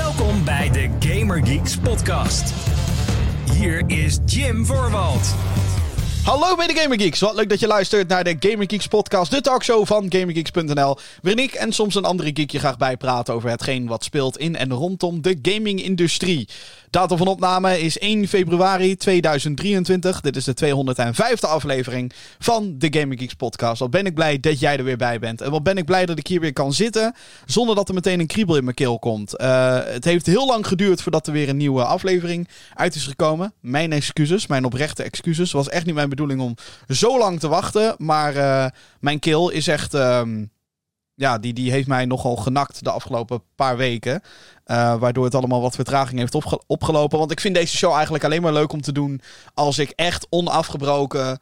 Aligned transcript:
Welkom 0.00 0.44
bij 0.44 0.70
de 0.70 0.88
Gamer 0.98 1.46
Geeks 1.46 1.76
podcast. 1.76 2.54
Hier 3.52 3.82
is 3.86 4.18
Jim 4.26 4.66
Voorwald. 4.66 5.34
Hallo 6.24 6.56
bij 6.56 6.66
de 6.66 6.74
Gamer 6.74 7.00
Geeks. 7.00 7.20
Wat 7.20 7.34
leuk 7.34 7.48
dat 7.48 7.60
je 7.60 7.66
luistert 7.66 8.08
naar 8.08 8.24
de 8.24 8.36
Gamer 8.38 8.64
Geeks 8.68 8.86
podcast, 8.86 9.30
de 9.30 9.40
talkshow 9.40 9.86
van 9.86 10.06
GamerGeeks.nl. 10.08 10.96
Waarin 11.22 11.44
ik 11.44 11.52
en 11.52 11.72
soms 11.72 11.94
een 11.94 12.04
andere 12.04 12.30
geek 12.34 12.50
je 12.50 12.58
graag 12.58 12.76
bijpraten 12.76 13.34
over 13.34 13.50
hetgeen 13.50 13.86
wat 13.86 14.04
speelt 14.04 14.38
in 14.38 14.56
en 14.56 14.72
rondom 14.72 15.22
de 15.22 15.38
gaming-industrie. 15.42 16.48
Datum 16.90 17.18
van 17.18 17.26
opname 17.26 17.80
is 17.80 17.98
1 17.98 18.28
februari 18.28 18.96
2023. 18.96 20.20
Dit 20.20 20.36
is 20.36 20.44
de 20.44 20.54
205e 20.64 21.48
aflevering 21.48 22.12
van 22.38 22.74
de 22.78 22.86
Gaming 22.90 23.20
Geeks 23.20 23.34
podcast. 23.34 23.80
Wat 23.80 23.90
ben 23.90 24.06
ik 24.06 24.14
blij 24.14 24.40
dat 24.40 24.60
jij 24.60 24.76
er 24.76 24.84
weer 24.84 24.96
bij 24.96 25.18
bent. 25.18 25.40
En 25.40 25.50
wat 25.50 25.62
ben 25.62 25.76
ik 25.76 25.84
blij 25.84 26.06
dat 26.06 26.18
ik 26.18 26.26
hier 26.26 26.40
weer 26.40 26.52
kan 26.52 26.72
zitten 26.72 27.14
zonder 27.46 27.74
dat 27.74 27.88
er 27.88 27.94
meteen 27.94 28.20
een 28.20 28.26
kriebel 28.26 28.56
in 28.56 28.64
mijn 28.64 28.76
keel 28.76 28.98
komt. 28.98 29.40
Uh, 29.40 29.78
het 29.84 30.04
heeft 30.04 30.26
heel 30.26 30.46
lang 30.46 30.66
geduurd 30.66 31.02
voordat 31.02 31.26
er 31.26 31.32
weer 31.32 31.48
een 31.48 31.56
nieuwe 31.56 31.84
aflevering 31.84 32.48
uit 32.74 32.94
is 32.94 33.06
gekomen. 33.06 33.52
Mijn 33.60 33.92
excuses, 33.92 34.46
mijn 34.46 34.64
oprechte 34.64 35.02
excuses. 35.02 35.52
Het 35.52 35.64
was 35.64 35.68
echt 35.68 35.86
niet 35.86 35.94
mijn 35.94 36.08
bedoeling 36.08 36.40
om 36.40 36.54
zo 36.88 37.18
lang 37.18 37.40
te 37.40 37.48
wachten. 37.48 37.94
Maar 37.98 38.36
uh, 38.36 38.66
mijn 39.00 39.18
keel 39.18 39.50
is 39.50 39.66
echt... 39.66 39.94
Um, 39.94 40.50
ja, 41.20 41.38
die, 41.38 41.52
die 41.52 41.70
heeft 41.70 41.86
mij 41.86 42.04
nogal 42.04 42.36
genakt 42.36 42.84
de 42.84 42.90
afgelopen 42.90 43.42
paar 43.54 43.76
weken. 43.76 44.22
Uh, 44.66 44.96
waardoor 44.96 45.24
het 45.24 45.34
allemaal 45.34 45.60
wat 45.60 45.74
vertraging 45.74 46.18
heeft 46.18 46.34
opge 46.34 46.62
opgelopen. 46.66 47.18
Want 47.18 47.30
ik 47.30 47.40
vind 47.40 47.54
deze 47.54 47.76
show 47.76 47.92
eigenlijk 47.92 48.24
alleen 48.24 48.42
maar 48.42 48.52
leuk 48.52 48.72
om 48.72 48.80
te 48.80 48.92
doen. 48.92 49.20
als 49.54 49.78
ik 49.78 49.90
echt 49.90 50.26
onafgebroken 50.30 51.38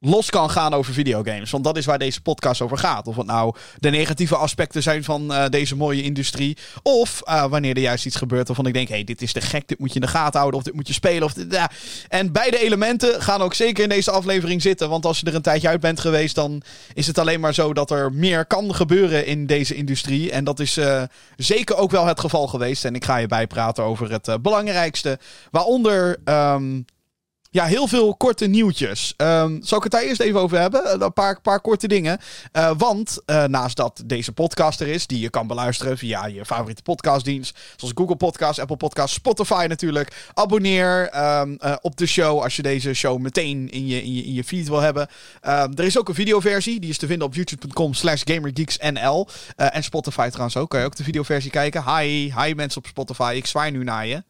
los 0.00 0.30
kan 0.30 0.50
gaan 0.50 0.74
over 0.74 0.92
videogames. 0.92 1.50
Want 1.50 1.64
dat 1.64 1.76
is 1.76 1.86
waar 1.86 1.98
deze 1.98 2.20
podcast 2.20 2.60
over 2.60 2.78
gaat. 2.78 3.06
Of 3.06 3.16
het 3.16 3.26
nou 3.26 3.54
de 3.78 3.90
negatieve 3.90 4.36
aspecten 4.36 4.82
zijn 4.82 5.04
van 5.04 5.32
uh, 5.32 5.46
deze 5.48 5.76
mooie 5.76 6.02
industrie. 6.02 6.56
Of 6.82 7.22
uh, 7.24 7.46
wanneer 7.46 7.76
er 7.76 7.82
juist 7.82 8.06
iets 8.06 8.16
gebeurt 8.16 8.46
waarvan 8.46 8.66
ik 8.66 8.72
denk... 8.72 8.88
hé, 8.88 8.94
hey, 8.94 9.04
dit 9.04 9.22
is 9.22 9.32
te 9.32 9.40
gek, 9.40 9.68
dit 9.68 9.78
moet 9.78 9.88
je 9.88 9.94
in 9.94 10.00
de 10.00 10.06
gaten 10.06 10.38
houden... 10.38 10.60
of 10.60 10.66
dit 10.66 10.74
moet 10.74 10.86
je 10.86 10.92
spelen. 10.92 11.22
Of 11.22 11.34
ja. 11.50 11.70
En 12.08 12.32
beide 12.32 12.58
elementen 12.58 13.22
gaan 13.22 13.40
ook 13.40 13.54
zeker 13.54 13.82
in 13.82 13.88
deze 13.88 14.10
aflevering 14.10 14.62
zitten. 14.62 14.88
Want 14.88 15.06
als 15.06 15.20
je 15.20 15.26
er 15.26 15.34
een 15.34 15.42
tijdje 15.42 15.68
uit 15.68 15.80
bent 15.80 16.00
geweest... 16.00 16.34
dan 16.34 16.62
is 16.94 17.06
het 17.06 17.18
alleen 17.18 17.40
maar 17.40 17.54
zo 17.54 17.74
dat 17.74 17.90
er 17.90 18.12
meer 18.12 18.46
kan 18.46 18.74
gebeuren 18.74 19.26
in 19.26 19.46
deze 19.46 19.74
industrie. 19.74 20.30
En 20.30 20.44
dat 20.44 20.60
is 20.60 20.78
uh, 20.78 21.02
zeker 21.36 21.76
ook 21.76 21.90
wel 21.90 22.06
het 22.06 22.20
geval 22.20 22.46
geweest. 22.46 22.84
En 22.84 22.94
ik 22.94 23.04
ga 23.04 23.16
je 23.16 23.26
bijpraten 23.26 23.84
over 23.84 24.10
het 24.10 24.42
belangrijkste. 24.42 25.18
Waaronder... 25.50 26.16
Um, 26.24 26.84
ja, 27.50 27.64
heel 27.64 27.86
veel 27.86 28.16
korte 28.16 28.46
nieuwtjes. 28.46 29.14
Um, 29.16 29.58
zal 29.62 29.78
ik 29.78 29.82
het 29.82 29.92
daar 29.92 30.02
eerst 30.02 30.20
even 30.20 30.40
over 30.40 30.58
hebben? 30.58 31.02
Een 31.02 31.12
paar, 31.12 31.40
paar 31.40 31.60
korte 31.60 31.88
dingen. 31.88 32.18
Uh, 32.52 32.70
want 32.78 33.18
uh, 33.26 33.44
naast 33.44 33.76
dat 33.76 34.02
deze 34.06 34.32
podcast 34.32 34.80
er 34.80 34.86
is, 34.86 35.06
die 35.06 35.20
je 35.20 35.30
kan 35.30 35.46
beluisteren 35.46 35.98
via 35.98 36.26
je 36.26 36.44
favoriete 36.44 36.82
podcastdienst, 36.82 37.58
zoals 37.76 37.94
Google 37.96 38.16
Podcasts, 38.16 38.60
Apple 38.60 38.76
Podcasts, 38.76 39.14
Spotify 39.14 39.66
natuurlijk. 39.68 40.30
Abonneer 40.34 41.14
uh, 41.14 41.42
op 41.80 41.96
de 41.96 42.06
show 42.06 42.42
als 42.42 42.56
je 42.56 42.62
deze 42.62 42.94
show 42.94 43.18
meteen 43.18 43.70
in 43.70 43.86
je, 43.86 44.02
in 44.02 44.14
je, 44.14 44.22
in 44.22 44.32
je 44.32 44.44
feed 44.44 44.68
wil 44.68 44.80
hebben. 44.80 45.08
Um, 45.42 45.74
er 45.74 45.84
is 45.84 45.98
ook 45.98 46.08
een 46.08 46.14
videoversie, 46.14 46.80
die 46.80 46.90
is 46.90 46.98
te 46.98 47.06
vinden 47.06 47.26
op 47.26 47.34
youtube.com 47.34 47.94
slash 47.94 48.22
gamergeeksnl. 48.24 49.28
en 49.56 49.82
Spotify 49.82 50.28
trouwens 50.28 50.56
ook, 50.56 50.70
kan 50.70 50.80
je 50.80 50.86
ook 50.86 50.96
de 50.96 51.04
videoversie 51.04 51.50
kijken. 51.50 51.96
Hi, 51.96 52.32
hi 52.42 52.54
mensen 52.54 52.78
op 52.80 52.86
Spotify, 52.86 53.32
ik 53.36 53.46
zwaai 53.46 53.70
nu 53.70 53.84
naar 53.84 54.06
je. 54.06 54.22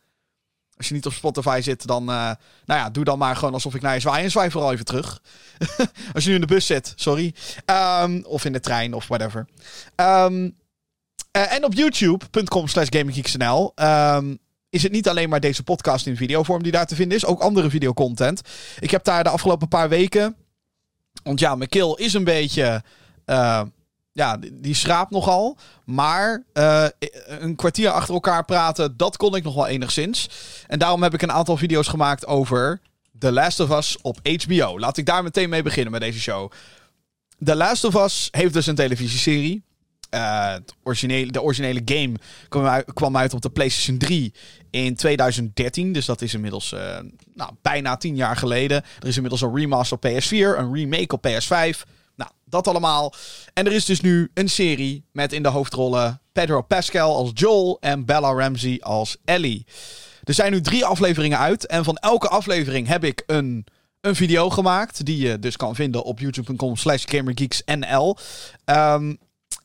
Als 0.78 0.88
je 0.88 0.94
niet 0.94 1.06
op 1.06 1.12
Spotify 1.12 1.60
zit, 1.62 1.86
dan. 1.86 2.02
Uh, 2.02 2.14
nou 2.64 2.80
ja, 2.80 2.90
doe 2.90 3.04
dan 3.04 3.18
maar 3.18 3.36
gewoon 3.36 3.54
alsof 3.54 3.74
ik 3.74 3.82
naar 3.82 3.94
je 3.94 4.00
zwaai. 4.00 4.24
En 4.24 4.30
zwaai 4.30 4.50
vooral 4.50 4.72
even 4.72 4.84
terug. 4.84 5.22
Als 6.14 6.24
je 6.24 6.28
nu 6.28 6.34
in 6.34 6.40
de 6.40 6.46
bus 6.46 6.66
zit, 6.66 6.92
sorry. 6.96 7.34
Um, 8.02 8.24
of 8.24 8.44
in 8.44 8.52
de 8.52 8.60
trein 8.60 8.94
of 8.94 9.08
whatever. 9.08 9.46
Um, 9.96 10.56
uh, 11.36 11.52
en 11.52 11.64
op 11.64 11.74
youtube.com 11.74 12.68
slash 12.68 12.86
gaminggeeksnl. 12.90 13.72
Um, 13.74 14.38
is 14.70 14.82
het 14.82 14.92
niet 14.92 15.08
alleen 15.08 15.28
maar 15.28 15.40
deze 15.40 15.62
podcast 15.62 16.06
in 16.06 16.16
videovorm 16.16 16.62
die 16.62 16.72
daar 16.72 16.86
te 16.86 16.94
vinden 16.94 17.16
is. 17.16 17.24
Ook 17.24 17.40
andere 17.40 17.70
videocontent. 17.70 18.40
Ik 18.78 18.90
heb 18.90 19.04
daar 19.04 19.24
de 19.24 19.30
afgelopen 19.30 19.68
paar 19.68 19.88
weken. 19.88 20.36
Want 21.22 21.40
ja, 21.40 21.54
mijn 21.54 21.68
kill 21.68 21.94
is 21.96 22.14
een 22.14 22.24
beetje. 22.24 22.82
Uh, 23.26 23.62
ja, 24.18 24.38
die 24.52 24.74
schraapt 24.74 25.10
nogal. 25.10 25.56
Maar 25.84 26.44
uh, 26.54 26.86
een 27.26 27.56
kwartier 27.56 27.90
achter 27.90 28.14
elkaar 28.14 28.44
praten, 28.44 28.96
dat 28.96 29.16
kon 29.16 29.36
ik 29.36 29.44
nog 29.44 29.54
wel 29.54 29.66
enigszins. 29.66 30.28
En 30.66 30.78
daarom 30.78 31.02
heb 31.02 31.14
ik 31.14 31.22
een 31.22 31.32
aantal 31.32 31.56
video's 31.56 31.88
gemaakt 31.88 32.26
over 32.26 32.80
The 33.18 33.32
Last 33.32 33.60
of 33.60 33.70
Us 33.70 33.98
op 34.02 34.18
HBO. 34.22 34.78
Laat 34.78 34.96
ik 34.96 35.06
daar 35.06 35.22
meteen 35.22 35.48
mee 35.48 35.62
beginnen 35.62 35.92
met 35.92 36.00
deze 36.00 36.20
show. 36.20 36.52
The 37.44 37.56
Last 37.56 37.84
of 37.84 37.94
Us 37.94 38.28
heeft 38.30 38.52
dus 38.52 38.66
een 38.66 38.74
televisieserie. 38.74 39.66
Uh, 40.14 40.54
originele, 40.82 41.32
de 41.32 41.42
originele 41.42 41.82
game 41.84 42.14
kwam 42.94 43.16
uit, 43.16 43.34
op 43.34 43.42
de 43.42 43.50
PlayStation 43.50 43.98
3 43.98 44.34
in 44.70 44.94
2013. 44.94 45.92
Dus 45.92 46.06
dat 46.06 46.22
is 46.22 46.34
inmiddels 46.34 46.72
uh, 46.72 46.98
nou, 47.34 47.52
bijna 47.62 47.96
tien 47.96 48.16
jaar 48.16 48.36
geleden. 48.36 48.82
Er 49.00 49.08
is 49.08 49.16
inmiddels 49.16 49.42
een 49.42 49.54
remaster 49.54 49.96
op 49.96 50.06
PS4, 50.06 50.58
een 50.58 50.74
remake 50.74 51.14
op 51.14 51.26
PS5. 51.26 51.96
Dat 52.50 52.68
allemaal. 52.68 53.14
En 53.52 53.66
er 53.66 53.72
is 53.72 53.84
dus 53.84 54.00
nu 54.00 54.30
een 54.34 54.48
serie 54.48 55.04
met 55.12 55.32
in 55.32 55.42
de 55.42 55.48
hoofdrollen 55.48 56.20
Pedro 56.32 56.62
Pascal 56.62 57.16
als 57.16 57.30
Joel 57.34 57.76
en 57.80 58.04
Bella 58.04 58.32
Ramsey 58.32 58.80
als 58.80 59.16
Ellie. 59.24 59.66
Er 60.24 60.34
zijn 60.34 60.52
nu 60.52 60.60
drie 60.60 60.84
afleveringen 60.84 61.38
uit. 61.38 61.66
En 61.66 61.84
van 61.84 61.96
elke 61.96 62.28
aflevering 62.28 62.86
heb 62.86 63.04
ik 63.04 63.22
een, 63.26 63.66
een 64.00 64.16
video 64.16 64.50
gemaakt. 64.50 65.04
Die 65.04 65.26
je 65.26 65.38
dus 65.38 65.56
kan 65.56 65.74
vinden 65.74 66.02
op 66.02 66.18
youtube.com 66.18 66.76
slash 66.76 67.04
gamergeeksnl. 67.06 68.16
Um, 68.64 69.18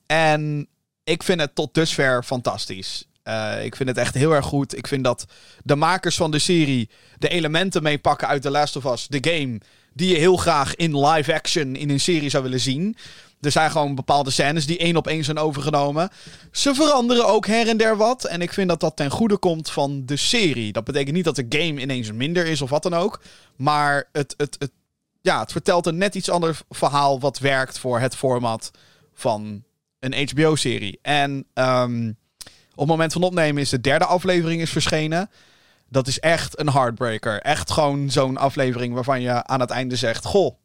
en 0.06 0.68
ik 1.04 1.24
vind 1.24 1.40
het 1.40 1.56
tot 1.56 1.74
dusver 1.74 2.24
fantastisch. 2.24 3.08
Uh, 3.24 3.66
ik 3.66 3.76
vind 3.76 3.90
het 3.90 3.98
echt 3.98 4.14
heel 4.14 4.32
erg 4.32 4.46
goed. 4.46 4.78
Ik 4.78 4.88
vind 4.88 5.04
dat 5.04 5.26
de 5.64 5.76
makers 5.76 6.16
van 6.16 6.32
de 6.32 6.40
serie 6.40 6.90
de 7.18 7.28
elementen 7.28 7.84
meepakken 7.84 8.28
uit 8.28 8.42
The 8.42 8.52
Last 8.52 8.76
of 8.76 8.86
Us, 8.86 9.08
de 9.08 9.32
game 9.32 9.60
die 9.94 10.10
je 10.10 10.18
heel 10.18 10.38
graag 10.38 10.76
in 10.76 11.06
live 11.06 11.34
action 11.34 11.76
in 11.76 11.90
een 11.90 12.00
serie 12.00 12.30
zou 12.30 12.44
willen 12.44 12.60
zien. 12.60 12.98
Er 13.42 13.52
zijn 13.52 13.72
gewoon 13.72 13.96
bepaalde 13.96 14.30
scènes 14.30 14.66
die 14.66 14.78
één 14.78 14.96
op 14.96 15.08
één 15.08 15.24
zijn 15.24 15.38
overgenomen. 15.38 16.10
Ze 16.52 16.76
veranderen 16.76 17.28
ook 17.28 17.48
her 17.48 17.68
en 17.68 17.78
der 17.78 17.98
wat. 17.98 18.26
En 18.26 18.42
ik 18.42 18.54
vind 18.54 18.70
dat 18.70 18.80
dat 18.80 18.96
ten 18.96 19.12
goede 19.12 19.38
komt 19.38 19.72
van 19.72 20.06
de 20.06 20.16
serie. 20.16 20.72
Dat 20.72 20.84
betekent 20.84 21.16
niet 21.16 21.26
dat 21.26 21.36
de 21.36 21.46
game 21.50 21.82
ineens 21.82 22.12
minder 22.12 22.46
is 22.46 22.62
of 22.62 22.70
wat 22.70 22.84
dan 22.84 22.94
ook. 22.94 23.22
Maar 23.56 24.10
het, 24.12 24.34
het, 24.38 24.56
het, 24.60 24.72
ja, 25.22 25.40
het 25.40 25.52
vertelt 25.52 25.86
een 25.86 25.98
net 25.98 26.16
iets 26.16 26.30
ander 26.30 26.60
verhaal 26.70 27.20
wat 27.20 27.40
werkt 27.40 27.80
voor 27.80 28.00
het 28.00 28.16
format 28.16 28.72
van 29.14 29.64
een 30.00 30.30
HBO-serie. 30.30 31.00
En 31.02 31.46
um, 31.54 32.18
op 32.72 32.80
het 32.80 32.88
moment 32.88 33.14
van 33.14 33.24
opnemen 33.24 33.62
is 33.62 33.70
de 33.70 33.82
derde 33.82 34.06
aflevering 34.06 34.62
is 34.62 34.70
verschenen. 34.70 35.30
Dat 35.94 36.08
is 36.08 36.20
echt 36.20 36.60
een 36.60 36.70
heartbreaker. 36.70 37.40
Echt 37.42 37.72
gewoon 37.72 38.10
zo'n 38.10 38.38
aflevering 38.38 38.94
waarvan 38.94 39.22
je 39.22 39.46
aan 39.46 39.60
het 39.60 39.70
einde 39.70 39.96
zegt: 39.96 40.26
Goh, 40.26 40.56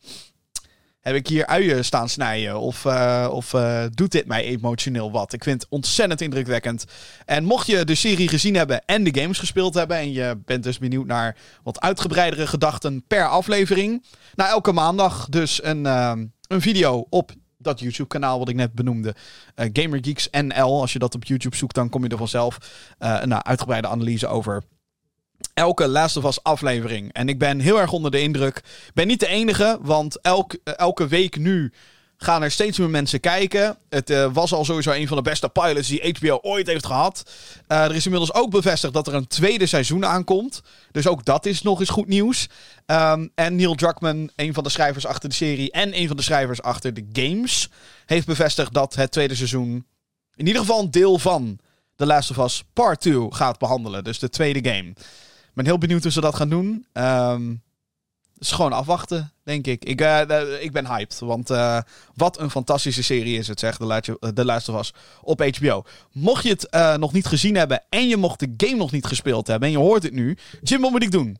heb 1.00 1.14
ik 1.14 1.26
hier 1.26 1.46
uien 1.46 1.84
staan 1.84 2.08
snijden? 2.08 2.60
Of, 2.60 2.84
uh, 2.84 3.28
of 3.30 3.52
uh, 3.52 3.84
doet 3.90 4.12
dit 4.12 4.26
mij 4.26 4.44
emotioneel 4.44 5.10
wat? 5.10 5.32
Ik 5.32 5.42
vind 5.42 5.62
het 5.62 5.70
ontzettend 5.70 6.20
indrukwekkend. 6.20 6.84
En 7.24 7.44
mocht 7.44 7.66
je 7.66 7.84
de 7.84 7.94
serie 7.94 8.28
gezien 8.28 8.54
hebben 8.54 8.84
en 8.84 9.04
de 9.04 9.20
games 9.20 9.38
gespeeld 9.38 9.74
hebben. 9.74 9.96
en 9.96 10.12
je 10.12 10.40
bent 10.44 10.62
dus 10.62 10.78
benieuwd 10.78 11.06
naar 11.06 11.36
wat 11.62 11.80
uitgebreidere 11.80 12.46
gedachten 12.46 13.04
per 13.06 13.28
aflevering. 13.28 14.04
Nou, 14.34 14.50
elke 14.50 14.72
maandag 14.72 15.28
dus 15.28 15.64
een, 15.64 15.84
uh, 15.84 16.12
een 16.46 16.60
video 16.60 17.06
op 17.10 17.32
dat 17.58 17.80
YouTube-kanaal 17.80 18.38
wat 18.38 18.48
ik 18.48 18.54
net 18.54 18.72
benoemde. 18.72 19.14
Gamer 19.54 19.98
Geeks 20.02 20.28
NL. 20.30 20.80
Als 20.80 20.92
je 20.92 20.98
dat 20.98 21.14
op 21.14 21.24
YouTube 21.24 21.56
zoekt, 21.56 21.74
dan 21.74 21.88
kom 21.88 22.02
je 22.02 22.08
er 22.08 22.16
vanzelf 22.16 22.58
een 22.98 23.44
uitgebreide 23.44 23.88
analyse 23.88 24.26
over 24.26 24.62
elke 25.58 25.88
Last 25.88 26.16
of 26.16 26.24
Us 26.24 26.42
aflevering. 26.42 27.12
En 27.12 27.28
ik 27.28 27.38
ben 27.38 27.60
heel 27.60 27.80
erg 27.80 27.92
onder 27.92 28.10
de 28.10 28.20
indruk. 28.20 28.56
Ik 28.56 28.94
ben 28.94 29.06
niet 29.06 29.20
de 29.20 29.26
enige, 29.26 29.78
want 29.80 30.20
elk, 30.20 30.56
elke 30.64 31.06
week 31.06 31.38
nu 31.38 31.72
gaan 32.16 32.42
er 32.42 32.50
steeds 32.50 32.78
meer 32.78 32.90
mensen 32.90 33.20
kijken. 33.20 33.76
Het 33.88 34.10
uh, 34.10 34.32
was 34.32 34.52
al 34.52 34.64
sowieso 34.64 34.90
een 34.90 35.08
van 35.08 35.16
de 35.16 35.22
beste 35.22 35.48
pilots 35.48 35.88
die 35.88 36.14
HBO 36.18 36.38
ooit 36.42 36.66
heeft 36.66 36.86
gehad. 36.86 37.30
Uh, 37.68 37.84
er 37.84 37.94
is 37.94 38.04
inmiddels 38.04 38.34
ook 38.34 38.50
bevestigd 38.50 38.92
dat 38.92 39.06
er 39.06 39.14
een 39.14 39.26
tweede 39.26 39.66
seizoen 39.66 40.06
aankomt. 40.06 40.62
Dus 40.92 41.06
ook 41.06 41.24
dat 41.24 41.46
is 41.46 41.62
nog 41.62 41.80
eens 41.80 41.88
goed 41.88 42.08
nieuws. 42.08 42.48
Um, 42.86 43.30
en 43.34 43.56
Neil 43.56 43.74
Druckmann, 43.74 44.30
een 44.36 44.54
van 44.54 44.64
de 44.64 44.70
schrijvers 44.70 45.06
achter 45.06 45.28
de 45.28 45.34
serie 45.34 45.70
en 45.70 45.98
een 45.98 46.06
van 46.06 46.16
de 46.16 46.22
schrijvers 46.22 46.62
achter 46.62 46.94
de 46.94 47.06
games, 47.12 47.68
heeft 48.06 48.26
bevestigd 48.26 48.74
dat 48.74 48.94
het 48.94 49.10
tweede 49.10 49.34
seizoen 49.34 49.86
in 50.34 50.46
ieder 50.46 50.60
geval 50.60 50.80
een 50.80 50.90
deel 50.90 51.18
van 51.18 51.58
The 51.96 52.06
Last 52.06 52.30
of 52.30 52.44
Us 52.44 52.64
Part 52.72 53.00
2 53.00 53.26
gaat 53.30 53.58
behandelen. 53.58 54.04
Dus 54.04 54.18
de 54.18 54.28
tweede 54.28 54.70
game. 54.70 54.92
Ben 55.58 55.66
heel 55.66 55.78
benieuwd 55.78 56.02
hoe 56.02 56.12
ze 56.12 56.20
dat 56.20 56.34
gaan 56.34 56.48
doen. 56.48 56.86
Um, 56.92 57.62
gewoon 58.38 58.72
afwachten, 58.72 59.32
denk 59.44 59.66
ik. 59.66 59.84
Ik, 59.84 60.00
uh, 60.00 60.20
ik 60.60 60.72
ben 60.72 60.86
hyped. 60.86 61.18
Want 61.18 61.50
uh, 61.50 61.80
wat 62.14 62.38
een 62.38 62.50
fantastische 62.50 63.02
serie 63.02 63.38
is 63.38 63.48
het, 63.48 63.60
zeg. 63.60 63.78
Last 64.34 64.68
of 64.68 64.80
Us 64.80 64.94
op 65.22 65.56
HBO. 65.56 65.84
Mocht 66.12 66.42
je 66.42 66.48
het 66.48 66.66
uh, 66.70 66.96
nog 66.96 67.12
niet 67.12 67.26
gezien 67.26 67.56
hebben 67.56 67.82
en 67.88 68.08
je 68.08 68.16
mocht 68.16 68.40
de 68.40 68.54
game 68.56 68.76
nog 68.76 68.92
niet 68.92 69.06
gespeeld 69.06 69.46
hebben 69.46 69.68
en 69.68 69.74
je 69.74 69.80
hoort 69.80 70.02
het 70.02 70.12
nu. 70.12 70.36
Jim, 70.62 70.80
wat 70.80 70.90
moet 70.90 71.02
ik 71.02 71.10
doen? 71.10 71.38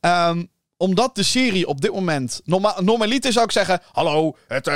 Um, 0.00 0.48
omdat 0.76 1.14
de 1.14 1.22
serie 1.22 1.66
op 1.66 1.80
dit 1.80 1.92
moment. 1.92 2.40
Norma 2.44 2.80
normaliter 2.80 3.32
zou 3.32 3.44
ik 3.44 3.52
zeggen. 3.52 3.80
Hallo, 3.92 4.36
het, 4.46 4.66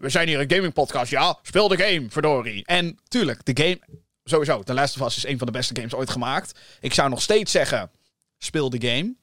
we 0.00 0.08
zijn 0.08 0.28
hier 0.28 0.40
een 0.40 0.50
gaming 0.50 0.72
podcast. 0.72 1.10
Ja, 1.10 1.38
speel 1.42 1.68
de 1.68 1.76
game, 1.76 2.06
verdorie. 2.08 2.64
En 2.66 2.98
tuurlijk, 3.08 3.44
de 3.44 3.64
game 3.64 4.02
sowieso, 4.24 4.62
The 4.62 4.74
Last 4.74 5.00
of 5.00 5.06
Us 5.06 5.16
is 5.16 5.26
een 5.26 5.38
van 5.38 5.46
de 5.46 5.52
beste 5.52 5.74
games 5.76 5.94
ooit 5.94 6.10
gemaakt. 6.10 6.58
Ik 6.80 6.94
zou 6.94 7.08
nog 7.08 7.22
steeds 7.22 7.52
zeggen, 7.52 7.90
speel 8.38 8.70
de 8.70 8.88
game. 8.88 9.14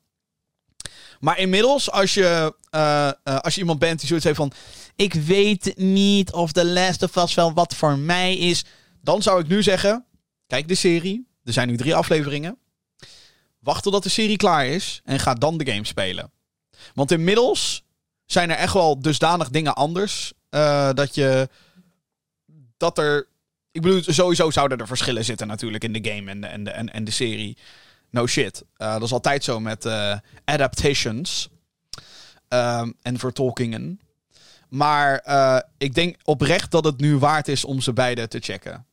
Maar 1.19 1.39
inmiddels, 1.39 1.91
als 1.91 2.13
je, 2.13 2.55
uh, 2.71 3.11
uh, 3.23 3.39
als 3.39 3.53
je 3.53 3.59
iemand 3.59 3.79
bent 3.79 3.99
die 3.99 4.07
zoiets 4.07 4.25
heeft 4.25 4.37
van... 4.37 4.51
Ik 4.95 5.13
weet 5.13 5.77
niet 5.77 6.31
of 6.31 6.51
The 6.51 6.65
Last 6.65 7.03
of 7.03 7.15
Us 7.15 7.33
wel 7.33 7.53
wat 7.53 7.75
voor 7.75 7.97
mij 7.97 8.37
is. 8.37 8.65
Dan 9.01 9.21
zou 9.21 9.41
ik 9.41 9.47
nu 9.47 9.63
zeggen, 9.63 10.05
kijk 10.47 10.67
de 10.67 10.75
serie. 10.75 11.27
Er 11.43 11.53
zijn 11.53 11.67
nu 11.67 11.77
drie 11.77 11.95
afleveringen. 11.95 12.57
Wacht 13.59 13.83
totdat 13.83 14.03
de 14.03 14.09
serie 14.09 14.37
klaar 14.37 14.65
is 14.65 15.01
en 15.03 15.19
ga 15.19 15.33
dan 15.33 15.57
de 15.57 15.71
game 15.71 15.85
spelen. 15.85 16.31
Want 16.93 17.11
inmiddels 17.11 17.83
zijn 18.25 18.49
er 18.49 18.57
echt 18.57 18.73
wel 18.73 18.99
dusdanig 18.99 19.49
dingen 19.49 19.75
anders. 19.75 20.33
Uh, 20.49 20.89
dat 20.93 21.15
je. 21.15 21.49
Dat 22.77 22.97
er. 22.97 23.27
Ik 23.71 23.81
bedoel, 23.81 24.03
sowieso 24.03 24.51
zouden 24.51 24.77
er 24.77 24.87
verschillen 24.87 25.25
zitten 25.25 25.47
natuurlijk 25.47 25.83
in 25.83 25.93
de 25.93 26.11
game 26.11 26.31
en 26.31 26.41
de, 26.41 26.47
en 26.47 26.63
de, 26.63 26.71
en, 26.71 27.03
de 27.03 27.11
serie. 27.11 27.57
No 28.09 28.27
shit. 28.27 28.63
Uh, 28.77 28.93
dat 28.93 29.01
is 29.01 29.13
altijd 29.13 29.43
zo 29.43 29.59
met 29.59 29.85
uh, 29.85 30.17
adaptations. 30.45 31.49
Um, 32.47 32.95
en 33.01 33.19
vertolkingen. 33.19 33.99
Maar 34.69 35.23
ik 35.77 35.93
denk 35.93 36.17
oprecht 36.23 36.71
dat 36.71 36.83
het 36.83 36.99
nu 36.99 37.17
waard 37.17 37.47
is 37.47 37.65
om 37.65 37.81
ze 37.81 37.93
beide 37.93 38.27
te 38.27 38.39
checken. 38.39 38.85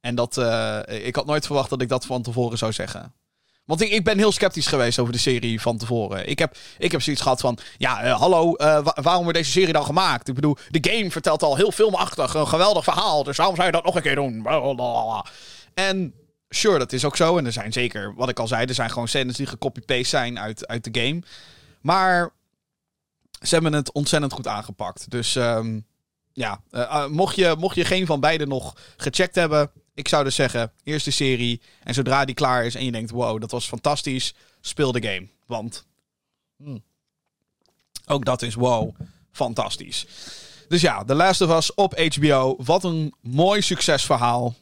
En 0.00 0.14
dat. 0.14 0.36
ik 0.88 1.16
had 1.16 1.26
nooit 1.26 1.46
verwacht 1.46 1.70
dat 1.70 1.82
ik 1.82 1.88
dat 1.88 2.06
van 2.06 2.22
tevoren 2.22 2.58
zou 2.58 2.72
zeggen. 2.72 3.12
Want 3.64 3.80
ik, 3.80 3.90
ik 3.90 4.04
ben 4.04 4.18
heel 4.18 4.32
sceptisch 4.32 4.66
geweest 4.66 4.98
over 4.98 5.12
de 5.12 5.18
serie 5.18 5.60
van 5.60 5.78
tevoren. 5.78 6.28
Ik 6.28 6.38
heb, 6.38 6.56
ik 6.78 6.92
heb 6.92 7.02
zoiets 7.02 7.22
gehad 7.22 7.40
van... 7.40 7.58
Ja, 7.78 8.04
uh, 8.04 8.18
hallo, 8.18 8.54
uh, 8.56 8.86
waarom 8.94 9.22
wordt 9.22 9.38
deze 9.38 9.50
serie 9.50 9.72
dan 9.72 9.84
gemaakt? 9.84 10.28
Ik 10.28 10.34
bedoel, 10.34 10.56
de 10.68 10.90
game 10.90 11.10
vertelt 11.10 11.42
al 11.42 11.56
heel 11.56 11.70
filmachtig. 11.70 12.34
Een 12.34 12.48
geweldig 12.48 12.84
verhaal. 12.84 13.22
Dus 13.24 13.36
waarom 13.36 13.54
zou 13.54 13.66
je 13.66 13.72
dat 13.72 13.84
nog 13.84 13.94
een 13.94 14.02
keer 14.02 14.14
doen? 14.14 14.42
Blablabla. 14.42 15.24
En 15.74 16.14
sure, 16.48 16.78
dat 16.78 16.92
is 16.92 17.04
ook 17.04 17.16
zo. 17.16 17.38
En 17.38 17.46
er 17.46 17.52
zijn 17.52 17.72
zeker, 17.72 18.14
wat 18.14 18.28
ik 18.28 18.38
al 18.38 18.48
zei... 18.48 18.64
Er 18.64 18.74
zijn 18.74 18.90
gewoon 18.90 19.08
scènes 19.08 19.36
die 19.36 19.46
gecopy-paste 19.46 20.04
zijn 20.04 20.38
uit, 20.38 20.66
uit 20.66 20.92
de 20.92 21.00
game. 21.00 21.22
Maar 21.80 22.30
ze 23.40 23.54
hebben 23.54 23.72
het 23.72 23.92
ontzettend 23.92 24.32
goed 24.32 24.46
aangepakt. 24.46 25.10
Dus 25.10 25.34
um, 25.34 25.86
ja, 26.32 26.60
uh, 26.70 27.06
mocht, 27.06 27.36
je, 27.36 27.54
mocht 27.58 27.76
je 27.76 27.84
geen 27.84 28.06
van 28.06 28.20
beide 28.20 28.46
nog 28.46 28.76
gecheckt 28.96 29.34
hebben... 29.34 29.70
Ik 29.94 30.08
zou 30.08 30.24
dus 30.24 30.34
zeggen, 30.34 30.72
eerst 30.84 31.04
de 31.04 31.10
serie. 31.10 31.60
En 31.82 31.94
zodra 31.94 32.24
die 32.24 32.34
klaar 32.34 32.64
is 32.64 32.74
en 32.74 32.84
je 32.84 32.92
denkt, 32.92 33.10
wow, 33.10 33.40
dat 33.40 33.50
was 33.50 33.66
fantastisch. 33.66 34.34
Speel 34.60 34.92
de 34.92 35.02
game. 35.02 35.28
Want 35.46 35.84
hmm, 36.56 36.82
ook 38.06 38.24
dat 38.24 38.42
is 38.42 38.54
wow, 38.54 38.94
fantastisch. 39.32 40.06
Dus 40.68 40.80
ja, 40.80 41.04
Last 41.06 41.40
of 41.40 41.56
Us 41.56 41.74
op 41.74 41.98
HBO. 42.14 42.56
Wat 42.58 42.84
een 42.84 43.14
mooi 43.20 43.62
succesverhaal. 43.62 44.54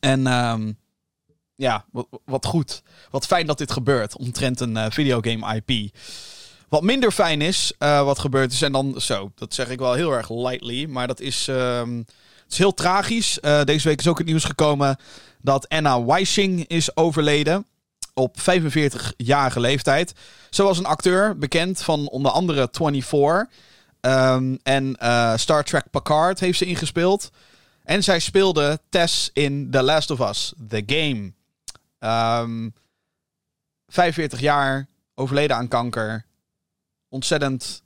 En 0.00 0.26
um, 0.26 0.78
ja, 1.54 1.84
wat, 1.92 2.06
wat, 2.24 2.46
goed. 2.46 2.82
Wat 3.10 3.26
fijn 3.26 3.46
dat 3.46 3.58
dit 3.58 3.72
gebeurt 3.72 4.16
omtrent 4.16 4.60
een 4.60 4.76
uh, 4.76 4.86
videogame 4.88 5.62
IP. 5.64 5.94
Wat 6.68 6.82
minder 6.82 7.10
fijn 7.10 7.40
is, 7.40 7.72
uh, 7.78 8.04
wat 8.04 8.18
gebeurt 8.18 8.52
is, 8.52 8.62
en 8.62 8.72
dan 8.72 9.00
zo, 9.00 9.32
dat 9.34 9.54
zeg 9.54 9.68
ik 9.68 9.78
wel 9.78 9.92
heel 9.92 10.12
erg 10.12 10.30
lightly, 10.30 10.84
maar 10.84 11.06
dat 11.06 11.20
is... 11.20 11.46
Um, 11.46 12.04
het 12.44 12.52
is 12.52 12.58
heel 12.58 12.74
tragisch. 12.74 13.38
Uh, 13.42 13.62
deze 13.62 13.88
week 13.88 13.98
is 13.98 14.08
ook 14.08 14.18
het 14.18 14.26
nieuws 14.26 14.44
gekomen 14.44 14.96
dat 15.40 15.68
Anna 15.68 16.04
Weissing 16.04 16.66
is 16.66 16.96
overleden. 16.96 17.66
Op 18.14 18.36
45-jarige 18.40 19.60
leeftijd. 19.60 20.14
Ze 20.50 20.62
was 20.62 20.78
een 20.78 20.86
acteur, 20.86 21.38
bekend 21.38 21.82
van 21.82 22.08
onder 22.08 22.30
andere 22.30 22.68
24. 22.72 23.46
Um, 24.00 24.58
en 24.62 24.96
uh, 25.02 25.36
Star 25.36 25.64
Trek 25.64 25.90
Picard 25.90 26.40
heeft 26.40 26.58
ze 26.58 26.64
ingespeeld. 26.64 27.30
En 27.82 28.02
zij 28.02 28.18
speelde 28.18 28.80
Tess 28.88 29.30
in 29.32 29.70
The 29.70 29.82
Last 29.82 30.10
of 30.10 30.20
Us, 30.20 30.52
The 30.68 30.82
Game. 30.86 31.32
Um, 32.42 32.74
45 33.88 34.40
jaar, 34.40 34.88
overleden 35.14 35.56
aan 35.56 35.68
kanker. 35.68 36.24
Ontzettend 37.08 37.82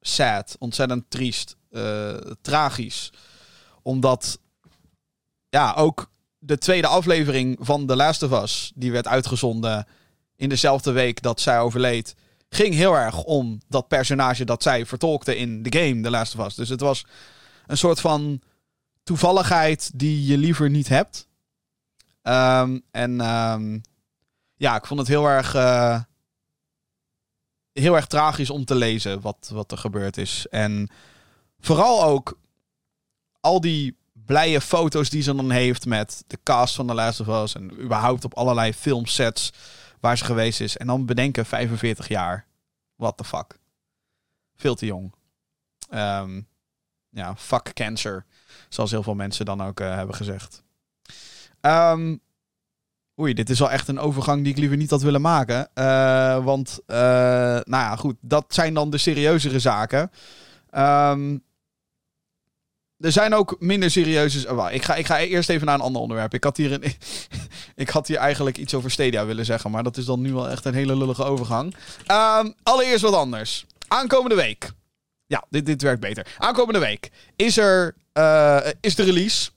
sad, 0.00 0.56
ontzettend 0.58 1.04
triest, 1.08 1.56
uh, 1.70 2.16
tragisch 2.42 3.10
omdat, 3.84 4.38
ja, 5.48 5.74
ook 5.74 6.10
de 6.38 6.58
tweede 6.58 6.86
aflevering 6.86 7.56
van 7.60 7.86
The 7.86 7.96
Last 7.96 8.22
of 8.22 8.42
Us, 8.42 8.72
die 8.74 8.92
werd 8.92 9.06
uitgezonden 9.06 9.86
in 10.36 10.48
dezelfde 10.48 10.92
week 10.92 11.22
dat 11.22 11.40
zij 11.40 11.60
overleed, 11.60 12.14
ging 12.48 12.74
heel 12.74 12.94
erg 12.94 13.22
om 13.22 13.60
dat 13.68 13.88
personage 13.88 14.44
dat 14.44 14.62
zij 14.62 14.86
vertolkte 14.86 15.36
in 15.36 15.62
de 15.62 15.78
game 15.78 16.00
The 16.00 16.10
Last 16.10 16.38
of 16.38 16.46
Us. 16.46 16.54
Dus 16.54 16.68
het 16.68 16.80
was 16.80 17.06
een 17.66 17.78
soort 17.78 18.00
van 18.00 18.40
toevalligheid 19.02 19.90
die 19.94 20.26
je 20.26 20.38
liever 20.38 20.70
niet 20.70 20.88
hebt. 20.88 21.28
Um, 22.22 22.82
en 22.90 23.20
um, 23.20 23.82
ja, 24.54 24.76
ik 24.76 24.86
vond 24.86 25.00
het 25.00 25.08
heel 25.08 25.26
erg, 25.26 25.54
uh, 25.54 26.00
heel 27.72 27.94
erg 27.94 28.06
tragisch 28.06 28.50
om 28.50 28.64
te 28.64 28.74
lezen 28.74 29.20
wat, 29.20 29.50
wat 29.52 29.72
er 29.72 29.78
gebeurd 29.78 30.16
is. 30.16 30.46
En 30.50 30.88
vooral 31.58 32.04
ook 32.04 32.38
al 33.44 33.60
die 33.60 33.96
blije 34.12 34.60
foto's 34.60 35.10
die 35.10 35.22
ze 35.22 35.34
dan 35.34 35.50
heeft 35.50 35.86
met 35.86 36.24
de 36.26 36.38
cast 36.42 36.74
van 36.74 36.86
The 36.86 36.94
Last 36.94 37.20
of 37.20 37.42
Us. 37.42 37.54
En 37.54 37.80
überhaupt 37.80 38.24
op 38.24 38.34
allerlei 38.34 38.74
filmsets 38.74 39.52
waar 40.00 40.18
ze 40.18 40.24
geweest 40.24 40.60
is. 40.60 40.76
En 40.76 40.86
dan 40.86 41.06
bedenken 41.06 41.46
45 41.46 42.08
jaar. 42.08 42.46
What 42.96 43.16
the 43.16 43.24
fuck. 43.24 43.58
Veel 44.56 44.74
te 44.74 44.86
jong. 44.86 45.12
Um, 45.94 46.46
ja, 47.10 47.36
fuck 47.36 47.72
cancer. 47.72 48.24
Zoals 48.68 48.90
heel 48.90 49.02
veel 49.02 49.14
mensen 49.14 49.44
dan 49.44 49.62
ook 49.62 49.80
uh, 49.80 49.94
hebben 49.94 50.14
gezegd. 50.14 50.62
Um, 51.60 52.20
oei, 53.20 53.34
dit 53.34 53.50
is 53.50 53.58
wel 53.58 53.70
echt 53.70 53.88
een 53.88 53.98
overgang 53.98 54.42
die 54.42 54.52
ik 54.52 54.58
liever 54.58 54.76
niet 54.76 54.90
had 54.90 55.02
willen 55.02 55.20
maken. 55.20 55.68
Uh, 55.74 56.44
want, 56.44 56.80
uh, 56.86 56.96
nou 56.96 57.64
ja, 57.64 57.96
goed. 57.96 58.16
Dat 58.20 58.44
zijn 58.48 58.74
dan 58.74 58.90
de 58.90 58.98
serieuzere 58.98 59.58
zaken. 59.58 60.10
Um, 60.76 61.42
er 62.98 63.12
zijn 63.12 63.34
ook 63.34 63.56
minder 63.58 63.90
serieuze. 63.90 64.68
Ik, 64.70 64.82
ga, 64.82 64.94
ik 64.94 65.06
ga 65.06 65.18
eerst 65.18 65.48
even 65.48 65.66
naar 65.66 65.74
een 65.74 65.80
ander 65.80 66.02
onderwerp. 66.02 66.34
Ik 66.34 66.44
had, 66.44 66.56
hier 66.56 66.72
een, 66.72 66.82
ik 67.84 67.88
had 67.88 68.08
hier 68.08 68.16
eigenlijk 68.16 68.58
iets 68.58 68.74
over 68.74 68.90
Stadia 68.90 69.26
willen 69.26 69.44
zeggen. 69.44 69.70
Maar 69.70 69.82
dat 69.82 69.96
is 69.96 70.04
dan 70.04 70.20
nu 70.20 70.32
wel 70.32 70.48
echt 70.48 70.64
een 70.64 70.74
hele 70.74 70.96
lullige 70.96 71.24
overgang. 71.24 71.74
Um, 72.06 72.54
allereerst 72.62 73.02
wat 73.02 73.14
anders. 73.14 73.66
Aankomende 73.88 74.34
week. 74.34 74.70
Ja, 75.26 75.44
dit, 75.50 75.66
dit 75.66 75.82
werkt 75.82 76.00
beter. 76.00 76.26
Aankomende 76.38 76.78
week 76.78 77.10
is 77.36 77.56
er 77.56 77.94
uh, 78.18 78.60
is 78.80 78.94
de 78.94 79.02
release 79.02 79.50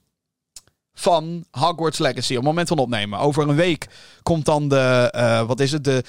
van 0.94 1.46
Hogwarts 1.52 1.98
Legacy. 1.98 2.32
Op 2.32 2.38
het 2.38 2.46
moment 2.46 2.68
van 2.68 2.78
opnemen. 2.78 3.20
Over 3.20 3.50
een 3.50 3.56
week 3.56 3.88
komt 4.24 4.46
dan 4.46 4.68
de. 4.68 5.14
Uh, 5.16 5.42
wat 5.48 5.60
is 5.60 5.72
het? 5.72 5.84
De, 5.84 6.04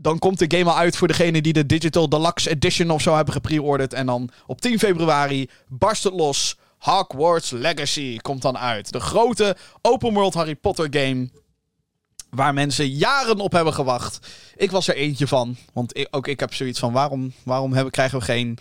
dan 0.00 0.18
komt 0.18 0.38
de 0.38 0.56
game 0.58 0.70
al 0.70 0.76
uit 0.76 0.96
voor 0.96 1.08
degene 1.08 1.42
die 1.42 1.52
de 1.52 1.66
Digital 1.66 2.08
Deluxe 2.08 2.50
Edition 2.50 2.90
of 2.90 3.02
zo 3.02 3.14
hebben 3.14 3.34
gepreorderd. 3.34 3.92
En 3.92 4.06
dan 4.06 4.30
op 4.46 4.60
10 4.60 4.78
februari 4.78 5.48
barst 5.68 6.04
het 6.04 6.12
los. 6.12 6.56
Hogwarts 6.78 7.50
Legacy 7.50 8.16
komt 8.16 8.42
dan 8.42 8.58
uit. 8.58 8.92
De 8.92 9.00
grote 9.00 9.56
open 9.82 10.12
world 10.12 10.34
Harry 10.34 10.54
Potter 10.54 10.86
game. 10.90 11.30
Waar 12.30 12.54
mensen 12.54 12.88
jaren 12.88 13.38
op 13.38 13.52
hebben 13.52 13.74
gewacht. 13.74 14.28
Ik 14.56 14.70
was 14.70 14.88
er 14.88 14.96
eentje 14.96 15.26
van. 15.26 15.56
Want 15.72 16.12
ook 16.12 16.26
ik 16.26 16.40
heb 16.40 16.54
zoiets 16.54 16.78
van: 16.78 16.92
waarom, 16.92 17.32
waarom 17.42 17.72
hebben, 17.72 17.92
krijgen 17.92 18.18
we 18.18 18.24
geen 18.24 18.58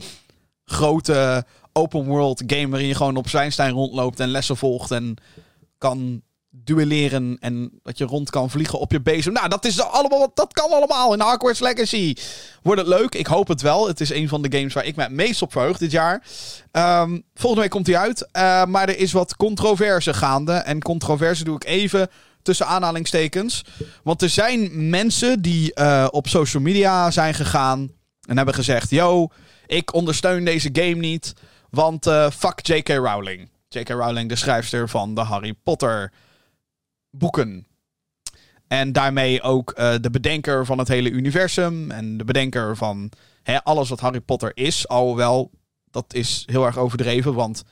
grote 0.65 1.45
open 1.73 2.05
world 2.05 2.43
game 2.47 2.67
waarin 2.69 2.87
je 2.87 2.95
gewoon 2.95 3.15
op 3.15 3.29
Zwijnstein 3.29 3.73
rondloopt 3.73 4.19
en 4.19 4.27
lessen 4.27 4.57
volgt 4.57 4.91
en 4.91 5.15
kan 5.77 6.21
duelleren 6.63 7.37
en 7.39 7.79
dat 7.83 7.97
je 7.97 8.05
rond 8.05 8.29
kan 8.29 8.49
vliegen 8.49 8.79
op 8.79 8.91
je 8.91 9.01
bezem. 9.01 9.33
Nou, 9.33 9.49
dat, 9.49 9.65
is 9.65 9.81
allemaal, 9.81 10.31
dat 10.33 10.53
kan 10.53 10.71
allemaal 10.71 11.13
in 11.13 11.21
Hogwarts 11.21 11.59
Legacy. 11.59 12.15
Wordt 12.61 12.81
het 12.81 12.89
leuk? 12.89 13.15
Ik 13.15 13.27
hoop 13.27 13.47
het 13.47 13.61
wel. 13.61 13.87
Het 13.87 14.01
is 14.01 14.09
een 14.09 14.27
van 14.27 14.41
de 14.41 14.57
games 14.57 14.73
waar 14.73 14.85
ik 14.85 14.95
me 14.95 15.03
het 15.03 15.11
meest 15.11 15.41
op 15.41 15.51
verheug 15.51 15.77
dit 15.77 15.91
jaar. 15.91 16.23
Um, 16.71 17.23
volgende 17.33 17.61
week 17.61 17.71
komt 17.71 17.87
hij 17.87 17.97
uit. 17.97 18.21
Uh, 18.21 18.65
maar 18.65 18.89
er 18.89 18.97
is 18.97 19.11
wat 19.11 19.35
controverse 19.35 20.13
gaande. 20.13 20.53
En 20.53 20.81
controverse 20.81 21.43
doe 21.43 21.55
ik 21.55 21.65
even 21.65 22.09
tussen 22.41 22.67
aanhalingstekens. 22.67 23.63
Want 24.03 24.21
er 24.21 24.29
zijn 24.29 24.89
mensen 24.89 25.41
die 25.41 25.71
uh, 25.75 26.07
op 26.11 26.27
social 26.27 26.63
media 26.63 27.11
zijn 27.11 27.33
gegaan 27.33 27.91
en 28.27 28.37
hebben 28.37 28.55
gezegd... 28.55 28.89
Yo, 28.89 29.27
ik 29.67 29.93
ondersteun 29.93 30.45
deze 30.45 30.69
game 30.73 30.95
niet, 30.95 31.33
want 31.69 32.07
uh, 32.07 32.29
fuck 32.29 32.59
J.K. 32.67 32.89
Rowling. 32.89 33.49
J.K. 33.69 33.89
Rowling, 33.89 34.29
de 34.29 34.35
schrijfster 34.35 34.89
van 34.89 35.15
de 35.15 35.21
Harry 35.21 35.53
Potter 35.63 36.11
boeken. 37.17 37.67
En 38.67 38.91
daarmee 38.91 39.41
ook 39.41 39.73
uh, 39.77 39.93
de 40.01 40.09
bedenker 40.09 40.65
van 40.65 40.77
het 40.77 40.87
hele 40.87 41.09
universum. 41.09 41.91
En 41.91 42.17
de 42.17 42.23
bedenker 42.23 42.77
van 42.77 43.11
hè, 43.43 43.63
alles 43.63 43.89
wat 43.89 43.99
Harry 43.99 44.19
Potter 44.19 44.51
is. 44.53 44.87
Alhoewel, 44.87 45.51
dat 45.91 46.13
is 46.13 46.43
heel 46.45 46.65
erg 46.65 46.77
overdreven, 46.77 47.33
want 47.33 47.63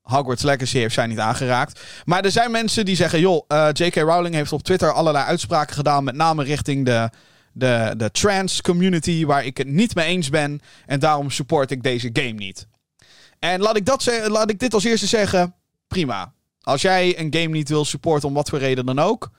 Hogwarts 0.00 0.42
Legacy 0.42 0.78
heeft 0.78 0.94
zij 0.94 1.06
niet 1.06 1.18
aangeraakt. 1.18 1.80
Maar 2.04 2.24
er 2.24 2.30
zijn 2.30 2.50
mensen 2.50 2.84
die 2.84 2.96
zeggen: 2.96 3.20
joh, 3.20 3.44
uh, 3.48 3.68
J.K. 3.72 3.94
Rowling 3.94 4.34
heeft 4.34 4.52
op 4.52 4.62
Twitter 4.62 4.92
allerlei 4.92 5.24
uitspraken 5.24 5.74
gedaan. 5.74 6.04
Met 6.04 6.14
name 6.14 6.44
richting 6.44 6.84
de, 6.84 7.10
de, 7.52 7.94
de 7.96 8.10
trans 8.10 8.60
community, 8.60 9.24
waar 9.26 9.44
ik 9.44 9.56
het 9.56 9.66
niet 9.66 9.94
mee 9.94 10.06
eens 10.06 10.28
ben. 10.28 10.60
En 10.86 11.00
daarom 11.00 11.30
support 11.30 11.70
ik 11.70 11.82
deze 11.82 12.10
game 12.12 12.32
niet. 12.32 12.66
En 13.38 13.60
laat 13.60 13.76
ik, 13.76 13.86
dat 13.86 14.26
laat 14.26 14.50
ik 14.50 14.58
dit 14.58 14.74
als 14.74 14.84
eerste 14.84 15.06
zeggen: 15.06 15.54
prima 15.88 16.32
Als 16.68 16.82
jij 16.82 17.18
een 17.18 17.34
game 17.34 17.46
niet 17.46 17.68
wil 17.68 17.84
supporten 17.84 18.28
om 18.28 18.34
wat 18.34 18.48
voor 18.48 18.58
reden 18.58 18.86
dan 18.86 18.98
ook. 18.98 19.30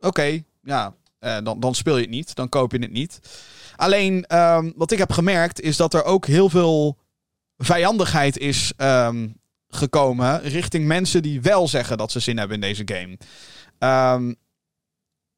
Oké, 0.00 0.42
ja, 0.62 0.94
eh, 1.18 1.36
dan, 1.42 1.60
dan 1.60 1.74
speel 1.74 1.96
je 1.96 2.02
het 2.02 2.10
niet. 2.10 2.34
Dan 2.34 2.48
koop 2.48 2.72
je 2.72 2.78
het 2.78 2.92
niet. 2.92 3.20
Alleen, 3.76 4.24
ehm, 4.24 4.72
wat 4.76 4.90
ik 4.90 4.98
heb 4.98 5.12
gemerkt 5.12 5.60
is 5.60 5.76
dat 5.76 5.94
er 5.94 6.04
ook 6.04 6.26
heel 6.26 6.48
veel 6.48 6.98
vijandigheid 7.58 8.38
is 8.38 8.72
ehm, 8.76 9.28
gekomen 9.68 10.42
richting 10.42 10.86
mensen 10.86 11.22
die 11.22 11.40
wel 11.40 11.68
zeggen 11.68 11.98
dat 11.98 12.12
ze 12.12 12.20
zin 12.20 12.38
hebben 12.38 12.54
in 12.54 12.62
deze 12.62 12.82
game. 12.84 13.18
Ehm 13.78 14.32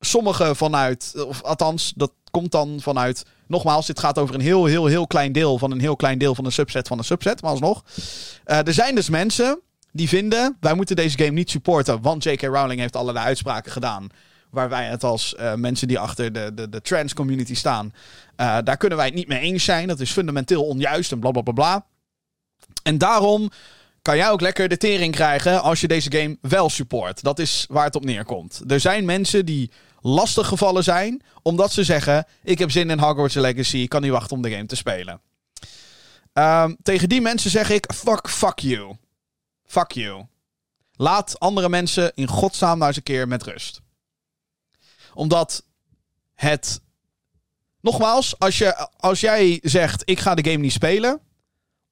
sommigen 0.01 0.57
vanuit, 0.57 1.15
of 1.27 1.43
althans, 1.43 1.93
dat 1.97 2.13
komt 2.31 2.53
dan 2.53 2.81
vanuit. 2.81 3.25
Nogmaals, 3.47 3.87
dit 3.87 3.99
gaat 3.99 4.19
over 4.19 4.35
een 4.35 4.41
heel, 4.41 4.65
heel, 4.65 4.87
heel 4.87 5.07
klein 5.07 5.33
deel 5.33 5.59
van 5.59 5.71
een 5.71 5.81
heel 5.81 5.97
klein 5.97 6.19
deel 6.19 6.35
van 6.35 6.45
een 6.45 6.53
subset 6.53 6.89
van 6.89 6.99
een 6.99 7.05
subset, 7.05 7.43
maar 7.43 7.51
alsnog. 7.51 7.85
Uh, 8.47 8.67
er 8.67 8.73
zijn 8.73 8.95
dus 8.95 9.09
mensen 9.09 9.61
die 9.93 10.09
vinden, 10.09 10.57
wij 10.61 10.75
moeten 10.75 10.97
deze 10.97 11.19
game 11.19 11.31
niet 11.31 11.51
supporten, 11.51 12.03
want 12.03 12.25
J.K. 12.25 12.43
Rowling 12.43 12.81
heeft 12.81 12.97
allerlei 12.97 13.27
uitspraken 13.27 13.73
gedaan. 13.73 14.09
Waar 14.51 14.69
wij 14.69 14.85
het 14.85 15.05
als 15.05 15.35
uh, 15.39 15.55
mensen 15.55 15.89
die 15.89 15.99
achter 15.99 16.33
de, 16.33 16.51
de, 16.55 16.69
de 16.69 16.81
trans 16.81 17.15
community 17.15 17.55
staan, 17.55 17.95
uh, 18.37 18.59
daar 18.65 18.77
kunnen 18.77 18.99
wij 18.99 19.07
het 19.07 19.15
niet 19.15 19.29
mee 19.29 19.41
eens 19.41 19.65
zijn. 19.65 19.89
Dat 19.89 20.01
is 20.01 20.11
fundamenteel 20.11 20.65
onjuist 20.65 21.13
en 21.13 21.19
bla 21.19 21.31
bla 21.31 21.43
bla 21.43 21.53
bla. 21.53 21.87
En 22.83 22.99
daarom 22.99 23.51
kan 24.03 24.17
jij 24.17 24.31
ook 24.31 24.41
lekker 24.41 24.69
de 24.69 24.77
tering 24.77 25.15
krijgen 25.15 25.63
als 25.63 25.81
je 25.81 25.89
deze 25.89 26.13
game 26.13 26.39
wel 26.41 26.71
support. 26.71 27.23
Dat 27.23 27.39
is 27.39 27.67
waar 27.69 27.85
het 27.85 27.97
op 27.97 28.05
neerkomt. 28.05 28.63
Er 28.67 28.81
zijn 28.81 29.05
mensen 29.05 29.47
die 29.47 29.71
lastig 30.01 30.47
gevallen 30.47 30.85
zijn. 30.85 31.23
Omdat 31.43 31.73
ze 31.73 31.85
zeggen: 31.85 32.27
Ik 32.43 32.59
heb 32.59 32.71
zin 32.71 32.91
in 32.91 32.99
Hogwarts 32.99 33.35
Legacy. 33.35 33.77
Ik 33.77 33.89
kan 33.89 34.03
niet 34.03 34.11
wachten 34.11 34.37
om 34.37 34.43
de 34.43 34.51
game 34.51 34.67
te 34.67 34.77
spelen. 34.77 35.21
Um, 36.33 36.77
tegen 36.83 37.09
die 37.09 37.21
mensen 37.21 37.51
zeg 37.51 37.71
ik: 37.71 37.93
Fuck, 37.95 38.29
fuck 38.29 38.59
you. 38.59 38.97
Fuck 39.69 39.93
you. 39.93 40.27
Laat 40.93 41.41
andere 41.41 41.69
mensen 41.69 42.13
in 42.15 42.27
godsnaam 42.27 42.77
nou 42.77 42.89
eens 42.89 42.97
een 42.97 43.03
keer 43.03 43.29
met 43.29 43.43
rust. 43.43 43.81
Omdat 45.15 45.65
het. 46.35 46.81
Nogmaals, 47.81 48.39
als, 48.39 48.59
je, 48.59 48.89
als 48.97 49.21
jij 49.21 49.59
zegt: 49.63 50.03
Ik 50.05 50.19
ga 50.19 50.35
de 50.35 50.51
game 50.51 50.63
niet 50.63 50.73
spelen. 50.73 51.21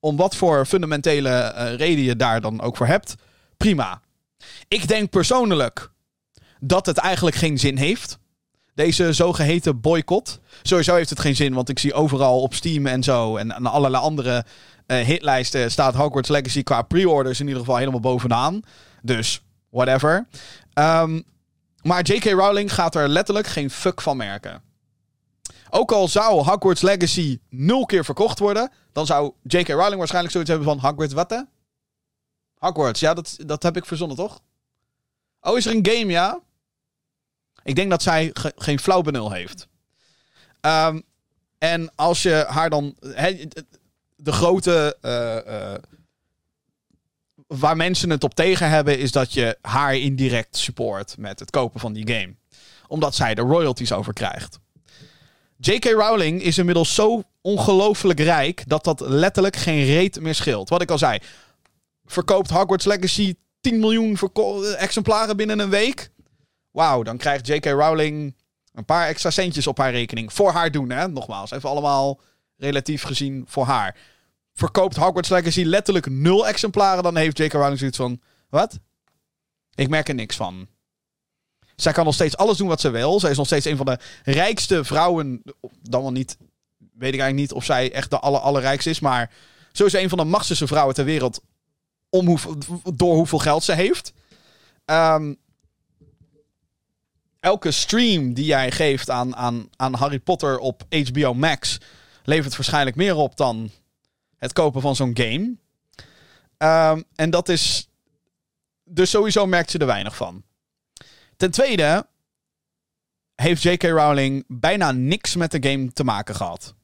Om 0.00 0.16
wat 0.16 0.36
voor 0.36 0.66
fundamentele 0.66 1.54
uh, 1.56 1.74
reden 1.74 2.04
je 2.04 2.16
daar 2.16 2.40
dan 2.40 2.60
ook 2.60 2.76
voor 2.76 2.86
hebt. 2.86 3.14
Prima. 3.56 4.00
Ik 4.68 4.88
denk 4.88 5.10
persoonlijk 5.10 5.90
dat 6.60 6.86
het 6.86 6.98
eigenlijk 6.98 7.36
geen 7.36 7.58
zin 7.58 7.76
heeft. 7.76 8.18
Deze 8.74 9.12
zogeheten 9.12 9.80
boycott. 9.80 10.40
Sowieso 10.62 10.94
heeft 10.94 11.10
het 11.10 11.20
geen 11.20 11.36
zin, 11.36 11.54
want 11.54 11.68
ik 11.68 11.78
zie 11.78 11.94
overal 11.94 12.42
op 12.42 12.54
Steam 12.54 12.86
en 12.86 13.02
zo. 13.02 13.36
En 13.36 13.54
aan 13.54 13.66
allerlei 13.66 14.02
andere 14.02 14.44
hitlijsten 14.86 15.70
staat 15.70 15.94
Hogwarts 15.94 16.28
Legacy 16.28 16.62
qua 16.62 16.82
pre-orders 16.82 17.40
in 17.40 17.46
ieder 17.46 17.60
geval 17.60 17.76
helemaal 17.76 18.00
bovenaan. 18.00 18.62
Dus, 19.02 19.42
whatever. 19.68 20.26
Um, 20.74 21.24
maar 21.82 22.02
J.K. 22.02 22.24
Rowling 22.24 22.74
gaat 22.74 22.94
er 22.94 23.08
letterlijk 23.08 23.46
geen 23.46 23.70
fuck 23.70 24.00
van 24.00 24.16
merken. 24.16 24.62
Ook 25.70 25.92
al 25.92 26.08
zou 26.08 26.42
Hogwarts 26.42 26.82
Legacy 26.82 27.40
nul 27.50 27.86
keer 27.86 28.04
verkocht 28.04 28.38
worden, 28.38 28.70
dan 28.92 29.06
zou 29.06 29.32
J.K. 29.42 29.68
Rowling 29.68 29.96
waarschijnlijk 29.96 30.32
zoiets 30.32 30.50
hebben 30.50 30.68
van 30.68 30.78
Hogwarts 30.78 31.14
wat 31.14 31.30
hè? 31.30 31.40
Hogwarts, 32.58 33.00
ja, 33.00 33.14
dat, 33.14 33.36
dat 33.46 33.62
heb 33.62 33.76
ik 33.76 33.84
verzonnen, 33.84 34.16
toch? 34.16 34.40
Oh, 35.40 35.56
is 35.56 35.66
er 35.66 35.74
een 35.74 35.86
game, 35.86 36.12
ja? 36.12 36.40
Ik 37.62 37.74
denk 37.74 37.90
dat 37.90 38.02
zij 38.02 38.30
ge 38.32 38.52
geen 38.56 38.78
flauw 38.78 39.00
benul 39.00 39.30
heeft. 39.30 39.68
Um, 40.60 41.02
en 41.58 41.92
als 41.94 42.22
je 42.22 42.44
haar 42.48 42.70
dan. 42.70 42.96
He, 43.00 43.46
de 44.26 44.32
grote. 44.32 44.96
Uh, 45.02 45.54
uh, 45.54 45.74
waar 47.46 47.76
mensen 47.76 48.10
het 48.10 48.24
op 48.24 48.34
tegen 48.34 48.68
hebben, 48.68 48.98
is 48.98 49.12
dat 49.12 49.32
je 49.32 49.58
haar 49.62 49.96
indirect 49.96 50.56
support 50.56 51.16
met 51.18 51.40
het 51.40 51.50
kopen 51.50 51.80
van 51.80 51.92
die 51.92 52.08
game. 52.08 52.34
Omdat 52.86 53.14
zij 53.14 53.34
er 53.34 53.44
royalties 53.44 53.92
over 53.92 54.12
krijgt. 54.12 54.58
J.K. 55.56 55.84
Rowling 55.84 56.42
is 56.42 56.58
inmiddels 56.58 56.94
zo 56.94 57.22
ongelooflijk 57.40 58.20
rijk 58.20 58.68
dat 58.68 58.84
dat 58.84 59.00
letterlijk 59.00 59.56
geen 59.56 59.84
reet 59.84 60.20
meer 60.20 60.34
scheelt. 60.34 60.68
Wat 60.68 60.82
ik 60.82 60.90
al 60.90 60.98
zei. 60.98 61.18
Verkoopt 62.04 62.50
Hogwarts 62.50 62.84
Legacy 62.84 63.34
10 63.60 63.78
miljoen 63.78 64.18
exemplaren 64.76 65.36
binnen 65.36 65.58
een 65.58 65.70
week. 65.70 66.10
Wauw, 66.70 67.02
dan 67.02 67.16
krijgt 67.16 67.46
J.K. 67.46 67.64
Rowling 67.64 68.34
een 68.72 68.84
paar 68.84 69.06
extra 69.06 69.30
centjes 69.30 69.66
op 69.66 69.78
haar 69.78 69.90
rekening. 69.90 70.32
Voor 70.32 70.50
haar 70.50 70.70
doen, 70.70 70.90
hè? 70.90 71.08
Nogmaals, 71.08 71.50
even 71.50 71.68
allemaal 71.68 72.20
relatief 72.56 73.02
gezien 73.02 73.44
voor 73.48 73.64
haar. 73.64 73.96
Verkoopt 74.56 74.96
Hogwarts 74.96 75.28
Legacy 75.28 75.62
letterlijk 75.62 76.10
nul 76.10 76.48
exemplaren, 76.48 77.02
dan 77.02 77.16
heeft 77.16 77.38
J.K. 77.38 77.52
Rowling 77.52 77.78
zoiets 77.78 77.96
van: 77.96 78.20
wat? 78.48 78.78
Ik 79.74 79.88
merk 79.88 80.08
er 80.08 80.14
niks 80.14 80.36
van. 80.36 80.68
Zij 81.74 81.92
kan 81.92 82.04
nog 82.04 82.14
steeds 82.14 82.36
alles 82.36 82.56
doen 82.56 82.68
wat 82.68 82.80
ze 82.80 82.90
wil. 82.90 83.20
Zij 83.20 83.30
is 83.30 83.36
nog 83.36 83.46
steeds 83.46 83.64
een 83.64 83.76
van 83.76 83.86
de 83.86 83.98
rijkste 84.24 84.84
vrouwen. 84.84 85.42
Dan 85.82 86.02
wel 86.02 86.12
niet. 86.12 86.36
Weet 86.78 87.14
ik 87.14 87.20
eigenlijk 87.20 87.34
niet 87.34 87.52
of 87.52 87.64
zij 87.64 87.92
echt 87.92 88.10
de 88.10 88.18
aller, 88.18 88.40
allerrijkste 88.40 88.90
is. 88.90 89.00
Maar 89.00 89.30
sowieso 89.72 89.98
een 89.98 90.08
van 90.08 90.18
de 90.18 90.24
machtigste 90.24 90.66
vrouwen 90.66 90.94
ter 90.94 91.04
wereld. 91.04 91.40
Om 92.10 92.26
hoeveel, 92.26 92.56
door 92.94 93.14
hoeveel 93.14 93.38
geld 93.38 93.64
ze 93.64 93.72
heeft. 93.72 94.12
Um, 94.84 95.36
elke 97.40 97.70
stream 97.70 98.34
die 98.34 98.44
jij 98.44 98.70
geeft 98.70 99.10
aan, 99.10 99.36
aan, 99.36 99.68
aan 99.76 99.94
Harry 99.94 100.18
Potter 100.18 100.58
op 100.58 100.82
HBO 100.88 101.34
Max 101.34 101.78
levert 102.24 102.56
waarschijnlijk 102.56 102.96
meer 102.96 103.16
op 103.16 103.36
dan 103.36 103.70
het 104.38 104.52
kopen 104.52 104.80
van 104.80 104.96
zo'n 104.96 105.16
game. 105.16 105.56
Um, 106.58 107.04
en 107.14 107.30
dat 107.30 107.48
is. 107.48 107.88
Dus 108.84 109.10
sowieso 109.10 109.46
merkt 109.46 109.70
ze 109.70 109.78
er 109.78 109.86
weinig 109.86 110.16
van. 110.16 110.42
Ten 111.36 111.50
tweede 111.50 112.06
heeft 113.34 113.62
J.K. 113.62 113.82
Rowling 113.82 114.44
bijna 114.48 114.92
niks 114.92 115.36
met 115.36 115.50
de 115.50 115.68
game 115.70 115.92
te 115.92 116.04
maken 116.04 116.34
gehad. 116.34 116.74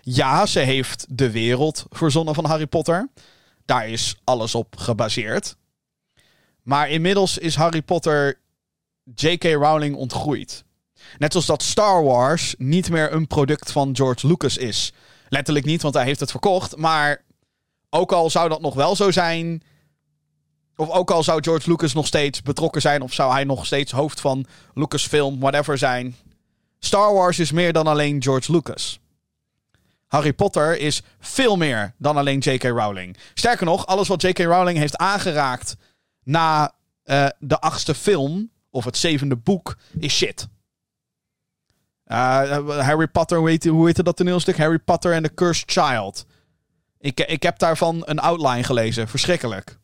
Ja, 0.00 0.46
ze 0.46 0.58
heeft 0.58 1.06
de 1.08 1.30
wereld 1.30 1.86
verzonnen 1.90 2.34
van 2.34 2.44
Harry 2.44 2.66
Potter. 2.66 3.08
Daar 3.64 3.88
is 3.88 4.16
alles 4.24 4.54
op 4.54 4.76
gebaseerd. 4.76 5.56
Maar 6.62 6.88
inmiddels 6.90 7.38
is 7.38 7.54
Harry 7.54 7.82
Potter 7.82 8.38
J.K. 9.14 9.44
Rowling 9.44 9.96
ontgroeit. 9.96 10.64
Net 11.18 11.32
zoals 11.32 11.46
dat 11.46 11.62
Star 11.62 12.04
Wars 12.04 12.54
niet 12.58 12.90
meer 12.90 13.12
een 13.12 13.26
product 13.26 13.72
van 13.72 13.96
George 13.96 14.26
Lucas 14.26 14.56
is. 14.56 14.92
Letterlijk 15.30 15.66
niet, 15.66 15.82
want 15.82 15.94
hij 15.94 16.04
heeft 16.04 16.20
het 16.20 16.30
verkocht. 16.30 16.76
Maar 16.76 17.24
ook 17.90 18.12
al 18.12 18.30
zou 18.30 18.48
dat 18.48 18.60
nog 18.60 18.74
wel 18.74 18.96
zo 18.96 19.10
zijn. 19.10 19.62
Of 20.76 20.90
ook 20.90 21.10
al 21.10 21.22
zou 21.22 21.42
George 21.42 21.70
Lucas 21.70 21.92
nog 21.92 22.06
steeds 22.06 22.42
betrokken 22.42 22.80
zijn. 22.80 23.02
Of 23.02 23.12
zou 23.12 23.32
hij 23.32 23.44
nog 23.44 23.66
steeds 23.66 23.92
hoofd 23.92 24.20
van 24.20 24.46
Lucasfilm, 24.74 25.40
whatever 25.40 25.78
zijn. 25.78 26.16
Star 26.78 27.14
Wars 27.14 27.38
is 27.38 27.52
meer 27.52 27.72
dan 27.72 27.86
alleen 27.86 28.22
George 28.22 28.52
Lucas. 28.52 29.00
Harry 30.06 30.32
Potter 30.32 30.78
is 30.78 31.02
veel 31.20 31.56
meer 31.56 31.94
dan 31.98 32.16
alleen 32.16 32.38
J.K. 32.38 32.62
Rowling. 32.62 33.16
Sterker 33.34 33.66
nog, 33.66 33.86
alles 33.86 34.08
wat 34.08 34.22
J.K. 34.22 34.38
Rowling 34.38 34.78
heeft 34.78 34.96
aangeraakt 34.96 35.76
na 36.24 36.74
uh, 37.04 37.26
de 37.38 37.60
achtste 37.60 37.94
film 37.94 38.50
of 38.70 38.84
het 38.84 38.96
zevende 38.96 39.36
boek 39.36 39.76
is 39.98 40.16
shit. 40.16 40.48
Uh, 42.10 42.80
Harry 42.80 43.06
Potter, 43.06 43.38
hoe 43.38 43.48
heet, 43.48 43.64
hoe 43.64 43.86
heet 43.86 44.04
dat 44.04 44.16
toneelstuk? 44.16 44.56
Harry 44.56 44.78
Potter 44.78 45.14
and 45.14 45.24
the 45.24 45.34
Cursed 45.34 45.70
Child. 45.70 46.26
Ik, 46.98 47.20
ik 47.20 47.42
heb 47.42 47.58
daarvan 47.58 48.02
een 48.04 48.18
outline 48.18 48.62
gelezen. 48.62 49.08
Verschrikkelijk. 49.08 49.78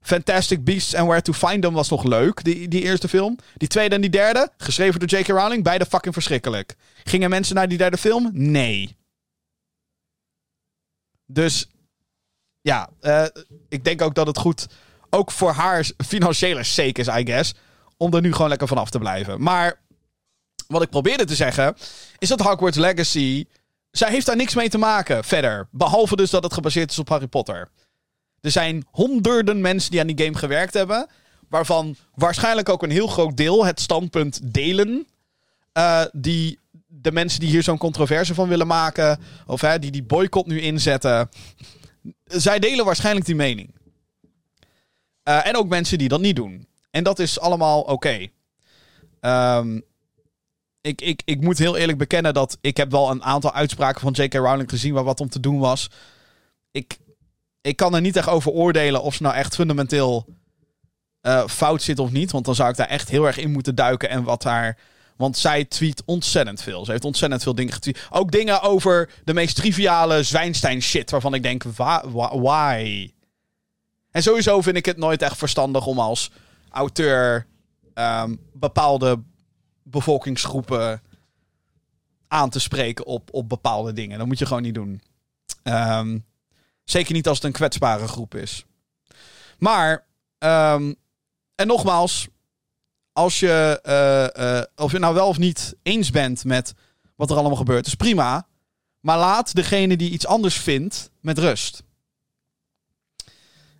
Fantastic 0.00 0.64
Beasts 0.64 0.94
and 0.94 1.06
Where 1.06 1.22
to 1.22 1.32
Find 1.32 1.62
Them 1.62 1.72
was 1.72 1.88
nog 1.88 2.04
leuk, 2.04 2.44
die, 2.44 2.68
die 2.68 2.82
eerste 2.82 3.08
film. 3.08 3.38
Die 3.56 3.68
tweede 3.68 3.94
en 3.94 4.00
die 4.00 4.10
derde, 4.10 4.50
geschreven 4.56 5.00
door 5.00 5.08
J.K. 5.08 5.28
Rowling, 5.28 5.62
beide 5.62 5.86
fucking 5.86 6.14
verschrikkelijk. 6.14 6.74
Gingen 7.04 7.30
mensen 7.30 7.54
naar 7.54 7.68
die 7.68 7.78
derde 7.78 7.96
film? 7.96 8.30
Nee. 8.32 8.96
Dus 11.26 11.70
ja, 12.60 12.90
uh, 13.00 13.26
ik 13.68 13.84
denk 13.84 14.02
ook 14.02 14.14
dat 14.14 14.26
het 14.26 14.38
goed, 14.38 14.66
ook 15.10 15.30
voor 15.30 15.50
haar 15.50 15.90
financiële 16.06 16.62
sake 16.62 17.00
is, 17.00 17.06
I 17.06 17.26
guess, 17.26 17.54
om 17.96 18.14
er 18.14 18.20
nu 18.20 18.32
gewoon 18.32 18.48
lekker 18.48 18.68
vanaf 18.68 18.90
te 18.90 18.98
blijven. 18.98 19.42
Maar 19.42 19.80
wat 20.72 20.82
ik 20.82 20.90
probeerde 20.90 21.24
te 21.24 21.34
zeggen, 21.34 21.76
is 22.18 22.28
dat 22.28 22.40
Hogwarts 22.40 22.78
Legacy. 22.78 23.46
Zij 23.90 24.10
heeft 24.10 24.26
daar 24.26 24.36
niks 24.36 24.54
mee 24.54 24.68
te 24.68 24.78
maken 24.78 25.24
verder. 25.24 25.68
Behalve 25.70 26.16
dus 26.16 26.30
dat 26.30 26.42
het 26.42 26.52
gebaseerd 26.52 26.90
is 26.90 26.98
op 26.98 27.08
Harry 27.08 27.26
Potter. 27.26 27.70
Er 28.40 28.50
zijn 28.50 28.86
honderden 28.90 29.60
mensen 29.60 29.90
die 29.90 30.00
aan 30.00 30.06
die 30.06 30.24
game 30.24 30.38
gewerkt 30.38 30.74
hebben. 30.74 31.06
Waarvan 31.48 31.96
waarschijnlijk 32.14 32.68
ook 32.68 32.82
een 32.82 32.90
heel 32.90 33.06
groot 33.06 33.36
deel 33.36 33.64
het 33.64 33.80
standpunt 33.80 34.40
delen. 34.54 35.06
Uh, 35.78 36.04
die 36.12 36.58
de 36.86 37.12
mensen 37.12 37.40
die 37.40 37.48
hier 37.48 37.62
zo'n 37.62 37.78
controverse 37.78 38.34
van 38.34 38.48
willen 38.48 38.66
maken. 38.66 39.20
Of 39.46 39.60
hè, 39.60 39.78
die 39.78 39.90
die 39.90 40.02
boycott 40.02 40.46
nu 40.46 40.60
inzetten. 40.60 41.28
Zij 42.24 42.58
delen 42.58 42.84
waarschijnlijk 42.84 43.26
die 43.26 43.34
mening. 43.34 43.74
Uh, 45.24 45.46
en 45.46 45.56
ook 45.56 45.68
mensen 45.68 45.98
die 45.98 46.08
dat 46.08 46.20
niet 46.20 46.36
doen. 46.36 46.66
En 46.90 47.04
dat 47.04 47.18
is 47.18 47.40
allemaal 47.40 47.80
oké. 47.80 47.92
Okay. 47.92 48.32
Um, 49.58 49.82
ik, 50.82 51.00
ik, 51.00 51.22
ik 51.24 51.40
moet 51.40 51.58
heel 51.58 51.76
eerlijk 51.76 51.98
bekennen 51.98 52.34
dat 52.34 52.58
ik 52.60 52.76
heb 52.76 52.90
wel 52.90 53.10
een 53.10 53.22
aantal 53.24 53.52
uitspraken 53.52 54.00
van 54.00 54.12
J.K. 54.12 54.34
Rowling 54.34 54.70
gezien 54.70 54.94
waar 54.94 55.04
wat 55.04 55.20
om 55.20 55.28
te 55.28 55.40
doen 55.40 55.58
was. 55.58 55.88
Ik, 56.70 56.98
ik 57.60 57.76
kan 57.76 57.94
er 57.94 58.00
niet 58.00 58.16
echt 58.16 58.28
over 58.28 58.52
oordelen 58.52 59.02
of 59.02 59.14
ze 59.14 59.22
nou 59.22 59.34
echt 59.34 59.54
fundamenteel 59.54 60.26
eh, 61.20 61.46
fout 61.46 61.82
zit 61.82 61.98
of 61.98 62.10
niet. 62.10 62.30
Want 62.30 62.44
dan 62.44 62.54
zou 62.54 62.70
ik 62.70 62.76
daar 62.76 62.88
echt 62.88 63.08
heel 63.08 63.26
erg 63.26 63.36
in 63.36 63.50
moeten 63.52 63.74
duiken. 63.74 64.08
En 64.08 64.22
wat 64.22 64.42
daar. 64.42 64.78
Want 65.16 65.36
zij 65.38 65.64
tweet 65.64 66.02
ontzettend 66.04 66.62
veel. 66.62 66.84
Ze 66.84 66.90
heeft 66.90 67.04
ontzettend 67.04 67.42
veel 67.42 67.54
dingen 67.54 67.72
getweet. 67.72 68.06
Ook 68.10 68.30
dingen 68.30 68.62
over 68.62 69.10
de 69.24 69.34
meest 69.34 69.56
triviale 69.56 70.22
Zwijnstein 70.22 70.82
shit. 70.82 71.10
Waarvan 71.10 71.34
ik 71.34 71.42
denk, 71.42 71.62
wa- 71.62 72.04
why? 72.38 73.12
En 74.10 74.22
sowieso 74.22 74.60
vind 74.60 74.76
ik 74.76 74.84
het 74.86 74.96
nooit 74.96 75.22
echt 75.22 75.36
verstandig 75.36 75.86
om 75.86 75.98
als 75.98 76.30
auteur 76.70 77.46
ehm, 77.94 78.36
bepaalde 78.52 79.22
bevolkingsgroepen 79.82 81.02
aan 82.28 82.50
te 82.50 82.60
spreken 82.60 83.06
op, 83.06 83.28
op 83.32 83.48
bepaalde 83.48 83.92
dingen. 83.92 84.18
Dat 84.18 84.26
moet 84.26 84.38
je 84.38 84.46
gewoon 84.46 84.62
niet 84.62 84.74
doen. 84.74 85.02
Ehm, 85.62 86.18
zeker 86.84 87.12
niet 87.12 87.28
als 87.28 87.36
het 87.36 87.46
een 87.46 87.52
kwetsbare 87.52 88.08
groep 88.08 88.34
is. 88.34 88.64
Maar, 89.58 90.06
ehm, 90.38 90.92
en 91.54 91.66
nogmaals, 91.66 92.28
als 93.12 93.40
je, 93.40 93.80
eh, 93.82 94.58
eh, 94.58 94.64
of 94.76 94.92
je 94.92 94.98
nou 94.98 95.14
wel 95.14 95.28
of 95.28 95.38
niet 95.38 95.74
eens 95.82 96.10
bent 96.10 96.44
met 96.44 96.74
wat 97.16 97.30
er 97.30 97.36
allemaal 97.36 97.56
gebeurt, 97.56 97.86
is 97.86 97.94
prima. 97.94 98.46
Maar 99.00 99.18
laat 99.18 99.54
degene 99.54 99.96
die 99.96 100.10
iets 100.10 100.26
anders 100.26 100.56
vindt 100.56 101.10
met 101.20 101.38
rust. 101.38 101.82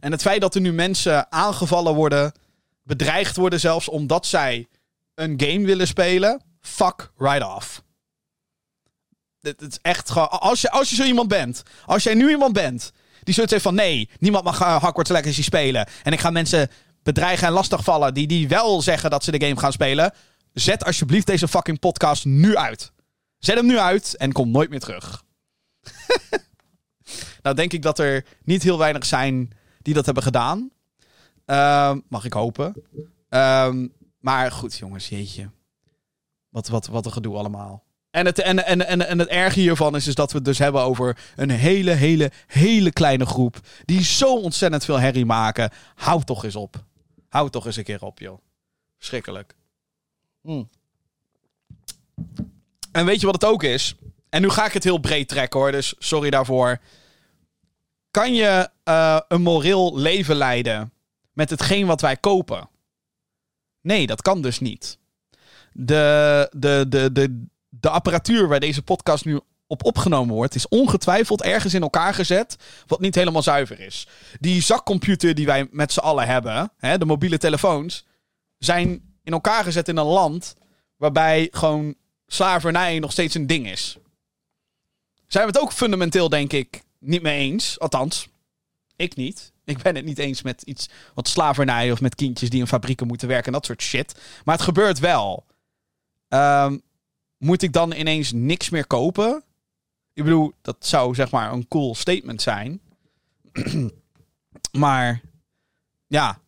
En 0.01 0.13
het 0.13 0.23
feit 0.23 0.41
dat 0.41 0.55
er 0.55 0.61
nu 0.61 0.73
mensen 0.73 1.33
aangevallen 1.33 1.95
worden, 1.95 2.33
bedreigd 2.83 3.37
worden 3.37 3.61
zelfs 3.61 3.89
omdat 3.89 4.27
zij 4.27 4.69
een 5.15 5.41
game 5.41 5.67
willen 5.67 5.87
spelen, 5.87 6.43
fuck 6.61 7.13
right 7.17 7.45
off. 7.45 7.83
Het 9.41 9.61
is 9.61 9.79
echt 9.83 10.11
gewoon. 10.11 10.31
Als 10.31 10.61
je, 10.61 10.71
als 10.71 10.91
je 10.91 10.97
zo 10.97 11.05
iemand 11.05 11.29
bent. 11.29 11.63
Als 11.87 12.03
jij 12.03 12.15
nu 12.15 12.31
iemand 12.31 12.53
bent. 12.53 12.93
Die 13.23 13.35
zoiets 13.35 13.53
heeft 13.53 13.65
van: 13.65 13.75
nee, 13.75 14.09
niemand 14.19 14.45
mag 14.45 14.61
uh, 14.61 14.83
Hogwarts 14.83 15.11
Legacy 15.11 15.43
spelen. 15.43 15.89
En 16.03 16.13
ik 16.13 16.21
ga 16.21 16.31
mensen 16.31 16.71
bedreigen 17.03 17.47
en 17.47 17.53
lastigvallen. 17.53 18.15
Die, 18.15 18.27
die 18.27 18.49
wel 18.49 18.83
zeggen 18.83 19.11
dat 19.11 19.25
ze 19.25 19.31
de 19.31 19.47
game 19.47 19.59
gaan 19.59 19.73
spelen. 19.73 20.13
Zet 20.53 20.85
alsjeblieft 20.85 21.27
deze 21.27 21.49
fucking 21.49 21.79
podcast 21.79 22.25
nu 22.25 22.57
uit. 22.57 22.93
Zet 23.39 23.57
hem 23.57 23.67
nu 23.67 23.79
uit 23.79 24.17
en 24.17 24.33
kom 24.33 24.51
nooit 24.51 24.71
meer 24.71 24.81
terug. 24.81 25.25
nou, 27.43 27.57
denk 27.57 27.73
ik 27.73 27.83
dat 27.83 27.99
er 27.99 28.25
niet 28.45 28.63
heel 28.63 28.79
weinig 28.79 29.05
zijn 29.05 29.51
die 29.79 29.95
dat 29.95 30.05
hebben 30.05 30.23
gedaan. 30.23 30.71
Ehm, 31.45 31.99
mag 32.09 32.25
ik 32.25 32.33
hopen. 32.33 32.75
Ehm, 33.29 33.87
maar 34.23 34.53
goed, 34.53 34.77
jongens, 34.77 35.09
jeetje. 35.09 35.51
Wat, 36.49 36.69
wat, 36.69 36.87
wat 36.87 37.07
een 37.07 37.13
gedoe 37.13 37.37
allemaal. 37.37 37.85
En 38.11 38.27
het, 38.27 38.39
en, 38.39 38.67
en, 38.67 38.87
en, 38.87 39.07
en 39.07 39.19
het 39.19 39.29
erge 39.29 39.61
hiervan 39.61 39.97
is, 39.97 40.07
is 40.07 40.15
dat 40.15 40.31
we 40.31 40.37
het 40.37 40.47
dus 40.47 40.59
hebben 40.59 40.83
over 40.83 41.19
een 41.37 41.51
hele, 41.51 41.91
hele, 41.91 42.31
hele 42.47 42.93
kleine 42.93 43.27
groep. 43.27 43.61
Die 43.85 44.03
zo 44.03 44.37
ontzettend 44.37 44.85
veel 44.85 45.01
herrie 45.01 45.25
maken. 45.25 45.71
Houd 45.95 46.27
toch 46.27 46.45
eens 46.45 46.57
op. 46.57 46.85
Houd 47.29 47.53
toch 47.53 47.67
eens 47.67 47.77
een 47.77 47.85
keer 47.85 48.03
op, 48.03 48.19
joh. 48.19 48.39
Verschrikkelijk. 48.99 49.55
Mm. 50.41 50.69
En 52.93 53.05
weet 53.05 53.21
je 53.21 53.27
wat 53.27 53.35
het 53.35 53.45
ook 53.45 53.63
is? 53.63 53.95
En 54.29 54.43
nu 54.43 54.49
ga 54.49 54.67
ik 54.67 54.73
het 54.73 54.85
heel 54.85 54.99
breed 54.99 55.29
trekken 55.29 55.61
hoor, 55.61 55.73
dus 55.73 55.95
sorry 55.99 56.31
daarvoor. 56.31 56.81
Kan 58.11 58.35
je 58.35 58.71
uh, 58.85 59.21
een 59.29 59.43
moreel 59.43 59.99
leven 59.99 60.37
leiden 60.37 60.93
met 61.33 61.51
hetgeen 61.51 61.87
wat 61.87 62.01
wij 62.01 62.17
kopen? 62.17 62.69
Nee, 63.83 64.07
dat 64.07 64.23
kan 64.23 64.43
dus 64.43 64.61
niet. 64.61 64.99
De, 65.73 66.49
de, 66.57 66.87
de, 66.89 67.13
de, 67.13 67.45
de 67.69 67.91
apparatuur 67.91 68.49
waar 68.49 68.61
deze 68.61 68.83
podcast 68.83 69.25
nu 69.25 69.41
op 69.67 69.85
opgenomen 69.85 70.35
wordt, 70.35 70.55
is 70.55 70.69
ongetwijfeld 70.69 71.43
ergens 71.43 71.75
in 71.75 71.83
elkaar 71.83 72.15
gezet, 72.15 72.57
wat 72.87 73.01
niet 73.01 73.15
helemaal 73.15 73.43
zuiver 73.43 73.81
is. 73.81 74.07
Die 74.41 74.63
zakcomputer 74.63 75.35
die 75.35 75.47
wij 75.47 75.69
met 75.71 75.93
z'n 75.93 76.01
allen 76.01 76.27
hebben, 76.27 76.73
hè, 76.77 76.99
de 76.99 77.05
mobiele 77.05 77.39
telefoons, 77.39 78.05
zijn 78.59 78.89
in 79.23 79.33
elkaar 79.33 79.65
gezet 79.65 79.89
in 79.89 79.97
een 79.97 80.05
land 80.05 80.55
waarbij 80.97 81.49
gewoon 81.51 81.95
slavernij 82.27 82.99
nog 82.99 83.13
steeds 83.13 83.35
een 83.35 83.47
ding 83.47 83.71
is. 83.71 83.97
Zijn 85.27 85.47
we 85.47 85.51
het 85.53 85.61
ook 85.61 85.73
fundamenteel, 85.73 86.29
denk 86.29 86.53
ik, 86.53 86.83
niet 86.99 87.23
mee 87.23 87.39
eens? 87.39 87.79
Althans, 87.79 88.29
ik 88.97 89.17
niet. 89.17 89.52
Ik 89.77 89.83
ben 89.83 89.97
het 89.97 90.05
niet 90.05 90.19
eens 90.19 90.43
met 90.43 90.63
iets 90.63 90.89
wat 91.15 91.29
slavernij 91.29 91.93
of 91.93 92.01
met 92.01 92.15
kindjes 92.15 92.51
die 92.51 92.61
in 92.61 92.67
fabrieken 92.67 93.07
moeten 93.07 93.29
werken 93.29 93.47
en 93.47 93.53
dat 93.53 93.67
soort 93.67 93.83
shit. 93.83 94.21
Maar 94.45 94.55
het 94.55 94.65
gebeurt 94.65 94.99
wel. 94.99 95.47
Um, 96.29 96.83
moet 97.37 97.63
ik 97.63 97.73
dan 97.73 97.93
ineens 97.93 98.33
niks 98.33 98.71
meer 98.71 98.87
kopen? 98.87 99.45
Ik 100.13 100.25
bedoel, 100.25 100.53
dat 100.63 100.77
zou 100.79 101.15
zeg 101.15 101.31
maar 101.31 101.53
een 101.53 101.69
cool 101.69 101.95
statement 101.95 102.43
zijn. 102.43 102.81
maar 104.73 105.21
ja, 106.07 106.41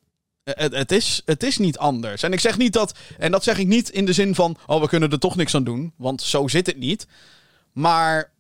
het, 0.45 0.93
is, 0.93 1.23
het 1.25 1.43
is 1.43 1.59
niet 1.59 1.79
anders. 1.79 2.23
En 2.23 2.33
ik 2.33 2.41
zeg 2.41 2.59
niet 2.59 2.73
dat. 2.73 2.99
En 3.19 3.31
dat 3.31 3.45
zeg 3.45 3.59
ik 3.59 3.67
niet 3.67 3.89
in 3.89 4.05
de 4.05 4.13
zin 4.13 4.35
van. 4.35 4.57
Oh, 4.67 4.81
we 4.81 4.89
kunnen 4.89 5.11
er 5.11 5.19
toch 5.19 5.37
niks 5.37 5.55
aan 5.55 5.65
doen. 5.65 5.93
Want 5.97 6.23
zo 6.23 6.49
zit 6.49 6.67
het 6.67 6.77
niet. 6.77 7.07
Maar. 7.73 8.33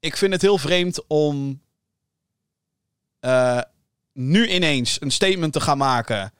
Ik 0.00 0.16
vind 0.16 0.32
het 0.32 0.42
heel 0.42 0.58
vreemd 0.58 1.06
om. 1.06 1.60
Uh, 3.26 3.60
nu 4.12 4.48
ineens 4.48 5.00
een 5.00 5.10
statement 5.10 5.52
te 5.52 5.60
gaan 5.60 5.78
maken. 5.78 6.32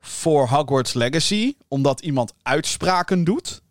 Voor 0.00 0.48
Hogwarts 0.48 0.94
Legacy. 0.94 1.54
Omdat 1.68 2.00
iemand 2.00 2.34
uitspraken 2.42 3.24
doet. 3.24 3.62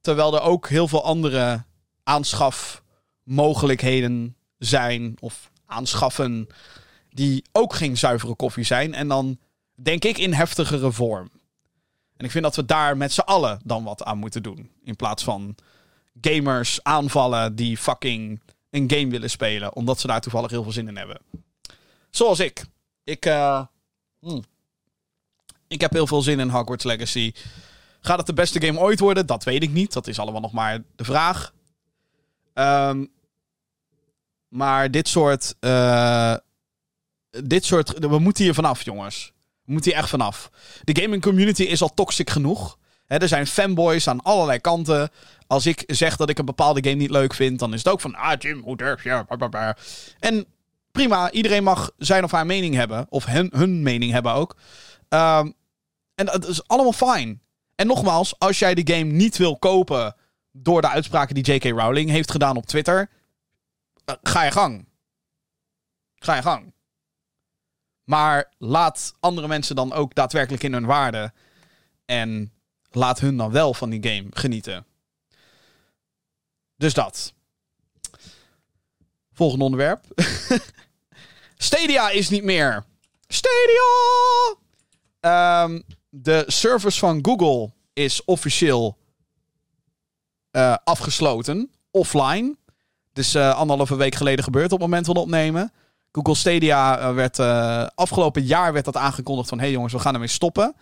Terwijl 0.00 0.34
er 0.34 0.42
ook 0.42 0.68
heel 0.68 0.88
veel 0.88 1.04
andere 1.04 1.64
aanschafmogelijkheden 2.02 4.36
zijn. 4.58 5.16
Of 5.20 5.50
aanschaffen 5.66 6.46
die 7.10 7.44
ook 7.52 7.74
geen 7.74 7.98
zuivere 7.98 8.34
koffie 8.34 8.64
zijn. 8.64 8.94
En 8.94 9.08
dan 9.08 9.38
denk 9.74 10.04
ik 10.04 10.18
in 10.18 10.32
heftigere 10.32 10.92
vorm. 10.92 11.30
En 12.16 12.24
ik 12.24 12.30
vind 12.30 12.44
dat 12.44 12.56
we 12.56 12.64
daar 12.64 12.96
met 12.96 13.12
z'n 13.12 13.20
allen 13.20 13.60
dan 13.64 13.84
wat 13.84 14.02
aan 14.02 14.18
moeten 14.18 14.42
doen. 14.42 14.70
In 14.84 14.96
plaats 14.96 15.24
van 15.24 15.54
gamers 16.20 16.82
aanvallen 16.82 17.56
die 17.56 17.76
fucking 17.76 18.40
een 18.72 18.90
game 18.90 19.10
willen 19.10 19.30
spelen. 19.30 19.74
Omdat 19.74 20.00
ze 20.00 20.06
daar 20.06 20.20
toevallig 20.20 20.50
heel 20.50 20.62
veel 20.62 20.72
zin 20.72 20.88
in 20.88 20.96
hebben. 20.96 21.20
Zoals 22.10 22.40
ik. 22.40 22.64
Ik, 23.04 23.26
uh, 23.26 23.62
hmm. 24.20 24.44
ik 25.68 25.80
heb 25.80 25.92
heel 25.92 26.06
veel 26.06 26.22
zin 26.22 26.40
in 26.40 26.48
Hogwarts 26.48 26.84
Legacy. 26.84 27.32
Gaat 28.00 28.18
het 28.18 28.26
de 28.26 28.32
beste 28.32 28.60
game 28.60 28.78
ooit 28.78 29.00
worden? 29.00 29.26
Dat 29.26 29.44
weet 29.44 29.62
ik 29.62 29.70
niet. 29.70 29.92
Dat 29.92 30.06
is 30.06 30.18
allemaal 30.18 30.40
nog 30.40 30.52
maar 30.52 30.82
de 30.96 31.04
vraag. 31.04 31.52
Um, 32.54 33.10
maar 34.48 34.90
dit 34.90 35.08
soort... 35.08 35.54
Uh, 35.60 36.34
dit 37.44 37.64
soort. 37.64 37.98
We 37.98 38.18
moeten 38.18 38.44
hier 38.44 38.54
vanaf, 38.54 38.82
jongens. 38.82 39.32
We 39.64 39.72
moeten 39.72 39.90
hier 39.90 40.00
echt 40.00 40.10
vanaf. 40.10 40.50
De 40.84 41.02
gaming 41.02 41.22
community 41.22 41.62
is 41.62 41.82
al 41.82 41.94
toxic 41.94 42.30
genoeg. 42.30 42.78
Er 43.06 43.28
zijn 43.28 43.46
fanboys 43.46 44.08
aan 44.08 44.22
allerlei 44.22 44.58
kanten. 44.58 45.10
Als 45.52 45.66
ik 45.66 45.84
zeg 45.86 46.16
dat 46.16 46.28
ik 46.28 46.38
een 46.38 46.44
bepaalde 46.44 46.82
game 46.82 46.96
niet 46.96 47.10
leuk 47.10 47.34
vind, 47.34 47.58
dan 47.58 47.72
is 47.72 47.78
het 47.78 47.92
ook 47.92 48.00
van. 48.00 48.14
Ah, 48.14 48.32
Jim, 48.38 48.62
hoe 48.62 48.76
durf 48.76 49.04
je? 49.04 49.24
En 50.18 50.46
prima, 50.92 51.30
iedereen 51.30 51.62
mag 51.62 51.90
zijn 51.98 52.24
of 52.24 52.30
haar 52.30 52.46
mening 52.46 52.74
hebben. 52.74 53.06
Of 53.08 53.24
hun, 53.24 53.82
mening 53.82 54.12
hebben 54.12 54.32
ook. 54.32 54.56
Um, 55.08 55.54
en 56.14 56.26
dat 56.26 56.46
is 56.46 56.68
allemaal 56.68 56.92
fijn. 56.92 57.42
En 57.74 57.86
nogmaals, 57.86 58.38
als 58.38 58.58
jij 58.58 58.74
de 58.74 58.94
game 58.94 59.10
niet 59.10 59.36
wil 59.36 59.58
kopen. 59.58 60.14
door 60.52 60.80
de 60.80 60.88
uitspraken 60.88 61.34
die 61.34 61.52
J.K. 61.52 61.64
Rowling 61.64 62.10
heeft 62.10 62.30
gedaan 62.30 62.56
op 62.56 62.66
Twitter. 62.66 63.10
Uh, 64.10 64.14
ga 64.22 64.42
je 64.42 64.50
gang. 64.50 64.88
Ga 66.14 66.34
je 66.34 66.42
gang. 66.42 66.74
Maar 68.04 68.52
laat 68.58 69.14
andere 69.20 69.48
mensen 69.48 69.76
dan 69.76 69.92
ook 69.92 70.14
daadwerkelijk 70.14 70.62
in 70.62 70.72
hun 70.72 70.86
waarde. 70.86 71.32
En 72.04 72.52
laat 72.90 73.20
hun 73.20 73.36
dan 73.36 73.50
wel 73.50 73.74
van 73.74 73.90
die 73.90 74.08
game 74.08 74.26
genieten. 74.30 74.86
Dus 76.82 76.94
dat. 76.94 77.32
Volgende 79.32 79.64
onderwerp. 79.64 80.04
Stadia 81.56 82.10
is 82.10 82.28
niet 82.28 82.44
meer. 82.44 82.84
Stadia! 83.26 83.84
Um, 85.64 85.82
de 86.08 86.44
service 86.46 86.98
van 86.98 87.18
Google 87.22 87.70
is 87.92 88.24
officieel 88.24 88.96
uh, 90.52 90.76
afgesloten. 90.84 91.70
Offline. 91.90 92.56
Dus 93.12 93.34
uh, 93.34 93.54
anderhalve 93.54 93.96
week 93.96 94.14
geleden 94.14 94.44
gebeurd 94.44 94.72
op 94.72 94.80
het 94.80 94.88
moment 94.88 95.06
van 95.06 95.16
opnemen. 95.16 95.72
Google 96.12 96.34
Stadia 96.34 97.14
werd 97.14 97.38
uh, 97.38 97.86
afgelopen 97.94 98.42
jaar 98.42 98.72
werd 98.72 98.84
dat 98.84 98.96
aangekondigd 98.96 99.48
van... 99.48 99.58
hé 99.58 99.64
hey 99.64 99.72
jongens, 99.72 99.92
we 99.92 99.98
gaan 99.98 100.14
ermee 100.14 100.28
stoppen. 100.28 100.74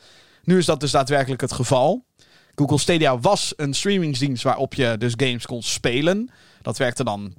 Nu 0.43 0.59
is 0.59 0.67
dat 0.67 0.81
dus 0.81 0.91
daadwerkelijk 0.91 1.41
het 1.41 1.53
geval. 1.53 2.05
Google 2.55 2.79
Stadia 2.79 3.19
was 3.19 3.53
een 3.57 3.75
streamingsdienst 3.75 4.43
waarop 4.43 4.75
je 4.75 4.97
dus 4.99 5.13
games 5.17 5.47
kon 5.47 5.63
spelen. 5.63 6.31
Dat 6.63 6.79
werkte 6.79 7.05
dan 7.05 7.35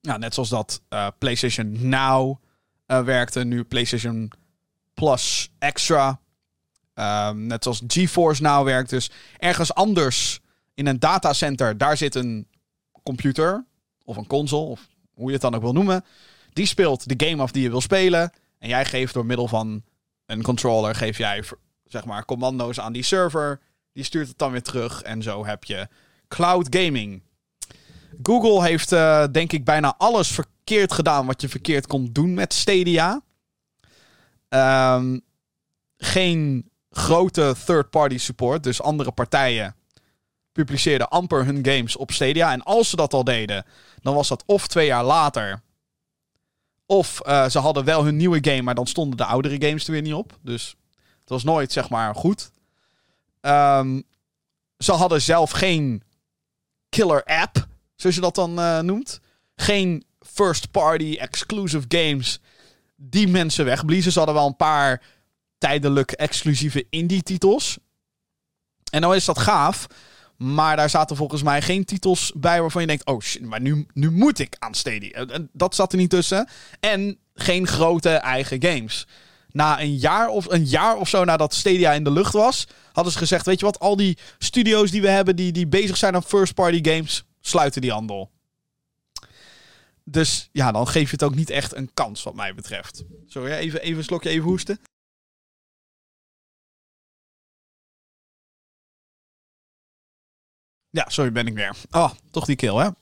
net 0.00 0.34
zoals 0.34 0.48
dat 0.48 0.82
uh, 0.88 1.06
PlayStation 1.18 1.88
Now 1.88 2.42
uh, 2.86 3.02
werkte. 3.02 3.44
Nu 3.44 3.64
PlayStation 3.64 4.32
Plus 4.94 5.50
Extra. 5.58 6.20
Um, 6.94 7.46
net 7.46 7.62
zoals 7.62 7.82
GeForce 7.86 8.42
Now 8.42 8.64
werkt. 8.64 8.90
Dus 8.90 9.10
ergens 9.38 9.74
anders 9.74 10.40
in 10.74 10.86
een 10.86 10.98
datacenter, 10.98 11.78
daar 11.78 11.96
zit 11.96 12.14
een 12.14 12.48
computer 13.02 13.64
of 14.04 14.16
een 14.16 14.26
console... 14.26 14.66
of 14.66 14.88
hoe 15.14 15.26
je 15.26 15.32
het 15.32 15.42
dan 15.42 15.54
ook 15.54 15.62
wil 15.62 15.72
noemen... 15.72 16.04
Die 16.52 16.66
speelt 16.66 17.18
de 17.18 17.26
game 17.26 17.42
af 17.42 17.50
die 17.50 17.62
je 17.62 17.70
wil 17.70 17.80
spelen. 17.80 18.32
En 18.58 18.68
jij 18.68 18.84
geeft 18.84 19.14
door 19.14 19.26
middel 19.26 19.48
van 19.48 19.82
een 20.26 20.42
controller, 20.42 20.94
geef 20.94 21.18
jij 21.18 21.44
zeg 21.84 22.04
maar 22.04 22.24
commando's 22.24 22.80
aan 22.80 22.92
die 22.92 23.02
server. 23.02 23.60
Die 24.00 24.08
stuurt 24.08 24.28
het 24.28 24.38
dan 24.38 24.50
weer 24.50 24.62
terug. 24.62 25.02
En 25.02 25.22
zo 25.22 25.46
heb 25.46 25.64
je 25.64 25.88
cloud 26.28 26.66
gaming. 26.76 27.22
Google 28.22 28.62
heeft 28.62 28.92
uh, 28.92 29.24
denk 29.32 29.52
ik 29.52 29.64
bijna 29.64 29.94
alles 29.98 30.28
verkeerd 30.28 30.92
gedaan 30.92 31.26
wat 31.26 31.40
je 31.40 31.48
verkeerd 31.48 31.86
kon 31.86 32.12
doen 32.12 32.34
met 32.34 32.52
Stadia. 32.54 33.22
Um, 34.48 35.20
geen 35.96 36.70
grote 36.90 37.54
third-party 37.64 38.18
support. 38.18 38.62
Dus 38.62 38.82
andere 38.82 39.10
partijen 39.10 39.74
publiceerden 40.52 41.08
amper 41.08 41.44
hun 41.44 41.64
games 41.64 41.96
op 41.96 42.10
Stadia. 42.10 42.52
En 42.52 42.62
als 42.62 42.90
ze 42.90 42.96
dat 42.96 43.12
al 43.12 43.24
deden, 43.24 43.64
dan 44.02 44.14
was 44.14 44.28
dat 44.28 44.42
of 44.46 44.66
twee 44.66 44.86
jaar 44.86 45.04
later. 45.04 45.62
Of 46.86 47.20
uh, 47.26 47.48
ze 47.48 47.58
hadden 47.58 47.84
wel 47.84 48.04
hun 48.04 48.16
nieuwe 48.16 48.38
game, 48.40 48.62
maar 48.62 48.74
dan 48.74 48.86
stonden 48.86 49.16
de 49.16 49.24
oudere 49.24 49.66
games 49.66 49.86
er 49.86 49.92
weer 49.92 50.02
niet 50.02 50.14
op. 50.14 50.38
Dus 50.42 50.76
het 51.20 51.28
was 51.28 51.44
nooit, 51.44 51.72
zeg 51.72 51.88
maar, 51.88 52.14
goed. 52.14 52.50
Um, 53.40 54.02
ze 54.78 54.92
hadden 54.92 55.22
zelf 55.22 55.50
geen 55.50 56.02
killer 56.88 57.24
app, 57.24 57.66
zoals 57.96 58.14
je 58.14 58.22
dat 58.22 58.34
dan 58.34 58.58
uh, 58.58 58.78
noemt. 58.78 59.20
Geen 59.56 60.04
first-party 60.20 61.16
exclusive 61.18 61.84
games 61.88 62.40
die 62.96 63.28
mensen 63.28 63.64
wegbliezen. 63.64 64.12
Ze 64.12 64.18
hadden 64.18 64.36
wel 64.36 64.46
een 64.46 64.56
paar 64.56 65.02
tijdelijk 65.58 66.10
exclusieve 66.10 66.86
indie-titels. 66.90 67.78
En 68.90 69.00
nou 69.00 69.16
is 69.16 69.24
dat 69.24 69.38
gaaf. 69.38 69.86
Maar 70.36 70.76
daar 70.76 70.90
zaten 70.90 71.16
volgens 71.16 71.42
mij 71.42 71.62
geen 71.62 71.84
titels 71.84 72.32
bij 72.36 72.60
waarvan 72.60 72.80
je 72.80 72.86
denkt: 72.86 73.06
oh 73.06 73.20
shit, 73.20 73.42
maar 73.42 73.60
nu, 73.60 73.86
nu 73.92 74.10
moet 74.10 74.38
ik 74.38 74.56
aan 74.58 74.74
Stadia. 74.74 75.26
Dat 75.52 75.74
zat 75.74 75.92
er 75.92 75.98
niet 75.98 76.10
tussen. 76.10 76.48
En 76.80 77.18
geen 77.34 77.66
grote 77.66 78.10
eigen 78.10 78.62
games. 78.62 79.06
Na 79.50 79.80
een 79.80 79.96
jaar 79.96 80.28
of, 80.28 80.50
een 80.50 80.64
jaar 80.64 80.96
of 80.96 81.08
zo 81.08 81.24
nadat 81.24 81.54
Stadia 81.54 81.92
in 81.92 82.04
de 82.04 82.10
lucht 82.10 82.32
was, 82.32 82.66
hadden 82.92 83.12
ze 83.12 83.18
gezegd: 83.18 83.46
Weet 83.46 83.60
je 83.60 83.64
wat, 83.64 83.78
al 83.78 83.96
die 83.96 84.18
studio's 84.38 84.90
die 84.90 85.02
we 85.02 85.08
hebben 85.08 85.36
die, 85.36 85.52
die 85.52 85.66
bezig 85.66 85.96
zijn 85.96 86.14
aan 86.14 86.22
first-party 86.22 86.90
games, 86.90 87.24
sluiten 87.40 87.80
die 87.80 87.92
handel. 87.92 88.30
Dus 90.04 90.48
ja, 90.52 90.72
dan 90.72 90.88
geef 90.88 91.04
je 91.04 91.10
het 91.10 91.22
ook 91.22 91.34
niet 91.34 91.50
echt 91.50 91.74
een 91.74 91.90
kans, 91.94 92.22
wat 92.22 92.34
mij 92.34 92.54
betreft. 92.54 93.04
Sorry, 93.26 93.52
even, 93.52 93.80
even 93.80 93.98
een 93.98 94.04
slokje, 94.04 94.28
even 94.28 94.48
hoesten. 94.48 94.78
Ja, 100.90 101.08
sorry, 101.08 101.32
ben 101.32 101.46
ik 101.46 101.54
weer. 101.54 101.76
Oh, 101.90 102.10
toch 102.30 102.44
die 102.44 102.56
kill, 102.56 102.74
hè? 102.74 102.86
Mm, 102.86 102.94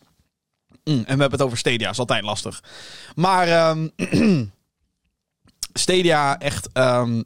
en 0.84 1.04
we 1.04 1.08
hebben 1.08 1.30
het 1.30 1.42
over 1.42 1.58
Stadia, 1.58 1.90
is 1.90 1.98
altijd 1.98 2.22
lastig. 2.22 2.62
Maar 3.14 3.70
um, 3.70 3.92
Stadia, 5.72 6.38
echt 6.38 6.68
um, 6.76 7.24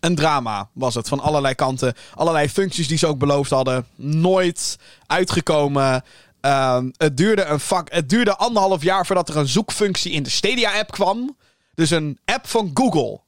een 0.00 0.14
drama 0.14 0.68
was 0.72 0.94
het. 0.94 1.08
Van 1.08 1.20
allerlei 1.20 1.54
kanten. 1.54 1.94
Allerlei 2.14 2.48
functies 2.48 2.88
die 2.88 2.98
ze 2.98 3.06
ook 3.06 3.18
beloofd 3.18 3.50
hadden. 3.50 3.86
Nooit 3.96 4.78
uitgekomen. 5.06 6.04
Um, 6.40 6.92
het, 6.96 7.16
duurde 7.16 7.44
een 7.44 7.60
vak, 7.60 7.92
het 7.92 8.08
duurde 8.08 8.36
anderhalf 8.36 8.82
jaar 8.82 9.06
voordat 9.06 9.28
er 9.28 9.36
een 9.36 9.48
zoekfunctie 9.48 10.12
in 10.12 10.22
de 10.22 10.30
Stadia-app 10.30 10.90
kwam. 10.90 11.36
Dus 11.74 11.90
een 11.90 12.18
app 12.24 12.48
van 12.48 12.70
Google. 12.74 13.20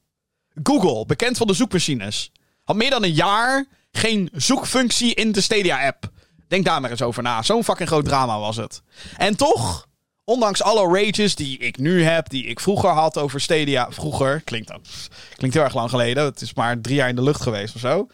Google, 0.63 1.05
bekend 1.05 1.37
van 1.37 1.47
de 1.47 1.53
zoekmachines. 1.53 2.31
Had 2.63 2.75
meer 2.75 2.89
dan 2.89 3.03
een 3.03 3.13
jaar 3.13 3.65
geen 3.91 4.29
zoekfunctie 4.33 5.13
in 5.13 5.31
de 5.31 5.41
Stadia-app. 5.41 6.11
Denk 6.47 6.65
daar 6.65 6.81
maar 6.81 6.91
eens 6.91 7.01
over 7.01 7.23
na. 7.23 7.41
Zo'n 7.41 7.63
fucking 7.63 7.89
groot 7.89 8.05
drama 8.05 8.39
was 8.39 8.55
het. 8.55 8.81
En 9.17 9.35
toch, 9.35 9.87
ondanks 10.23 10.61
alle 10.61 11.01
rages 11.01 11.35
die 11.35 11.57
ik 11.57 11.77
nu 11.77 12.03
heb, 12.03 12.29
die 12.29 12.45
ik 12.45 12.59
vroeger 12.59 12.89
had 12.89 13.17
over 13.17 13.41
Stadia. 13.41 13.91
Vroeger, 13.91 14.41
klinkt 14.41 14.67
dat. 14.67 15.09
Klinkt 15.35 15.55
heel 15.55 15.65
erg 15.65 15.73
lang 15.73 15.89
geleden. 15.89 16.23
Het 16.23 16.41
is 16.41 16.53
maar 16.53 16.81
drie 16.81 16.95
jaar 16.95 17.09
in 17.09 17.15
de 17.15 17.23
lucht 17.23 17.41
geweest 17.41 17.75
of 17.75 17.81
zo. 17.81 18.07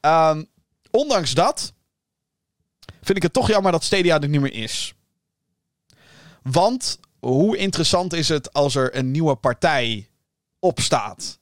Um, 0.00 0.46
ondanks 0.90 1.34
dat 1.34 1.72
vind 3.02 3.16
ik 3.16 3.22
het 3.22 3.32
toch 3.32 3.48
jammer 3.48 3.72
dat 3.72 3.84
Stadia 3.84 4.20
er 4.20 4.28
niet 4.28 4.40
meer 4.40 4.52
is. 4.52 4.94
Want 6.42 6.98
hoe 7.18 7.56
interessant 7.56 8.12
is 8.12 8.28
het 8.28 8.52
als 8.52 8.74
er 8.74 8.96
een 8.96 9.10
nieuwe 9.10 9.34
partij 9.34 10.08
opstaat? 10.58 11.38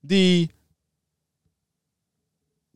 Die. 0.00 0.52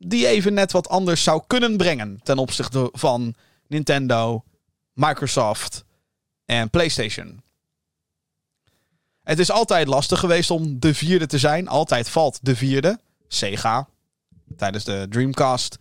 Die 0.01 0.27
even 0.27 0.53
net 0.53 0.71
wat 0.71 0.89
anders 0.89 1.23
zou 1.23 1.43
kunnen 1.47 1.77
brengen 1.77 2.19
ten 2.23 2.37
opzichte 2.37 2.89
van 2.91 3.35
Nintendo, 3.67 4.43
Microsoft 4.93 5.85
en 6.49 6.69
PlayStation. 6.69 7.41
Het 9.23 9.39
is 9.39 9.51
altijd 9.51 9.87
lastig 9.87 10.19
geweest 10.19 10.51
om 10.51 10.79
de 10.79 10.93
vierde 10.93 11.25
te 11.25 11.37
zijn. 11.37 11.67
Altijd 11.67 12.09
valt 12.09 12.39
de 12.41 12.55
vierde. 12.55 12.99
Sega. 13.27 13.87
Tijdens 14.57 14.83
de 14.83 15.05
Dreamcast 15.09 15.77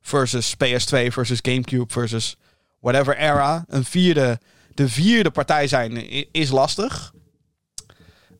versus 0.00 0.54
PS2 0.54 1.06
versus 1.06 1.38
GameCube 1.42 1.92
versus 1.92 2.36
whatever 2.80 3.16
era. 3.16 3.64
Een 3.68 3.84
vierde, 3.84 4.40
de 4.74 4.88
vierde 4.88 5.30
partij 5.30 5.68
zijn 5.68 6.10
is 6.32 6.50
lastig. 6.50 7.12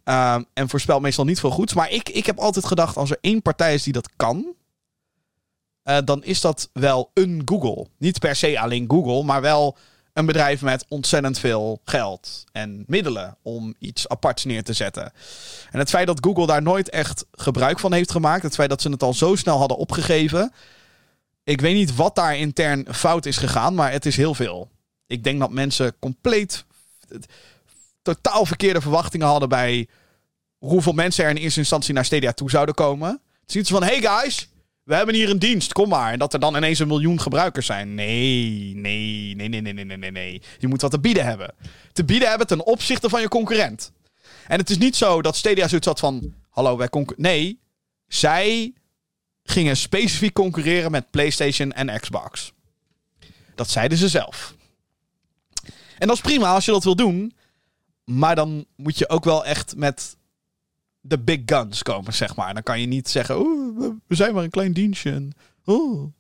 Um, 0.04 0.46
en 0.52 0.68
voorspelt 0.68 1.02
meestal 1.02 1.24
niet 1.24 1.40
veel 1.40 1.50
goeds. 1.50 1.74
Maar 1.74 1.90
ik, 1.90 2.08
ik 2.08 2.26
heb 2.26 2.38
altijd 2.38 2.66
gedacht, 2.66 2.96
als 2.96 3.10
er 3.10 3.18
één 3.20 3.42
partij 3.42 3.74
is 3.74 3.82
die 3.82 3.92
dat 3.92 4.10
kan, 4.16 4.54
uh, 5.84 5.98
dan 6.04 6.24
is 6.24 6.40
dat 6.40 6.70
wel 6.72 7.10
een 7.14 7.42
Google. 7.44 7.86
Niet 7.98 8.18
per 8.18 8.36
se 8.36 8.60
alleen 8.60 8.90
Google, 8.90 9.22
maar 9.22 9.40
wel 9.40 9.76
een 10.12 10.26
bedrijf 10.26 10.62
met 10.62 10.84
ontzettend 10.88 11.38
veel 11.38 11.80
geld 11.84 12.44
en 12.52 12.84
middelen 12.86 13.36
om 13.42 13.74
iets 13.78 14.08
aparts 14.08 14.44
neer 14.44 14.64
te 14.64 14.72
zetten. 14.72 15.12
En 15.70 15.78
het 15.78 15.90
feit 15.90 16.06
dat 16.06 16.18
Google 16.24 16.46
daar 16.46 16.62
nooit 16.62 16.90
echt 16.90 17.24
gebruik 17.32 17.78
van 17.78 17.92
heeft 17.92 18.10
gemaakt, 18.10 18.42
het 18.42 18.54
feit 18.54 18.68
dat 18.68 18.82
ze 18.82 18.90
het 18.90 19.02
al 19.02 19.14
zo 19.14 19.34
snel 19.34 19.58
hadden 19.58 19.76
opgegeven, 19.76 20.52
ik 21.44 21.60
weet 21.60 21.74
niet 21.74 21.94
wat 21.94 22.14
daar 22.14 22.36
intern 22.36 22.94
fout 22.94 23.26
is 23.26 23.36
gegaan, 23.36 23.74
maar 23.74 23.92
het 23.92 24.06
is 24.06 24.16
heel 24.16 24.34
veel. 24.34 24.70
Ik 25.06 25.24
denk 25.24 25.40
dat 25.40 25.50
mensen 25.50 25.98
compleet 25.98 26.64
totaal 28.02 28.46
verkeerde 28.46 28.80
verwachtingen 28.80 29.26
hadden 29.26 29.48
bij 29.48 29.88
hoeveel 30.58 30.92
mensen 30.92 31.24
er 31.24 31.30
in 31.30 31.36
eerste 31.36 31.60
instantie 31.60 31.94
naar 31.94 32.04
Stadia 32.04 32.32
toe 32.32 32.50
zouden 32.50 32.74
komen. 32.74 33.08
Het 33.40 33.50
is 33.50 33.56
iets 33.56 33.70
van: 33.70 33.82
hey 33.82 34.00
guys, 34.00 34.48
we 34.82 34.94
hebben 34.94 35.14
hier 35.14 35.30
een 35.30 35.38
dienst, 35.38 35.72
kom 35.72 35.88
maar. 35.88 36.12
En 36.12 36.18
dat 36.18 36.32
er 36.32 36.40
dan 36.40 36.56
ineens 36.56 36.78
een 36.78 36.88
miljoen 36.88 37.20
gebruikers 37.20 37.66
zijn. 37.66 37.94
Nee, 37.94 38.72
nee, 38.74 39.34
nee, 39.34 39.48
nee, 39.48 39.60
nee, 39.60 39.84
nee, 39.84 39.96
nee, 39.96 40.10
nee. 40.10 40.42
Je 40.58 40.68
moet 40.68 40.80
wat 40.80 40.90
te 40.90 41.00
bieden 41.00 41.24
hebben. 41.24 41.54
Te 41.92 42.04
bieden 42.04 42.28
hebben 42.28 42.46
ten 42.46 42.66
opzichte 42.66 43.08
van 43.08 43.20
je 43.20 43.28
concurrent. 43.28 43.92
En 44.46 44.58
het 44.58 44.70
is 44.70 44.78
niet 44.78 44.96
zo 44.96 45.22
dat 45.22 45.36
Stadia 45.36 45.68
zoiets 45.68 45.86
had 45.86 46.00
van: 46.00 46.34
hallo, 46.50 46.76
wij 46.76 46.88
concurreren. 46.88 47.32
Nee, 47.32 47.60
zij 48.08 48.72
gingen 49.42 49.76
specifiek 49.76 50.32
concurreren 50.32 50.90
met 50.90 51.10
PlayStation 51.10 51.72
en 51.72 52.00
Xbox. 52.00 52.52
Dat 53.54 53.70
zeiden 53.70 53.98
ze 53.98 54.08
zelf. 54.08 54.54
En 55.98 56.06
dat 56.06 56.16
is 56.16 56.22
prima 56.22 56.54
als 56.54 56.64
je 56.64 56.70
dat 56.70 56.84
wil 56.84 56.96
doen. 56.96 57.34
Maar 58.04 58.34
dan 58.34 58.66
moet 58.76 58.98
je 58.98 59.08
ook 59.08 59.24
wel 59.24 59.44
echt 59.44 59.76
met 59.76 60.16
de 61.00 61.18
big 61.18 61.40
guns 61.46 61.82
komen, 61.82 62.14
zeg 62.14 62.36
maar. 62.36 62.54
Dan 62.54 62.62
kan 62.62 62.80
je 62.80 62.86
niet 62.86 63.08
zeggen, 63.08 63.36
we 64.06 64.14
zijn 64.14 64.34
maar 64.34 64.44
een 64.44 64.50
klein 64.50 64.72
dienstje. 64.72 65.28
oh. 65.64 66.12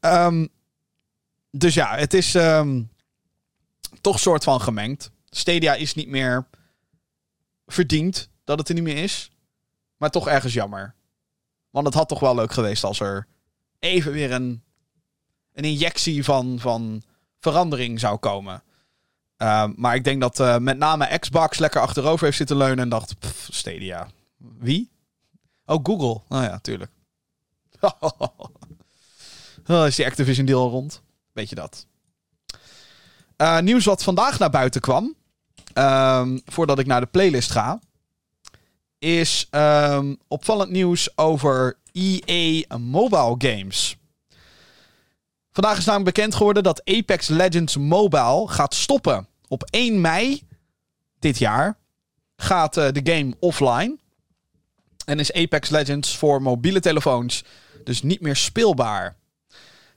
Um, 0.00 0.48
dus 1.50 1.74
ja, 1.74 1.96
het 1.96 2.14
is 2.14 2.34
um, 2.34 2.90
toch 4.00 4.20
soort 4.20 4.44
van 4.44 4.60
gemengd. 4.60 5.10
Stadia 5.30 5.74
is 5.74 5.94
niet 5.94 6.08
meer 6.08 6.46
verdiend 7.66 8.28
dat 8.44 8.58
het 8.58 8.68
er 8.68 8.74
niet 8.74 8.84
meer 8.84 9.02
is. 9.02 9.30
Maar 9.96 10.10
toch 10.10 10.28
ergens 10.28 10.52
jammer. 10.52 10.94
Want 11.70 11.86
het 11.86 11.94
had 11.94 12.08
toch 12.08 12.20
wel 12.20 12.34
leuk 12.34 12.52
geweest 12.52 12.84
als 12.84 13.00
er 13.00 13.26
even 13.78 14.12
weer 14.12 14.32
een, 14.32 14.62
een 15.52 15.64
injectie 15.64 16.24
van, 16.24 16.58
van 16.60 17.02
verandering 17.38 18.00
zou 18.00 18.18
komen. 18.18 18.62
Uh, 19.42 19.64
maar 19.76 19.94
ik 19.94 20.04
denk 20.04 20.20
dat 20.20 20.40
uh, 20.40 20.56
met 20.58 20.78
name 20.78 21.18
Xbox 21.18 21.58
lekker 21.58 21.80
achterover 21.80 22.24
heeft 22.24 22.36
zitten 22.36 22.56
leunen 22.56 22.78
en 22.78 22.88
dacht: 22.88 23.18
pff, 23.18 23.48
Stadia. 23.50 24.08
Wie? 24.58 24.90
Oh, 25.66 25.78
Google. 25.82 26.20
Nou 26.28 26.44
ja, 26.44 26.58
tuurlijk. 26.58 26.90
oh, 29.66 29.86
is 29.86 29.96
die 29.96 30.06
Activision 30.06 30.46
deal 30.46 30.70
rond? 30.70 31.02
Weet 31.32 31.48
je 31.48 31.54
dat? 31.54 31.86
Uh, 33.36 33.58
nieuws 33.58 33.84
wat 33.84 34.02
vandaag 34.02 34.38
naar 34.38 34.50
buiten 34.50 34.80
kwam. 34.80 35.14
Ehm, 35.72 36.38
voordat 36.44 36.78
ik 36.78 36.86
naar 36.86 37.00
de 37.00 37.06
playlist 37.06 37.50
ga 37.50 37.80
is 39.02 39.48
um, 39.50 40.18
opvallend 40.28 40.70
nieuws 40.70 41.18
over 41.18 41.78
EA 41.92 42.78
Mobile 42.78 43.34
Games. 43.38 43.96
Vandaag 45.52 45.78
is 45.78 45.84
namelijk 45.84 46.14
bekend 46.14 46.34
geworden 46.34 46.62
dat 46.62 46.84
Apex 46.84 47.28
Legends 47.28 47.76
Mobile 47.76 48.48
gaat 48.48 48.74
stoppen. 48.74 49.26
Op 49.52 49.64
1 49.70 50.00
mei 50.00 50.42
dit 51.18 51.38
jaar 51.38 51.78
gaat 52.36 52.76
uh, 52.76 52.88
de 52.90 53.12
game 53.12 53.34
offline. 53.38 53.98
En 55.04 55.18
is 55.18 55.32
Apex 55.32 55.68
Legends 55.68 56.16
voor 56.16 56.42
mobiele 56.42 56.80
telefoons 56.80 57.44
dus 57.84 58.02
niet 58.02 58.20
meer 58.20 58.36
speelbaar. 58.36 59.16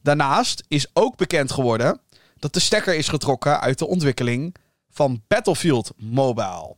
Daarnaast 0.02 0.64
is 0.68 0.88
ook 0.94 1.18
bekend 1.18 1.52
geworden 1.52 2.02
dat 2.40 2.54
de 2.54 2.60
stekker 2.60 2.96
is 2.96 3.08
getrokken 3.08 3.60
uit 3.60 3.80
de 3.80 3.88
ontwikkeling 3.88 4.56
van 4.90 5.24
Battlefield 5.28 5.92
Mobile. 5.98 6.76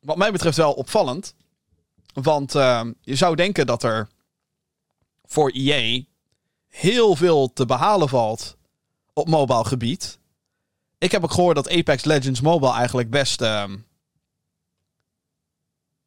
wat 0.00 0.16
mij 0.16 0.32
betreft 0.32 0.56
wel 0.56 0.72
opvallend. 0.72 1.34
Want 2.12 2.54
uh, 2.54 2.84
je 3.00 3.16
zou 3.16 3.36
denken 3.36 3.66
dat 3.66 3.82
er 3.82 4.08
voor 5.24 5.50
EA 5.50 6.02
heel 6.68 7.16
veel 7.16 7.52
te 7.52 7.66
behalen 7.66 8.08
valt 8.08 8.56
op 9.14 9.28
mobile 9.28 9.64
gebied. 9.64 10.18
Ik 10.98 11.12
heb 11.12 11.24
ook 11.24 11.32
gehoord 11.32 11.56
dat 11.56 11.70
Apex 11.70 12.04
Legends 12.04 12.40
Mobile 12.40 12.72
eigenlijk 12.72 13.10
best. 13.10 13.40
Uh, 13.40 13.64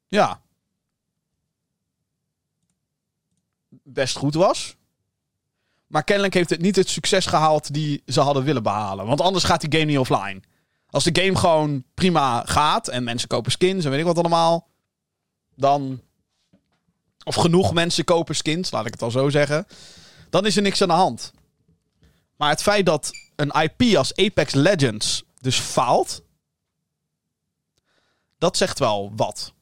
ja. 0.08 0.41
Best 3.70 4.17
goed 4.17 4.34
was. 4.34 4.76
Maar 5.88 6.04
kennelijk 6.04 6.34
heeft 6.34 6.50
het 6.50 6.62
niet 6.62 6.76
het 6.76 6.89
succes 6.89 7.26
gehaald 7.26 7.74
die 7.74 8.02
ze 8.06 8.22
hadden 8.22 8.43
willen 8.43 8.63
behalen. 8.63 9.06
Want 9.06 9.22
anders 9.22 9.43
gaat 9.43 9.62
die 9.62 9.72
game 9.72 9.91
niet 9.91 9.98
offline. 9.98 10.41
Als 10.89 11.04
de 11.04 11.22
game 11.22 11.36
gewoon 11.36 11.84
prima 11.93 12.43
gaat 12.46 12.88
en 12.88 13.04
mensen 13.04 13.28
kopen 13.28 13.52
skins 13.52 13.86
en 13.86 13.91
weet 13.91 14.00
ik 14.00 14.06
wat 14.06 14.17
allemaal. 14.17 14.67
Dan. 15.56 16.02
Of 17.24 17.36
genoeg 17.36 17.74
mensen 17.74 18.04
kopen 18.04 18.36
skins, 18.36 18.72
laat 18.72 18.86
ik 18.86 18.91
het 18.91 19.02
al 19.02 19.12
zo 19.12 19.30
zeggen. 19.30 19.67
Dan 20.30 20.46
is 20.46 20.56
er 20.56 20.62
niks 20.62 20.82
aan 20.82 20.88
de 20.88 20.93
hand. 20.93 21.34
Maar 22.38 22.50
het 22.50 22.62
feit 22.62 22.86
dat 22.86 23.12
een 23.36 23.52
IP 23.52 23.95
als 23.95 24.15
Apex 24.15 24.54
Legends 24.54 25.23
dus 25.41 25.60
faalt. 25.60 26.21
Dat 28.38 28.58
zegt 28.58 28.80
wel 28.80 29.12
wat. 29.15 29.54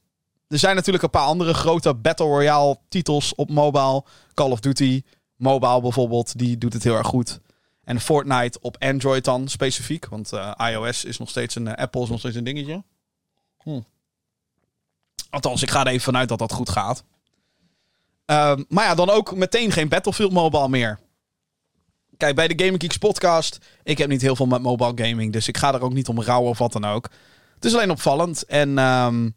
Er 0.47 0.59
zijn 0.59 0.75
natuurlijk 0.75 1.03
een 1.03 1.09
paar 1.09 1.25
andere 1.25 1.53
grote 1.53 1.93
Battle 1.93 2.25
Royale 2.25 2.79
titels 2.89 3.35
op 3.35 3.49
mobile. 3.49 4.03
Call 4.33 4.51
of 4.51 4.59
Duty 4.59 5.03
Mobile 5.35 5.81
bijvoorbeeld, 5.81 6.37
die 6.37 6.57
doet 6.57 6.73
het 6.73 6.83
heel 6.83 6.95
erg 6.95 7.07
goed. 7.07 7.39
En 7.83 7.99
Fortnite 7.99 8.59
op 8.61 8.75
Android 8.79 9.23
dan 9.23 9.47
specifiek. 9.47 10.05
Want 10.05 10.33
uh, 10.33 10.51
iOS 10.57 11.05
is 11.05 11.17
nog 11.17 11.29
steeds 11.29 11.55
een... 11.55 11.65
Uh, 11.65 11.73
Apple 11.73 12.01
is 12.01 12.09
nog 12.09 12.19
steeds 12.19 12.35
een 12.35 12.43
dingetje. 12.43 12.83
Hm. 13.57 13.79
Althans, 15.29 15.61
ik 15.61 15.69
ga 15.69 15.79
er 15.79 15.87
even 15.87 16.01
vanuit 16.01 16.29
dat 16.29 16.39
dat 16.39 16.53
goed 16.53 16.69
gaat. 16.69 17.03
Uh, 18.25 18.57
maar 18.67 18.85
ja, 18.85 18.95
dan 18.95 19.09
ook 19.09 19.35
meteen 19.35 19.71
geen 19.71 19.89
Battlefield 19.89 20.31
Mobile 20.31 20.69
meer. 20.69 20.99
Kijk, 22.17 22.35
bij 22.35 22.47
de 22.47 22.63
Gaming 22.63 22.81
Geeks 22.81 22.97
podcast... 22.97 23.57
Ik 23.83 23.97
heb 23.97 24.09
niet 24.09 24.21
heel 24.21 24.35
veel 24.35 24.45
met 24.45 24.61
mobile 24.61 24.91
gaming. 24.95 25.33
Dus 25.33 25.47
ik 25.47 25.57
ga 25.57 25.73
er 25.73 25.81
ook 25.81 25.93
niet 25.93 26.07
om 26.07 26.21
rouwen 26.21 26.49
of 26.49 26.57
wat 26.57 26.71
dan 26.71 26.85
ook. 26.85 27.09
Het 27.55 27.65
is 27.65 27.73
alleen 27.73 27.91
opvallend. 27.91 28.45
En 28.45 28.77
um, 28.77 29.35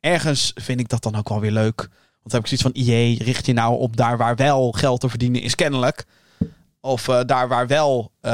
ergens 0.00 0.52
vind 0.54 0.80
ik 0.80 0.88
dat 0.88 1.02
dan 1.02 1.16
ook 1.16 1.28
wel 1.28 1.40
weer 1.40 1.50
leuk. 1.50 1.76
Want 1.76 1.90
dan 2.22 2.32
heb 2.32 2.40
ik 2.40 2.58
zoiets 2.58 2.62
van... 2.62 2.94
IE, 2.94 3.22
richt 3.24 3.46
je 3.46 3.52
nou 3.52 3.78
op 3.78 3.96
daar 3.96 4.16
waar 4.16 4.36
wel 4.36 4.72
geld 4.72 5.00
te 5.00 5.08
verdienen 5.08 5.40
is 5.42 5.54
kennelijk... 5.54 6.04
Of 6.80 7.08
uh, 7.08 7.20
daar 7.26 7.48
waar 7.48 7.66
wel. 7.66 8.12
Uh, 8.22 8.30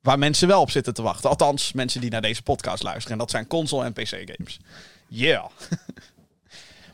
waar 0.00 0.18
mensen 0.18 0.48
wel 0.48 0.60
op 0.60 0.70
zitten 0.70 0.94
te 0.94 1.02
wachten. 1.02 1.30
Althans, 1.30 1.72
mensen 1.72 2.00
die 2.00 2.10
naar 2.10 2.22
deze 2.22 2.42
podcast 2.42 2.82
luisteren. 2.82 3.12
En 3.12 3.18
dat 3.18 3.30
zijn 3.30 3.46
console- 3.46 3.84
en 3.84 3.92
PC-games. 3.92 4.60
Yeah. 5.08 5.44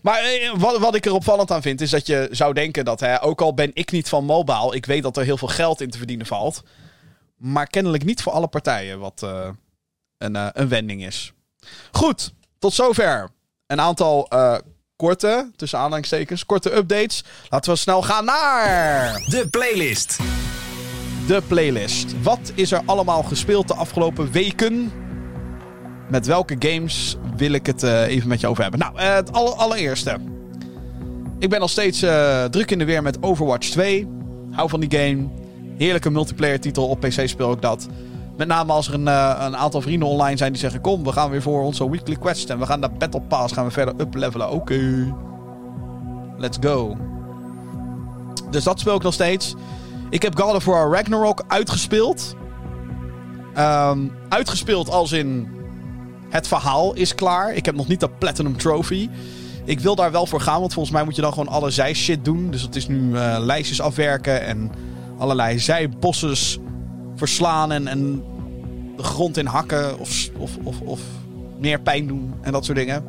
maar 0.02 0.20
eh, 0.20 0.52
wat, 0.56 0.78
wat 0.78 0.94
ik 0.94 1.06
er 1.06 1.12
opvallend 1.12 1.50
aan 1.50 1.62
vind, 1.62 1.80
is 1.80 1.90
dat 1.90 2.06
je 2.06 2.28
zou 2.30 2.54
denken 2.54 2.84
dat, 2.84 3.00
hè, 3.00 3.22
ook 3.22 3.40
al 3.40 3.54
ben 3.54 3.70
ik 3.74 3.90
niet 3.90 4.08
van 4.08 4.24
mobile, 4.24 4.74
ik 4.74 4.87
weet 4.87 5.02
dat 5.02 5.16
er 5.16 5.24
heel 5.24 5.37
veel 5.37 5.48
geld 5.48 5.80
in 5.80 5.90
te 5.90 5.98
verdienen 5.98 6.26
valt. 6.26 6.62
Maar 7.37 7.66
kennelijk 7.66 8.04
niet 8.04 8.22
voor 8.22 8.32
alle 8.32 8.48
partijen, 8.48 8.98
wat 8.98 9.22
uh, 9.24 9.48
een, 10.18 10.37
uh, 10.37 10.48
een 10.52 10.68
wending 10.68 11.04
is. 11.04 11.32
Goed, 11.92 12.32
tot 12.58 12.72
zover. 12.72 13.28
Een 13.66 13.80
aantal 13.80 14.28
korte, 14.96 15.50
tussen 15.56 15.78
aanhalingstekens, 15.78 16.46
korte 16.46 16.76
updates. 16.76 17.24
Laten 17.48 17.72
we 17.72 17.78
snel 17.78 18.02
gaan 18.02 18.24
naar... 18.24 19.12
De 19.12 19.48
playlist 19.50 20.18
de 21.28 21.42
playlist. 21.48 22.22
Wat 22.22 22.52
is 22.54 22.72
er 22.72 22.82
allemaal 22.84 23.22
gespeeld 23.22 23.68
de 23.68 23.74
afgelopen 23.74 24.32
weken? 24.32 24.92
Met 26.11 26.26
welke 26.26 26.56
games 26.58 27.16
wil 27.38 27.53
ik 27.53 27.66
het 27.66 27.83
uh, 27.83 28.07
even 28.07 28.29
met 28.29 28.40
je 28.40 28.46
over 28.46 28.62
hebben? 28.62 28.81
Nou, 28.81 28.94
uh, 28.94 29.14
het 29.14 29.33
aller, 29.33 29.53
allereerste. 29.53 30.16
Ik 31.38 31.51
ben 31.51 31.61
nog 31.61 31.70
steeds 31.70 32.03
uh, 32.03 32.44
druk 32.44 32.70
in 32.70 32.79
de 32.79 32.85
weer 32.85 33.03
met 33.03 33.22
Overwatch 33.22 33.68
2. 33.68 34.09
Hou 34.51 34.68
van 34.68 34.81
die 34.81 34.98
game. 34.98 35.29
Heerlijke 35.77 36.11
multiplayer 36.11 36.61
titel. 36.61 36.88
Op 36.88 37.01
PC 37.01 37.29
speel 37.29 37.53
ik 37.53 37.62
dat. 37.62 37.88
Met 38.37 38.48
name 38.48 38.72
als 38.72 38.88
er 38.88 38.94
een, 38.94 39.07
een 39.07 39.57
aantal 39.57 39.81
vrienden 39.81 40.09
online 40.09 40.37
zijn 40.37 40.53
die 40.53 40.61
zeggen... 40.61 40.81
Kom, 40.81 41.05
we 41.05 41.12
gaan 41.12 41.31
weer 41.31 41.42
voor 41.42 41.62
onze 41.62 41.90
weekly 41.90 42.16
quest. 42.16 42.51
En 42.51 42.59
we 42.59 42.66
gaan 42.66 42.81
naar 42.81 42.92
Battle 42.92 43.20
Pass. 43.20 43.53
Gaan 43.53 43.64
we 43.64 43.70
verder 43.70 43.94
uplevelen. 44.01 44.51
Oké. 44.51 45.14
Let's 46.38 46.59
go. 46.61 46.96
Dus 48.51 48.64
dat 48.64 48.81
speel 48.81 48.96
ik 48.96 49.03
nog 49.03 49.14
steeds. 49.14 49.55
Ik 50.11 50.22
heb 50.22 50.38
God 50.38 50.55
of 50.55 50.64
War 50.64 50.90
Ragnarok 50.90 51.44
uitgespeeld. 51.46 52.37
Um, 53.59 54.12
uitgespeeld 54.29 54.90
als 54.90 55.12
in... 55.12 55.57
Het 56.28 56.48
verhaal 56.48 56.94
is 56.94 57.14
klaar. 57.14 57.54
Ik 57.54 57.64
heb 57.64 57.74
nog 57.74 57.88
niet 57.88 58.00
de 58.00 58.10
Platinum 58.18 58.56
Trophy. 58.56 59.08
Ik 59.64 59.80
wil 59.80 59.94
daar 59.94 60.12
wel 60.12 60.26
voor 60.26 60.40
gaan, 60.40 60.60
want 60.60 60.72
volgens 60.72 60.94
mij 60.94 61.04
moet 61.04 61.16
je 61.16 61.22
dan 61.22 61.32
gewoon 61.32 61.48
alle 61.48 61.70
zij-shit 61.70 62.24
doen. 62.24 62.50
Dus 62.50 62.62
het 62.62 62.76
is 62.76 62.88
nu 62.88 62.98
uh, 62.98 63.36
lijstjes 63.40 63.80
afwerken 63.80 64.42
en 64.42 64.70
allerlei 65.18 65.58
zijbosses 65.58 66.58
verslaan 67.16 67.72
en, 67.72 67.86
en 67.86 68.22
de 68.96 69.02
grond 69.02 69.36
in 69.36 69.46
hakken 69.46 69.98
of, 69.98 70.30
of, 70.36 70.56
of, 70.62 70.80
of 70.80 71.00
meer 71.58 71.80
pijn 71.80 72.06
doen 72.06 72.34
en 72.40 72.52
dat 72.52 72.64
soort 72.64 72.78
dingen. 72.78 73.04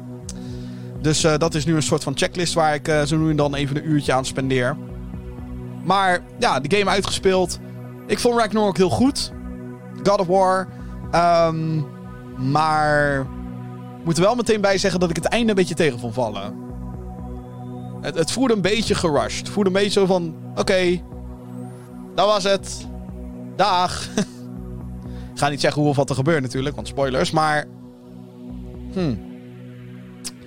Dus 1.02 1.26
uh, 1.26 1.38
dat 1.38 1.56
is 1.56 1.66
nu 1.66 1.76
een 1.76 1.84
soort 1.84 2.04
van 2.04 2.18
checklist 2.18 2.54
waar 2.54 2.74
ik 2.74 2.88
uh, 2.88 3.02
zo 3.02 3.18
nu 3.18 3.30
en 3.30 3.36
dan 3.36 3.56
even 3.56 3.76
een 3.76 3.90
uurtje 3.90 4.14
aan 4.14 4.26
spendeer. 4.26 4.78
Maar 5.84 6.22
ja, 6.40 6.60
de 6.60 6.78
game 6.78 6.90
uitgespeeld. 6.90 7.60
Ik 8.08 8.20
vond 8.20 8.40
Ragnarok 8.40 8.78
heel 8.78 8.90
goed. 8.90 9.32
God 10.04 10.20
of 10.20 10.28
War. 10.28 10.68
Um, 11.48 11.86
maar. 12.40 13.20
Ik 14.00 14.06
moet 14.06 14.18
er 14.18 14.24
wel 14.24 14.36
meteen 14.36 14.62
bij 14.62 14.78
zeggen 14.78 15.00
dat 15.00 15.10
ik 15.10 15.16
het 15.16 15.26
einde 15.26 15.50
een 15.50 15.56
beetje 15.56 15.76
tegen 15.76 16.00
vond 16.00 16.14
vallen. 16.14 16.54
Het, 18.02 18.16
het 18.16 18.32
voelde 18.32 18.54
een 18.54 18.62
beetje 18.62 18.96
gerushed. 18.96 19.40
Het 19.40 19.50
voelde 19.50 19.70
een 19.70 19.76
beetje 19.76 20.00
zo 20.00 20.06
van: 20.06 20.36
oké, 20.56 21.02
dat 22.16 22.26
was 22.26 22.44
het. 22.44 22.88
Dag. 23.56 24.08
ik 25.34 25.40
ga 25.40 25.50
niet 25.50 25.62
zeggen 25.62 25.82
hoe 25.82 25.90
of 25.90 25.96
wat 25.96 26.10
er 26.10 26.16
gebeurt 26.16 26.42
natuurlijk, 26.42 26.76
want 26.76 26.88
spoilers. 26.88 27.32
Maar. 27.32 27.66
Hmm. 28.94 29.28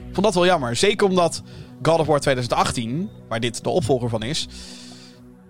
Ik 0.08 0.18
vond 0.18 0.26
dat 0.26 0.34
wel 0.34 0.46
jammer. 0.46 0.76
Zeker 0.76 1.06
omdat 1.06 1.42
God 1.82 1.98
of 1.98 2.06
War 2.06 2.20
2018, 2.20 3.10
waar 3.28 3.40
dit 3.40 3.64
de 3.64 3.70
opvolger 3.70 4.08
van 4.08 4.22
is 4.22 4.48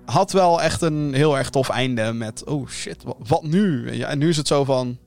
had 0.05 0.33
wel 0.33 0.63
echt 0.63 0.83
een 0.83 1.15
heel 1.15 1.39
erg 1.39 1.51
tof 1.51 1.69
einde 1.69 2.13
met... 2.13 2.45
Oh 2.45 2.69
shit, 2.69 2.97
wat, 3.27 3.43
nu? 3.43 3.93
Ja, 3.93 4.09
en 4.09 4.19
nu 4.19 4.29
is 4.29 4.37
het 4.37 4.47
zo 4.47 4.65
van... 4.65 4.99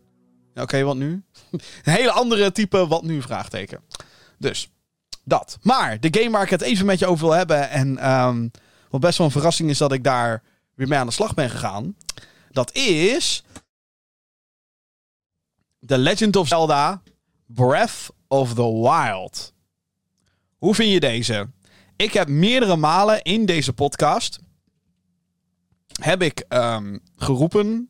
Oké, 0.55 0.83
wat 0.83 0.95
nu? 0.95 1.11
een 1.51 1.61
hele 1.83 2.11
andere 2.11 2.51
type 2.51 2.87
wat 2.87 3.03
nu 3.03 3.21
vraagteken. 3.21 3.81
Dus, 4.37 4.69
dat. 5.23 5.57
Maar 5.61 5.99
de 5.99 6.19
game 6.19 6.29
waar 6.29 6.43
ik 6.43 6.49
het 6.49 6.61
even 6.61 6.85
met 6.85 6.99
je 6.99 7.05
over 7.05 7.25
wil 7.25 7.35
hebben... 7.35 7.69
en 7.69 8.11
um, 8.11 8.51
wat 8.89 9.01
best 9.01 9.17
wel 9.17 9.27
een 9.27 9.33
verrassing 9.33 9.69
is 9.69 9.77
dat 9.77 9.91
ik 9.91 10.03
daar 10.03 10.43
weer 10.73 10.87
mee 10.87 10.99
aan 10.99 11.07
de 11.07 11.13
slag 11.13 11.33
ben 11.33 11.49
gegaan... 11.49 11.95
dat 12.49 12.75
is... 12.75 13.43
The 15.85 15.97
Legend 15.97 16.35
of 16.35 16.47
Zelda 16.47 17.01
Breath 17.45 18.09
of 18.27 18.53
the 18.53 18.81
Wild. 18.81 19.53
Hoe 20.57 20.75
vind 20.75 20.91
je 20.91 20.99
deze? 20.99 21.49
Ik 21.95 22.13
heb 22.13 22.27
meerdere 22.27 22.75
malen 22.75 23.21
in 23.21 23.45
deze 23.45 23.73
podcast 23.73 24.39
heb 26.01 26.21
ik 26.21 26.45
um, 26.49 27.01
geroepen. 27.15 27.89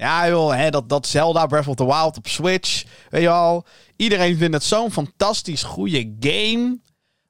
Ja, 0.00 0.28
joh, 0.28 0.54
hè, 0.54 0.70
dat, 0.70 0.88
dat 0.88 1.06
Zelda 1.06 1.46
Breath 1.46 1.66
of 1.66 1.74
the 1.74 1.86
Wild 1.86 2.16
op 2.16 2.26
Switch. 2.26 2.84
Weet 3.10 3.22
je 3.22 3.28
al. 3.28 3.64
Iedereen 3.96 4.36
vindt 4.36 4.54
het 4.54 4.64
zo'n 4.64 4.92
fantastisch 4.92 5.62
goede 5.62 6.14
game. 6.20 6.78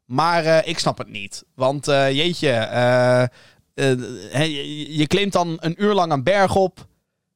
Maar 0.05 0.45
uh, 0.45 0.59
ik 0.67 0.79
snap 0.79 0.99
het 0.99 1.09
niet. 1.09 1.45
Want 1.55 1.89
uh, 1.89 2.13
jeetje, 2.13 2.69
uh, 2.73 3.25
je, 4.97 5.05
klimt 5.07 5.33
dan 5.33 5.57
een 5.61 5.83
uur 5.83 5.95
lang 5.95 6.13
een 6.13 6.23
berg 6.23 6.55
op. 6.55 6.87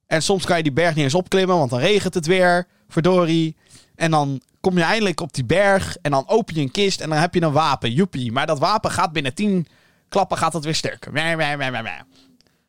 En 0.07 0.23
soms 0.23 0.45
kan 0.45 0.57
je 0.57 0.63
die 0.63 0.73
berg 0.73 0.95
niet 0.95 1.05
eens 1.05 1.15
opklimmen, 1.15 1.57
want 1.57 1.71
dan 1.71 1.79
regent 1.79 2.15
het 2.15 2.27
weer. 2.27 2.67
Verdorie. 2.89 3.57
En 3.95 4.11
dan 4.11 4.41
kom 4.61 4.77
je 4.77 4.85
eindelijk 4.85 5.21
op 5.21 5.33
die 5.33 5.45
berg. 5.45 5.97
En 6.03 6.11
dan 6.11 6.29
open 6.29 6.55
je 6.55 6.61
een 6.61 6.71
kist 6.71 7.01
en 7.01 7.09
dan 7.09 7.19
heb 7.19 7.35
je 7.35 7.43
een 7.43 7.53
wapen. 7.53 7.93
Joepie. 7.93 8.33
Maar 8.33 8.47
dat 8.47 8.59
wapen 8.59 8.91
gaat 8.91 9.13
binnen 9.13 9.35
tien 9.35 9.67
klappen 10.09 10.37
gaat 10.37 10.53
het 10.53 10.65
weer 10.65 10.75
sterker. 10.75 11.13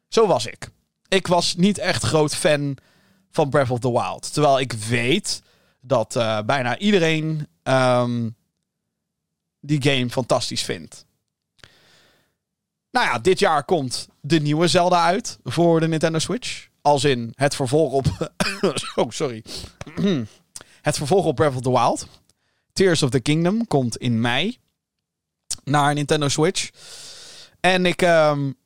Zo 0.07 0.27
was 0.27 0.45
ik. 0.45 0.73
Ik 1.07 1.27
was 1.27 1.55
niet 1.55 1.77
echt 1.77 2.03
groot 2.03 2.35
fan 2.35 2.77
van 3.31 3.49
Breath 3.49 3.69
of 3.69 3.79
the 3.79 3.91
Wild. 3.91 4.33
Terwijl 4.33 4.59
ik 4.59 4.73
weet 4.73 5.41
dat 5.81 6.15
uh, 6.15 6.41
bijna 6.41 6.77
iedereen 6.77 7.47
um, 7.63 8.35
die 9.59 9.81
game 9.81 10.09
fantastisch 10.09 10.63
vindt. 10.63 11.05
Nou 12.91 13.05
ja, 13.07 13.19
dit 13.19 13.39
jaar 13.39 13.63
komt 13.63 14.07
de 14.21 14.39
nieuwe 14.39 14.67
Zelda 14.67 15.03
uit 15.03 15.39
voor 15.43 15.79
de 15.79 15.87
Nintendo 15.87 16.19
Switch. 16.19 16.67
Als 16.81 17.03
in 17.03 17.31
het 17.35 17.55
vervolg 17.55 17.91
op. 17.91 18.33
oh, 18.95 19.09
sorry. 19.09 19.43
het 20.81 20.97
vervolg 20.97 21.25
op 21.25 21.35
Breath 21.35 21.55
of 21.55 21.61
the 21.61 21.71
Wild. 21.71 22.07
Tears 22.73 23.03
of 23.03 23.09
the 23.09 23.19
Kingdom 23.19 23.67
komt 23.67 23.97
in 23.97 24.21
mei 24.21 24.57
naar 25.63 25.93
Nintendo 25.93 26.27
Switch. 26.27 26.69
En 27.59 27.85
ik 27.85 28.01
um, 28.01 28.57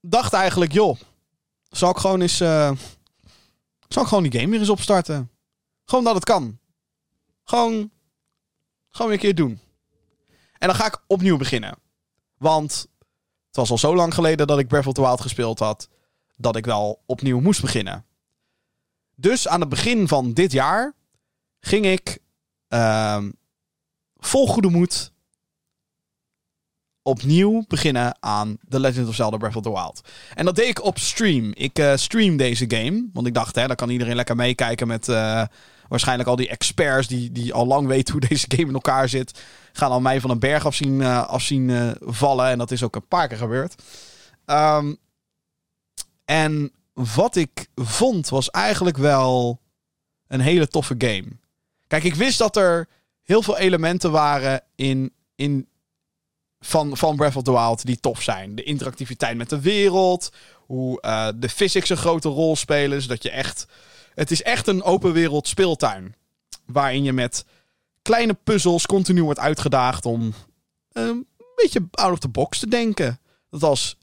dacht 0.00 0.32
eigenlijk, 0.32 0.72
joh, 0.72 1.00
zal 1.70 1.90
ik 1.90 1.96
gewoon 1.96 2.20
eens. 2.20 2.40
Uh, 2.40 2.72
zal 3.88 4.02
ik 4.02 4.08
gewoon 4.08 4.22
die 4.22 4.40
game 4.40 4.50
weer 4.50 4.60
eens 4.60 4.68
opstarten? 4.68 5.30
Gewoon 5.84 6.04
dat 6.04 6.14
het 6.14 6.24
kan. 6.24 6.58
Gewoon. 7.44 7.90
Gewoon 8.90 9.10
weer 9.10 9.20
een 9.20 9.24
keer 9.24 9.34
doen. 9.34 9.60
En 10.58 10.68
dan 10.68 10.74
ga 10.76 10.86
ik 10.86 11.02
opnieuw 11.06 11.36
beginnen. 11.36 11.78
Want 12.36 12.86
het 13.46 13.56
was 13.56 13.70
al 13.70 13.78
zo 13.78 13.96
lang 13.96 14.14
geleden 14.14 14.46
dat 14.46 14.58
ik 14.58 14.68
Breath 14.68 14.86
of 14.86 14.92
the 14.92 15.00
Wild 15.00 15.20
gespeeld 15.20 15.58
had. 15.58 15.88
Dat 16.36 16.56
ik 16.56 16.64
wel 16.64 17.02
opnieuw 17.06 17.40
moest 17.40 17.60
beginnen. 17.60 18.04
Dus 19.14 19.48
aan 19.48 19.60
het 19.60 19.68
begin 19.68 20.08
van 20.08 20.32
dit 20.32 20.52
jaar 20.52 20.94
ging 21.60 21.86
ik 21.86 22.18
ehm, 22.68 23.30
vol 24.16 24.46
goede 24.46 24.68
moed 24.68 25.12
opnieuw 27.02 27.64
beginnen 27.68 28.16
aan 28.20 28.58
The 28.68 28.80
Legend 28.80 29.08
of 29.08 29.14
Zelda 29.14 29.36
Breath 29.36 29.56
of 29.56 29.62
the 29.62 29.70
Wild. 29.70 30.00
En 30.34 30.44
dat 30.44 30.56
deed 30.56 30.68
ik 30.68 30.84
op 30.84 30.98
stream. 30.98 31.50
Ik 31.54 31.78
uh, 31.78 31.96
stream 31.96 32.36
deze 32.36 32.64
game. 32.68 33.08
Want 33.12 33.26
ik 33.26 33.34
dacht, 33.34 33.54
hè, 33.54 33.66
dan 33.66 33.76
kan 33.76 33.88
iedereen 33.90 34.16
lekker 34.16 34.36
meekijken 34.36 34.86
met 34.86 35.08
uh, 35.08 35.44
waarschijnlijk 35.88 36.28
al 36.28 36.36
die 36.36 36.48
experts 36.48 37.06
die, 37.06 37.32
die 37.32 37.52
al 37.52 37.66
lang 37.66 37.86
weten 37.86 38.12
hoe 38.12 38.26
deze 38.28 38.46
game 38.48 38.68
in 38.68 38.74
elkaar 38.74 39.08
zit. 39.08 39.42
Gaan 39.72 39.90
al 39.90 40.00
mij 40.00 40.20
van 40.20 40.30
een 40.30 40.38
berg 40.38 40.66
af 40.66 40.74
zien, 40.74 41.00
uh, 41.00 41.26
af 41.26 41.42
zien 41.42 41.94
vallen. 42.00 42.46
En 42.46 42.58
dat 42.58 42.70
is 42.70 42.82
ook 42.82 42.96
een 42.96 43.08
paar 43.08 43.28
keer 43.28 43.38
gebeurd. 43.38 43.82
Um, 44.46 44.98
en 46.24 46.72
wat 46.92 47.36
ik 47.36 47.68
vond 47.74 48.28
was 48.28 48.50
eigenlijk 48.50 48.96
wel 48.96 49.60
een 50.26 50.40
hele 50.40 50.68
toffe 50.68 50.94
game. 50.98 51.26
Kijk, 51.86 52.04
ik 52.04 52.14
wist 52.14 52.38
dat 52.38 52.56
er 52.56 52.88
heel 53.22 53.42
veel 53.42 53.58
elementen 53.58 54.10
waren 54.10 54.62
in, 54.74 55.12
in 55.34 55.68
van, 56.60 56.96
van 56.96 57.16
Breath 57.16 57.36
of 57.36 57.42
the 57.42 57.52
Wild 57.52 57.86
die 57.86 58.00
tof 58.00 58.22
zijn. 58.22 58.54
De 58.54 58.62
interactiviteit 58.62 59.36
met 59.36 59.48
de 59.48 59.60
wereld. 59.60 60.32
Hoe 60.66 60.98
uh, 61.02 61.28
de 61.36 61.48
physics 61.48 61.88
een 61.88 61.96
grote 61.96 62.28
rol 62.28 62.56
spelen. 62.56 63.02
Zodat 63.02 63.22
je 63.22 63.30
echt. 63.30 63.66
Het 64.14 64.30
is 64.30 64.42
echt 64.42 64.66
een 64.66 64.82
open 64.82 65.12
wereld 65.12 65.48
speeltuin. 65.48 66.14
Waarin 66.66 67.02
je 67.02 67.12
met 67.12 67.44
kleine 68.02 68.34
puzzels 68.34 68.86
continu 68.86 69.22
wordt 69.22 69.40
uitgedaagd 69.40 70.06
om 70.06 70.22
uh, 70.92 71.06
een 71.06 71.26
beetje 71.56 71.88
out 71.90 72.12
of 72.12 72.18
the 72.18 72.28
box 72.28 72.58
te 72.58 72.68
denken. 72.68 73.20
Dat 73.50 73.62
als 73.62 73.96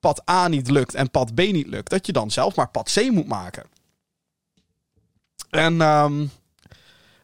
pad 0.00 0.30
A 0.30 0.48
niet 0.48 0.70
lukt 0.70 0.94
en 0.94 1.10
pad 1.10 1.34
B 1.34 1.38
niet 1.38 1.66
lukt, 1.66 1.90
dat 1.90 2.06
je 2.06 2.12
dan 2.12 2.30
zelf 2.30 2.54
maar 2.54 2.68
pad 2.68 2.92
C 2.92 3.10
moet 3.10 3.26
maken. 3.26 3.64
En 5.50 5.80
um, 5.80 6.30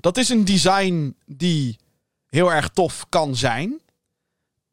dat 0.01 0.17
is 0.17 0.29
een 0.29 0.45
design 0.45 1.17
die 1.27 1.79
heel 2.27 2.53
erg 2.53 2.69
tof 2.69 3.07
kan 3.09 3.37
zijn. 3.37 3.81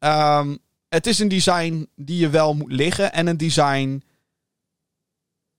Um, 0.04 0.58
het 0.88 1.06
is 1.06 1.18
een 1.18 1.28
design 1.28 1.88
die 1.96 2.18
je 2.18 2.28
wel 2.28 2.54
moet 2.54 2.72
liggen 2.72 3.12
en 3.12 3.26
een 3.26 3.36
design 3.36 4.02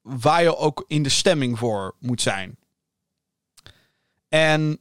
waar 0.02 0.42
je 0.42 0.58
ook 0.58 0.86
in 0.88 1.04
de 1.04 1.10
stemming 1.10 1.58
voor 1.58 1.96
moet 2.00 2.22
zijn. 2.22 2.58
En 4.30 4.80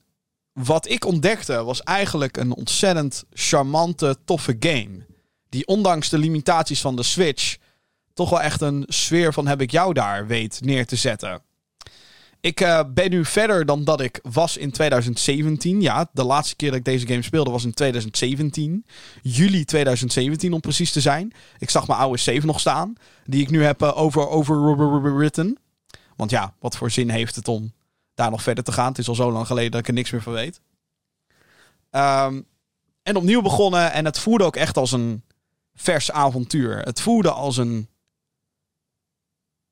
wat 0.53 0.89
ik 0.89 1.05
ontdekte 1.05 1.65
was 1.65 1.83
eigenlijk 1.83 2.37
een 2.37 2.55
ontzettend 2.55 3.25
charmante, 3.33 4.17
toffe 4.25 4.57
game. 4.61 5.07
Die 5.49 5.67
ondanks 5.67 6.09
de 6.09 6.19
limitaties 6.19 6.81
van 6.81 6.97
de 6.97 7.03
Switch 7.03 7.57
toch 8.15 8.31
wel 8.31 8.41
echt 8.41 8.61
een 8.61 8.85
sfeer 8.89 9.33
van 9.33 9.47
heb 9.47 9.61
ik 9.61 9.71
jou 9.71 9.93
daar 9.93 10.27
weet 10.27 10.61
neer 10.61 10.87
te 10.87 10.97
zetten. 10.97 11.43
Ik 12.41 12.61
uh, 12.61 12.81
ben 12.95 13.11
nu 13.11 13.25
verder 13.25 13.67
dan 13.67 13.85
dat 13.85 14.01
ik 14.01 14.19
was 14.23 14.57
in 14.57 14.71
2017. 14.71 15.81
Ja, 15.81 16.11
de 16.13 16.25
laatste 16.25 16.57
keer 16.57 16.69
dat 16.69 16.79
ik 16.79 16.85
deze 16.85 17.07
game 17.07 17.23
speelde 17.23 17.51
was 17.51 17.65
in 17.65 17.75
2017. 17.75 18.85
Juli 19.23 19.65
2017 19.65 20.53
om 20.53 20.61
precies 20.61 20.93
te 20.93 21.01
zijn. 21.01 21.33
Ik 21.59 21.71
zag 21.71 21.87
mijn 21.87 21.99
oude 21.99 22.19
save 22.19 22.47
nog 22.47 22.61
staan. 22.61 22.95
Die 23.25 23.43
ik 23.43 23.51
nu 23.51 23.65
heb 23.65 23.83
uh, 23.83 23.99
over, 23.99 24.29
overwritten. 24.29 25.59
Want 26.17 26.31
ja, 26.31 26.55
wat 26.59 26.77
voor 26.77 26.91
zin 26.91 27.09
heeft 27.09 27.37
het 27.37 27.49
om 27.49 27.73
daar 28.15 28.31
nog 28.31 28.43
verder 28.43 28.65
te 28.65 28.73
gaan? 28.73 28.89
Het 28.89 28.99
is 28.99 29.09
al 29.09 29.15
zo 29.15 29.33
lang 29.33 29.47
geleden 29.47 29.71
dat 29.71 29.81
ik 29.81 29.89
er 29.89 29.95
niks 29.95 30.11
meer 30.11 30.23
van 30.23 30.33
weet. 30.33 30.61
Um, 31.91 32.47
en 33.03 33.17
opnieuw 33.17 33.43
begonnen. 33.43 33.93
En 33.93 34.05
het 34.05 34.19
voelde 34.19 34.45
ook 34.45 34.57
echt 34.57 34.77
als 34.77 34.93
een 34.93 35.23
vers 35.75 36.11
avontuur. 36.11 36.79
Het 36.79 37.01
voelde 37.01 37.31
als 37.31 37.57
een. 37.57 37.89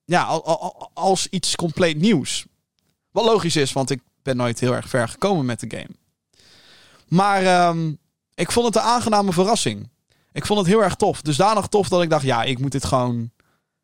Ja, 0.04 0.24
als 0.92 1.26
iets 1.26 1.56
compleet 1.56 1.96
nieuws. 1.96 2.46
Wat 3.10 3.24
logisch 3.24 3.56
is, 3.56 3.72
want 3.72 3.90
ik 3.90 4.00
ben 4.22 4.36
nooit 4.36 4.60
heel 4.60 4.74
erg 4.74 4.88
ver 4.88 5.08
gekomen 5.08 5.44
met 5.44 5.60
de 5.60 5.76
game. 5.76 5.96
Maar 7.08 7.68
um, 7.68 7.98
ik 8.34 8.52
vond 8.52 8.66
het 8.66 8.76
een 8.76 8.90
aangename 8.90 9.32
verrassing. 9.32 9.88
Ik 10.32 10.46
vond 10.46 10.58
het 10.58 10.68
heel 10.68 10.82
erg 10.82 10.94
tof. 10.94 11.22
Dus 11.22 11.36
nog 11.36 11.68
tof 11.68 11.88
dat 11.88 12.02
ik 12.02 12.10
dacht, 12.10 12.24
ja, 12.24 12.42
ik 12.42 12.58
moet 12.58 12.72
dit 12.72 12.84
gewoon 12.84 13.30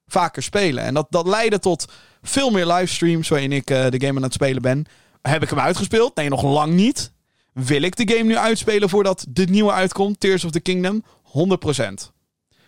vaker 0.06 0.42
spelen. 0.42 0.84
En 0.84 0.94
dat, 0.94 1.06
dat 1.10 1.26
leidde 1.26 1.58
tot 1.58 1.92
veel 2.22 2.50
meer 2.50 2.66
livestreams 2.66 3.28
waarin 3.28 3.52
ik 3.52 3.70
uh, 3.70 3.88
de 3.88 4.00
game 4.00 4.16
aan 4.16 4.22
het 4.22 4.32
spelen 4.32 4.62
ben. 4.62 4.86
Heb 5.22 5.42
ik 5.42 5.50
hem 5.50 5.58
uitgespeeld? 5.58 6.16
Nee, 6.16 6.28
nog 6.28 6.42
lang 6.42 6.72
niet. 6.72 7.12
Wil 7.52 7.82
ik 7.82 7.96
de 7.96 8.14
game 8.14 8.28
nu 8.28 8.36
uitspelen 8.36 8.88
voordat 8.88 9.26
de 9.28 9.44
nieuwe 9.44 9.72
uitkomt? 9.72 10.20
Tears 10.20 10.44
of 10.44 10.50
the 10.50 10.60
Kingdom? 10.60 11.04
100%. 11.04 11.32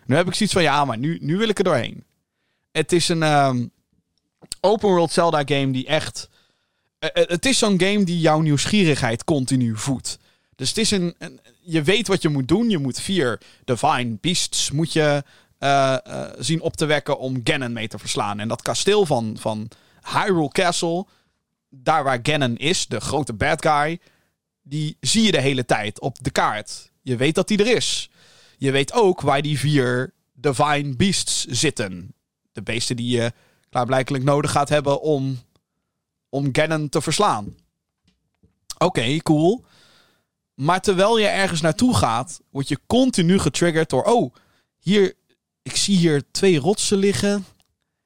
Nu 0.06 0.16
heb 0.16 0.26
ik 0.26 0.34
zoiets 0.34 0.54
van, 0.54 0.62
ja, 0.62 0.84
maar 0.84 0.98
nu, 0.98 1.18
nu 1.20 1.36
wil 1.36 1.48
ik 1.48 1.58
er 1.58 1.64
doorheen. 1.64 2.04
Het 2.72 2.92
is 2.92 3.08
een 3.08 3.22
um, 3.22 3.70
open 4.60 4.88
world 4.88 5.12
Zelda 5.12 5.42
game 5.44 5.70
die 5.70 5.86
echt 5.86 6.18
eh, 6.18 6.28
eh, 6.28 6.35
het 7.12 7.46
is 7.46 7.58
zo'n 7.58 7.80
game 7.80 8.04
die 8.04 8.20
jouw 8.20 8.40
nieuwsgierigheid 8.40 9.24
continu 9.24 9.76
voedt. 9.76 10.18
Dus 10.56 10.68
het 10.68 10.78
is 10.78 10.90
een, 10.90 11.14
Je 11.60 11.82
weet 11.82 12.08
wat 12.08 12.22
je 12.22 12.28
moet 12.28 12.48
doen. 12.48 12.70
Je 12.70 12.78
moet 12.78 13.00
vier 13.00 13.40
Divine 13.64 14.16
Beasts 14.20 14.70
moet 14.70 14.92
je, 14.92 15.22
uh, 15.60 15.96
zien 16.38 16.60
op 16.60 16.76
te 16.76 16.84
wekken 16.84 17.18
om 17.18 17.40
Ganon 17.44 17.72
mee 17.72 17.88
te 17.88 17.98
verslaan. 17.98 18.40
En 18.40 18.48
dat 18.48 18.62
kasteel 18.62 19.06
van, 19.06 19.36
van 19.40 19.68
Hyrule 20.12 20.48
Castle, 20.48 21.06
daar 21.70 22.04
waar 22.04 22.18
Ganon 22.22 22.56
is, 22.56 22.86
de 22.86 23.00
grote 23.00 23.32
bad 23.32 23.66
guy, 23.66 24.00
die 24.62 24.96
zie 25.00 25.22
je 25.22 25.30
de 25.30 25.40
hele 25.40 25.64
tijd 25.64 26.00
op 26.00 26.16
de 26.24 26.30
kaart. 26.30 26.90
Je 27.02 27.16
weet 27.16 27.34
dat 27.34 27.48
die 27.48 27.58
er 27.58 27.76
is. 27.76 28.10
Je 28.56 28.70
weet 28.70 28.92
ook 28.92 29.20
waar 29.20 29.42
die 29.42 29.58
vier 29.58 30.12
Divine 30.34 30.96
Beasts 30.96 31.44
zitten. 31.44 32.14
De 32.52 32.62
beesten 32.62 32.96
die 32.96 33.16
je 33.16 33.32
klaarblijkelijk 33.70 34.24
nodig 34.24 34.50
gaat 34.50 34.68
hebben 34.68 35.00
om 35.00 35.38
om 36.36 36.48
Ganon 36.52 36.88
te 36.88 37.00
verslaan. 37.00 37.54
Oké, 38.78 39.16
cool. 39.16 39.64
Maar 40.54 40.80
terwijl 40.80 41.18
je 41.18 41.26
ergens 41.26 41.60
naartoe 41.60 41.94
gaat, 41.96 42.40
word 42.50 42.68
je 42.68 42.80
continu 42.86 43.38
getriggerd 43.38 43.90
door... 43.90 44.02
Oh, 44.02 44.34
hier, 44.78 45.14
ik 45.62 45.76
zie 45.76 45.96
hier 45.96 46.22
twee 46.30 46.58
rotsen 46.58 46.98
liggen. 46.98 47.44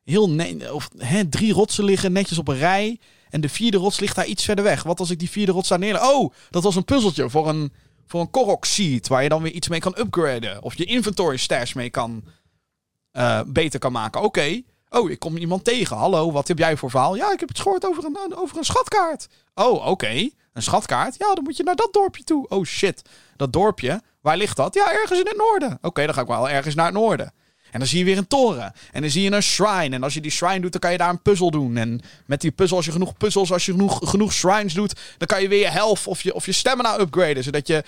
Heel 0.04 0.36
of 0.72 0.90
hè, 0.96 1.28
drie 1.28 1.52
rotsen 1.52 1.84
liggen 1.84 2.12
netjes 2.12 2.38
op 2.38 2.48
een 2.48 2.58
rij. 2.58 3.00
En 3.30 3.40
de 3.40 3.48
vierde 3.48 3.76
rots 3.76 4.00
ligt 4.00 4.16
daar 4.16 4.26
iets 4.26 4.44
verder 4.44 4.64
weg. 4.64 4.82
Wat 4.82 5.00
als 5.00 5.10
ik 5.10 5.18
die 5.18 5.30
vierde 5.30 5.52
rots 5.52 5.68
daar 5.68 5.78
neerleg? 5.78 6.02
Oh, 6.02 6.32
dat 6.50 6.62
was 6.62 6.76
een 6.76 6.84
puzzeltje 6.84 7.30
voor 7.30 7.48
een, 7.48 7.72
voor 8.06 8.20
een 8.20 8.30
Korok 8.30 8.64
Seed. 8.64 9.08
Waar 9.08 9.22
je 9.22 9.28
dan 9.28 9.42
weer 9.42 9.52
iets 9.52 9.68
mee 9.68 9.80
kan 9.80 9.98
upgraden. 9.98 10.62
Of 10.62 10.76
je 10.76 10.84
inventory 10.84 11.36
stash 11.36 11.72
mee 11.72 11.90
kan... 11.90 12.24
Uh, 13.12 13.40
beter 13.46 13.78
kan 13.78 13.92
maken. 13.92 14.22
Oké. 14.22 14.62
Oh, 14.90 15.10
ik 15.10 15.18
kom 15.18 15.36
iemand 15.36 15.64
tegen. 15.64 15.96
Hallo, 15.96 16.32
wat 16.32 16.48
heb 16.48 16.58
jij 16.58 16.76
voor 16.76 16.90
verhaal? 16.90 17.16
Ja, 17.16 17.32
ik 17.32 17.40
heb 17.40 17.48
het 17.48 17.60
gehoord 17.60 17.86
over 17.86 18.04
een, 18.04 18.36
over 18.36 18.56
een 18.56 18.64
schatkaart. 18.64 19.28
Oh, 19.54 19.86
oké. 19.86 20.28
Een 20.52 20.62
schatkaart? 20.62 21.14
Ja, 21.18 21.34
dan 21.34 21.44
moet 21.44 21.56
je 21.56 21.62
naar 21.62 21.76
dat 21.76 21.92
dorpje 21.92 22.24
toe. 22.24 22.48
Oh 22.48 22.64
shit. 22.64 23.02
Dat 23.36 23.52
dorpje, 23.52 24.02
waar 24.20 24.36
ligt 24.36 24.56
dat? 24.56 24.74
Ja, 24.74 24.92
ergens 24.92 25.18
in 25.18 25.26
het 25.26 25.36
noorden. 25.36 25.78
Oké, 25.82 26.04
dan 26.04 26.14
ga 26.14 26.20
ik 26.20 26.26
wel 26.26 26.48
ergens 26.48 26.74
naar 26.74 26.84
het 26.84 26.94
noorden. 26.94 27.32
En 27.70 27.78
dan 27.78 27.88
zie 27.88 27.98
je 27.98 28.04
weer 28.04 28.18
een 28.18 28.26
toren. 28.26 28.72
En 28.92 29.00
dan 29.00 29.10
zie 29.10 29.22
je 29.22 29.30
een 29.30 29.42
shrine. 29.42 29.94
En 29.94 30.02
als 30.02 30.14
je 30.14 30.20
die 30.20 30.30
shrine 30.30 30.60
doet, 30.60 30.72
dan 30.72 30.80
kan 30.80 30.92
je 30.92 30.98
daar 30.98 31.10
een 31.10 31.22
puzzel 31.22 31.50
doen. 31.50 31.76
En 31.76 32.00
met 32.26 32.40
die 32.40 32.50
puzzel, 32.50 32.76
als 32.76 32.86
je 32.86 32.92
genoeg 32.92 33.16
puzzels, 33.16 33.52
als 33.52 33.66
je 33.66 33.72
genoeg, 33.72 34.10
genoeg 34.10 34.32
shrines 34.32 34.74
doet, 34.74 35.00
dan 35.18 35.26
kan 35.26 35.42
je 35.42 35.48
weer 35.48 35.60
je 35.60 35.70
health 35.70 36.06
of 36.06 36.22
je, 36.22 36.34
of 36.34 36.46
je 36.46 36.52
stamina 36.52 37.00
upgraden. 37.00 37.42
Zodat 37.42 37.66
je 37.66 37.84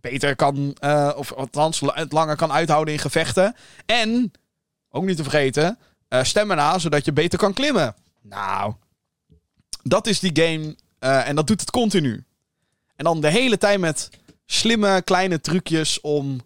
beter 0.00 0.36
kan, 0.36 0.76
uh, 0.84 1.10
of 1.16 1.32
althans 1.32 1.80
het 1.84 2.12
langer 2.12 2.36
kan 2.36 2.52
uithouden 2.52 2.94
in 2.94 3.00
gevechten. 3.00 3.56
En, 3.86 4.32
ook 4.90 5.04
niet 5.04 5.16
te 5.16 5.22
vergeten, 5.22 5.78
uh, 6.08 6.22
stamina, 6.22 6.78
zodat 6.78 7.04
je 7.04 7.12
beter 7.12 7.38
kan 7.38 7.52
klimmen. 7.52 7.94
Nou, 8.22 8.74
dat 9.82 10.06
is 10.06 10.20
die 10.20 10.42
game 10.42 10.76
uh, 11.00 11.28
en 11.28 11.36
dat 11.36 11.46
doet 11.46 11.60
het 11.60 11.70
continu. 11.70 12.24
En 12.96 13.04
dan 13.04 13.20
de 13.20 13.30
hele 13.30 13.58
tijd 13.58 13.80
met 13.80 14.10
slimme 14.46 15.02
kleine 15.02 15.40
trucjes 15.40 16.00
om 16.00 16.40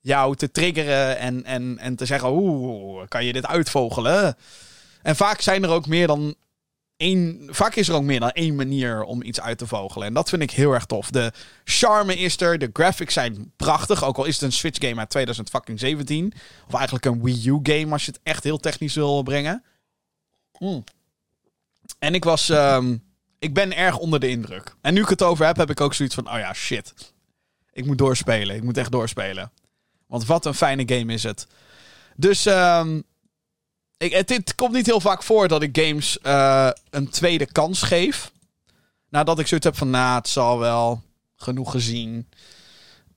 jou 0.00 0.36
te 0.36 0.50
triggeren 0.50 1.18
en, 1.18 1.44
en, 1.44 1.78
en 1.78 1.96
te 1.96 2.06
zeggen: 2.06 2.30
Oeh, 2.30 3.06
kan 3.08 3.24
je 3.24 3.32
dit 3.32 3.46
uitvogelen? 3.46 4.36
En 5.02 5.16
vaak 5.16 5.40
zijn 5.40 5.62
er 5.62 5.70
ook 5.70 5.86
meer 5.86 6.06
dan 6.06 6.34
één. 6.98 7.48
Vaak 7.50 7.74
is 7.74 7.88
er 7.88 7.94
ook 7.94 8.02
meer 8.02 8.20
dan 8.20 8.30
één 8.30 8.54
manier 8.54 9.02
om 9.02 9.22
iets 9.22 9.40
uit 9.40 9.58
te 9.58 9.66
vogelen. 9.66 10.06
En 10.06 10.14
dat 10.14 10.28
vind 10.28 10.42
ik 10.42 10.50
heel 10.50 10.72
erg 10.72 10.84
tof. 10.84 11.10
De 11.10 11.32
charme 11.64 12.16
is 12.16 12.40
er, 12.40 12.58
de 12.58 12.70
graphics 12.72 13.14
zijn 13.14 13.52
prachtig. 13.56 14.04
Ook 14.04 14.16
al 14.16 14.24
is 14.24 14.34
het 14.34 14.42
een 14.42 14.52
Switch 14.52 14.88
game 14.88 15.00
uit 15.00 15.10
2017. 15.10 16.32
Of 16.66 16.74
eigenlijk 16.74 17.04
een 17.04 17.22
Wii 17.22 17.48
U 17.48 17.58
game 17.62 17.92
als 17.92 18.04
je 18.04 18.10
het 18.10 18.20
echt 18.22 18.44
heel 18.44 18.58
technisch 18.58 18.94
wil 18.94 19.22
brengen. 19.22 19.64
Mm. 20.58 20.84
En 21.98 22.14
ik 22.14 22.24
was. 22.24 22.48
Um, 22.48 23.06
ik 23.38 23.54
ben 23.54 23.76
erg 23.76 23.98
onder 23.98 24.20
de 24.20 24.28
indruk. 24.28 24.74
En 24.80 24.94
nu 24.94 25.00
ik 25.00 25.08
het 25.08 25.22
over 25.22 25.46
heb, 25.46 25.56
heb 25.56 25.70
ik 25.70 25.80
ook 25.80 25.94
zoiets 25.94 26.14
van: 26.14 26.32
oh 26.32 26.38
ja, 26.38 26.52
shit. 26.52 26.94
Ik 27.72 27.86
moet 27.86 27.98
doorspelen. 27.98 28.56
Ik 28.56 28.62
moet 28.62 28.76
echt 28.76 28.92
doorspelen. 28.92 29.52
Want 30.06 30.26
wat 30.26 30.46
een 30.46 30.54
fijne 30.54 30.96
game 30.96 31.12
is 31.12 31.22
het. 31.22 31.46
Dus 32.16 32.46
um, 32.46 33.04
ik, 33.98 34.12
het, 34.12 34.54
komt 34.54 34.72
niet 34.72 34.86
heel 34.86 35.00
vaak 35.00 35.22
voor 35.22 35.48
dat 35.48 35.62
ik 35.62 35.78
games 35.78 36.18
uh, 36.22 36.70
een 36.90 37.08
tweede 37.10 37.52
kans 37.52 37.82
geef. 37.82 38.32
Nadat 39.08 39.38
ik 39.38 39.46
zoiets 39.46 39.66
heb 39.66 39.76
van, 39.76 39.90
nou, 39.90 40.16
het 40.16 40.28
zal 40.28 40.58
wel. 40.58 41.02
genoeg 41.36 41.70
gezien. 41.70 42.28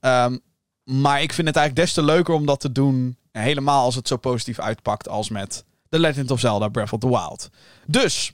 Ehm, 0.00 0.38
maar 0.84 1.22
ik 1.22 1.32
vind 1.32 1.48
het 1.48 1.56
eigenlijk 1.56 1.86
des 1.86 1.94
te 1.94 2.02
leuker 2.02 2.34
om 2.34 2.46
dat 2.46 2.60
te 2.60 2.72
doen. 2.72 3.16
Helemaal 3.32 3.84
als 3.84 3.94
het 3.94 4.08
zo 4.08 4.16
positief 4.16 4.58
uitpakt 4.58 5.08
als 5.08 5.28
met 5.28 5.64
The 5.88 5.98
Legend 5.98 6.30
of 6.30 6.40
Zelda 6.40 6.68
Breath 6.68 6.92
of 6.92 7.00
the 7.00 7.08
Wild. 7.08 7.50
Dus, 7.86 8.32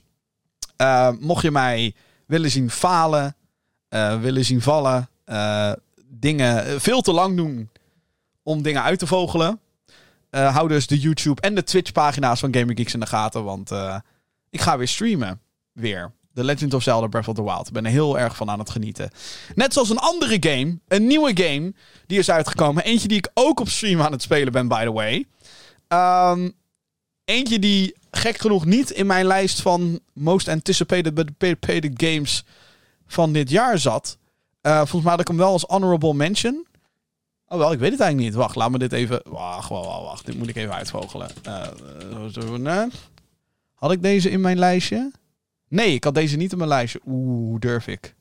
uh, 0.81 1.09
mocht 1.19 1.41
je 1.41 1.51
mij 1.51 1.93
willen 2.25 2.51
zien 2.51 2.71
falen, 2.71 3.35
uh, 3.89 4.21
willen 4.21 4.45
zien 4.45 4.61
vallen, 4.61 5.09
dingen 6.05 6.81
veel 6.81 7.01
te 7.01 7.11
lang 7.11 7.35
doen 7.35 7.69
om 8.43 8.61
dingen 8.61 8.83
uit 8.83 8.99
te 8.99 9.07
vogelen. 9.07 9.59
Hou 10.29 10.67
dus 10.67 10.87
de 10.87 10.99
YouTube 10.99 11.41
en 11.41 11.55
de 11.55 11.63
Twitch 11.63 11.91
pagina's 11.91 12.39
van 12.39 12.53
Gamer 12.53 12.75
Geeks 12.75 12.93
in 12.93 12.99
de 12.99 13.05
gaten, 13.05 13.43
want 13.43 13.71
ik 14.49 14.61
ga 14.61 14.77
weer 14.77 14.87
streamen. 14.87 15.41
Weer. 15.71 16.11
The 16.33 16.43
Legend 16.43 16.73
of 16.73 16.83
Zelda 16.83 17.07
Breath 17.07 17.27
of 17.27 17.35
the 17.35 17.43
Wild. 17.43 17.67
Ik 17.67 17.73
ben 17.73 17.85
er 17.85 17.91
heel 17.91 18.19
erg 18.19 18.35
van 18.35 18.49
aan 18.49 18.59
het 18.59 18.69
genieten. 18.69 19.09
Net 19.55 19.73
zoals 19.73 19.89
een 19.89 19.97
andere 19.97 20.37
game, 20.39 20.79
een 20.87 21.07
nieuwe 21.07 21.31
game, 21.43 21.73
die 22.07 22.19
is 22.19 22.31
uitgekomen. 22.31 22.83
Eentje 22.83 23.07
die 23.07 23.17
ik 23.17 23.29
ook 23.33 23.59
op 23.59 23.69
stream 23.69 24.01
aan 24.01 24.11
het 24.11 24.21
spelen 24.21 24.53
ben, 24.53 24.67
by 24.67 24.83
the 24.83 24.91
way. 24.91 25.25
Um, 26.33 26.53
eentje 27.25 27.59
die 27.59 27.95
gek 28.11 28.37
genoeg 28.37 28.65
niet 28.65 28.89
in 28.89 29.05
mijn 29.05 29.25
lijst 29.25 29.61
van 29.61 29.99
most 30.13 30.47
anticipated 30.47 31.93
games 31.93 32.43
van 33.07 33.33
dit 33.33 33.49
jaar 33.49 33.77
zat. 33.77 34.17
Uh, 34.61 34.77
volgens 34.77 35.01
mij 35.01 35.11
had 35.11 35.21
ik 35.21 35.27
hem 35.27 35.37
wel 35.37 35.51
als 35.51 35.63
honorable 35.67 36.13
mention. 36.13 36.67
Oh 37.51 37.57
wel, 37.57 37.71
ik 37.71 37.79
weet 37.79 37.91
het 37.91 37.99
eigenlijk 37.99 38.31
niet. 38.31 38.39
Wacht, 38.41 38.55
laat 38.55 38.71
me 38.71 38.77
dit 38.77 38.93
even... 38.93 39.21
Wacht, 39.23 39.69
wacht, 39.69 39.85
wacht. 39.85 40.25
Dit 40.25 40.37
moet 40.37 40.49
ik 40.49 40.55
even 40.55 40.73
uitvogelen. 40.73 41.29
Uh, 41.47 42.85
had 43.73 43.91
ik 43.91 44.01
deze 44.01 44.29
in 44.29 44.41
mijn 44.41 44.59
lijstje? 44.59 45.11
Nee, 45.67 45.93
ik 45.93 46.03
had 46.03 46.15
deze 46.15 46.37
niet 46.37 46.51
in 46.51 46.57
mijn 46.57 46.69
lijstje. 46.69 47.01
Oeh, 47.05 47.59
durf 47.59 47.87
ik? 47.87 48.15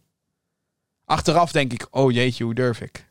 Achteraf 1.04 1.52
denk 1.52 1.72
ik, 1.72 1.86
oh 1.90 2.12
jeetje, 2.12 2.44
hoe 2.44 2.54
durf 2.54 2.80
ik? 2.80 3.08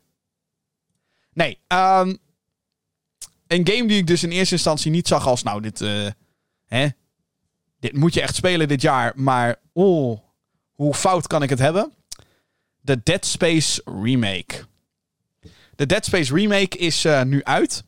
Nee, 1.32 1.58
um, 1.68 2.18
een 3.46 3.68
game 3.68 3.86
die 3.86 3.96
ik 3.96 4.06
dus 4.06 4.22
in 4.22 4.30
eerste 4.30 4.54
instantie 4.54 4.90
niet 4.90 5.08
zag 5.08 5.26
als, 5.26 5.42
nou, 5.42 5.60
dit, 5.60 5.80
uh, 5.80 6.10
hè, 6.66 6.88
dit 7.78 7.92
moet 7.96 8.14
je 8.14 8.20
echt 8.20 8.34
spelen 8.34 8.68
dit 8.68 8.80
jaar. 8.80 9.12
Maar, 9.16 9.56
oh, 9.72 10.18
hoe 10.72 10.94
fout 10.94 11.26
kan 11.26 11.42
ik 11.42 11.50
het 11.50 11.58
hebben? 11.58 11.92
De 12.80 13.00
Dead 13.02 13.26
Space 13.26 13.82
Remake. 13.84 14.66
De 15.78 15.86
Dead 15.86 16.04
Space 16.04 16.34
Remake 16.34 16.78
is 16.78 17.04
uh, 17.04 17.22
nu 17.22 17.44
uit. 17.44 17.84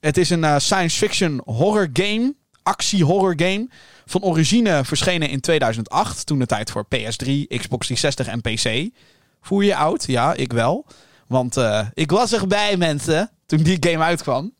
Het 0.00 0.16
is 0.16 0.30
een 0.30 0.42
uh, 0.42 0.58
science 0.58 0.96
fiction 0.96 1.40
horror 1.44 1.88
game, 1.92 2.34
actie 2.62 3.04
horror 3.04 3.34
game. 3.36 3.68
Van 4.06 4.22
origine 4.22 4.84
verschenen 4.84 5.28
in 5.28 5.40
2008, 5.40 6.26
toen 6.26 6.38
de 6.38 6.46
tijd 6.46 6.70
voor 6.70 6.84
PS3, 6.84 7.46
Xbox 7.48 7.86
360 7.86 8.26
en 8.26 8.40
PC. 8.40 8.94
Voel 9.40 9.60
je 9.60 9.66
je 9.66 9.76
oud? 9.76 10.04
Ja, 10.06 10.34
ik 10.34 10.52
wel. 10.52 10.86
Want 11.26 11.56
uh, 11.56 11.86
ik 11.94 12.10
was 12.10 12.32
erbij, 12.32 12.76
mensen, 12.76 13.30
toen 13.46 13.62
die 13.62 13.76
game 13.80 14.04
uitkwam. 14.04 14.54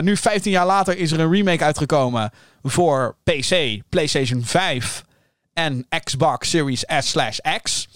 Nu, 0.00 0.16
15 0.16 0.52
jaar 0.52 0.66
later, 0.66 0.96
is 0.98 1.12
er 1.12 1.20
een 1.20 1.32
remake 1.32 1.64
uitgekomen 1.64 2.30
voor 2.62 3.16
PC, 3.24 3.80
PlayStation 3.88 4.44
5 4.44 5.04
en 5.52 5.86
Xbox 6.04 6.50
Series 6.50 6.84
S/X. 6.98 7.88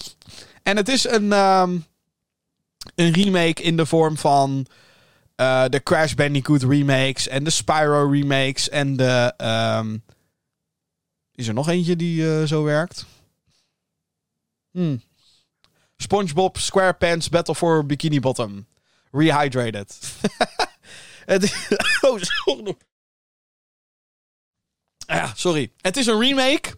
En 0.62 0.76
het 0.76 0.88
is 0.88 1.08
een, 1.08 1.32
um, 1.32 1.84
een 2.94 3.12
remake 3.12 3.62
in 3.62 3.76
de 3.76 3.86
vorm 3.86 4.18
van 4.18 4.66
uh, 5.36 5.64
de 5.68 5.82
Crash 5.82 6.12
Bandicoot 6.12 6.62
remakes 6.62 7.28
en 7.28 7.44
de 7.44 7.50
Spyro 7.50 8.10
remakes 8.10 8.68
en 8.68 8.96
de 8.96 9.34
um, 9.80 10.04
is 11.34 11.48
er 11.48 11.54
nog 11.54 11.68
eentje 11.68 11.96
die 11.96 12.22
uh, 12.22 12.44
zo 12.44 12.62
werkt? 12.62 13.06
Hmm. 14.70 15.02
SpongeBob 15.96 16.58
SquarePants 16.58 17.28
Battle 17.28 17.54
for 17.54 17.86
Bikini 17.86 18.20
Bottom. 18.20 18.66
Rehydrated. 19.10 19.98
Het 21.24 21.42
is... 21.42 21.68
oh, 22.06 22.20
sorry. 22.20 22.76
Ja, 24.96 25.32
sorry. 25.34 25.72
Het 25.80 25.96
is 25.96 26.06
een 26.06 26.18
remake. 26.18 26.74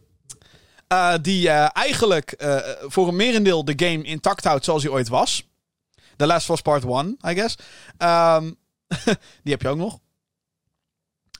Uh, 0.88 1.14
die 1.22 1.48
eigenlijk 1.48 2.34
voor 2.86 3.08
een 3.08 3.16
merendeel 3.16 3.64
de 3.64 3.72
game 3.76 4.02
intact 4.02 4.44
houdt 4.44 4.64
zoals 4.64 4.82
hij 4.82 4.92
ooit 4.92 5.08
was. 5.08 5.48
The 6.16 6.26
Last 6.26 6.46
was 6.46 6.60
Part 6.60 6.84
1, 6.84 7.18
I 7.28 7.34
guess. 7.34 7.56
Um, 7.98 8.56
die 9.42 9.52
heb 9.52 9.62
je 9.62 9.68
ook 9.68 9.76
nog. 9.76 9.98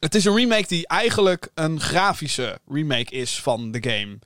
Het 0.00 0.14
is 0.14 0.24
een 0.24 0.34
remake 0.34 0.66
die 0.66 0.86
eigenlijk 0.86 1.50
een 1.54 1.80
grafische 1.80 2.58
remake 2.66 3.12
is 3.14 3.42
van 3.42 3.70
de 3.70 3.82
game. 3.82 4.18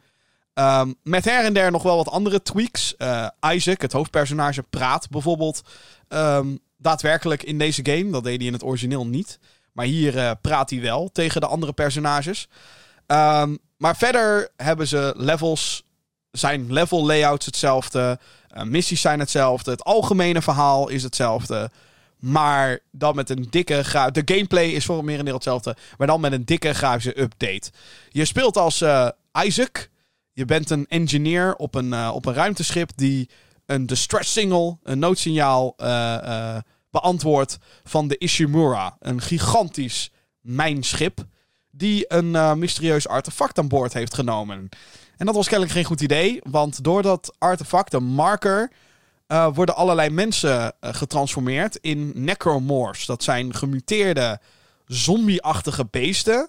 Um, 0.82 0.94
met 1.02 1.24
her 1.24 1.44
en 1.44 1.52
der 1.52 1.70
nog 1.70 1.82
wel 1.82 1.96
wat 1.96 2.08
andere 2.08 2.42
tweaks. 2.42 2.94
Uh, 2.98 3.28
Isaac, 3.40 3.80
het 3.80 3.92
hoofdpersonage, 3.92 4.62
praat 4.62 5.08
bijvoorbeeld 5.08 5.62
um, 6.08 6.58
daadwerkelijk 6.76 7.42
in 7.42 7.58
deze 7.58 7.80
game. 7.84 8.10
Dat 8.10 8.24
deed 8.24 8.36
hij 8.36 8.46
in 8.46 8.52
het 8.52 8.64
origineel 8.64 9.06
niet. 9.06 9.38
Maar 9.72 9.86
hier 9.86 10.16
uh, 10.16 10.30
praat 10.40 10.70
hij 10.70 10.80
wel 10.80 11.10
tegen 11.12 11.40
de 11.40 11.46
andere 11.46 11.72
personages. 11.72 12.48
Maar 13.76 13.96
verder 13.96 14.48
hebben 14.56 14.86
ze 14.86 15.14
levels. 15.16 15.86
Zijn 16.30 16.72
level 16.72 17.06
layouts 17.06 17.46
hetzelfde. 17.46 18.18
Uh, 18.56 18.62
missies 18.62 19.00
zijn 19.00 19.18
hetzelfde. 19.18 19.70
Het 19.70 19.84
algemene 19.84 20.42
verhaal 20.42 20.88
is 20.88 21.02
hetzelfde. 21.02 21.70
Maar 22.18 22.78
dan 22.90 23.14
met 23.14 23.30
een 23.30 23.46
dikke 23.50 23.82
gra 23.82 24.10
De 24.10 24.22
gameplay 24.24 24.66
is 24.66 24.84
voor 24.84 24.98
een 24.98 25.04
merendeel 25.04 25.34
hetzelfde. 25.34 25.76
Maar 25.98 26.06
dan 26.06 26.20
met 26.20 26.32
een 26.32 26.44
dikke 26.44 26.74
grafische 26.74 27.20
update. 27.20 27.70
Je 28.08 28.24
speelt 28.24 28.56
als 28.56 28.82
uh, 28.82 29.08
Isaac. 29.44 29.88
Je 30.32 30.44
bent 30.44 30.70
een 30.70 30.86
engineer 30.88 31.54
op 31.56 31.74
een, 31.74 31.92
uh, 31.92 32.10
op 32.14 32.26
een 32.26 32.34
ruimteschip 32.34 32.90
die 32.94 33.28
een 33.66 33.86
distress 33.86 34.32
signal, 34.32 34.78
een 34.82 34.98
noodsignaal, 34.98 35.74
beantwoordt 36.90 37.58
van 37.84 38.08
de 38.08 38.18
Ishimura. 38.18 38.96
Een 39.00 39.20
gigantisch 39.20 40.10
mijnschip 40.40 41.24
die 41.70 42.04
een 42.14 42.58
mysterieus 42.58 43.08
artefact 43.08 43.58
aan 43.58 43.68
boord 43.68 43.92
heeft 43.92 44.14
genomen. 44.14 44.68
En 45.18 45.26
dat 45.26 45.34
was 45.34 45.46
kennelijk 45.46 45.72
geen 45.72 45.84
goed 45.84 46.00
idee, 46.00 46.40
want 46.42 46.84
door 46.84 47.02
dat 47.02 47.34
artefact, 47.38 47.92
een 47.92 48.04
marker, 48.04 48.70
uh, 49.28 49.48
worden 49.54 49.76
allerlei 49.76 50.10
mensen 50.10 50.50
uh, 50.50 50.94
getransformeerd 50.94 51.76
in 51.76 52.12
necromorphs. 52.14 53.06
Dat 53.06 53.22
zijn 53.22 53.54
gemuteerde 53.54 54.40
zombie-achtige 54.86 55.86
beesten. 55.90 56.48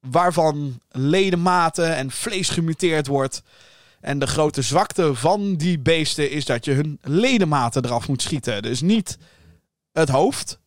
Waarvan 0.00 0.80
ledematen 0.90 1.96
en 1.96 2.10
vlees 2.10 2.48
gemuteerd 2.48 3.06
wordt. 3.06 3.42
En 4.00 4.18
de 4.18 4.26
grote 4.26 4.62
zwakte 4.62 5.14
van 5.14 5.56
die 5.56 5.78
beesten 5.78 6.30
is 6.30 6.44
dat 6.44 6.64
je 6.64 6.72
hun 6.72 6.98
ledematen 7.02 7.84
eraf 7.84 8.08
moet 8.08 8.22
schieten. 8.22 8.62
Dus 8.62 8.80
niet 8.80 9.18
het 9.92 10.08
hoofd, 10.08 10.58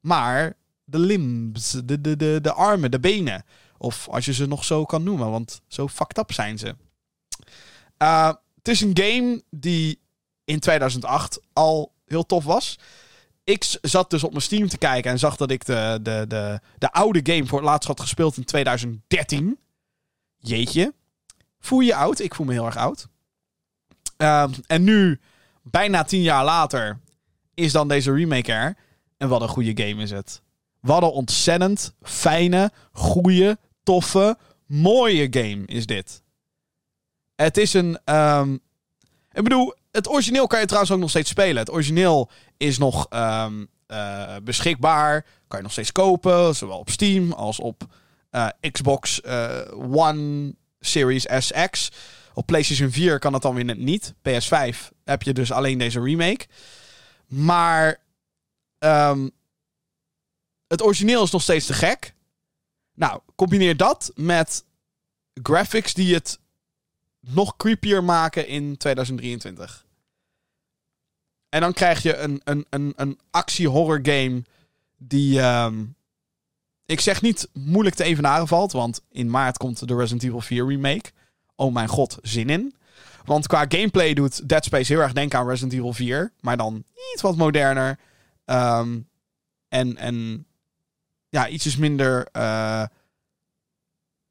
maar 0.00 0.56
de 0.84 0.98
limbs, 0.98 1.70
de, 1.70 2.00
de, 2.00 2.16
de, 2.16 2.38
de 2.42 2.52
armen, 2.52 2.90
de 2.90 3.00
benen. 3.00 3.44
Of 3.78 4.08
als 4.08 4.24
je 4.24 4.32
ze 4.32 4.46
nog 4.46 4.64
zo 4.64 4.84
kan 4.84 5.02
noemen, 5.02 5.30
want 5.30 5.60
zo 5.66 5.88
fucked 5.88 6.18
up 6.18 6.32
zijn 6.32 6.58
ze. 6.58 6.74
Uh, 7.98 8.32
het 8.56 8.68
is 8.68 8.80
een 8.80 8.98
game 8.98 9.42
die 9.50 10.00
in 10.44 10.60
2008 10.60 11.40
al 11.52 11.92
heel 12.06 12.26
tof 12.26 12.44
was. 12.44 12.78
Ik 13.44 13.78
zat 13.82 14.10
dus 14.10 14.24
op 14.24 14.30
mijn 14.30 14.42
Steam 14.42 14.68
te 14.68 14.78
kijken 14.78 15.10
en 15.10 15.18
zag 15.18 15.36
dat 15.36 15.50
ik 15.50 15.64
de, 15.64 15.98
de, 16.02 16.24
de, 16.28 16.60
de 16.78 16.92
oude 16.92 17.20
game 17.22 17.46
voor 17.46 17.58
het 17.58 17.68
laatst 17.68 17.88
had 17.88 18.00
gespeeld 18.00 18.36
in 18.36 18.44
2013. 18.44 19.58
Jeetje. 20.38 20.94
Voel 21.60 21.80
je 21.80 21.94
oud? 21.94 22.18
Ik 22.18 22.34
voel 22.34 22.46
me 22.46 22.52
heel 22.52 22.66
erg 22.66 22.76
oud. 22.76 23.08
Uh, 24.18 24.44
en 24.66 24.84
nu, 24.84 25.20
bijna 25.62 26.04
tien 26.04 26.22
jaar 26.22 26.44
later, 26.44 27.00
is 27.54 27.72
dan 27.72 27.88
deze 27.88 28.12
remake 28.12 28.52
er. 28.52 28.76
En 29.16 29.28
wat 29.28 29.42
een 29.42 29.48
goede 29.48 29.84
game 29.84 30.02
is 30.02 30.10
het. 30.10 30.42
Wat 30.80 31.02
een 31.02 31.08
ontzettend 31.08 31.94
fijne, 32.02 32.72
goede, 32.92 33.58
mooie 34.66 35.26
game 35.30 35.62
is 35.66 35.86
dit. 35.86 36.22
Het 37.36 37.56
is 37.56 37.74
een. 37.74 37.98
Um, 38.04 38.60
ik 39.32 39.42
bedoel, 39.42 39.74
het 39.90 40.08
origineel 40.08 40.46
kan 40.46 40.60
je 40.60 40.66
trouwens 40.66 40.92
ook 40.92 41.00
nog 41.00 41.10
steeds 41.10 41.30
spelen. 41.30 41.56
Het 41.56 41.70
origineel 41.70 42.30
is 42.56 42.78
nog 42.78 43.06
um, 43.10 43.68
uh, 43.88 44.36
beschikbaar. 44.42 45.22
Kan 45.22 45.58
je 45.58 45.62
nog 45.62 45.72
steeds 45.72 45.92
kopen. 45.92 46.54
Zowel 46.54 46.78
op 46.78 46.90
Steam 46.90 47.32
als 47.32 47.60
op 47.60 47.84
uh, 48.30 48.48
Xbox 48.70 49.20
uh, 49.24 49.58
One 49.90 50.54
Series 50.80 51.26
SX. 51.38 51.90
Op 52.34 52.46
PlayStation 52.46 52.90
4 52.90 53.18
kan 53.18 53.32
dat 53.32 53.42
dan 53.42 53.54
weer 53.54 53.76
niet. 53.76 54.14
PS5 54.28 54.76
heb 55.04 55.22
je 55.22 55.32
dus 55.32 55.52
alleen 55.52 55.78
deze 55.78 56.00
remake. 56.00 56.46
Maar 57.26 58.00
um, 58.78 59.30
het 60.66 60.82
origineel 60.82 61.22
is 61.22 61.30
nog 61.30 61.42
steeds 61.42 61.66
te 61.66 61.72
gek. 61.72 62.14
Nou, 62.98 63.20
combineer 63.34 63.76
dat 63.76 64.12
met 64.14 64.64
graphics 65.42 65.94
die 65.94 66.14
het 66.14 66.38
nog 67.20 67.56
creepier 67.56 68.04
maken 68.04 68.46
in 68.46 68.76
2023. 68.76 69.86
En 71.48 71.60
dan 71.60 71.72
krijg 71.72 72.02
je 72.02 72.16
een, 72.16 72.40
een, 72.44 72.66
een, 72.70 72.92
een 72.96 73.18
actie-horror 73.30 74.00
game 74.02 74.42
die. 74.96 75.40
Um, 75.40 75.96
ik 76.86 77.00
zeg 77.00 77.22
niet 77.22 77.48
moeilijk 77.52 77.96
te 77.96 78.04
evenaren 78.04 78.48
valt, 78.48 78.72
want 78.72 79.00
in 79.10 79.30
maart 79.30 79.56
komt 79.56 79.88
de 79.88 79.96
Resident 79.96 80.22
Evil 80.22 80.40
4 80.40 80.66
remake. 80.66 81.10
Oh 81.56 81.72
mijn 81.72 81.88
god, 81.88 82.18
zin 82.22 82.48
in. 82.48 82.74
Want 83.24 83.46
qua 83.46 83.64
gameplay 83.68 84.14
doet 84.14 84.48
Dead 84.48 84.64
Space 84.64 84.92
heel 84.92 85.02
erg 85.02 85.12
denken 85.12 85.38
aan 85.38 85.48
Resident 85.48 85.72
Evil 85.72 85.92
4. 85.92 86.32
Maar 86.40 86.56
dan 86.56 86.84
iets 87.12 87.22
wat 87.22 87.36
moderner. 87.36 87.98
Ehm, 88.44 88.98
en, 89.68 89.96
en 89.96 90.46
ja, 91.28 91.48
ietsjes 91.48 91.76
minder. 91.76 92.28
Uh, 92.32 92.84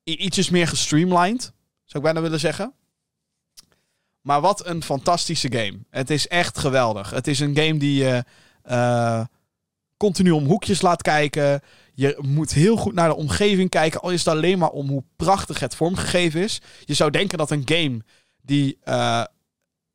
ietsjes 0.04 0.50
meer 0.50 0.68
gestreamlined. 0.68 1.42
Zou 1.84 2.04
ik 2.04 2.12
bijna 2.12 2.22
willen 2.22 2.40
zeggen. 2.40 2.74
Maar 4.22 4.42
wat 4.42 4.66
een 4.66 4.84
fantastische 4.84 5.52
game. 5.52 5.80
Het 5.90 6.10
is 6.10 6.28
echt 6.28 6.58
geweldig. 6.58 7.10
Het 7.10 7.28
is 7.28 7.40
een 7.40 7.56
game 7.56 7.78
die 7.78 8.04
je 8.04 8.24
uh, 8.70 9.26
continu 9.98 10.32
om 10.32 10.46
hoekjes 10.46 10.82
laat 10.82 11.02
kijken. 11.02 11.62
Je 11.94 12.18
moet 12.22 12.54
heel 12.54 12.78
goed 12.78 12.94
naar 12.94 13.10
de 13.10 13.16
omgeving 13.16 13.70
kijken. 13.70 14.02
Al 14.02 14.12
is 14.12 14.26
het 14.26 14.36
alleen 14.36 14.58
maar 14.58 14.70
om 14.70 14.88
hoe 14.88 15.04
prachtig 15.16 15.60
het 15.60 15.76
vormgegeven 15.76 16.42
is. 16.42 16.62
Je 16.86 16.94
zou 16.94 17.12
denken 17.12 17.38
dat 17.38 17.52
een 17.52 17.62
game 17.66 18.02
die, 18.42 18.78
uh, 18.86 19.24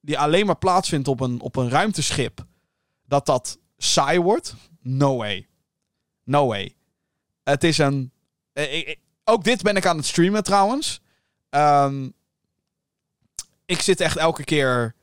die 0.00 0.18
alleen 0.18 0.46
maar 0.46 0.58
plaatsvindt 0.58 1.08
op 1.08 1.20
een, 1.20 1.40
op 1.40 1.56
een 1.56 1.70
ruimteschip. 1.70 2.44
dat 3.06 3.26
dat 3.26 3.58
saai 3.76 4.20
wordt. 4.20 4.54
No 4.80 5.16
way. 5.16 5.46
No 6.24 6.46
way. 6.46 6.74
Het 7.42 7.64
is 7.64 7.78
een. 7.78 8.12
Eh, 8.52 8.94
ook 9.24 9.44
dit 9.44 9.62
ben 9.62 9.76
ik 9.76 9.86
aan 9.86 9.96
het 9.96 10.06
streamen 10.06 10.42
trouwens. 10.42 11.00
Um, 11.50 12.12
ik 13.66 13.80
zit 13.80 14.00
echt 14.00 14.16
elke 14.16 14.44
keer. 14.44 14.94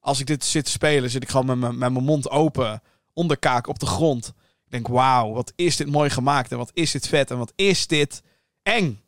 Als 0.00 0.20
ik 0.20 0.26
dit 0.26 0.44
zit 0.44 0.64
te 0.64 0.70
spelen, 0.70 1.10
zit 1.10 1.22
ik 1.22 1.28
gewoon 1.28 1.58
met 1.58 1.76
mijn 1.76 1.92
mond 1.92 2.30
open. 2.30 2.82
Onderkaak 3.12 3.66
op 3.66 3.78
de 3.78 3.86
grond. 3.86 4.26
Ik 4.64 4.70
denk, 4.70 4.88
wauw, 4.88 5.32
wat 5.32 5.52
is 5.56 5.76
dit 5.76 5.86
mooi 5.86 6.10
gemaakt. 6.10 6.52
En 6.52 6.58
wat 6.58 6.70
is 6.74 6.90
dit 6.90 7.08
vet. 7.08 7.30
En 7.30 7.38
wat 7.38 7.52
is 7.56 7.86
dit 7.86 8.22
eng. 8.62 9.00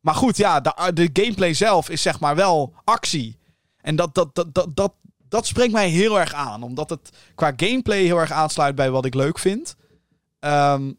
Maar 0.00 0.14
goed, 0.14 0.36
ja, 0.36 0.60
de, 0.60 0.92
de 0.92 1.10
gameplay 1.12 1.54
zelf 1.54 1.88
is 1.88 2.02
zeg 2.02 2.20
maar 2.20 2.36
wel 2.36 2.74
actie. 2.84 3.38
En 3.80 3.96
dat, 3.96 4.14
dat, 4.14 4.34
dat, 4.34 4.54
dat, 4.54 4.76
dat, 4.76 4.92
dat 5.28 5.46
spreekt 5.46 5.72
mij 5.72 5.88
heel 5.88 6.20
erg 6.20 6.32
aan. 6.32 6.62
Omdat 6.62 6.90
het 6.90 7.10
qua 7.34 7.52
gameplay 7.56 8.02
heel 8.02 8.18
erg 8.18 8.30
aansluit 8.30 8.74
bij 8.74 8.90
wat 8.90 9.04
ik 9.04 9.14
leuk 9.14 9.38
vind. 9.38 9.76
Um, 10.40 10.98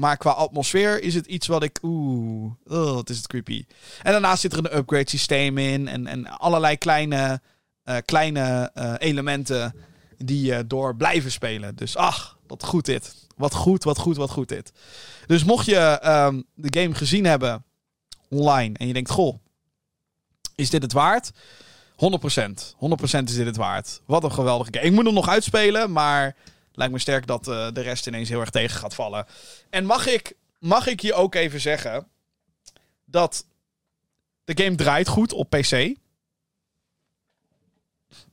maar 0.00 0.16
qua 0.16 0.30
atmosfeer 0.30 1.02
is 1.02 1.14
het 1.14 1.26
iets 1.26 1.46
wat 1.46 1.62
ik. 1.62 1.78
Oeh, 1.82 2.52
oh, 2.66 2.96
het 2.96 3.10
is 3.10 3.16
het 3.16 3.26
creepy. 3.26 3.64
En 4.02 4.12
daarnaast 4.12 4.40
zit 4.40 4.52
er 4.52 4.58
een 4.58 4.76
upgrade 4.76 5.08
systeem 5.08 5.58
in. 5.58 5.88
En, 5.88 6.06
en 6.06 6.26
allerlei 6.26 6.76
kleine, 6.76 7.40
uh, 7.84 7.96
kleine 8.04 8.70
uh, 8.74 8.94
elementen 8.98 9.74
die 10.16 10.42
je 10.42 10.66
door 10.66 10.96
blijven 10.96 11.30
spelen. 11.30 11.76
Dus 11.76 11.96
ach, 11.96 12.38
wat 12.46 12.64
goed 12.64 12.84
dit. 12.84 13.14
Wat 13.36 13.54
goed, 13.54 13.84
wat 13.84 13.98
goed, 13.98 14.16
wat 14.16 14.30
goed 14.30 14.48
dit. 14.48 14.72
Dus 15.26 15.44
mocht 15.44 15.66
je 15.66 16.00
um, 16.04 16.44
de 16.54 16.80
game 16.80 16.94
gezien 16.94 17.24
hebben 17.24 17.64
online 18.28 18.78
en 18.78 18.86
je 18.86 18.92
denkt: 18.92 19.10
Goh, 19.10 19.38
is 20.54 20.70
dit 20.70 20.82
het 20.82 20.92
waard? 20.92 21.30
100%. 21.30 21.34
100% 21.34 21.36
is 23.24 23.34
dit 23.34 23.46
het 23.46 23.56
waard. 23.56 24.00
Wat 24.06 24.24
een 24.24 24.32
geweldige 24.32 24.70
game. 24.72 24.86
Ik 24.86 24.92
moet 24.92 25.04
hem 25.04 25.14
nog 25.14 25.28
uitspelen, 25.28 25.92
maar 25.92 26.36
lijkt 26.72 26.92
me 26.92 26.98
sterk 26.98 27.26
dat 27.26 27.48
uh, 27.48 27.68
de 27.72 27.80
rest 27.80 28.06
ineens 28.06 28.28
heel 28.28 28.40
erg 28.40 28.50
tegen 28.50 28.76
gaat 28.76 28.94
vallen. 28.94 29.26
En 29.70 29.84
mag 29.84 30.06
ik, 30.06 30.34
mag 30.58 30.86
ik 30.86 31.00
je 31.00 31.14
ook 31.14 31.34
even 31.34 31.60
zeggen 31.60 32.06
dat 33.04 33.44
de 34.44 34.64
game 34.64 34.76
draait 34.76 35.08
goed 35.08 35.32
op 35.32 35.50
PC. 35.50 35.94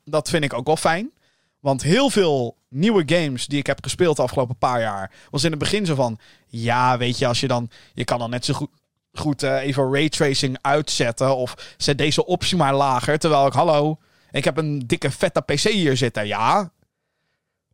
Dat 0.04 0.30
vind 0.30 0.44
ik 0.44 0.54
ook 0.54 0.66
wel 0.66 0.78
fijn. 0.78 1.12
Want 1.60 1.84
heel 1.84 2.10
veel 2.10 2.58
nieuwe 2.70 3.04
games 3.06 3.46
die 3.46 3.60
ik 3.60 3.68
heb 3.68 3.84
gespeeld 3.84 4.16
de 4.16 4.22
afgelopen 4.22 4.58
paar 4.58 4.80
jaar... 4.80 5.12
was 5.30 5.44
in 5.44 5.50
het 5.50 5.60
begin 5.60 5.86
zo 5.86 5.96
van... 5.96 6.20
Ja, 6.48 6.98
weet 6.98 7.18
je, 7.18 7.28
als 7.28 7.40
je 7.40 7.48
dan... 7.48 7.70
Je 7.94 8.04
kan 8.04 8.20
dan 8.20 8.30
net 8.30 8.46
zo 8.46 8.54
goed, 8.54 8.70
goed 9.14 9.44
uh, 9.44 9.62
even 9.62 9.94
raytracing 9.94 10.58
uitzetten... 10.62 11.36
of 11.36 11.76
zet 11.78 11.98
deze 11.98 12.26
optie 12.26 12.58
maar 12.58 12.76
lager. 12.76 13.20
Terwijl 13.20 13.48
ik, 13.48 13.54
hallo... 13.54 13.98
Ik 14.32 14.44
heb 14.44 14.58
een 14.58 14.80
dikke 14.88 15.12
vette 15.12 15.42
PC 15.42 15.60
hier 15.60 15.98
zitten. 15.98 16.28
Ja, 16.28 16.72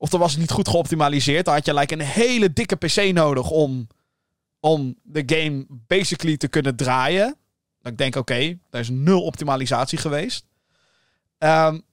of 0.03 0.09
dan 0.09 0.19
was 0.19 0.31
het 0.31 0.39
niet 0.39 0.51
goed 0.51 0.67
geoptimaliseerd. 0.67 1.45
Dan 1.45 1.53
had 1.53 1.65
je 1.65 1.73
like, 1.73 1.93
een 1.93 2.01
hele 2.01 2.53
dikke 2.53 2.75
PC 2.75 3.13
nodig 3.13 3.49
om, 3.49 3.87
om 4.59 4.95
de 5.03 5.23
game 5.25 5.65
basically 5.69 6.37
te 6.37 6.47
kunnen 6.47 6.75
draaien. 6.75 7.37
Dan 7.81 7.91
ik 7.91 7.97
denk, 7.97 8.15
oké, 8.15 8.59
daar 8.69 8.81
is 8.81 8.89
nul 8.89 9.23
optimalisatie 9.23 9.97
geweest. 9.97 10.45
Um, 11.37 11.83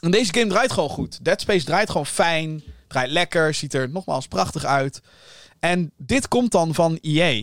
en 0.00 0.10
deze 0.10 0.34
game 0.34 0.46
draait 0.46 0.72
gewoon 0.72 0.88
goed. 0.88 1.24
Dead 1.24 1.40
Space 1.40 1.64
draait 1.64 1.90
gewoon 1.90 2.06
fijn. 2.06 2.62
Draait 2.86 3.10
lekker. 3.10 3.54
Ziet 3.54 3.74
er 3.74 3.90
nogmaals 3.90 4.28
prachtig 4.28 4.64
uit. 4.64 5.00
En 5.58 5.92
dit 5.96 6.28
komt 6.28 6.52
dan 6.52 6.74
van 6.74 6.98
EA. 7.02 7.42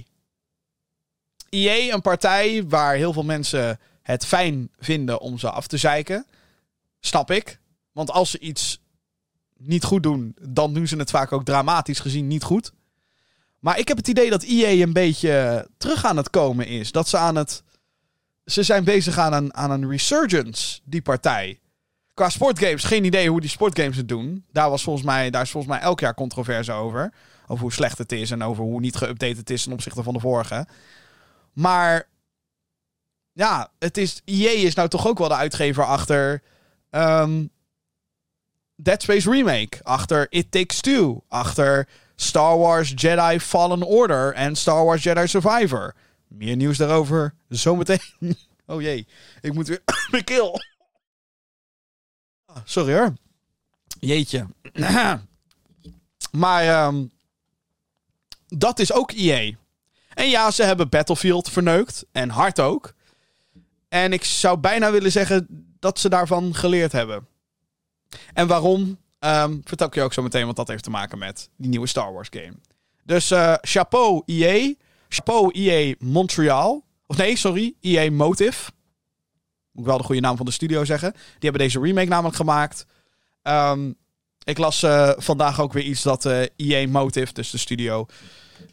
EA, 1.49 1.93
een 1.93 2.01
partij 2.01 2.63
waar 2.67 2.95
heel 2.95 3.13
veel 3.13 3.23
mensen 3.23 3.79
het 4.01 4.25
fijn 4.25 4.69
vinden 4.79 5.19
om 5.19 5.39
ze 5.39 5.49
af 5.49 5.67
te 5.67 5.77
zeiken. 5.77 6.25
Snap 6.99 7.31
ik. 7.31 7.59
Want 7.91 8.11
als 8.11 8.29
ze 8.29 8.39
iets 8.39 8.81
niet 9.65 9.83
goed 9.83 10.03
doen, 10.03 10.35
dan 10.41 10.73
doen 10.73 10.87
ze 10.87 10.97
het 10.97 11.09
vaak 11.09 11.31
ook 11.31 11.45
dramatisch 11.45 11.99
gezien 11.99 12.27
niet 12.27 12.43
goed. 12.43 12.71
Maar 13.59 13.79
ik 13.79 13.87
heb 13.87 13.97
het 13.97 14.07
idee 14.07 14.29
dat 14.29 14.43
EA 14.43 14.83
een 14.83 14.93
beetje 14.93 15.67
terug 15.77 16.05
aan 16.05 16.17
het 16.17 16.29
komen 16.29 16.67
is. 16.67 16.91
Dat 16.91 17.07
ze 17.07 17.17
aan 17.17 17.35
het. 17.35 17.63
Ze 18.45 18.63
zijn 18.63 18.83
bezig 18.83 19.17
aan 19.17 19.33
een, 19.33 19.53
aan 19.53 19.71
een 19.71 19.89
resurgence, 19.89 20.79
die 20.83 21.01
partij. 21.01 21.59
Qua 22.13 22.29
sportgames, 22.29 22.83
geen 22.83 23.03
idee 23.03 23.29
hoe 23.29 23.41
die 23.41 23.49
sportgames 23.49 23.97
het 23.97 24.07
doen. 24.07 24.45
Daar, 24.51 24.69
was 24.69 24.83
volgens 24.83 25.05
mij, 25.05 25.29
daar 25.29 25.41
is 25.41 25.51
volgens 25.51 25.73
mij 25.73 25.81
elk 25.81 25.99
jaar 25.99 26.13
controverse 26.13 26.71
over. 26.71 27.13
Over 27.47 27.63
hoe 27.63 27.73
slecht 27.73 27.97
het 27.97 28.11
is 28.11 28.31
en 28.31 28.43
over 28.43 28.63
hoe 28.63 28.79
niet 28.79 28.97
geüpdate 28.97 29.37
het 29.37 29.49
is 29.49 29.63
ten 29.63 29.71
opzichte 29.71 30.03
van 30.03 30.13
de 30.13 30.19
vorige. 30.19 30.67
Maar 31.53 32.07
ja, 33.31 33.71
het 33.79 33.97
is, 33.97 34.21
EA 34.25 34.49
is 34.49 34.75
nou 34.75 34.89
toch 34.89 35.07
ook 35.07 35.17
wel 35.17 35.27
de 35.27 35.35
uitgever 35.35 35.85
achter 35.85 36.41
um, 36.89 37.49
Dead 38.83 39.01
Space 39.01 39.29
Remake. 39.29 39.79
Achter 39.83 40.27
It 40.29 40.51
Takes 40.51 40.81
Two. 40.81 41.23
Achter 41.29 41.87
Star 42.15 42.57
Wars 42.57 42.93
Jedi 42.95 43.39
Fallen 43.39 43.83
Order 43.83 44.33
en 44.33 44.55
Star 44.55 44.85
Wars 44.85 45.03
Jedi 45.03 45.27
Survivor. 45.27 45.95
Meer 46.27 46.55
nieuws 46.55 46.77
daarover 46.77 47.33
zometeen. 47.49 47.99
Oh 48.65 48.81
jee, 48.81 49.07
ik 49.41 49.53
moet 49.53 49.67
weer 49.67 49.81
mijn 50.11 50.23
keel. 50.23 50.61
Ah, 52.45 52.57
sorry 52.63 52.93
hoor. 52.93 53.13
Jeetje. 53.99 54.47
maar 56.31 56.85
um, 56.85 57.11
dat 58.47 58.79
is 58.79 58.93
ook 58.93 59.11
EA. 59.11 59.51
En 60.13 60.29
ja, 60.29 60.51
ze 60.51 60.63
hebben 60.63 60.89
Battlefield 60.89 61.49
verneukt. 61.49 62.05
En 62.11 62.29
hard 62.29 62.59
ook. 62.59 62.93
En 63.89 64.13
ik 64.13 64.23
zou 64.23 64.57
bijna 64.57 64.91
willen 64.91 65.11
zeggen 65.11 65.47
dat 65.79 65.99
ze 65.99 66.09
daarvan 66.09 66.55
geleerd 66.55 66.91
hebben. 66.91 67.27
En 68.33 68.47
waarom? 68.47 68.97
Um, 69.25 69.61
vertel 69.63 69.87
ik 69.87 69.93
je 69.93 70.01
ook 70.01 70.13
zo 70.13 70.21
meteen, 70.21 70.45
want 70.45 70.55
dat 70.55 70.67
heeft 70.67 70.83
te 70.83 70.89
maken 70.89 71.17
met 71.17 71.49
die 71.55 71.69
nieuwe 71.69 71.87
Star 71.87 72.13
Wars 72.13 72.27
game. 72.31 72.53
Dus 73.03 73.31
uh, 73.31 73.53
chapeau 73.61 74.21
EA. 74.25 74.73
Chapeau 75.07 75.51
EA 75.51 75.95
Montreal. 75.99 76.85
Of 77.05 77.17
nee, 77.17 77.35
sorry, 77.35 77.73
EA 77.81 78.11
Motive. 78.11 78.71
Moet 79.71 79.83
ik 79.83 79.89
wel 79.89 79.97
de 79.97 80.03
goede 80.03 80.21
naam 80.21 80.37
van 80.37 80.45
de 80.45 80.51
studio 80.51 80.85
zeggen. 80.85 81.11
Die 81.11 81.49
hebben 81.49 81.61
deze 81.61 81.79
remake 81.79 82.07
namelijk 82.07 82.35
gemaakt. 82.35 82.85
Um, 83.43 83.95
ik 84.43 84.57
las 84.57 84.83
uh, 84.83 85.11
vandaag 85.17 85.61
ook 85.61 85.73
weer 85.73 85.83
iets 85.83 86.01
dat 86.01 86.25
uh, 86.25 86.41
EA 86.55 86.87
Motive, 86.87 87.33
dus 87.33 87.49
de 87.49 87.57
studio, 87.57 88.05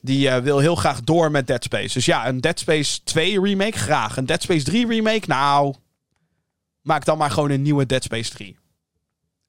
die 0.01 0.31
wil 0.31 0.59
heel 0.59 0.75
graag 0.75 1.01
door 1.01 1.31
met 1.31 1.47
Dead 1.47 1.65
Space. 1.65 1.93
Dus 1.93 2.05
ja, 2.05 2.29
een 2.29 2.41
Dead 2.41 2.59
Space 2.59 3.03
2 3.03 3.41
remake, 3.41 3.79
graag. 3.79 4.17
Een 4.17 4.27
Dead 4.27 4.43
Space 4.43 4.65
3 4.65 4.87
remake, 4.87 5.27
nou, 5.27 5.75
maak 6.83 7.05
dan 7.05 7.19
maar 7.19 7.31
gewoon 7.31 7.51
een 7.51 7.63
nieuwe 7.63 7.87
Dead 7.87 8.03
Space 8.03 8.31
3 8.31 8.60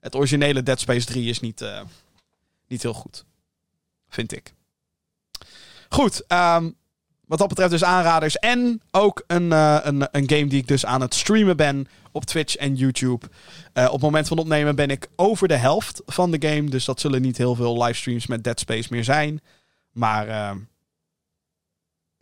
het 0.01 0.15
originele 0.15 0.63
Dead 0.63 0.79
Space 0.79 1.05
3 1.05 1.29
is 1.29 1.39
niet, 1.39 1.61
uh, 1.61 1.81
niet 2.67 2.81
heel 2.81 2.93
goed. 2.93 3.25
Vind 4.09 4.35
ik. 4.35 4.53
Goed, 5.89 6.23
um, 6.27 6.75
wat 7.25 7.39
dat 7.39 7.47
betreft 7.47 7.71
dus 7.71 7.83
aanraders. 7.83 8.37
En 8.37 8.81
ook 8.91 9.23
een, 9.27 9.51
uh, 9.51 9.77
een, 9.83 10.07
een 10.11 10.29
game 10.29 10.47
die 10.47 10.59
ik 10.59 10.67
dus 10.67 10.85
aan 10.85 11.01
het 11.01 11.13
streamen 11.13 11.57
ben 11.57 11.87
op 12.11 12.25
Twitch 12.25 12.55
en 12.55 12.75
YouTube. 12.75 13.25
Uh, 13.73 13.85
op 13.85 13.91
het 13.91 14.01
moment 14.01 14.27
van 14.27 14.37
opnemen 14.37 14.75
ben 14.75 14.89
ik 14.89 15.07
over 15.15 15.47
de 15.47 15.55
helft 15.55 16.01
van 16.05 16.31
de 16.31 16.47
game. 16.49 16.69
Dus 16.69 16.85
dat 16.85 16.99
zullen 16.99 17.21
niet 17.21 17.37
heel 17.37 17.55
veel 17.55 17.83
livestreams 17.83 18.27
met 18.27 18.43
Dead 18.43 18.59
Space 18.59 18.87
meer 18.91 19.03
zijn. 19.03 19.41
Maar 19.91 20.27
uh, 20.27 20.51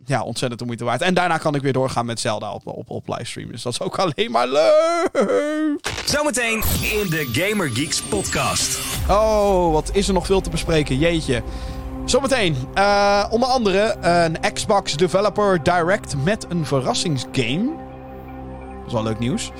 ja, 0.04 0.22
ontzettend 0.22 0.60
de 0.60 0.66
moeite 0.66 0.84
waard. 0.84 1.02
En 1.02 1.14
daarna 1.14 1.38
kan 1.38 1.54
ik 1.54 1.62
weer 1.62 1.72
doorgaan 1.72 2.06
met 2.06 2.20
Zelda 2.20 2.52
op, 2.52 2.66
op, 2.66 2.90
op 2.90 3.08
livestream. 3.08 3.50
Dus 3.50 3.62
dat 3.62 3.72
is 3.72 3.80
ook 3.80 3.98
alleen 3.98 4.30
maar 4.30 4.48
leuk. 4.48 5.78
Zometeen 6.04 6.62
in 6.82 7.10
de 7.10 7.28
Gamer 7.32 7.68
Geeks 7.68 8.02
podcast. 8.02 8.78
Oh, 9.08 9.72
wat 9.72 9.90
is 9.92 10.08
er 10.08 10.14
nog 10.14 10.26
veel 10.26 10.40
te 10.40 10.50
bespreken. 10.50 10.98
Jeetje. 10.98 11.42
Zometeen, 12.04 12.56
uh, 12.74 13.24
onder 13.30 13.48
andere 13.48 13.96
een 14.00 14.52
Xbox 14.52 14.96
Developer 14.96 15.62
Direct 15.62 16.14
met 16.24 16.46
een 16.48 16.66
verrassingsgame. 16.66 17.64
Dat 18.78 18.86
is 18.86 18.92
wel 18.92 19.02
leuk 19.02 19.18
nieuws. 19.18 19.50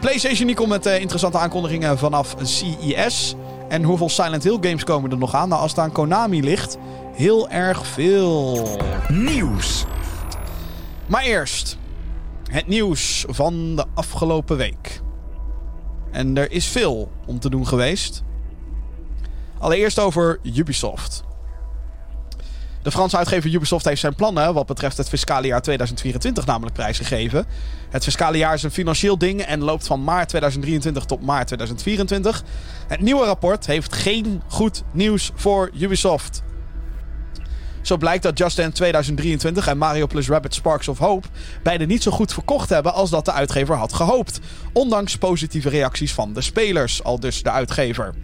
PlayStation 0.00 0.46
die 0.46 0.56
komt 0.56 0.68
met 0.68 0.86
uh, 0.86 1.00
interessante 1.00 1.38
aankondigingen 1.38 1.98
vanaf 1.98 2.34
CES. 2.42 3.34
En 3.68 3.82
hoeveel 3.82 4.08
Silent 4.08 4.42
Hill 4.42 4.58
games 4.60 4.84
komen 4.84 5.10
er 5.10 5.18
nog 5.18 5.34
aan? 5.34 5.48
Nou, 5.48 5.60
als 5.60 5.70
het 5.70 5.80
aan 5.80 5.92
Konami 5.92 6.42
ligt, 6.42 6.78
heel 7.14 7.50
erg 7.50 7.86
veel. 7.86 8.68
Nieuws. 9.08 9.84
Maar 11.06 11.22
eerst 11.22 11.76
Het 12.50 12.66
nieuws 12.66 13.24
van 13.28 13.76
de 13.76 13.84
afgelopen 13.94 14.56
week. 14.56 15.00
En 16.10 16.36
er 16.36 16.50
is 16.50 16.66
veel 16.66 17.10
om 17.26 17.38
te 17.38 17.50
doen 17.50 17.66
geweest. 17.66 18.22
Allereerst 19.58 19.98
over 19.98 20.38
Ubisoft. 20.42 21.22
De 22.82 22.90
Franse 22.90 23.16
uitgever 23.16 23.50
Ubisoft 23.50 23.84
heeft 23.84 24.00
zijn 24.00 24.14
plannen 24.14 24.54
wat 24.54 24.66
betreft 24.66 24.96
het 24.96 25.08
fiscale 25.08 25.46
jaar 25.46 25.62
2024 25.62 26.46
namelijk 26.46 26.74
prijsgegeven. 26.74 27.46
Het 27.90 28.04
fiscale 28.04 28.36
jaar 28.36 28.54
is 28.54 28.62
een 28.62 28.70
financieel 28.70 29.18
ding 29.18 29.40
en 29.40 29.62
loopt 29.62 29.86
van 29.86 30.04
maart 30.04 30.28
2023 30.28 31.04
tot 31.04 31.22
maart 31.22 31.46
2024. 31.46 32.44
Het 32.88 33.00
nieuwe 33.00 33.24
rapport 33.24 33.66
heeft 33.66 33.92
geen 33.92 34.42
goed 34.48 34.82
nieuws 34.92 35.30
voor 35.34 35.70
Ubisoft. 35.78 36.42
Zo 37.84 37.96
blijkt 37.96 38.22
dat 38.22 38.38
Just 38.38 38.56
Dance 38.56 38.72
2023 38.72 39.66
en 39.66 39.78
Mario 39.78 40.06
plus 40.06 40.28
Rabbit 40.28 40.54
Sparks 40.54 40.88
of 40.88 40.98
Hope 40.98 41.28
beide 41.62 41.86
niet 41.86 42.02
zo 42.02 42.10
goed 42.10 42.32
verkocht 42.32 42.68
hebben 42.68 42.94
als 42.94 43.10
dat 43.10 43.24
de 43.24 43.32
uitgever 43.32 43.76
had 43.76 43.92
gehoopt. 43.92 44.40
Ondanks 44.72 45.16
positieve 45.16 45.68
reacties 45.68 46.12
van 46.12 46.32
de 46.32 46.40
spelers, 46.40 47.02
al 47.02 47.20
dus 47.20 47.42
de 47.42 47.50
uitgever. 47.50 48.14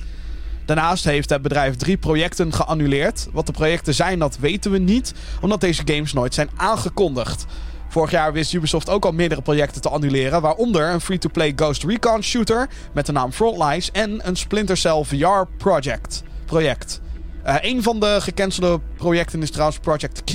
Daarnaast 0.64 1.04
heeft 1.04 1.30
het 1.30 1.42
bedrijf 1.42 1.76
drie 1.76 1.96
projecten 1.96 2.52
geannuleerd. 2.52 3.28
Wat 3.32 3.46
de 3.46 3.52
projecten 3.52 3.94
zijn, 3.94 4.18
dat 4.18 4.38
weten 4.38 4.70
we 4.70 4.78
niet, 4.78 5.14
omdat 5.40 5.60
deze 5.60 5.82
games 5.84 6.12
nooit 6.12 6.34
zijn 6.34 6.50
aangekondigd. 6.56 7.46
Vorig 7.88 8.10
jaar 8.10 8.32
wist 8.32 8.52
Ubisoft 8.52 8.88
ook 8.88 9.04
al 9.04 9.12
meerdere 9.12 9.42
projecten 9.42 9.80
te 9.80 9.88
annuleren, 9.88 10.40
waaronder 10.40 10.90
een 10.90 11.00
free-to-play 11.00 11.52
Ghost 11.56 11.84
Recon 11.84 12.22
shooter 12.22 12.68
met 12.92 13.06
de 13.06 13.12
naam 13.12 13.32
Frontlies 13.32 13.90
en 13.90 14.28
een 14.28 14.36
Splinter 14.36 14.76
Cell 14.76 15.04
VR 15.04 15.44
project. 15.56 16.22
project. 16.44 17.00
Uh, 17.46 17.56
een 17.60 17.82
van 17.82 18.00
de 18.00 18.16
gecancelde 18.20 18.80
projecten 18.96 19.42
is 19.42 19.50
trouwens 19.50 19.78
Project 19.78 20.24
Q, 20.24 20.32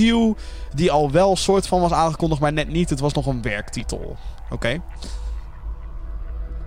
die 0.74 0.92
al 0.92 1.12
wel 1.12 1.36
soort 1.36 1.68
van 1.68 1.82
was 1.82 1.92
aangekondigd, 1.92 2.42
maar 2.42 2.54
net 2.54 2.68
niet. 2.68 2.90
Het 2.90 3.00
was 3.00 3.14
nog 3.14 3.26
een 3.26 3.42
werktitel. 3.42 4.18
Oké. 4.50 4.82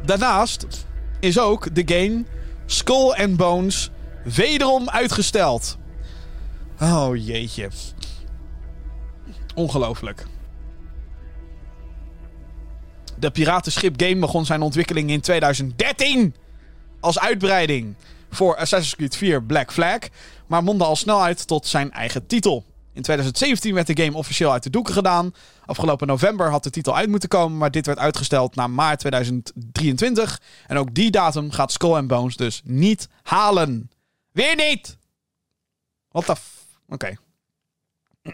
Daarnaast 0.05 0.67
is 1.21 1.39
ook 1.39 1.75
de 1.75 1.83
game 1.95 2.25
Skull 2.67 3.11
and 3.11 3.37
Bones 3.37 3.91
wederom 4.25 4.89
uitgesteld. 4.89 5.79
Oh 6.81 7.17
jeetje. 7.17 7.69
Ongelooflijk. 9.55 10.27
De 13.19 13.31
Piratenschip 13.31 14.01
game 14.01 14.19
begon 14.19 14.47
zijn 14.47 14.63
ontwikkeling 14.63 15.11
in 15.11 15.21
2013 15.21 16.35
als 17.01 17.19
uitbreiding 17.19 17.95
voor 18.31 18.57
Assassin's 18.57 18.97
Creed 18.97 19.17
4 19.17 19.43
Black 19.43 19.73
Flag, 19.73 19.99
maar 20.47 20.63
mondde 20.63 20.85
al 20.85 20.97
snel 20.97 21.23
uit 21.23 21.47
tot 21.47 21.67
zijn 21.67 21.93
eigen 21.93 22.27
titel. 22.27 22.65
In 22.93 23.03
2017 23.05 23.75
werd 23.75 23.87
de 23.87 24.03
game 24.05 24.17
officieel 24.17 24.53
uit 24.53 24.63
de 24.63 24.71
doeken 24.71 24.95
gedaan. 24.95 25.35
Afgelopen 25.67 26.07
november 26.07 26.51
had 26.51 26.63
de 26.63 26.71
titel 26.71 26.97
uit 26.97 27.09
moeten 27.09 27.29
komen, 27.29 27.59
maar 27.59 27.71
dit 27.71 27.87
werd 27.87 27.99
uitgesteld 27.99 28.55
naar 28.55 28.71
maart 28.71 28.99
2023. 28.99 30.41
En 30.67 30.77
ook 30.77 30.95
die 30.95 31.11
datum 31.11 31.51
gaat 31.51 31.73
Skull 31.73 32.07
Bones 32.07 32.37
dus 32.37 32.63
niet 32.65 33.09
halen. 33.23 33.91
Weer 34.33 34.57
niet! 34.57 34.97
Wat 36.09 36.27
de 36.27 36.35
f... 36.37 36.67
Oké. 36.89 37.17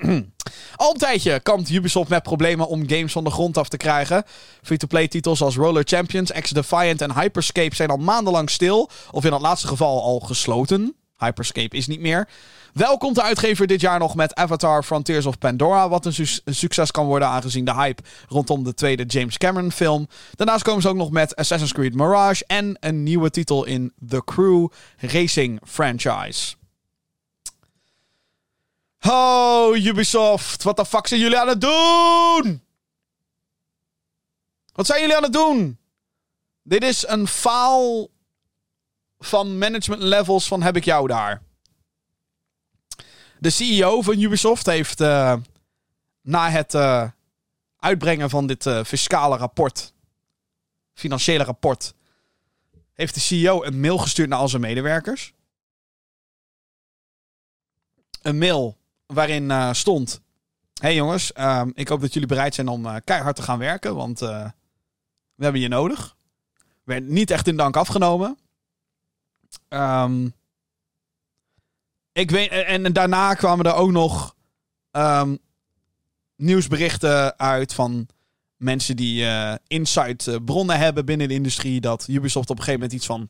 Al 0.77 0.91
een 0.91 0.99
tijdje 0.99 1.41
kampt 1.41 1.71
Ubisoft 1.71 2.09
met 2.09 2.23
problemen 2.23 2.69
om 2.69 2.89
games 2.89 3.13
van 3.13 3.25
de 3.25 3.31
grond 3.31 3.59
af 3.59 3.69
te 3.69 3.77
krijgen. 3.77 4.25
Free-to-play 4.63 5.09
titels 5.09 5.43
als 5.43 5.57
Roller 5.57 5.85
Champions, 5.87 6.33
X-Defiant 6.33 7.01
en 7.01 7.15
Hyperscape 7.21 7.75
zijn 7.75 7.91
al 7.91 7.97
maandenlang 7.97 8.51
stil. 8.51 8.91
Of 9.11 9.25
in 9.25 9.31
dat 9.31 9.41
laatste 9.41 9.69
geval 9.69 10.03
al 10.03 10.21
gesloten. 10.21 10.95
Hyperscape 11.19 11.77
is 11.77 11.87
niet 11.87 12.01
meer. 12.01 12.29
Wel 12.73 12.97
komt 12.97 13.15
de 13.15 13.23
uitgever 13.23 13.67
dit 13.67 13.81
jaar 13.81 13.99
nog 13.99 14.15
met 14.15 14.35
Avatar 14.35 14.83
Frontiers 14.83 15.27
of 15.27 15.39
Pandora, 15.39 15.89
wat 15.89 16.07
een, 16.07 16.15
een, 16.45 16.55
succes 16.55 16.91
kan 16.91 17.07
worden 17.07 17.29
aangezien 17.29 17.65
de 17.65 17.75
hype 17.75 18.03
rondom 18.29 18.65
de 18.65 18.75
tweede 18.75 19.05
James 19.05 19.39
Cameron 19.39 19.73
film. 19.73 20.07
Daarnaast 20.35 20.63
komen 20.65 20.83
ze 20.83 20.89
ook 20.89 20.97
nog 20.97 21.11
met 21.11 21.37
Assassin's 21.37 21.73
Creed 21.73 21.95
Mirage 21.95 22.45
en 22.47 22.77
een 22.81 23.03
nieuwe 23.03 23.31
titel 23.31 23.65
in 23.65 23.93
The 24.09 24.23
Crew 24.25 24.69
Racing 24.99 25.61
franchise. 25.65 26.55
Oh, 29.07 29.77
Ubisoft, 29.77 30.63
wat 30.63 30.77
de 30.77 30.87
fuck 30.87 31.07
zijn 31.07 31.21
jullie 31.21 31.39
aan 31.39 31.49
het 31.49 31.61
doen? 31.61 32.63
Wat 34.73 34.87
zijn 34.87 35.01
jullie 35.01 35.17
aan 35.17 35.23
het 35.23 35.33
doen? 35.33 35.79
Dit 36.63 36.83
is 36.83 37.07
een 37.07 37.27
faal 37.27 38.11
van 39.19 39.59
management 39.59 40.03
levels 40.03 40.47
van 40.47 40.63
heb 40.63 40.77
ik 40.77 40.85
jou 40.85 41.07
daar. 41.09 41.43
De 43.39 43.51
CEO 43.51 44.03
van 44.03 44.21
Ubisoft 44.21 44.67
heeft 44.67 45.01
uh, 45.01 45.37
na 46.21 46.51
het 46.51 46.75
uh, 46.75 47.11
uitbrengen 47.77 48.31
van 48.31 48.47
dit 48.47 48.67
uh, 48.67 48.85
fiscale 48.85 49.37
rapport, 49.37 49.93
financiële 50.93 51.45
rapport, 51.45 51.95
heeft 52.93 53.15
de 53.15 53.21
CEO 53.21 53.65
een 53.65 53.81
mail 53.81 53.99
gestuurd 53.99 54.29
naar 54.29 54.39
al 54.39 54.49
zijn 54.49 54.63
medewerkers. 54.63 55.33
Een 58.23 58.39
mail 58.39 58.83
waarin 59.15 59.75
stond: 59.75 60.21
Hey 60.81 60.95
jongens, 60.95 61.33
ehm, 61.33 61.71
ik 61.75 61.89
hoop 61.89 62.01
dat 62.01 62.13
jullie 62.13 62.29
bereid 62.29 62.55
zijn 62.55 62.69
om 62.69 63.01
keihard 63.05 63.37
te 63.37 63.43
gaan 63.43 63.59
werken, 63.59 63.95
want 63.95 64.19
we 65.35 65.45
hebben 65.45 65.61
je 65.61 65.69
nodig. 65.69 66.17
Werd 66.85 67.07
niet 67.09 67.31
echt 67.31 67.47
in 67.47 67.57
dank 67.57 67.77
afgenomen. 67.77 68.39
Um, 69.69 70.35
ik 72.13 72.31
weet, 72.31 72.51
en, 72.51 72.93
daarna 72.93 73.35
kwamen 73.35 73.65
er 73.65 73.75
ook 73.75 73.91
nog 73.91 74.35
um, 74.93 75.39
nieuwsberichten 76.37 77.39
uit 77.39 77.75
van 77.75 78.07
mensen 78.57 78.97
die 78.97 79.27
inside 79.67 80.41
bronnen 80.41 80.79
hebben 80.79 81.05
binnen 81.05 81.29
de 81.29 81.35
industrie. 81.35 81.81
Dat 81.81 82.07
Ubisoft 82.09 82.51
op 82.51 82.59
een 82.59 82.65
gegeven 82.65 82.81
moment 82.81 82.99
iets 82.99 83.07
van. 83.07 83.29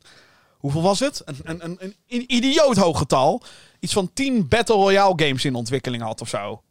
Hoeveel 0.57 0.81
was 0.81 0.99
het? 0.99 1.21
Een, 1.25 1.63
een, 1.63 1.77
een, 1.79 1.95
een 2.07 2.33
idioot 2.33 2.75
hoog 2.75 2.97
getal. 2.97 3.43
Iets 3.85 3.93
van 3.93 4.13
10 4.13 4.47
Battle 4.47 4.75
Royale 4.75 5.13
games 5.15 5.45
in 5.45 5.55
ontwikkeling 5.55 6.03
had 6.03 6.21
of 6.21 6.29
zo. 6.29 6.63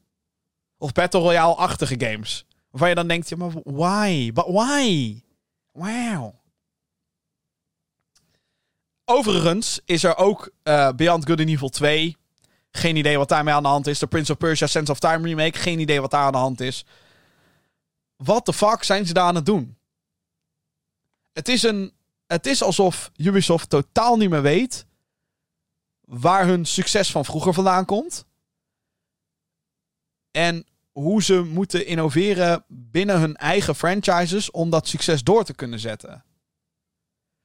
Of 0.79 0.93
Battle 0.93 1.21
Royale-achtige 1.21 1.95
games. 1.99 2.47
Waarvan 2.71 2.89
je 2.89 2.95
dan 2.95 3.09
denkt, 3.09 3.29
ja, 3.29 3.37
maar 3.37 3.51
why? 3.65 4.33
But 4.33 4.47
why? 4.47 5.21
Wow. 5.73 6.35
Overigens 9.05 9.81
is 9.85 10.05
er 10.05 10.17
ook 10.17 10.51
uh, 10.65 10.91
Beyond 10.91 11.27
Good 11.27 11.41
and 11.41 11.49
Evil 11.49 11.69
2. 11.69 12.17
Geen 12.71 12.97
idee 12.97 13.19
wat 13.19 13.29
daarmee 13.29 13.55
aan 13.55 13.63
de 13.63 13.69
hand 13.69 13.87
is. 13.87 13.99
De 13.99 14.07
Prince 14.07 14.33
of 14.33 14.39
Persia 14.39 14.67
Sense 14.67 14.93
of 14.93 14.99
Time 14.99 15.29
remake. 15.29 15.59
Geen 15.59 15.79
idee 15.79 16.01
wat 16.01 16.11
daar 16.11 16.25
aan 16.25 16.33
de 16.33 16.39
hand 16.39 16.61
is. 16.61 16.85
Wat 18.17 18.47
de 18.47 18.53
fuck 18.53 18.83
zijn 18.83 19.07
ze 19.07 19.13
daar 19.13 19.25
aan 19.25 19.35
het 19.35 19.47
doen? 19.47 19.77
Het 21.33 21.49
is, 21.49 21.63
een, 21.63 21.93
het 22.27 22.47
is 22.47 22.63
alsof 22.63 23.11
Ubisoft 23.17 23.71
totaal 23.71 24.17
niet 24.17 24.31
meer 24.31 24.43
weet 24.43 24.87
waar 26.05 26.47
hun 26.47 26.65
succes 26.65 27.11
van 27.11 27.25
vroeger 27.25 27.55
vandaan 27.55 27.85
komt. 27.85 28.27
En 30.31 30.67
hoe 30.93 31.23
ze 31.23 31.43
moeten 31.43 31.87
innoveren 31.87 32.65
binnen 32.69 33.21
hun 33.21 33.37
eigen 33.37 33.75
franchises 33.75 34.51
om 34.51 34.71
dat 34.71 34.89
succes 34.89 35.23
door 35.23 35.45
te 35.45 35.55
kunnen 35.55 35.79
zetten. 35.79 36.25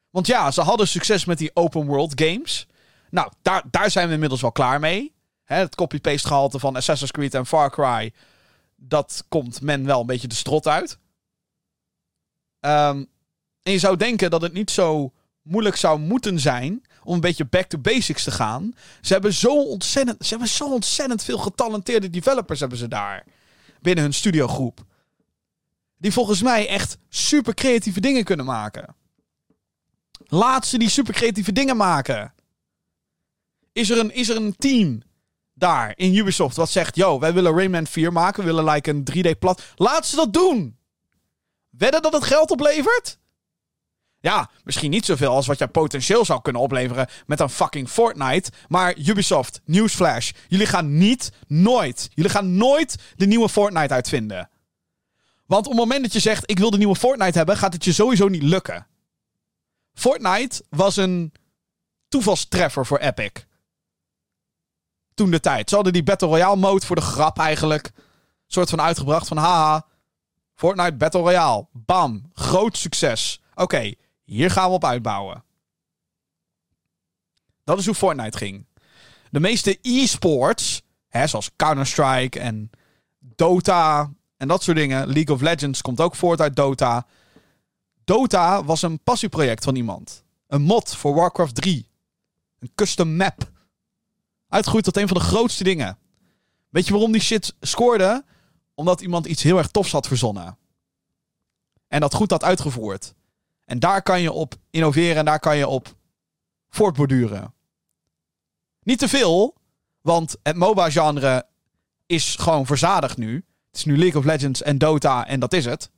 Want 0.10 0.28
ja, 0.28 0.52
ze 0.52 0.62
hadden 0.62 0.88
succes 0.88 1.26
met 1.26 1.38
die 1.38 1.52
open 1.54 1.86
world 1.86 2.22
games. 2.22 2.68
Nou, 3.10 3.32
daar, 3.42 3.64
daar 3.72 3.92
zijn 3.92 4.08
we 4.08 4.14
inmiddels 4.14 4.42
wel 4.42 4.52
klaar 4.52 4.80
mee. 4.80 5.14
het 5.44 5.76
copy-paste 5.76 6.28
gehalte 6.28 6.60
van 6.60 6.76
Assassin's 6.76 7.12
Creed 7.12 7.34
en 7.34 7.46
Far 7.46 7.72
Cry. 7.72 8.14
Dat 8.76 9.26
komt 9.28 9.62
men 9.62 9.86
wel 9.86 10.00
een 10.00 10.06
beetje 10.06 10.28
de 10.28 10.36
strot 10.36 10.68
uit. 10.68 11.00
Um, 12.60 13.10
en 13.62 13.72
je 13.72 13.80
zou 13.80 13.98
denken 13.98 14.30
dat 14.30 14.42
het 14.42 14.54
niet 14.54 14.72
zo 14.72 15.14
moeilijk 15.42 15.76
zou 15.76 16.00
moeten 16.00 16.40
zijn 16.40 16.84
om 17.10 17.16
een 17.16 17.22
beetje 17.22 17.46
back 17.46 17.66
to 17.66 17.78
basics 17.78 18.24
te 18.24 18.32
gaan. 18.32 18.74
Ze 19.02 19.14
hebben 19.14 19.34
zo 19.34 19.64
ontzettend, 19.64 20.26
ze 20.26 20.30
hebben 20.30 20.48
zo 20.48 20.74
ontzettend 20.74 21.24
veel 21.24 21.38
getalenteerde 21.38 22.10
developers 22.10 22.60
hebben 22.60 22.78
ze 22.78 22.88
daar. 22.88 23.26
Binnen 23.82 24.04
hun 24.04 24.14
studiogroep. 24.14 24.86
Die 25.98 26.12
volgens 26.12 26.42
mij 26.42 26.68
echt 26.68 26.98
super 27.10 27.54
creatieve 27.54 28.00
dingen 28.00 28.24
kunnen 28.24 28.46
maken. 28.46 28.96
Laat 30.26 30.68
ze 30.68 30.78
die 30.78 30.90
super 30.90 31.14
creatieve 31.14 31.52
dingen 31.52 31.78
maken. 31.78 32.34
Is 33.74 33.90
er 33.90 33.98
een, 33.98 34.14
is 34.14 34.30
er 34.30 34.36
een 34.36 34.56
team 34.58 35.02
daar 35.54 35.94
in 35.96 36.16
Ubisoft 36.16 36.56
wat 36.56 36.70
zegt: 36.70 36.96
Yo, 36.96 37.20
wij 37.20 37.34
willen 37.34 37.56
Rayman 37.56 37.88
4 37.88 38.12
maken. 38.12 38.44
We 38.44 38.54
willen 38.54 38.74
like 38.74 38.90
een 38.90 39.08
3D-plat. 39.12 39.64
Laat 39.76 40.08
ze 40.08 40.16
dat 40.16 40.34
doen. 40.34 40.78
Wedden 41.70 42.02
dat 42.02 42.14
het 42.14 42.24
geld 42.24 42.52
oplevert? 42.52 43.19
Ja, 44.22 44.50
misschien 44.64 44.90
niet 44.90 45.06
zoveel 45.06 45.36
als 45.36 45.48
wat 45.48 45.58
jij 45.58 45.68
potentieel 45.68 46.26
zou 46.26 46.42
kunnen 46.42 46.62
opleveren 46.62 47.08
met 47.26 47.40
een 47.40 47.50
fucking 47.50 47.90
Fortnite. 47.90 48.52
Maar 48.68 48.98
Ubisoft, 48.98 49.62
Newsflash, 49.66 50.32
jullie 50.48 50.66
gaan 50.66 50.98
niet, 50.98 51.32
nooit, 51.48 52.10
jullie 52.14 52.32
gaan 52.32 52.56
nooit 52.56 52.96
de 53.16 53.26
nieuwe 53.26 53.50
Fortnite 53.50 53.94
uitvinden. 53.94 54.50
Want 55.46 55.66
op 55.66 55.72
het 55.72 55.82
moment 55.82 56.02
dat 56.02 56.14
je 56.14 56.20
zegt, 56.20 56.50
ik 56.50 56.60
wil 56.60 56.70
de 56.70 56.78
nieuwe 56.78 56.96
Fortnite 56.96 57.38
hebben, 57.38 57.58
gaat 57.58 57.74
het 57.74 57.84
je 57.86 57.94
sowieso 57.94 58.28
niet 58.28 58.44
lukken. 58.44 58.88
Fortnite 59.94 60.64
was 60.70 60.96
een 60.96 61.34
toevalstreffer 62.08 62.86
voor 62.86 62.98
Epic. 62.98 63.32
Toen 65.14 65.32
de 65.32 65.40
tijd. 65.40 65.70
Ze 65.70 65.76
hadden 65.76 65.94
die 65.94 66.04
Battle 66.04 66.28
Royale 66.28 66.56
mode 66.56 66.86
voor 66.86 66.96
de 66.96 67.02
grap 67.02 67.38
eigenlijk. 67.38 67.92
soort 68.48 68.70
van 68.70 68.82
uitgebracht 68.82 69.28
van 69.28 69.38
haha. 69.38 69.86
Fortnite 70.56 70.96
Battle 70.96 71.22
Royale. 71.22 71.68
Bam. 71.72 72.30
Groot 72.34 72.78
succes. 72.78 73.42
Oké, 73.56 73.94
hier 74.30 74.52
gaan 74.52 74.68
we 74.70 74.76
op 74.76 74.86
uitbouwen. 74.86 75.44
Dat 77.64 77.80
is 77.80 77.86
hoe 77.86 77.96
Fortnite 77.96 78.38
ging. 78.38 78.66
De 79.32 79.40
meeste 79.40 79.78
e-sports, 79.82 80.82
zoals 81.26 81.50
Counter-Strike 81.56 82.40
en 82.40 82.70
Dota 83.20 84.14
en 84.38 84.48
dat 84.48 84.64
soort 84.64 84.78
dingen. 84.78 85.08
League 85.08 85.36
of 85.36 85.42
Legends 85.42 85.82
komt 85.82 86.02
ook 86.02 86.16
voort 86.16 86.42
uit 86.42 86.56
Dota. 86.56 87.06
Dota 88.04 88.64
was 88.64 88.82
een 88.82 89.00
passieproject 89.00 89.64
van 89.64 89.76
iemand. 89.76 90.24
Een 90.48 90.62
mod 90.62 90.96
voor 90.96 91.14
Warcraft 91.14 91.56
3. 91.56 91.90
Een 92.60 92.72
custom 92.76 93.16
map. 93.16 93.52
Uitgegroeid 94.48 94.86
tot 94.86 94.98
een 94.98 95.08
van 95.08 95.18
de 95.18 95.24
grootste 95.24 95.64
dingen. 95.64 95.98
Weet 96.70 96.86
je 96.86 96.92
waarom 96.92 97.12
die 97.12 97.22
shit 97.22 97.56
scoorde? 97.60 98.26
Omdat 98.74 99.02
iemand 99.02 99.26
iets 99.26 99.44
heel 99.44 99.58
erg 99.58 99.68
tofs 99.68 99.92
had 99.92 100.08
verzonnen. 100.08 100.58
En 101.88 102.00
dat 102.00 102.14
goed 102.14 102.32
had 102.32 102.44
uitgevoerd. 102.44 103.14
En 103.70 103.80
daar 103.80 104.02
kan 104.02 104.22
je 104.22 104.32
op 104.32 104.56
innoveren 104.70 105.16
en 105.16 105.26
daar 105.26 105.40
kan 105.40 105.58
je 105.58 105.68
op 105.68 105.96
voortborduren. 106.70 107.54
Niet 108.84 109.00
te 109.00 109.08
veel, 109.08 109.56
want 110.02 110.36
het 110.44 110.56
MOBA-genre 110.56 111.46
is 112.06 112.36
gewoon 112.36 112.66
verzadigd 112.66 113.18
nu. 113.18 113.36
Het 113.36 113.78
is 113.78 113.86
nu 113.86 113.98
League 113.98 114.20
of 114.20 114.26
Legends 114.26 114.62
en 114.62 114.78
Dota 114.78 115.28
en 115.28 115.40
dat 115.40 115.54
is 115.54 115.66
het. 115.66 115.92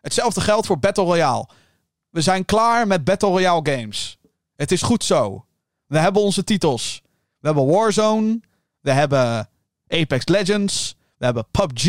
Hetzelfde 0.00 0.40
geldt 0.40 0.66
voor 0.66 0.78
Battle 0.78 1.04
Royale. 1.04 1.48
We 2.10 2.20
zijn 2.20 2.44
klaar 2.44 2.86
met 2.86 3.04
Battle 3.04 3.28
Royale 3.28 3.70
games. 3.72 4.18
Het 4.56 4.72
is 4.72 4.82
goed 4.82 5.04
zo. 5.04 5.46
We 5.86 5.98
hebben 5.98 6.22
onze 6.22 6.44
titels. 6.44 7.02
We 7.38 7.46
hebben 7.46 7.66
Warzone. 7.66 8.40
We 8.80 8.90
hebben 8.90 9.48
Apex 9.88 10.26
Legends. 10.26 10.96
We 11.16 11.24
hebben 11.24 11.50
PUBG. 11.50 11.84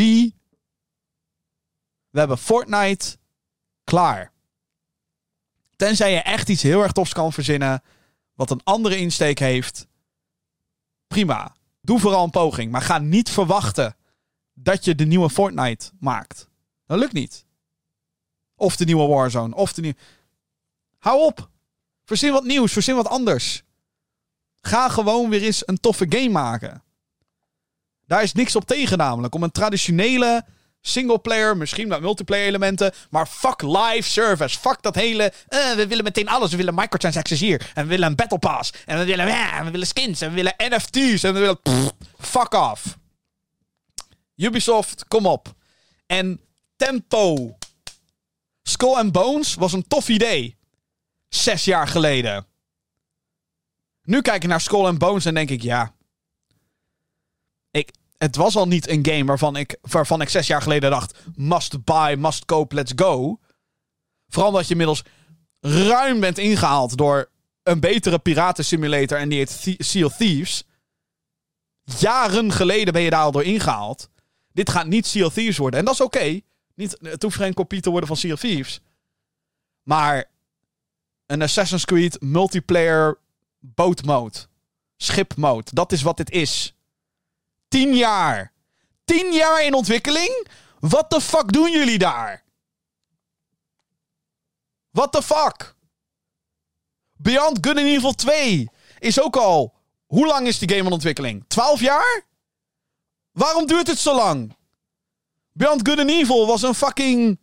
We 2.10 2.18
hebben 2.18 2.38
Fortnite. 2.38 3.16
Klaar. 3.84 4.34
Tenzij 5.76 6.12
je 6.12 6.18
echt 6.18 6.48
iets 6.48 6.62
heel 6.62 6.82
erg 6.82 6.92
tofs 6.92 7.12
kan 7.12 7.32
verzinnen. 7.32 7.82
Wat 8.34 8.50
een 8.50 8.60
andere 8.64 8.96
insteek 8.96 9.38
heeft. 9.38 9.86
Prima. 11.06 11.54
Doe 11.80 12.00
vooral 12.00 12.24
een 12.24 12.30
poging. 12.30 12.70
Maar 12.70 12.82
ga 12.82 12.98
niet 12.98 13.30
verwachten 13.30 13.96
dat 14.54 14.84
je 14.84 14.94
de 14.94 15.06
nieuwe 15.06 15.30
Fortnite 15.30 15.90
maakt. 15.98 16.48
Dat 16.86 16.98
lukt 16.98 17.12
niet. 17.12 17.46
Of 18.54 18.76
de 18.76 18.84
nieuwe 18.84 19.06
Warzone. 19.06 19.54
Of 19.54 19.72
de 19.72 19.80
nieuwe. 19.80 19.96
Hou 20.98 21.24
op. 21.24 21.50
Verzin 22.04 22.32
wat 22.32 22.44
nieuws. 22.44 22.72
Verzin 22.72 22.94
wat 22.94 23.08
anders. 23.08 23.62
Ga 24.60 24.88
gewoon 24.88 25.28
weer 25.28 25.42
eens 25.42 25.68
een 25.68 25.80
toffe 25.80 26.06
game 26.08 26.28
maken. 26.28 26.82
Daar 28.06 28.22
is 28.22 28.32
niks 28.32 28.56
op 28.56 28.64
tegen 28.64 28.98
namelijk. 28.98 29.34
Om 29.34 29.42
een 29.42 29.50
traditionele 29.50 30.44
singleplayer, 30.88 31.56
misschien 31.56 31.88
met 31.88 32.00
multiplayer 32.00 32.46
elementen. 32.46 32.92
Maar 33.10 33.26
fuck 33.26 33.62
live 33.62 34.02
service. 34.02 34.58
Fuck 34.58 34.82
dat 34.82 34.94
hele. 34.94 35.32
eh, 35.48 35.72
we 35.72 35.86
willen 35.86 36.04
meteen 36.04 36.28
alles. 36.28 36.50
We 36.50 36.56
willen 36.56 36.74
microtransactions 36.74 37.40
hier. 37.40 37.70
En 37.74 37.82
we 37.82 37.88
willen 37.88 38.08
een 38.08 38.14
battle 38.14 38.38
pass. 38.38 38.72
En 38.84 38.98
we 38.98 39.04
willen, 39.04 39.26
we 39.64 39.70
willen 39.70 39.86
skins. 39.86 40.20
En 40.20 40.28
we 40.28 40.34
willen 40.34 40.54
NFT's. 40.56 41.22
En 41.22 41.34
we 41.34 41.40
willen. 41.40 41.58
fuck 42.18 42.52
off. 42.52 42.98
Ubisoft, 44.36 45.04
kom 45.08 45.26
op. 45.26 45.54
En 46.06 46.40
tempo. 46.76 47.56
Skull 48.62 48.94
and 48.94 49.12
Bones 49.12 49.54
was 49.54 49.72
een 49.72 49.88
tof 49.88 50.08
idee. 50.08 50.56
Zes 51.28 51.64
jaar 51.64 51.88
geleden. 51.88 52.46
Nu 54.02 54.20
kijk 54.20 54.42
ik 54.42 54.48
naar 54.48 54.60
Skull 54.60 54.84
and 54.84 54.98
Bones 54.98 55.24
en 55.24 55.34
denk 55.34 55.50
ik, 55.50 55.62
ja. 55.62 55.94
Het 58.18 58.36
was 58.36 58.56
al 58.56 58.66
niet 58.68 58.88
een 58.88 59.06
game 59.06 59.24
waarvan 59.24 59.56
ik, 59.56 59.76
waarvan 59.80 60.20
ik 60.20 60.28
zes 60.28 60.46
jaar 60.46 60.62
geleden 60.62 60.90
dacht: 60.90 61.18
must 61.34 61.84
buy, 61.84 62.14
must 62.18 62.44
cope, 62.44 62.74
let's 62.74 62.92
go. 62.96 63.40
Vooral 64.28 64.50
omdat 64.50 64.64
je 64.64 64.70
inmiddels 64.70 65.02
ruim 65.60 66.20
bent 66.20 66.38
ingehaald 66.38 66.96
door 66.96 67.30
een 67.62 67.80
betere 67.80 68.18
piratensimulator 68.18 69.18
en 69.18 69.28
die 69.28 69.38
heet 69.38 69.62
Thie- 69.62 69.82
Sea 69.84 70.04
of 70.04 70.16
Thieves. 70.16 70.64
Jaren 71.98 72.52
geleden 72.52 72.92
ben 72.92 73.02
je 73.02 73.10
daar 73.10 73.22
al 73.22 73.32
door 73.32 73.44
ingehaald. 73.44 74.08
Dit 74.52 74.70
gaat 74.70 74.86
niet 74.86 75.06
Sea 75.06 75.26
of 75.26 75.32
Thieves 75.32 75.56
worden. 75.56 75.78
En 75.80 75.84
dat 75.84 75.94
is 75.94 76.00
oké. 76.00 76.40
Niet, 76.74 76.98
Het 77.02 77.22
hoeft 77.22 77.54
kopie 77.54 77.80
te 77.80 77.90
worden 77.90 78.08
van 78.08 78.16
Sea 78.16 78.32
of 78.32 78.40
Thieves. 78.40 78.80
Maar 79.82 80.30
een 81.26 81.42
Assassin's 81.42 81.84
Creed 81.84 82.20
multiplayer 82.20 83.18
boat 83.58 84.04
mode. 84.04 84.38
Schip 84.96 85.36
mode. 85.36 85.70
Dat 85.72 85.92
is 85.92 86.02
wat 86.02 86.16
dit 86.16 86.30
is. 86.30 86.75
Tien 87.68 87.94
jaar. 87.94 88.52
Tien 89.04 89.32
jaar 89.32 89.64
in 89.64 89.74
ontwikkeling? 89.74 90.46
Wat 90.80 91.10
de 91.10 91.20
fuck 91.20 91.52
doen 91.52 91.70
jullie 91.70 91.98
daar? 91.98 92.44
What 94.90 95.12
the 95.12 95.22
fuck? 95.22 95.74
Beyond 97.16 97.58
Good 97.66 97.76
and 97.76 97.86
Evil 97.86 98.12
2 98.12 98.68
is 98.98 99.20
ook 99.20 99.36
al... 99.36 99.74
Hoe 100.06 100.26
lang 100.26 100.46
is 100.46 100.58
die 100.58 100.68
game 100.68 100.86
in 100.86 100.92
ontwikkeling? 100.92 101.44
12 101.48 101.80
jaar? 101.80 102.24
Waarom 103.32 103.66
duurt 103.66 103.86
het 103.86 103.98
zo 103.98 104.14
lang? 104.14 104.56
Beyond 105.52 105.88
Good 105.88 105.98
and 105.98 106.10
Evil 106.10 106.46
was 106.46 106.62
een 106.62 106.74
fucking... 106.74 107.38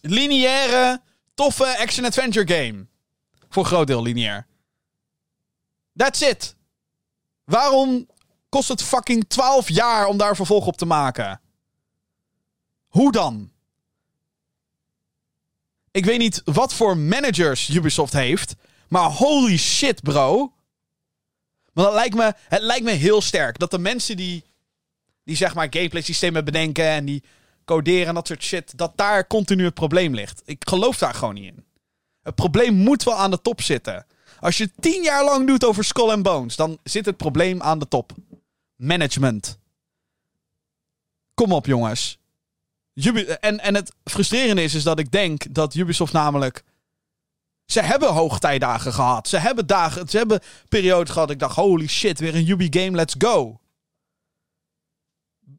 lineaire, 0.00 1.02
toffe 1.34 1.78
action-adventure 1.78 2.46
game. 2.46 2.86
Voor 3.48 3.64
groot 3.64 3.86
deel 3.86 4.02
lineair. 4.02 4.46
That's 5.96 6.20
it. 6.20 6.56
Waarom 7.44 8.08
kost 8.48 8.68
het 8.68 8.82
fucking 8.82 9.28
12 9.28 9.68
jaar 9.68 10.06
om 10.06 10.16
daar 10.16 10.36
vervolg 10.36 10.66
op 10.66 10.76
te 10.76 10.86
maken? 10.86 11.40
Hoe 12.86 13.12
dan? 13.12 13.50
Ik 15.90 16.04
weet 16.04 16.18
niet 16.18 16.42
wat 16.44 16.74
voor 16.74 16.96
managers 16.96 17.68
Ubisoft 17.68 18.12
heeft, 18.12 18.54
maar 18.88 19.10
holy 19.10 19.56
shit, 19.56 20.02
bro. 20.02 20.52
Maar 21.72 21.84
dat 21.84 21.94
lijkt 21.94 22.14
me, 22.14 22.34
het 22.48 22.62
lijkt 22.62 22.84
me 22.84 22.90
heel 22.90 23.20
sterk 23.20 23.58
dat 23.58 23.70
de 23.70 23.78
mensen 23.78 24.16
die, 24.16 24.44
die 25.24 25.36
zeg 25.36 25.54
maar 25.54 25.66
gameplay 25.70 26.02
systemen 26.02 26.44
bedenken 26.44 26.84
en 26.84 27.04
die 27.04 27.22
coderen 27.64 28.06
en 28.06 28.14
dat 28.14 28.26
soort 28.26 28.42
shit, 28.42 28.78
dat 28.78 28.92
daar 28.96 29.26
continu 29.26 29.64
het 29.64 29.74
probleem 29.74 30.14
ligt. 30.14 30.42
Ik 30.44 30.68
geloof 30.68 30.98
daar 30.98 31.14
gewoon 31.14 31.34
niet 31.34 31.44
in. 31.44 31.64
Het 32.22 32.34
probleem 32.34 32.74
moet 32.74 33.02
wel 33.02 33.14
aan 33.14 33.30
de 33.30 33.42
top 33.42 33.62
zitten. 33.62 34.06
Als 34.40 34.56
je 34.56 34.70
tien 34.80 35.02
jaar 35.02 35.24
lang 35.24 35.46
doet 35.46 35.64
over 35.64 35.84
Skull 35.84 36.10
and 36.10 36.22
Bones, 36.22 36.56
dan 36.56 36.78
zit 36.82 37.06
het 37.06 37.16
probleem 37.16 37.62
aan 37.62 37.78
de 37.78 37.88
top. 37.88 38.12
Management. 38.76 39.58
Kom 41.34 41.52
op, 41.52 41.66
jongens. 41.66 42.18
Ubi 42.94 43.22
en, 43.22 43.60
en 43.60 43.74
het 43.74 43.92
frustrerende 44.04 44.62
is, 44.62 44.74
is 44.74 44.82
dat 44.82 44.98
ik 44.98 45.10
denk 45.10 45.54
dat 45.54 45.74
Ubisoft 45.74 46.12
namelijk... 46.12 46.64
Ze 47.64 47.80
hebben 47.82 48.12
hoogtijdagen 48.12 48.92
gehad. 48.92 49.28
Ze 49.28 49.38
hebben 49.38 49.66
dagen, 49.66 50.08
ze 50.08 50.16
hebben 50.16 50.40
periodes 50.68 51.10
gehad. 51.10 51.30
Ik 51.30 51.38
dacht, 51.38 51.56
holy 51.56 51.86
shit, 51.86 52.18
weer 52.18 52.34
een 52.34 52.48
Ubi 52.48 52.66
game, 52.70 52.96
let's 52.96 53.14
go. 53.18 53.60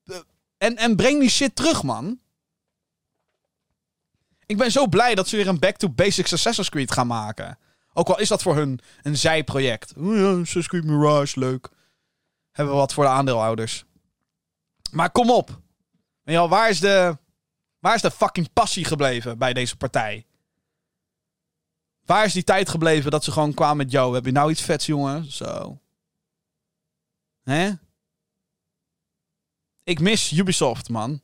Eh, 0.06 0.18
En, 0.58 0.76
en 0.76 0.96
breng 0.96 1.20
die 1.20 1.30
shit 1.30 1.56
terug, 1.56 1.84
man. 1.84 2.20
Ik 4.46 4.58
ben 4.58 4.72
zo 4.72 4.88
blij 4.88 5.16
dat 5.16 5.28
ze 5.28 5.36
weer 5.36 5.48
een 5.48 5.60
Back 5.60 5.78
to 5.78 5.90
Basics 5.90 6.34
Assassin's 6.34 6.70
Creed 6.70 6.92
gaan 6.92 7.08
maken. 7.08 7.58
Ook 7.94 8.10
al 8.10 8.20
is 8.20 8.28
dat 8.28 8.42
voor 8.42 8.56
hun 8.56 8.80
een 9.02 9.18
zijproject. 9.18 9.94
Oh 9.98 10.16
ja, 10.16 10.30
Assassin's 10.30 10.68
Creed 10.68 10.84
Mirage, 10.84 11.40
leuk. 11.40 11.70
Hebben 12.58 12.76
we 12.76 12.82
wat 12.82 12.94
voor 12.94 13.04
de 13.04 13.10
aandeelhouders. 13.10 13.86
Maar 14.92 15.12
kom 15.12 15.32
op. 15.32 15.62
Waar 16.24 16.70
is 16.70 16.80
de, 16.80 17.18
waar 17.80 17.96
is 17.96 18.02
de 18.02 18.12
fucking 18.12 18.54
passie 18.54 18.86
gebleven 18.86 19.38
bij 19.38 19.54
deze 19.54 19.78
partij? 19.78 20.26
Waar 22.06 22.26
is 22.26 22.34
die 22.34 22.44
tijd 22.44 22.70
gebleven 22.70 23.12
dat 23.12 23.24
ze 23.24 23.32
gewoon 23.32 23.54
kwamen 23.54 23.78
met... 23.78 23.92
Yo, 23.92 24.14
heb 24.14 24.26
je 24.26 24.32
nou 24.32 24.52
iets 24.52 24.62
vets, 24.62 24.86
jongen? 24.86 25.32
Zo. 25.32 25.82
Hè? 27.44 27.72
Ik 29.84 30.00
mis 30.00 30.32
Ubisoft, 30.32 30.90
man. 30.90 31.22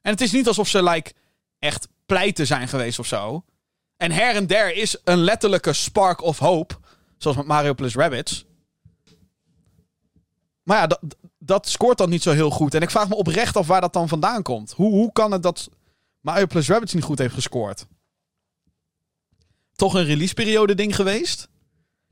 En 0.00 0.10
het 0.10 0.20
is 0.20 0.32
niet 0.32 0.46
alsof 0.46 0.68
ze, 0.68 0.82
like, 0.82 1.14
echt 1.58 1.88
pleiten 2.06 2.46
zijn 2.46 2.68
geweest 2.68 2.98
of 2.98 3.06
zo. 3.06 3.44
En 3.96 4.10
her 4.10 4.34
en 4.34 4.46
der 4.46 4.74
is 4.74 4.96
een 5.04 5.18
letterlijke 5.18 5.72
spark 5.72 6.22
of 6.22 6.38
hope. 6.38 6.76
Zoals 7.16 7.36
met 7.36 7.46
Mario 7.46 7.74
plus 7.74 7.94
Rabbids. 7.94 8.46
Maar 10.68 10.78
ja, 10.78 10.86
dat, 10.86 11.16
dat 11.38 11.68
scoort 11.68 11.98
dan 11.98 12.10
niet 12.10 12.22
zo 12.22 12.32
heel 12.32 12.50
goed. 12.50 12.74
En 12.74 12.82
ik 12.82 12.90
vraag 12.90 13.08
me 13.08 13.14
oprecht 13.14 13.56
af 13.56 13.66
waar 13.66 13.80
dat 13.80 13.92
dan 13.92 14.08
vandaan 14.08 14.42
komt. 14.42 14.72
Hoe, 14.72 14.90
hoe 14.90 15.12
kan 15.12 15.32
het 15.32 15.42
dat 15.42 15.70
Mario 16.20 16.46
plus 16.46 16.68
Rabbids 16.68 16.94
niet 16.94 17.04
goed 17.04 17.18
heeft 17.18 17.34
gescoord? 17.34 17.86
Toch 19.72 19.94
een 19.94 20.04
releaseperiode 20.04 20.74
ding 20.74 20.94
geweest? 20.94 21.48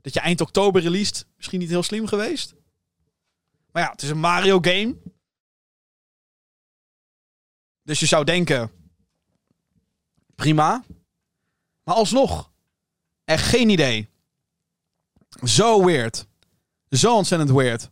Dat 0.01 0.13
je 0.13 0.19
eind 0.19 0.41
oktober 0.41 0.81
released? 0.81 1.25
Misschien 1.35 1.59
niet 1.59 1.69
heel 1.69 1.83
slim 1.83 2.07
geweest? 2.07 2.53
Maar 3.71 3.83
ja, 3.83 3.91
het 3.91 4.01
is 4.01 4.09
een 4.09 4.19
Mario 4.19 4.59
game. 4.61 4.95
Dus 7.83 7.99
je 7.99 8.05
zou 8.05 8.23
denken... 8.23 8.71
Prima. 10.35 10.83
Maar 11.83 11.95
alsnog. 11.95 12.51
Echt 13.23 13.45
geen 13.45 13.69
idee. 13.69 14.09
Zo 15.43 15.85
weird. 15.85 16.27
Zo 16.89 17.15
ontzettend 17.15 17.51
weird. 17.51 17.89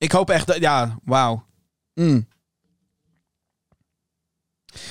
Ik 0.00 0.12
hoop 0.12 0.30
echt 0.30 0.46
dat... 0.46 0.56
Ja, 0.56 0.98
wauw. 1.04 1.46
Mm. 1.94 2.28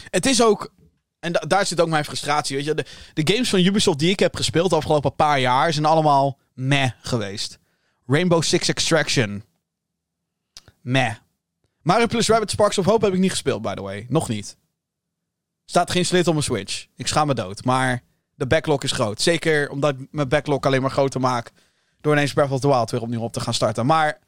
Het 0.10 0.26
is 0.26 0.42
ook... 0.44 0.74
En 1.20 1.32
da- 1.32 1.40
daar 1.40 1.66
zit 1.66 1.82
ook 1.82 1.90
mijn 1.90 2.06
frustratie. 2.06 2.56
Weet 2.56 2.66
je, 2.66 2.74
de, 2.74 2.86
de 3.14 3.34
games 3.34 3.50
van 3.50 3.60
Ubisoft 3.60 4.00
die 4.00 4.10
ik 4.10 4.20
heb 4.20 4.36
gespeeld 4.36 4.70
de 4.70 4.76
afgelopen 4.76 5.16
paar 5.16 5.40
jaar 5.40 5.74
zijn 5.74 5.86
allemaal 5.86 6.40
meh 6.54 6.92
geweest. 7.02 7.60
Rainbow 8.06 8.42
Six 8.42 8.68
Extraction. 8.68 9.44
Meh. 10.82 11.16
Mario 11.82 12.08
plus 12.08 12.28
Rabbit 12.28 12.52
Sparks 12.52 12.78
of 12.78 12.86
Hope 12.86 13.06
heb 13.06 13.14
ik 13.14 13.20
niet 13.20 13.32
gespeeld, 13.32 13.62
by 13.62 13.74
the 13.74 13.82
way. 13.82 14.06
Nog 14.10 14.28
niet. 14.30 14.58
Staat 15.66 15.92
geïnstalleerd 15.92 16.28
op 16.28 16.34
mijn 16.34 16.46
Switch. 16.46 16.88
Ik 16.96 17.08
schaam 17.08 17.28
me 17.28 17.34
dood. 17.34 17.64
Maar 17.66 18.04
de 18.36 18.48
backlog 18.48 18.84
is 18.84 18.92
groot. 18.92 19.22
Zeker 19.22 19.70
omdat 19.70 20.00
ik 20.00 20.08
mijn 20.12 20.30
backlog 20.30 20.62
alleen 20.62 20.82
maar 20.82 20.92
groter 20.92 21.20
maak. 21.20 21.52
Door 22.02 22.14
ineens 22.14 22.34
Breath 22.34 22.52
of 22.52 22.60
the 22.60 22.68
Wild 22.68 22.92
weer 22.92 23.02
opnieuw 23.02 23.22
op 23.22 23.34
te 23.34 23.40
gaan 23.40 23.54
starten. 23.54 23.86
Maar 23.86 24.20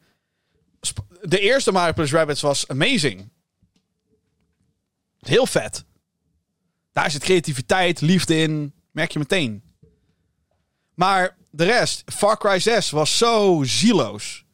de 1.22 1.38
eerste 1.38 1.72
Mario 1.72 1.92
plus 1.92 2.12
Rabbids 2.12 2.40
was 2.40 2.68
amazing. 2.68 3.30
Heel 5.18 5.46
vet. 5.46 5.84
Daar 6.92 7.10
zit 7.10 7.22
creativiteit, 7.22 8.00
liefde 8.00 8.36
in. 8.36 8.72
Merk 8.90 9.10
je 9.10 9.18
meteen. 9.18 9.62
Maar 10.94 11.36
de 11.50 11.64
rest, 11.64 12.02
Far 12.06 12.38
Cry 12.38 12.58
6 12.58 12.90
was 12.90 13.18
zo 13.18 13.62
zieloos. 13.64 14.44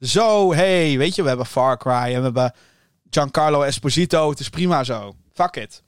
Zo, 0.00 0.54
hey, 0.54 0.98
weet 0.98 1.14
je, 1.14 1.22
we 1.22 1.28
hebben 1.28 1.46
Far 1.46 1.78
Cry 1.78 1.92
en 1.92 2.16
we 2.16 2.22
hebben 2.22 2.54
Giancarlo 3.10 3.62
Esposito. 3.62 4.30
Het 4.30 4.40
is 4.40 4.48
prima 4.48 4.84
zo. 4.84 5.16
Fuck 5.32 5.56
it. 5.56 5.82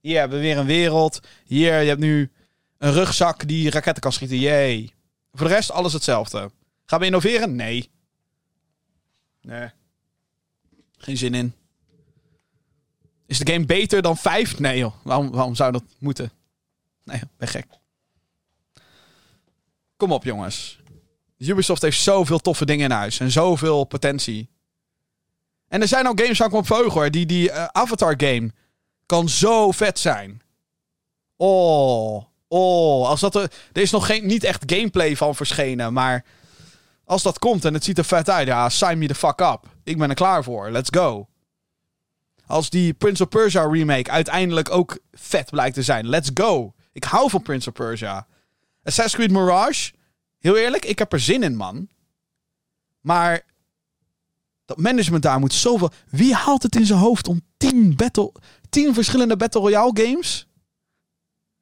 Hier 0.00 0.18
hebben 0.18 0.38
we 0.38 0.44
weer 0.44 0.58
een 0.58 0.66
wereld. 0.66 1.20
Hier, 1.44 1.80
je 1.80 1.88
hebt 1.88 2.00
nu 2.00 2.30
een 2.78 2.92
rugzak 2.92 3.48
die 3.48 3.70
raketten 3.70 4.02
kan 4.02 4.12
schieten. 4.12 4.38
Yay. 4.38 4.92
Voor 5.32 5.48
de 5.48 5.54
rest, 5.54 5.70
alles 5.70 5.92
hetzelfde. 5.92 6.50
Gaan 6.86 7.00
we 7.00 7.06
innoveren? 7.06 7.56
Nee. 7.56 7.90
Nee. 9.40 9.70
Geen 10.98 11.16
zin 11.16 11.34
in. 11.34 11.54
Is 13.26 13.38
de 13.38 13.52
game 13.52 13.64
beter 13.64 14.02
dan 14.02 14.16
5? 14.16 14.58
Nee 14.58 14.78
joh. 14.78 14.94
Waarom, 15.02 15.30
waarom 15.30 15.54
zou 15.54 15.72
dat 15.72 15.84
moeten? 15.98 16.30
Nee, 17.04 17.20
ben 17.36 17.48
gek. 17.48 17.66
Kom 19.96 20.12
op 20.12 20.24
jongens. 20.24 20.80
Ubisoft 21.38 21.82
heeft 21.82 22.00
zoveel 22.00 22.38
toffe 22.38 22.64
dingen 22.64 22.84
in 22.84 22.96
huis. 22.96 23.20
En 23.20 23.30
zoveel 23.30 23.84
potentie. 23.84 24.48
En 25.68 25.80
er 25.80 25.88
zijn 25.88 26.08
ook 26.08 26.20
games 26.20 26.38
waar 26.38 26.48
ik 26.48 26.54
op 26.54 26.68
hoor. 26.68 27.10
Die, 27.10 27.26
die 27.26 27.50
eh, 27.50 27.64
Avatar 27.64 28.14
game 28.16 28.50
kan 29.06 29.28
zo 29.28 29.70
vet 29.70 29.98
zijn. 29.98 30.42
Oh. 31.36 32.24
Oh. 32.48 33.08
Als 33.08 33.20
dat 33.20 33.34
er, 33.34 33.52
er 33.72 33.82
is 33.82 33.90
nog 33.90 34.06
geen, 34.06 34.26
niet 34.26 34.44
echt 34.44 34.72
gameplay 34.72 35.16
van 35.16 35.34
verschenen. 35.34 35.92
Maar 35.92 36.24
als 37.08 37.22
dat 37.22 37.38
komt 37.38 37.64
en 37.64 37.74
het 37.74 37.84
ziet 37.84 37.98
er 37.98 38.04
vet 38.04 38.30
uit. 38.30 38.46
Ja, 38.46 38.68
sign 38.68 38.98
me 38.98 39.06
the 39.06 39.14
fuck 39.14 39.40
up. 39.40 39.60
Ik 39.84 39.98
ben 39.98 40.08
er 40.08 40.14
klaar 40.14 40.44
voor. 40.44 40.70
Let's 40.70 40.88
go. 40.92 41.28
Als 42.46 42.70
die 42.70 42.94
Prince 42.94 43.22
of 43.22 43.28
Persia 43.28 43.68
remake 43.68 44.10
uiteindelijk 44.10 44.70
ook 44.70 44.98
vet 45.12 45.50
blijkt 45.50 45.74
te 45.74 45.82
zijn. 45.82 46.08
Let's 46.08 46.30
go. 46.34 46.74
Ik 46.92 47.04
hou 47.04 47.30
van 47.30 47.42
Prince 47.42 47.68
of 47.68 47.74
Persia. 47.74 48.26
Assassin's 48.82 49.14
Creed 49.14 49.30
Mirage. 49.30 49.92
Heel 50.38 50.56
eerlijk, 50.56 50.84
ik 50.84 50.98
heb 50.98 51.12
er 51.12 51.20
zin 51.20 51.42
in, 51.42 51.56
man. 51.56 51.88
Maar 53.00 53.42
dat 54.64 54.78
management 54.78 55.22
daar 55.22 55.38
moet 55.38 55.52
zoveel... 55.52 55.90
Wie 56.10 56.34
haalt 56.34 56.62
het 56.62 56.76
in 56.76 56.86
zijn 56.86 56.98
hoofd 56.98 57.28
om 57.28 57.40
tien, 57.56 57.96
battle, 57.96 58.32
tien 58.68 58.94
verschillende 58.94 59.36
Battle 59.36 59.60
Royale 59.60 60.00
games... 60.02 60.48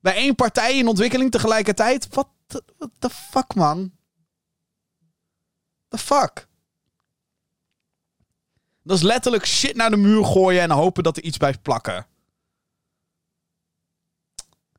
bij 0.00 0.14
één 0.14 0.34
partij 0.34 0.78
in 0.78 0.88
ontwikkeling 0.88 1.30
tegelijkertijd? 1.30 2.08
Wat 2.10 2.28
the 2.98 3.10
fuck, 3.10 3.54
man? 3.54 3.95
Fuck? 5.98 6.46
Dat 8.82 8.96
is 8.96 9.02
letterlijk 9.02 9.46
shit 9.46 9.76
naar 9.76 9.90
de 9.90 9.96
muur 9.96 10.24
gooien 10.24 10.62
en 10.62 10.70
hopen 10.70 11.02
dat 11.02 11.16
er 11.16 11.22
iets 11.22 11.36
blijft 11.36 11.62
plakken. 11.62 12.06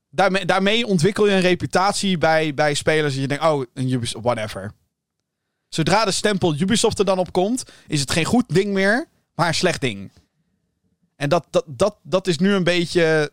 Daarmee, 0.09 0.45
daarmee 0.45 0.85
ontwikkel 0.85 1.27
je 1.27 1.33
een 1.33 1.41
reputatie 1.41 2.17
bij, 2.17 2.53
bij 2.53 2.73
spelers. 2.73 3.13
Dat 3.13 3.21
je 3.21 3.27
denkt, 3.27 3.43
oh, 3.43 3.63
een 3.73 3.91
Ubisoft, 3.91 4.23
whatever. 4.23 4.71
Zodra 5.69 6.05
de 6.05 6.11
stempel 6.11 6.55
Ubisoft 6.55 6.99
er 6.99 7.05
dan 7.05 7.19
op 7.19 7.31
komt, 7.31 7.63
is 7.87 7.99
het 7.99 8.11
geen 8.11 8.25
goed 8.25 8.45
ding 8.47 8.73
meer, 8.73 9.07
maar 9.35 9.47
een 9.47 9.53
slecht 9.53 9.81
ding. 9.81 10.11
En 11.15 11.29
dat, 11.29 11.47
dat, 11.49 11.63
dat, 11.67 11.97
dat 12.03 12.27
is 12.27 12.37
nu 12.37 12.53
een 12.53 12.63
beetje. 12.63 13.31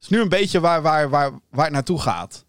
is 0.00 0.08
nu 0.08 0.20
een 0.20 0.28
beetje 0.28 0.60
waar, 0.60 0.82
waar, 0.82 1.08
waar, 1.10 1.30
waar 1.50 1.64
het 1.64 1.74
naartoe 1.74 2.00
gaat. 2.00 2.44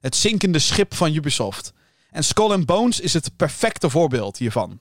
Het 0.00 0.16
zinkende 0.16 0.58
schip 0.58 0.94
van 0.94 1.14
Ubisoft. 1.14 1.72
En 2.10 2.24
Skull 2.24 2.52
and 2.52 2.66
Bones 2.66 3.00
is 3.00 3.12
het 3.12 3.36
perfecte 3.36 3.90
voorbeeld 3.90 4.36
hiervan. 4.36 4.80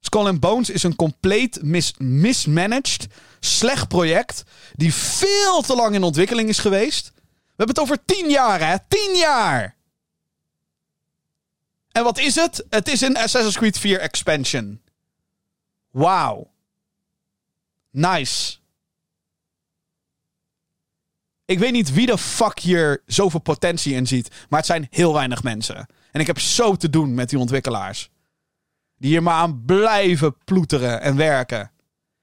Skull 0.00 0.26
and 0.26 0.40
Bones 0.40 0.70
is 0.70 0.82
een 0.82 0.96
compleet 0.96 1.62
mis 1.62 1.94
mismanaged, 1.98 3.06
slecht 3.40 3.88
project. 3.88 4.42
Die 4.74 4.94
veel 4.94 5.62
te 5.62 5.74
lang 5.74 5.94
in 5.94 6.02
ontwikkeling 6.02 6.48
is 6.48 6.58
geweest. 6.58 7.12
We 7.14 7.64
hebben 7.64 7.76
het 7.76 7.84
over 7.84 8.04
tien 8.04 8.30
jaar, 8.30 8.60
hè? 8.60 8.76
Tien 8.88 9.16
jaar! 9.16 9.76
En 11.92 12.04
wat 12.04 12.18
is 12.18 12.34
het? 12.34 12.66
Het 12.70 12.88
is 12.88 13.00
een 13.00 13.16
Assassin's 13.16 13.56
Creed 13.56 13.78
4 13.78 14.00
expansion. 14.00 14.80
Wauw. 15.90 16.50
Nice. 17.90 18.56
Ik 21.44 21.58
weet 21.58 21.72
niet 21.72 21.92
wie 21.92 22.06
de 22.06 22.18
fuck 22.18 22.58
hier 22.58 23.02
zoveel 23.06 23.40
potentie 23.40 23.94
in 23.94 24.06
ziet. 24.06 24.28
Maar 24.48 24.58
het 24.58 24.68
zijn 24.68 24.86
heel 24.90 25.12
weinig 25.12 25.42
mensen. 25.42 25.86
En 26.18 26.24
ik 26.24 26.30
heb 26.30 26.40
zo 26.40 26.76
te 26.76 26.90
doen 26.90 27.14
met 27.14 27.28
die 27.28 27.38
ontwikkelaars. 27.38 28.10
Die 28.96 29.10
hier 29.10 29.22
maar 29.22 29.34
aan 29.34 29.64
blijven 29.64 30.36
ploeteren 30.44 31.00
en 31.00 31.16
werken. 31.16 31.70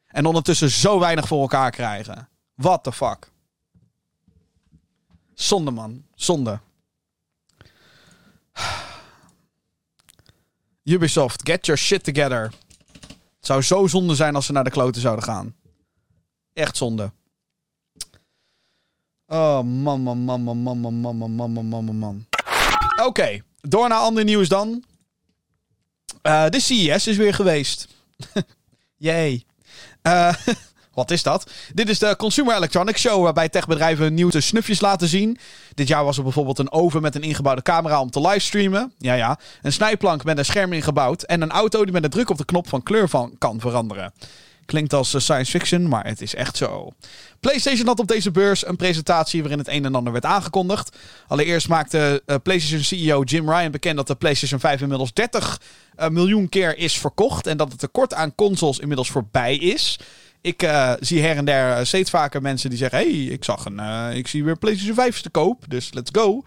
En 0.05 0.25
ondertussen 0.25 0.69
zo 0.69 0.99
weinig 0.99 1.27
voor 1.27 1.41
elkaar 1.41 1.71
krijgen. 1.71 2.29
What 2.55 2.83
the 2.83 2.91
fuck. 2.91 3.31
Zonde, 5.33 5.71
man. 5.71 6.05
Zonde. 6.15 6.59
Ubisoft, 10.83 11.49
get 11.49 11.65
your 11.65 11.81
shit 11.81 12.03
together. 12.03 12.43
Het 13.01 13.45
zou 13.45 13.61
zo 13.61 13.87
zonde 13.87 14.15
zijn 14.15 14.35
als 14.35 14.45
ze 14.45 14.51
naar 14.51 14.63
de 14.63 14.69
kloten 14.69 15.01
zouden 15.01 15.23
gaan. 15.23 15.55
Echt 16.53 16.77
zonde. 16.77 17.11
Oh, 19.25 19.61
man, 19.61 20.01
man, 20.01 20.17
man, 20.17 20.41
man, 20.41 20.57
man, 20.57 20.77
man, 20.79 20.99
man, 20.99 21.17
man, 21.17 21.35
man, 21.35 21.65
man, 21.65 21.85
man, 21.85 21.97
man. 21.97 22.25
Door 23.67 23.89
naar 23.89 23.97
ander 23.97 24.23
nieuws 24.23 24.47
dan. 24.47 24.83
Eh, 26.21 26.49
de 26.49 26.59
CES 26.59 27.07
is 27.07 27.17
weer 27.17 27.33
geweest. 27.33 27.87
Yay. 28.97 29.43
Eh, 30.01 30.33
wat 30.93 31.11
is 31.11 31.23
dat? 31.23 31.51
Dit 31.73 31.89
is 31.89 31.99
de 31.99 32.15
Consumer 32.15 32.55
Electronics 32.55 33.01
Show, 33.01 33.23
waarbij 33.23 33.49
techbedrijven 33.49 34.13
nieuwe 34.13 34.41
snufjes 34.41 34.81
laten 34.81 35.07
zien. 35.07 35.37
Dit 35.73 35.87
jaar 35.87 36.03
was 36.03 36.17
er 36.17 36.23
bijvoorbeeld 36.23 36.59
een 36.59 36.71
oven 36.71 37.01
met 37.01 37.15
een 37.15 37.23
ingebouwde 37.23 37.61
camera 37.61 38.01
om 38.01 38.09
te 38.11 38.21
livestreamen. 38.21 38.93
Ja, 38.97 39.13
ja. 39.13 39.39
Een 39.61 39.73
snijplank 39.73 40.23
met 40.23 40.37
een 40.37 40.45
scherm 40.45 40.73
ingebouwd. 40.73 41.23
En 41.23 41.41
een 41.41 41.51
auto 41.51 41.83
die 41.83 41.93
met 41.93 42.03
een 42.03 42.09
druk 42.09 42.29
op 42.29 42.37
de 42.37 42.45
knop 42.45 42.69
van 42.69 42.83
kleur 42.83 43.09
van 43.09 43.35
kan 43.37 43.59
veranderen. 43.59 44.13
Klinkt 44.65 44.93
als 44.93 45.13
eh, 45.13 45.21
science 45.21 45.51
fiction, 45.51 45.87
maar 45.87 46.05
het 46.05 46.21
is 46.21 46.35
echt 46.35 46.57
zo. 46.57 46.91
PlayStation 47.39 47.87
had 47.87 47.99
op 47.99 48.07
deze 48.07 48.31
beurs 48.31 48.67
een 48.67 48.75
presentatie 48.75 49.39
waarin 49.41 49.59
het 49.59 49.67
een 49.67 49.85
en 49.85 49.95
ander 49.95 50.13
werd 50.13 50.25
aangekondigd. 50.25 50.97
Allereerst 51.27 51.67
maakte 51.67 52.23
uh, 52.25 52.35
PlayStation 52.43 52.83
CEO 52.83 53.23
Jim 53.23 53.49
Ryan 53.49 53.71
bekend 53.71 53.95
dat 53.95 54.07
de 54.07 54.15
PlayStation 54.15 54.59
5 54.59 54.81
inmiddels 54.81 55.13
30 55.13 55.61
uh, 55.99 56.07
miljoen 56.07 56.49
keer 56.49 56.77
is 56.77 56.97
verkocht. 56.97 57.47
En 57.47 57.57
dat 57.57 57.69
het 57.71 57.79
tekort 57.79 58.13
aan 58.13 58.35
consoles 58.35 58.79
inmiddels 58.79 59.09
voorbij 59.09 59.55
is. 59.55 59.99
Ik 60.45 60.63
uh, 60.63 60.93
zie 60.99 61.21
her 61.21 61.37
en 61.37 61.45
der 61.45 61.87
steeds 61.87 62.09
vaker 62.09 62.41
mensen 62.41 62.69
die 62.69 62.77
zeggen: 62.77 62.99
hey, 62.99 63.11
ik 63.11 63.43
zag 63.43 63.65
een. 63.65 63.79
Uh, 63.79 64.15
ik 64.15 64.27
zie 64.27 64.43
weer 64.43 64.57
PlayStation 64.57 64.95
5 64.95 65.21
te 65.21 65.29
koop, 65.29 65.63
dus 65.67 65.93
let's 65.93 66.09
go. 66.13 66.43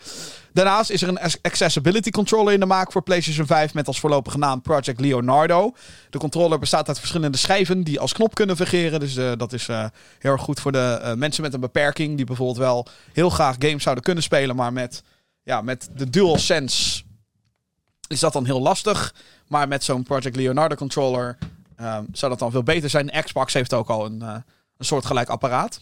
Daarnaast 0.52 0.90
is 0.90 1.02
er 1.02 1.08
een 1.08 1.18
accessibility 1.42 2.10
controller 2.10 2.52
in 2.52 2.60
de 2.60 2.66
maak 2.66 2.92
voor 2.92 3.02
PlayStation 3.02 3.46
5 3.46 3.74
met 3.74 3.86
als 3.86 4.00
voorlopige 4.00 4.38
naam 4.38 4.60
Project 4.60 5.00
Leonardo. 5.00 5.74
De 6.10 6.18
controller 6.18 6.58
bestaat 6.58 6.88
uit 6.88 6.98
verschillende 6.98 7.38
schijven 7.38 7.82
die 7.82 8.00
als 8.00 8.12
knop 8.12 8.34
kunnen 8.34 8.56
fungeren. 8.56 9.00
Dus 9.00 9.14
dat 9.14 9.52
is 9.52 9.66
heel 10.18 10.32
erg 10.32 10.42
goed 10.42 10.60
voor 10.60 10.72
de 10.72 11.14
mensen 11.16 11.42
met 11.42 11.54
een 11.54 11.60
beperking 11.60 12.16
die 12.16 12.26
bijvoorbeeld 12.26 12.58
wel 12.58 12.86
heel 13.12 13.30
graag 13.30 13.56
games 13.58 13.82
zouden 13.82 14.04
kunnen 14.04 14.22
spelen, 14.22 14.56
maar 14.56 14.72
met, 14.72 15.02
ja, 15.42 15.60
met 15.60 15.88
de 15.94 16.10
DualSense 16.10 17.02
is 18.08 18.20
dat 18.20 18.32
dan 18.32 18.44
heel 18.44 18.60
lastig. 18.60 19.14
Maar 19.48 19.68
met 19.68 19.84
zo'n 19.84 20.02
Project 20.02 20.36
Leonardo 20.36 20.74
controller 20.74 21.38
Um, 21.80 22.06
zou 22.12 22.30
dat 22.30 22.38
dan 22.38 22.50
veel 22.50 22.62
beter 22.62 22.90
zijn? 22.90 23.10
Xbox 23.24 23.52
heeft 23.52 23.74
ook 23.74 23.88
al 23.88 24.06
een, 24.06 24.18
uh, 24.22 24.34
een 24.76 24.84
soortgelijk 24.84 25.28
apparaat. 25.28 25.80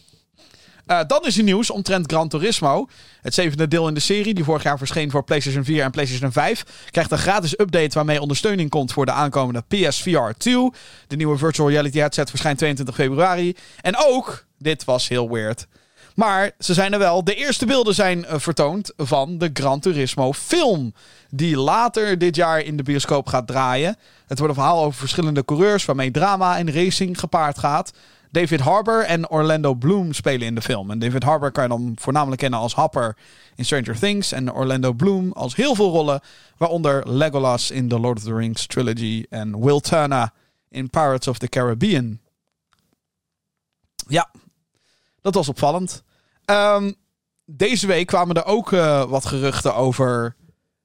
Uh, 0.87 0.99
dan 1.07 1.25
is 1.25 1.37
er 1.37 1.43
nieuws 1.43 1.69
omtrent 1.69 2.11
Gran 2.11 2.29
Turismo. 2.29 2.87
Het 3.21 3.33
zevende 3.33 3.67
deel 3.67 3.87
in 3.87 3.93
de 3.93 3.99
serie, 3.99 4.33
die 4.33 4.43
vorig 4.43 4.63
jaar 4.63 4.77
verscheen 4.77 5.11
voor 5.11 5.23
PlayStation 5.23 5.63
4 5.63 5.83
en 5.83 5.91
PlayStation 5.91 6.31
5, 6.31 6.63
krijgt 6.91 7.11
een 7.11 7.17
gratis 7.17 7.59
update 7.59 7.93
waarmee 7.93 8.21
ondersteuning 8.21 8.69
komt 8.69 8.93
voor 8.93 9.05
de 9.05 9.11
aankomende 9.11 9.63
PSVR 9.67 10.29
2. 10.37 10.71
De 11.07 11.15
nieuwe 11.15 11.37
virtual 11.37 11.69
reality 11.69 11.97
headset 11.97 12.29
verschijnt 12.29 12.57
22 12.57 12.95
februari. 12.95 13.55
En 13.81 13.93
ook, 13.97 14.45
dit 14.57 14.83
was 14.83 15.07
heel 15.07 15.29
weird, 15.29 15.67
Maar 16.17 16.51
ze 16.59 16.73
zijn 16.73 16.93
er 16.93 16.99
wel. 16.99 17.23
De 17.23 17.35
eerste 17.35 17.65
beelden 17.65 17.95
zijn 17.95 18.25
eh, 18.25 18.39
vertoond 18.39 18.93
van 18.95 19.37
de 19.37 19.49
Gran 19.53 19.79
Turismo 19.79 20.33
film. 20.33 20.93
Die 21.29 21.57
later 21.57 22.17
dit 22.17 22.35
jaar 22.35 22.59
in 22.59 22.77
de 22.77 22.83
bioscoop 22.83 23.27
gaat 23.27 23.47
draaien. 23.47 23.95
Het 24.27 24.39
wordt 24.39 24.53
een 24.53 24.59
verhaal 24.59 24.83
over 24.83 24.99
verschillende 24.99 25.45
coureurs 25.45 25.85
waarmee 25.85 26.11
drama 26.11 26.57
en 26.57 26.73
racing 26.73 27.19
gepaard 27.19 27.57
gaat. 27.57 27.93
David 28.31 28.59
Harbour 28.59 29.03
en 29.03 29.29
Orlando 29.29 29.73
Bloom 29.73 30.13
spelen 30.13 30.47
in 30.47 30.55
de 30.55 30.61
film. 30.61 30.91
En 30.91 30.99
David 30.99 31.23
Harbour 31.23 31.51
kan 31.51 31.63
je 31.63 31.69
dan 31.69 31.95
voornamelijk 31.99 32.41
kennen 32.41 32.59
als 32.59 32.73
Hopper 32.73 33.17
in 33.55 33.65
Stranger 33.65 33.99
Things. 33.99 34.31
En 34.31 34.53
Orlando 34.53 34.93
Bloom 34.93 35.31
als 35.31 35.55
heel 35.55 35.75
veel 35.75 35.89
rollen. 35.89 36.21
Waaronder 36.57 37.11
Legolas 37.11 37.71
in 37.71 37.87
The 37.87 37.99
Lord 37.99 38.17
of 38.17 38.23
the 38.23 38.35
Rings 38.35 38.65
trilogy. 38.65 39.25
En 39.29 39.63
Will 39.63 39.79
Turner 39.79 40.29
in 40.69 40.89
Pirates 40.89 41.27
of 41.27 41.37
the 41.37 41.47
Caribbean. 41.47 42.19
Ja, 44.07 44.29
dat 45.21 45.33
was 45.33 45.49
opvallend. 45.49 46.05
Ehm, 46.47 46.91
deze 47.45 47.87
week 47.87 48.07
kwamen 48.07 48.35
er 48.35 48.45
ook 48.45 48.71
uh, 48.71 49.03
wat 49.09 49.25
geruchten 49.25 49.75
over 49.75 50.35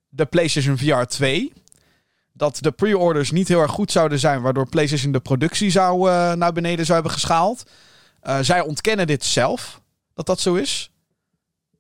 de 0.08 0.24
PlayStation 0.24 0.78
VR 0.78 1.02
2. 1.02 1.52
Dat 2.32 2.58
de 2.60 2.70
pre-orders 2.70 3.30
niet 3.30 3.48
heel 3.48 3.60
erg 3.60 3.70
goed 3.70 3.92
zouden 3.92 4.18
zijn, 4.18 4.42
waardoor 4.42 4.68
PlayStation 4.68 5.12
de 5.12 5.20
productie 5.20 5.70
zou, 5.70 6.10
uh, 6.10 6.32
naar 6.32 6.52
beneden 6.52 6.84
zou 6.84 6.94
hebben 6.94 7.12
geschaald. 7.12 7.70
Uh, 8.22 8.38
zij 8.40 8.60
ontkennen 8.60 9.06
dit 9.06 9.24
zelf, 9.24 9.80
dat 10.14 10.26
dat 10.26 10.40
zo 10.40 10.54
is. 10.54 10.90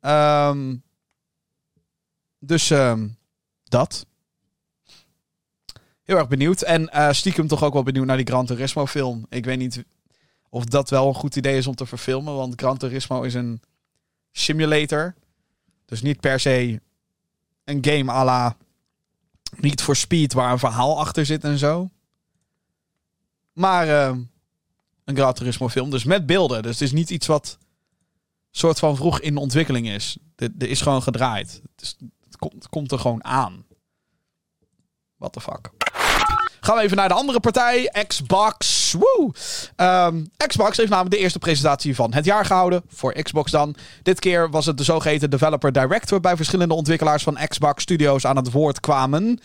Um, 0.00 0.82
dus 2.38 2.70
um, 2.70 3.16
dat. 3.64 4.06
Heel 6.02 6.16
erg 6.16 6.28
benieuwd. 6.28 6.62
En 6.62 7.14
stiekem 7.14 7.46
toch 7.46 7.62
ook 7.62 7.72
wel 7.72 7.82
benieuwd 7.82 8.06
naar 8.06 8.16
die 8.16 8.26
Gran 8.26 8.46
Turismo 8.46 8.86
film. 8.86 9.26
Ik 9.28 9.44
weet 9.44 9.58
niet 9.58 9.84
of 10.48 10.64
dat 10.64 10.90
wel 10.90 11.08
een 11.08 11.14
goed 11.14 11.36
idee 11.36 11.56
is 11.56 11.66
om 11.66 11.74
te 11.74 11.86
verfilmen. 11.86 12.34
Want 12.34 12.60
Gran 12.60 12.76
Turismo 12.76 13.22
is 13.22 13.34
een 13.34 13.60
simulator. 14.32 15.14
Dus 15.84 16.02
niet 16.02 16.20
per 16.20 16.40
se 16.40 16.80
een 17.64 17.84
game 17.84 18.12
à 18.12 18.24
la 18.24 18.56
niet 19.56 19.82
voor 19.82 19.96
speed 19.96 20.32
waar 20.32 20.52
een 20.52 20.58
verhaal 20.58 20.98
achter 20.98 21.26
zit 21.26 21.44
en 21.44 21.58
zo. 21.58 21.90
Maar 23.52 23.86
uh, 23.86 24.18
een 25.04 25.16
Gran 25.16 25.32
Turismo 25.32 25.68
film. 25.68 25.90
Dus 25.90 26.04
met 26.04 26.26
beelden. 26.26 26.62
Dus 26.62 26.72
het 26.72 26.80
is 26.80 26.92
niet 26.92 27.10
iets 27.10 27.26
wat 27.26 27.58
soort 28.50 28.78
van 28.78 28.96
vroeg 28.96 29.20
in 29.20 29.36
ontwikkeling 29.36 29.88
is. 29.88 30.16
Er 30.36 30.68
is 30.68 30.80
gewoon 30.80 31.02
gedraaid. 31.02 31.62
Het, 31.76 31.96
komt, 32.38 32.68
komt 32.68 32.92
er 32.92 32.98
gewoon 32.98 33.24
aan. 33.24 33.64
What 35.16 35.32
the 35.32 35.40
fuck. 35.40 35.70
Gaan 36.64 36.76
we 36.76 36.82
even 36.82 36.96
naar 36.96 37.08
de 37.08 37.14
andere 37.14 37.40
partij, 37.40 37.92
Xbox. 38.06 38.92
Woo! 38.98 39.32
Um, 39.76 40.30
Xbox 40.46 40.76
heeft 40.76 40.90
namelijk 40.90 41.14
de 41.14 41.20
eerste 41.20 41.38
presentatie 41.38 41.94
van 41.94 42.14
het 42.14 42.24
jaar 42.24 42.44
gehouden. 42.44 42.82
Voor 42.88 43.12
Xbox 43.22 43.50
dan. 43.50 43.74
Dit 44.02 44.20
keer 44.20 44.50
was 44.50 44.66
het 44.66 44.78
de 44.78 44.84
zogeheten 44.84 45.30
Developer 45.30 45.72
Direct, 45.72 46.10
waarbij 46.10 46.36
verschillende 46.36 46.74
ontwikkelaars 46.74 47.22
van 47.22 47.38
Xbox 47.48 47.82
Studios 47.82 48.26
aan 48.26 48.36
het 48.36 48.52
woord 48.52 48.80
kwamen. 48.80 49.40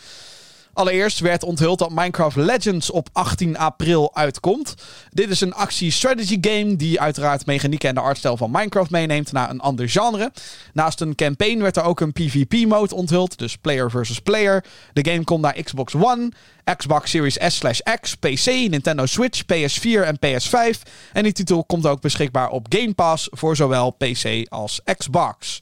Allereerst 0.78 1.20
werd 1.20 1.42
onthuld 1.42 1.78
dat 1.78 1.90
Minecraft 1.90 2.36
Legends 2.36 2.90
op 2.90 3.08
18 3.12 3.56
april 3.56 4.14
uitkomt. 4.14 4.74
Dit 5.10 5.30
is 5.30 5.40
een 5.40 5.52
actie-strategy 5.52 6.38
game 6.40 6.76
die 6.76 7.00
uiteraard 7.00 7.46
mechanieken 7.46 7.88
en 7.88 7.94
de 7.94 8.00
artstijl 8.00 8.36
van 8.36 8.50
Minecraft 8.50 8.90
meeneemt 8.90 9.32
naar 9.32 9.50
een 9.50 9.60
ander 9.60 9.88
genre. 9.88 10.32
Naast 10.72 11.00
een 11.00 11.14
campaign 11.14 11.60
werd 11.60 11.76
er 11.76 11.82
ook 11.82 12.00
een 12.00 12.12
PvP-mode 12.12 12.94
onthuld, 12.94 13.38
dus 13.38 13.56
player 13.56 13.90
versus 13.90 14.18
player. 14.18 14.64
De 14.92 15.10
game 15.10 15.24
komt 15.24 15.40
naar 15.40 15.62
Xbox 15.62 15.94
One, 15.94 16.32
Xbox 16.76 17.10
Series 17.10 17.38
S/X, 17.46 18.14
PC, 18.14 18.46
Nintendo 18.46 19.06
Switch, 19.06 19.42
PS4 19.42 20.04
en 20.04 20.18
PS5. 20.26 20.82
En 21.12 21.22
die 21.22 21.32
titel 21.32 21.64
komt 21.64 21.86
ook 21.86 22.00
beschikbaar 22.00 22.48
op 22.48 22.66
Game 22.68 22.94
Pass 22.94 23.28
voor 23.30 23.56
zowel 23.56 23.90
PC 23.90 24.46
als 24.48 24.80
Xbox. 24.96 25.60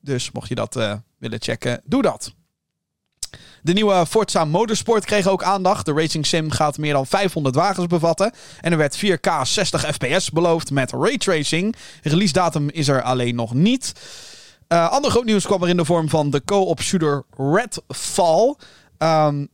Dus 0.00 0.30
mocht 0.32 0.48
je 0.48 0.54
dat 0.54 0.76
uh, 0.76 0.94
willen 1.18 1.42
checken, 1.42 1.80
doe 1.84 2.02
dat. 2.02 2.34
De 3.64 3.72
nieuwe 3.72 4.06
Forza 4.06 4.44
Motorsport 4.44 5.04
kreeg 5.04 5.26
ook 5.26 5.42
aandacht. 5.42 5.86
De 5.86 5.92
Racing 5.92 6.26
Sim 6.26 6.50
gaat 6.50 6.78
meer 6.78 6.92
dan 6.92 7.06
500 7.06 7.54
wagens 7.54 7.86
bevatten. 7.86 8.32
En 8.60 8.72
er 8.72 8.78
werd 8.78 9.04
4K 9.04 9.42
60 9.42 9.94
fps 9.94 10.30
beloofd 10.30 10.70
met 10.70 10.92
raytracing. 10.92 11.76
Release 12.02 12.32
datum 12.32 12.70
is 12.70 12.88
er 12.88 13.02
alleen 13.02 13.34
nog 13.34 13.54
niet. 13.54 13.92
Uh, 14.68 14.90
ander 14.90 15.10
groot 15.10 15.24
nieuws 15.24 15.46
kwam 15.46 15.62
er 15.62 15.68
in 15.68 15.76
de 15.76 15.84
vorm 15.84 16.08
van 16.08 16.30
de 16.30 16.44
co-op 16.44 16.82
shooter 16.82 17.24
Redfall. 17.36 18.54
Um, 18.98 19.48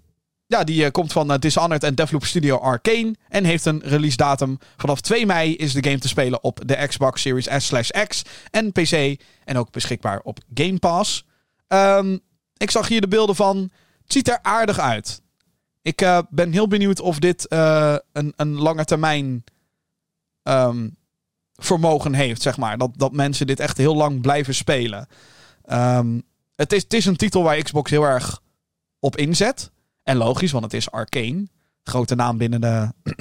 ja, 0.46 0.64
die 0.64 0.84
uh, 0.84 0.90
komt 0.90 1.12
van 1.12 1.32
uh, 1.32 1.38
Dishonored 1.38 1.84
en 1.84 1.94
Devloop 1.94 2.24
Studio 2.24 2.56
Arcane. 2.56 3.14
En 3.28 3.44
heeft 3.44 3.64
een 3.64 3.82
release 3.84 4.16
datum. 4.16 4.58
Vanaf 4.76 5.00
2 5.00 5.26
mei 5.26 5.56
is 5.56 5.72
de 5.72 5.84
game 5.84 5.98
te 5.98 6.08
spelen 6.08 6.44
op 6.44 6.60
de 6.64 6.86
Xbox 6.86 7.20
Series 7.20 7.48
S/X 7.58 8.22
en 8.50 8.72
PC. 8.72 9.20
En 9.44 9.58
ook 9.58 9.70
beschikbaar 9.70 10.20
op 10.22 10.38
Game 10.54 10.78
Pass. 10.78 11.24
Um, 11.68 12.20
ik 12.56 12.70
zag 12.70 12.88
hier 12.88 13.00
de 13.00 13.08
beelden 13.08 13.36
van. 13.36 13.70
Ziet 14.12 14.28
er 14.28 14.38
aardig 14.42 14.78
uit. 14.78 15.22
Ik 15.82 16.02
uh, 16.02 16.18
ben 16.30 16.52
heel 16.52 16.68
benieuwd 16.68 17.00
of 17.00 17.18
dit 17.18 17.46
uh, 17.48 17.96
een, 18.12 18.32
een 18.36 18.54
lange 18.54 18.84
termijn 18.84 19.44
um, 20.42 20.96
vermogen 21.54 22.14
heeft, 22.14 22.42
zeg 22.42 22.56
maar. 22.56 22.78
Dat, 22.78 22.90
dat 22.92 23.12
mensen 23.12 23.46
dit 23.46 23.60
echt 23.60 23.76
heel 23.76 23.96
lang 23.96 24.20
blijven 24.20 24.54
spelen. 24.54 25.06
Um, 25.72 26.22
het, 26.54 26.72
is, 26.72 26.82
het 26.82 26.94
is 26.94 27.06
een 27.06 27.16
titel 27.16 27.42
waar 27.42 27.62
Xbox 27.62 27.90
heel 27.90 28.04
erg 28.04 28.42
op 28.98 29.16
inzet. 29.16 29.70
En 30.02 30.16
logisch, 30.16 30.52
want 30.52 30.64
het 30.64 30.74
is 30.74 30.90
Arcane. 30.90 31.48
Grote 31.82 32.14
naam 32.14 32.38
binnen 32.38 32.60
de... 32.60 32.92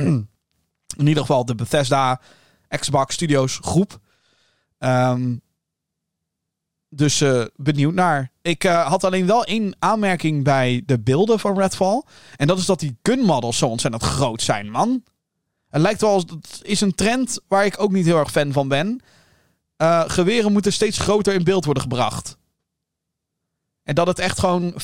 in 0.98 1.08
ieder 1.08 1.22
geval 1.22 1.46
de 1.46 1.56
Bethesda 1.56 2.22
Xbox 2.68 3.14
Studios 3.14 3.60
groep. 3.62 4.00
Um, 4.80 5.42
dus 6.90 7.22
uh, 7.22 7.46
benieuwd 7.56 7.94
naar. 7.94 8.32
Ik 8.42 8.64
uh, 8.64 8.88
had 8.88 9.04
alleen 9.04 9.26
wel 9.26 9.44
één 9.44 9.76
aanmerking 9.80 10.44
bij 10.44 10.84
de 10.86 11.00
beelden 11.00 11.40
van 11.40 11.60
Redfall. 11.60 12.04
En 12.36 12.48
dat 12.48 12.58
is 12.58 12.66
dat 12.66 12.80
die 12.80 12.98
gun 13.04 13.20
models 13.20 13.58
zo 13.58 13.68
ontzettend 13.68 14.04
groot 14.04 14.42
zijn, 14.42 14.70
man. 14.70 15.04
Het 15.70 15.82
lijkt 15.82 16.02
wel. 16.02 16.18
Het 16.18 16.60
is 16.62 16.82
een 16.82 16.96
trend 16.96 17.40
waar 17.48 17.66
ik 17.66 17.80
ook 17.80 17.92
niet 17.92 18.06
heel 18.06 18.18
erg 18.18 18.32
fan 18.32 18.52
van 18.52 18.68
ben. 18.68 19.02
Uh, 19.78 20.04
geweren 20.08 20.52
moeten 20.52 20.74
steeds 20.74 21.00
groter 21.00 21.34
in 21.34 21.44
beeld 21.44 21.66
worden 21.66 21.84
gebracht. 21.84 22.38
En 23.84 23.96
dat 23.96 24.08
het 24.08 24.20
echt 24.20 24.40
gewoon 24.40 24.74
45% 24.74 24.76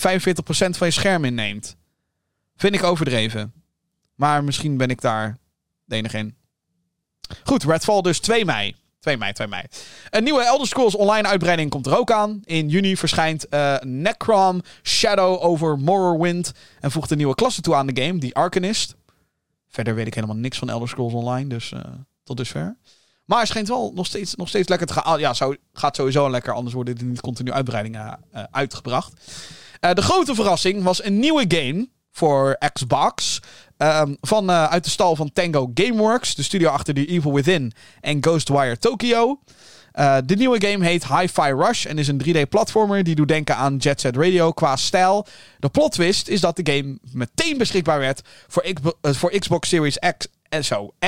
van 0.50 0.88
je 0.88 0.92
scherm 0.92 1.26
inneemt. 1.26 1.76
Vind 2.56 2.76
ik 2.76 2.84
overdreven. 2.84 3.54
Maar 4.16 4.44
misschien 4.44 4.78
ben 4.78 4.90
ik 4.90 5.02
daar 5.02 5.38
de 5.86 5.96
enige 5.96 6.18
in. 6.18 6.36
Goed, 7.44 7.64
Redfall 7.64 8.02
dus 8.02 8.20
2 8.20 8.46
mei. 8.46 8.76
2 9.06 9.18
mei, 9.18 9.34
2 9.34 9.48
mei. 9.48 9.64
Een 10.10 10.24
nieuwe 10.24 10.44
Elder 10.44 10.68
Scrolls 10.68 10.96
Online 10.96 11.28
uitbreiding 11.28 11.70
komt 11.70 11.86
er 11.86 11.98
ook 11.98 12.12
aan. 12.12 12.42
In 12.44 12.70
juni 12.70 12.98
verschijnt 12.98 13.46
uh, 13.50 13.76
Necrom 13.80 14.62
Shadow 14.84 15.44
over 15.44 15.78
Morrowind. 15.78 16.52
En 16.80 16.92
voegt 16.92 17.12
een 17.12 17.18
nieuwe 17.18 17.36
klasse 17.36 17.62
toe 17.62 17.76
aan 17.76 17.88
de 17.88 18.04
game, 18.04 18.20
die 18.20 18.36
Arcanist. 18.36 18.96
Verder 19.70 19.96
weet 19.96 20.08
ik 20.08 20.14
helemaal 20.14 20.36
niks 20.36 20.58
van 20.58 20.70
Elder 20.70 20.88
Scrolls 20.88 21.14
Online, 21.14 21.50
dus 21.50 21.72
uh, 21.72 21.80
tot 22.24 22.38
dusver. 22.38 22.78
Maar 23.26 23.40
het 23.40 23.48
schijnt 23.48 23.68
wel 23.68 23.92
nog 23.96 24.06
steeds, 24.06 24.36
nog 24.36 24.48
steeds 24.48 24.68
lekker 24.68 24.88
te 24.88 24.94
gaan. 24.94 25.20
Ja, 25.20 25.34
zo, 25.34 25.56
gaat 25.74 25.96
sowieso 25.96 26.30
lekker, 26.30 26.54
anders 26.54 26.76
worden 26.76 26.98
er 26.98 27.04
niet 27.04 27.22
continu 27.22 27.52
uitbreidingen 27.52 28.20
uh, 28.36 28.44
uitgebracht. 28.52 29.14
de 29.80 30.02
grote 30.02 30.36
verrassing 30.36 30.84
was 30.84 31.04
een 31.04 31.20
nieuwe 31.20 31.46
game 31.48 31.90
voor 32.12 32.58
Xbox. 32.74 33.40
Um, 33.78 34.18
van, 34.22 34.50
uh, 34.50 34.66
uit 34.66 34.84
de 34.84 34.90
stal 34.90 35.16
van 35.16 35.34
Tango 35.34 35.72
Gameworks, 35.74 36.36
de 36.36 36.44
studio 36.44 36.70
achter 36.70 36.94
The 36.94 37.06
Evil 37.06 37.34
Within 37.34 37.74
en 38.02 38.24
Ghostwire 38.24 38.78
Tokyo. 38.78 39.40
Uh, 40.00 40.18
de 40.26 40.36
nieuwe 40.36 40.68
game 40.68 40.86
heet 40.86 41.08
Hi-Fi 41.08 41.54
Rush 41.54 41.86
en 41.86 41.98
is 41.98 42.08
een 42.08 42.22
3D-platformer 42.26 43.04
die 43.04 43.16
doet 43.16 43.28
denken 43.28 43.56
aan 43.56 43.78
Jet 43.78 44.02
Set 44.02 44.16
Radio 44.16 44.52
qua 44.52 44.76
stijl. 44.76 45.26
De 45.60 45.70
plot 45.70 45.92
twist 45.92 46.28
is 46.28 46.42
dat 46.42 46.56
de 46.56 46.74
game 46.74 46.98
meteen 47.12 47.58
beschikbaar 47.58 48.00
werd 48.00 48.22
voor, 48.48 48.66
voor 49.02 49.40
Xbox 49.40 49.70
Series 49.70 49.98
X 50.18 50.28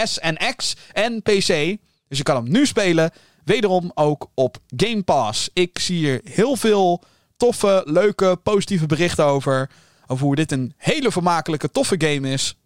S 0.03 0.20
en 0.20 0.38
X 0.55 0.76
en 0.91 1.22
PC. 1.22 1.78
Dus 2.07 2.18
je 2.18 2.24
kan 2.24 2.36
hem 2.36 2.51
nu 2.51 2.65
spelen, 2.65 3.11
wederom 3.43 3.91
ook 3.93 4.30
op 4.34 4.57
Game 4.78 5.03
Pass. 5.03 5.49
Ik 5.53 5.80
zie 5.80 5.97
hier 5.97 6.22
heel 6.24 6.55
veel 6.55 7.03
toffe, 7.38 7.82
leuke, 7.86 8.39
positieve 8.43 8.86
berichten 8.86 9.26
over. 9.26 9.70
Over 10.08 10.26
hoe 10.26 10.36
dit 10.36 10.51
een 10.51 10.74
hele 10.78 11.12
vermakelijke, 11.12 11.72
toffe 11.72 11.95
game 11.97 12.30
is. 12.30 12.58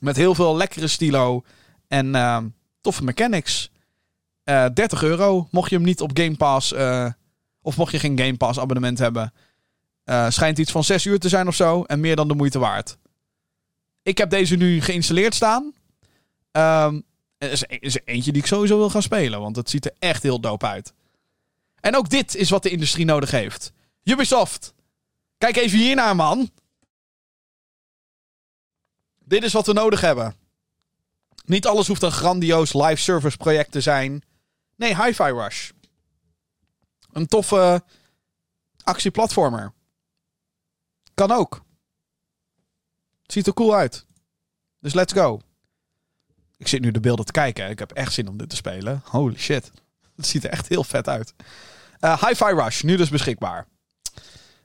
Met 0.00 0.16
heel 0.16 0.34
veel 0.34 0.56
lekkere 0.56 0.86
stilo. 0.88 1.44
En 1.88 2.06
uh, 2.06 2.38
toffe 2.80 3.04
mechanics. 3.04 3.70
Uh, 4.44 4.66
30 4.74 5.02
euro. 5.02 5.48
Mocht 5.50 5.70
je 5.70 5.76
hem 5.76 5.84
niet 5.84 6.00
op 6.00 6.10
Game 6.14 6.36
Pass. 6.36 6.72
Uh, 6.72 7.10
of 7.62 7.76
mocht 7.76 7.92
je 7.92 7.98
geen 7.98 8.18
Game 8.18 8.36
Pass 8.36 8.58
abonnement 8.58 8.98
hebben. 8.98 9.32
Uh, 10.04 10.30
schijnt 10.30 10.58
iets 10.58 10.72
van 10.72 10.84
6 10.84 11.04
uur 11.04 11.18
te 11.18 11.28
zijn 11.28 11.48
of 11.48 11.54
zo. 11.54 11.82
En 11.82 12.00
meer 12.00 12.16
dan 12.16 12.28
de 12.28 12.34
moeite 12.34 12.58
waard. 12.58 12.98
Ik 14.02 14.18
heb 14.18 14.30
deze 14.30 14.56
nu 14.56 14.80
geïnstalleerd 14.80 15.34
staan. 15.34 15.72
Um, 16.52 17.04
er 17.38 17.50
is, 17.50 17.62
is 17.62 17.98
eentje 18.04 18.32
die 18.32 18.42
ik 18.42 18.48
sowieso 18.48 18.76
wil 18.76 18.90
gaan 18.90 19.02
spelen. 19.02 19.40
Want 19.40 19.56
het 19.56 19.70
ziet 19.70 19.84
er 19.84 19.94
echt 19.98 20.22
heel 20.22 20.40
dope 20.40 20.66
uit. 20.66 20.92
En 21.80 21.96
ook 21.96 22.08
dit 22.08 22.34
is 22.34 22.50
wat 22.50 22.62
de 22.62 22.70
industrie 22.70 23.04
nodig 23.04 23.30
heeft. 23.30 23.72
Ubisoft. 24.04 24.74
Kijk 25.42 25.56
even 25.56 25.78
hiernaar, 25.78 26.16
man. 26.16 26.50
Dit 29.18 29.42
is 29.42 29.52
wat 29.52 29.66
we 29.66 29.72
nodig 29.72 30.00
hebben. 30.00 30.34
Niet 31.44 31.66
alles 31.66 31.86
hoeft 31.86 32.02
een 32.02 32.12
grandioos 32.12 32.72
live 32.72 32.96
service 32.96 33.36
project 33.36 33.72
te 33.72 33.80
zijn. 33.80 34.22
Nee, 34.76 35.02
Hi-Fi 35.02 35.30
Rush. 35.30 35.70
Een 37.12 37.26
toffe 37.26 37.84
actieplatformer. 38.82 39.72
Kan 41.14 41.30
ook. 41.30 41.62
Ziet 43.22 43.46
er 43.46 43.54
cool 43.54 43.74
uit. 43.74 44.06
Dus 44.80 44.94
let's 44.94 45.12
go. 45.12 45.40
Ik 46.56 46.68
zit 46.68 46.80
nu 46.80 46.90
de 46.90 47.00
beelden 47.00 47.24
te 47.24 47.32
kijken. 47.32 47.70
Ik 47.70 47.78
heb 47.78 47.92
echt 47.92 48.12
zin 48.12 48.28
om 48.28 48.36
dit 48.36 48.48
te 48.48 48.56
spelen. 48.56 49.02
Holy 49.04 49.38
shit. 49.38 49.70
Het 50.16 50.26
ziet 50.26 50.44
er 50.44 50.50
echt 50.50 50.68
heel 50.68 50.84
vet 50.84 51.08
uit. 51.08 51.34
Uh, 52.00 52.22
Hi-Fi 52.22 52.52
Rush, 52.52 52.82
nu 52.82 52.96
dus 52.96 53.10
beschikbaar. 53.10 53.66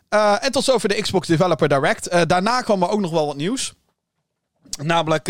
Uh, 0.10 0.44
en 0.44 0.52
tot 0.52 0.64
zover 0.64 0.90
de 0.90 1.02
Xbox 1.02 1.28
Developer 1.28 1.68
Direct. 1.68 2.14
Uh, 2.14 2.22
daarna 2.28 2.62
kwam 2.62 2.84
er 2.84 2.90
ook 2.90 3.00
nog 3.00 3.12
wel 3.12 3.26
wat 3.26 3.36
nieuws. 3.36 3.74
Namelijk 4.82 5.26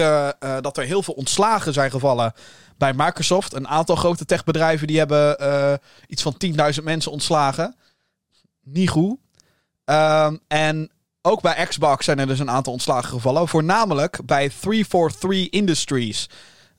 dat 0.61 0.77
er 0.77 0.83
heel 0.83 1.03
veel 1.03 1.13
ontslagen 1.13 1.73
zijn 1.73 1.91
gevallen 1.91 2.33
bij 2.77 2.93
Microsoft. 2.93 3.53
Een 3.53 3.67
aantal 3.67 3.95
grote 3.95 4.25
techbedrijven 4.25 4.87
die 4.87 4.97
hebben 4.97 5.79
iets 6.07 6.21
van 6.21 6.35
10.000 6.77 6.83
mensen 6.83 7.11
ontslagen. 7.11 7.75
Niet 8.63 8.89
goed. 8.89 9.17
Ehm, 9.85 10.37
en 10.47 10.91
ook 11.21 11.41
bij 11.41 11.65
Xbox 11.65 12.05
zijn 12.05 12.19
er 12.19 12.27
dus 12.27 12.39
een 12.39 12.49
aantal 12.49 12.73
ontslagen 12.73 13.09
gevallen. 13.09 13.47
Voornamelijk 13.47 14.19
bij 14.25 14.49
343 14.49 15.49
Industries. 15.49 16.29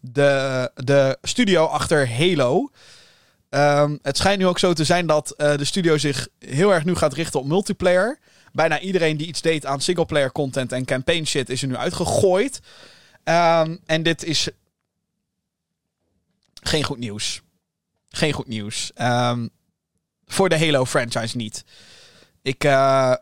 De, 0.00 0.70
de 0.74 1.18
studio 1.22 1.64
achter 1.64 2.16
Halo. 2.16 2.70
Ehm, 3.48 3.96
het 4.02 4.16
schijnt 4.16 4.38
nu 4.38 4.46
ook 4.46 4.58
zo 4.58 4.72
te 4.72 4.84
zijn 4.84 5.06
dat 5.06 5.34
uh, 5.36 5.56
de 5.56 5.64
studio 5.64 5.98
zich 5.98 6.28
heel 6.38 6.74
erg 6.74 6.84
nu 6.84 6.94
gaat 6.94 7.14
richten 7.14 7.40
op 7.40 7.46
multiplayer. 7.46 8.18
Bijna 8.52 8.80
iedereen 8.80 9.16
die 9.16 9.26
iets 9.26 9.40
deed 9.40 9.66
aan 9.66 9.80
singleplayer 9.80 10.32
content 10.32 10.72
en 10.72 10.84
campaign 10.84 11.24
shit 11.24 11.48
is 11.48 11.62
er 11.62 11.68
nu 11.68 11.76
uitgegooid. 11.76 12.60
Um, 13.24 13.80
en 13.86 14.02
dit 14.02 14.24
is 14.24 14.48
geen 16.62 16.84
goed 16.84 16.98
nieuws. 16.98 17.42
Geen 18.08 18.32
goed 18.32 18.46
nieuws. 18.46 18.90
Um, 19.00 19.50
voor 20.26 20.48
de 20.48 20.58
Halo 20.58 20.84
franchise 20.84 21.36
niet. 21.36 21.64
Ik, 22.42 22.64
uh, 22.64 23.14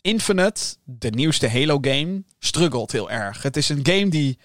Infinite, 0.00 0.76
de 0.84 1.10
nieuwste 1.10 1.48
Halo 1.48 1.78
game, 1.80 2.22
struggelt 2.38 2.92
heel 2.92 3.10
erg. 3.10 3.42
Het 3.42 3.56
is 3.56 3.68
een 3.68 3.86
game 3.86 4.08
die 4.08 4.38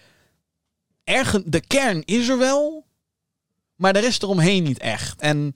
erg, 1.03 1.41
de 1.45 1.61
kern 1.67 2.05
is 2.05 2.27
er 2.27 2.37
wel, 2.37 2.85
maar 3.79 3.93
de 3.93 3.99
rest 3.99 4.23
eromheen 4.23 4.63
niet 4.63 4.79
echt. 4.79 5.21
En 5.21 5.53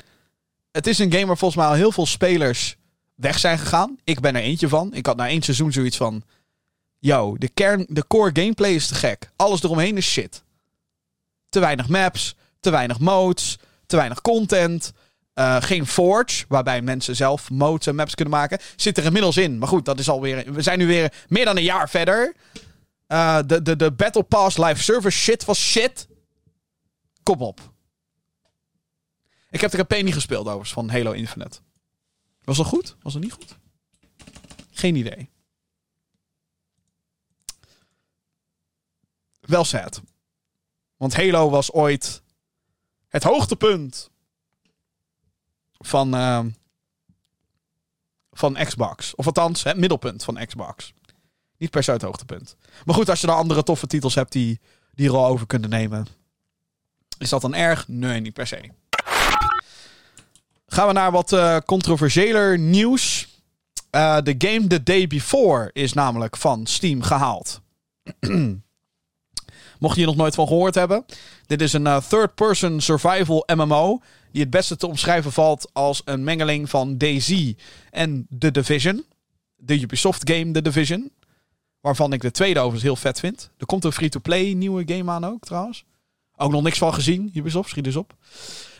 het 0.71 0.87
is 0.87 0.99
een 0.99 1.11
game 1.11 1.25
waar 1.25 1.37
volgens 1.37 1.59
mij 1.59 1.69
al 1.69 1.75
heel 1.75 1.91
veel 1.91 2.05
spelers 2.05 2.75
weg 3.15 3.39
zijn 3.39 3.59
gegaan. 3.59 3.97
Ik 4.03 4.19
ben 4.19 4.35
er 4.35 4.41
eentje 4.41 4.67
van. 4.67 4.93
Ik 4.93 5.05
had 5.05 5.15
na 5.15 5.27
één 5.27 5.41
seizoen 5.41 5.71
zoiets 5.71 5.97
van, 5.97 6.23
yo, 6.99 7.37
de 7.37 7.49
kern, 7.49 7.85
de 7.89 8.07
core 8.07 8.29
gameplay 8.33 8.73
is 8.73 8.87
te 8.87 8.95
gek. 8.95 9.29
Alles 9.35 9.63
eromheen 9.63 9.97
is 9.97 10.11
shit. 10.11 10.43
Te 11.49 11.59
weinig 11.59 11.87
maps, 11.87 12.35
te 12.59 12.69
weinig 12.69 12.99
modes, 12.99 13.57
te 13.85 13.95
weinig 13.95 14.21
content. 14.21 14.91
Uh, 15.35 15.61
geen 15.61 15.87
Forge, 15.87 16.45
waarbij 16.47 16.81
mensen 16.81 17.15
zelf 17.15 17.49
modes 17.49 17.87
en 17.87 17.95
maps 17.95 18.15
kunnen 18.15 18.33
maken. 18.33 18.59
Zit 18.75 18.97
er 18.97 19.05
inmiddels 19.05 19.37
in. 19.37 19.57
Maar 19.57 19.67
goed, 19.67 19.85
dat 19.85 19.99
is 19.99 20.09
alweer. 20.09 20.53
We 20.53 20.61
zijn 20.61 20.79
nu 20.79 20.87
weer 20.87 21.13
meer 21.27 21.45
dan 21.45 21.57
een 21.57 21.63
jaar 21.63 21.89
verder. 21.89 22.33
Uh, 23.07 23.39
de, 23.45 23.61
de, 23.61 23.75
de 23.75 23.91
Battle 23.91 24.23
Pass 24.23 24.57
live 24.57 24.83
service 24.83 25.17
shit 25.17 25.45
was 25.45 25.59
shit. 25.59 26.07
Kom 27.23 27.41
op. 27.41 27.72
Ik 29.53 29.61
heb 29.61 29.71
de 29.71 29.77
campaign 29.77 30.05
niet 30.05 30.13
gespeeld 30.13 30.45
overigens 30.45 30.73
van 30.73 30.89
Halo 30.89 31.11
Infinite. 31.11 31.59
Was 32.43 32.57
dat 32.57 32.65
goed? 32.65 32.95
Was 33.01 33.13
dat 33.13 33.21
niet 33.21 33.33
goed? 33.33 33.57
Geen 34.71 34.95
idee. 34.95 35.29
Wel 39.39 39.63
sad. 39.63 40.01
Want 40.97 41.15
Halo 41.15 41.49
was 41.49 41.71
ooit 41.71 42.21
het 43.07 43.23
hoogtepunt 43.23 44.09
van, 45.71 46.15
uh, 46.15 46.45
van 48.31 48.53
Xbox. 48.53 49.15
Of 49.15 49.25
althans, 49.25 49.63
het 49.63 49.77
middelpunt 49.77 50.23
van 50.23 50.45
Xbox. 50.45 50.93
Niet 51.57 51.69
per 51.69 51.83
se 51.83 51.91
het 51.91 52.01
hoogtepunt. 52.01 52.55
Maar 52.85 52.95
goed, 52.95 53.09
als 53.09 53.21
je 53.21 53.27
dan 53.27 53.35
andere 53.35 53.63
toffe 53.63 53.87
titels 53.87 54.15
hebt 54.15 54.31
die, 54.31 54.59
die 54.93 55.07
er 55.07 55.15
al 55.15 55.25
over 55.25 55.47
kunnen 55.47 55.69
nemen. 55.69 56.07
Is 57.17 57.29
dat 57.29 57.41
dan 57.41 57.53
erg? 57.53 57.87
Nee, 57.87 58.19
niet 58.19 58.33
per 58.33 58.47
se. 58.47 58.81
Gaan 60.73 60.87
we 60.87 60.93
naar 60.93 61.11
wat 61.11 61.31
uh, 61.31 61.57
controversiëler 61.65 62.59
nieuws. 62.59 63.27
Uh, 63.95 64.17
de 64.21 64.35
game 64.37 64.67
The 64.67 64.83
Day 64.83 65.07
Before 65.07 65.69
is 65.73 65.93
namelijk 65.93 66.37
van 66.37 66.65
Steam 66.65 67.01
gehaald. 67.01 67.61
Mocht 69.79 69.95
je 69.95 69.99
hier 69.99 70.05
nog 70.05 70.15
nooit 70.15 70.35
van 70.35 70.47
gehoord 70.47 70.75
hebben. 70.75 71.05
Dit 71.45 71.61
is 71.61 71.73
een 71.73 71.85
uh, 71.85 71.97
third-person 71.97 72.81
survival 72.81 73.43
MMO 73.55 74.01
die 74.31 74.41
het 74.41 74.49
beste 74.49 74.75
te 74.75 74.87
omschrijven 74.87 75.31
valt 75.31 75.69
als 75.73 76.01
een 76.05 76.23
mengeling 76.23 76.69
van 76.69 76.97
DayZ 76.97 77.53
en 77.89 78.27
The 78.39 78.51
Division. 78.51 79.05
De 79.55 79.79
Ubisoft 79.79 80.29
game 80.29 80.51
The 80.51 80.61
Division. 80.61 81.11
Waarvan 81.81 82.13
ik 82.13 82.21
de 82.21 82.31
tweede 82.31 82.59
overigens 82.59 82.83
heel 82.83 82.95
vet 82.95 83.19
vind. 83.19 83.49
Er 83.57 83.65
komt 83.65 83.83
een 83.83 83.91
free-to-play 83.91 84.53
nieuwe 84.53 84.83
game 84.85 85.11
aan 85.11 85.25
ook 85.25 85.43
trouwens. 85.43 85.85
Ook 86.35 86.51
nog 86.51 86.63
niks 86.63 86.77
van 86.77 86.93
gezien, 86.93 87.31
Ubisoft, 87.33 87.69
schiet 87.69 87.83
dus 87.83 87.95
op. 87.95 88.15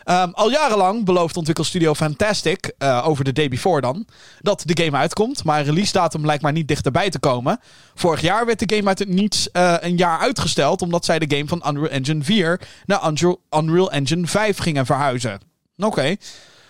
Um, 0.06 0.32
al 0.34 0.52
jarenlang 0.52 1.06
belooft 1.06 1.38
ontwikkelstudio 1.38 1.94
Fantastic, 1.94 2.74
uh, 2.80 3.08
over 3.08 3.24
de 3.24 3.34
day 3.34 3.48
before 3.48 3.82
dan, 3.82 4.06
dat 4.40 4.64
de 4.66 4.84
game 4.84 4.98
uitkomt. 4.98 5.44
Maar 5.44 5.64
release 5.64 5.92
datum 5.92 6.26
lijkt 6.26 6.44
maar 6.44 6.52
niet 6.52 6.68
dichterbij 6.68 7.10
te 7.10 7.20
komen. 7.20 7.60
Vorig 7.96 8.22
jaar 8.22 8.46
werd 8.46 8.70
de 8.70 8.76
game 8.76 8.88
uit 8.88 9.00
het 9.00 9.10
niets 9.10 9.50
uh, 9.54 9.76
een 9.80 9.98
jaar 9.98 10.20
uitgesteld, 10.20 10.82
omdat 10.82 11.06
zij 11.06 11.20
de 11.20 11.36
game 11.36 11.48
van 11.48 11.64
Unreal 11.68 11.90
Engine 11.90 12.24
4 12.24 12.62
naar 12.86 13.08
Unreal, 13.08 13.42
Unreal 13.50 13.92
Engine 13.92 14.28
5 14.28 14.58
gingen 14.58 14.86
verhuizen. 14.86 15.40
Oké. 15.78 15.88
Okay. 15.88 16.18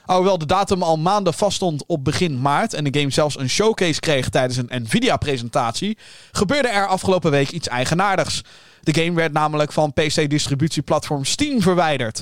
Alhoewel 0.06 0.38
de 0.38 0.46
datum 0.46 0.84
al 0.84 0.98
maanden 0.98 1.34
vaststond 1.34 1.84
op 1.86 2.04
begin 2.04 2.42
maart 2.42 2.74
en 2.74 2.84
de 2.84 3.00
game 3.00 3.12
zelfs 3.12 3.40
een 3.40 3.50
showcase 3.50 4.00
kreeg 4.00 4.30
tijdens 4.30 4.58
een 4.58 4.84
Nvidia-presentatie, 4.84 5.98
gebeurde 6.32 6.68
er 6.68 6.88
afgelopen 6.88 7.32
week 7.32 7.50
iets 7.50 7.68
eigenaardigs. 7.68 8.42
De 8.82 8.94
game 8.94 9.14
werd 9.14 9.34
namelijk 9.34 9.72
van 9.72 9.94
PC-distributieplatform 9.94 11.26
Steam 11.26 11.62
verwijderd. 11.62 12.22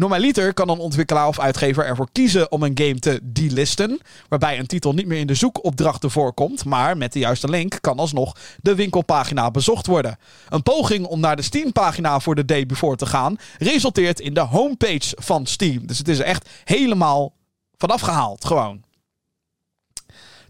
Normaliter 0.00 0.54
kan 0.54 0.68
een 0.68 0.78
ontwikkelaar 0.78 1.26
of 1.26 1.38
uitgever 1.38 1.84
ervoor 1.84 2.08
kiezen 2.12 2.52
om 2.52 2.62
een 2.62 2.78
game 2.78 2.98
te 2.98 3.20
delisten, 3.22 4.00
waarbij 4.28 4.58
een 4.58 4.66
titel 4.66 4.92
niet 4.92 5.06
meer 5.06 5.18
in 5.18 5.26
de 5.26 5.34
zoekopdrachten 5.34 6.10
voorkomt, 6.10 6.64
maar 6.64 6.96
met 6.96 7.12
de 7.12 7.18
juiste 7.18 7.48
link 7.48 7.78
kan 7.80 7.98
alsnog 7.98 8.36
de 8.62 8.74
winkelpagina 8.74 9.50
bezocht 9.50 9.86
worden. 9.86 10.18
Een 10.48 10.62
poging 10.62 11.06
om 11.06 11.20
naar 11.20 11.36
de 11.36 11.42
Steam-pagina 11.42 12.20
voor 12.20 12.34
de 12.34 12.44
day 12.44 12.66
before 12.66 12.96
te 12.96 13.06
gaan, 13.06 13.36
resulteert 13.58 14.20
in 14.20 14.34
de 14.34 14.40
homepage 14.40 15.16
van 15.18 15.46
Steam. 15.46 15.86
Dus 15.86 15.98
het 15.98 16.08
is 16.08 16.18
echt 16.18 16.48
helemaal 16.64 17.32
vanaf 17.76 18.00
gehaald, 18.00 18.44
gewoon. 18.44 18.82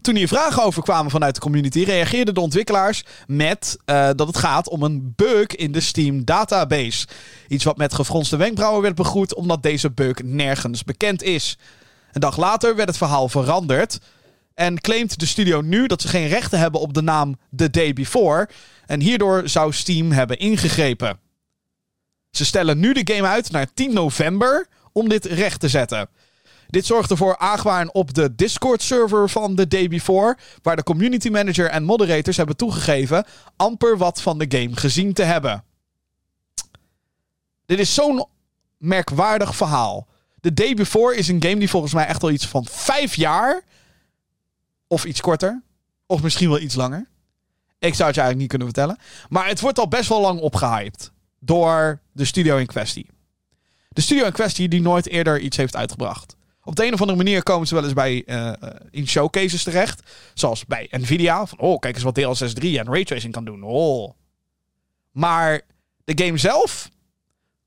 Toen 0.01 0.15
hier 0.15 0.27
vragen 0.27 0.63
over 0.63 0.83
kwamen 0.83 1.11
vanuit 1.11 1.35
de 1.35 1.41
community, 1.41 1.83
reageerden 1.83 2.33
de 2.33 2.39
ontwikkelaars 2.39 3.03
met 3.27 3.77
uh, 3.85 4.09
dat 4.15 4.27
het 4.27 4.37
gaat 4.37 4.69
om 4.69 4.83
een 4.83 5.13
bug 5.15 5.47
in 5.47 5.71
de 5.71 5.79
Steam 5.79 6.25
database. 6.25 7.07
Iets 7.47 7.63
wat 7.63 7.77
met 7.77 7.93
gefronste 7.93 8.37
wenkbrauwen 8.37 8.81
werd 8.81 8.95
begroet, 8.95 9.35
omdat 9.35 9.63
deze 9.63 9.91
bug 9.91 10.23
nergens 10.23 10.83
bekend 10.83 11.23
is. 11.23 11.57
Een 12.11 12.21
dag 12.21 12.37
later 12.37 12.75
werd 12.75 12.87
het 12.87 12.97
verhaal 12.97 13.29
veranderd. 13.29 13.99
En 14.53 14.81
claimt 14.81 15.19
de 15.19 15.25
studio 15.25 15.61
nu 15.61 15.87
dat 15.87 16.01
ze 16.01 16.07
geen 16.07 16.27
rechten 16.27 16.59
hebben 16.59 16.81
op 16.81 16.93
de 16.93 17.01
naam 17.01 17.37
The 17.55 17.69
Day 17.69 17.93
Before. 17.93 18.49
En 18.85 18.99
hierdoor 18.99 19.49
zou 19.49 19.73
Steam 19.73 20.11
hebben 20.11 20.39
ingegrepen. 20.39 21.19
Ze 22.31 22.45
stellen 22.45 22.79
nu 22.79 22.93
de 22.93 23.13
game 23.13 23.27
uit 23.27 23.51
naar 23.51 23.73
10 23.73 23.93
november 23.93 24.67
om 24.91 25.09
dit 25.09 25.25
recht 25.25 25.59
te 25.59 25.69
zetten. 25.69 26.09
Dit 26.71 26.85
zorgde 26.85 27.17
voor 27.17 27.37
argwaan 27.37 27.93
op 27.93 28.13
de 28.13 28.35
Discord-server 28.35 29.29
van 29.29 29.55
The 29.55 29.67
Day 29.67 29.87
Before, 29.87 30.37
waar 30.61 30.75
de 30.75 30.83
community 30.83 31.29
manager 31.29 31.69
en 31.69 31.83
moderators 31.83 32.37
hebben 32.37 32.55
toegegeven 32.55 33.25
amper 33.55 33.97
wat 33.97 34.21
van 34.21 34.37
de 34.37 34.45
game 34.57 34.75
gezien 34.75 35.13
te 35.13 35.23
hebben. 35.23 35.63
Dit 37.65 37.79
is 37.79 37.93
zo'n 37.93 38.25
merkwaardig 38.77 39.55
verhaal. 39.55 40.07
The 40.41 40.53
Day 40.53 40.73
Before 40.73 41.15
is 41.15 41.27
een 41.27 41.43
game 41.43 41.57
die 41.57 41.69
volgens 41.69 41.93
mij 41.93 42.05
echt 42.05 42.23
al 42.23 42.31
iets 42.31 42.47
van 42.47 42.65
vijf 42.65 43.15
jaar, 43.15 43.61
of 44.87 45.05
iets 45.05 45.21
korter, 45.21 45.61
of 46.05 46.21
misschien 46.21 46.49
wel 46.49 46.59
iets 46.59 46.75
langer. 46.75 47.07
Ik 47.79 47.95
zou 47.95 48.07
het 48.07 48.15
je 48.15 48.21
eigenlijk 48.21 48.37
niet 48.37 48.49
kunnen 48.49 48.67
vertellen. 48.67 48.97
Maar 49.29 49.47
het 49.47 49.59
wordt 49.59 49.79
al 49.79 49.87
best 49.87 50.09
wel 50.09 50.21
lang 50.21 50.39
opgehyped 50.39 51.11
door 51.39 52.01
de 52.11 52.25
studio 52.25 52.57
in 52.57 52.65
kwestie. 52.65 53.09
De 53.89 54.01
studio 54.01 54.25
in 54.25 54.31
kwestie 54.31 54.67
die 54.67 54.81
nooit 54.81 55.07
eerder 55.07 55.39
iets 55.39 55.57
heeft 55.57 55.75
uitgebracht. 55.75 56.35
Op 56.63 56.75
de 56.75 56.85
een 56.85 56.93
of 56.93 56.99
andere 56.99 57.17
manier 57.17 57.43
komen 57.43 57.67
ze 57.67 57.73
wel 57.73 57.83
eens 57.83 57.93
bij 57.93 58.23
uh, 58.25 58.53
in 58.89 59.07
showcases 59.07 59.63
terecht. 59.63 60.11
Zoals 60.33 60.65
bij 60.65 60.87
Nvidia. 60.91 61.45
Van, 61.45 61.59
oh, 61.59 61.79
kijk 61.79 61.95
eens 61.95 62.03
wat 62.03 62.15
DLSS 62.15 62.53
3 62.53 62.79
en 62.79 62.85
raytracing 62.85 63.33
kan 63.33 63.45
doen. 63.45 63.63
Oh. 63.63 64.13
Maar 65.11 65.61
de 66.03 66.25
game 66.25 66.37
zelf 66.37 66.89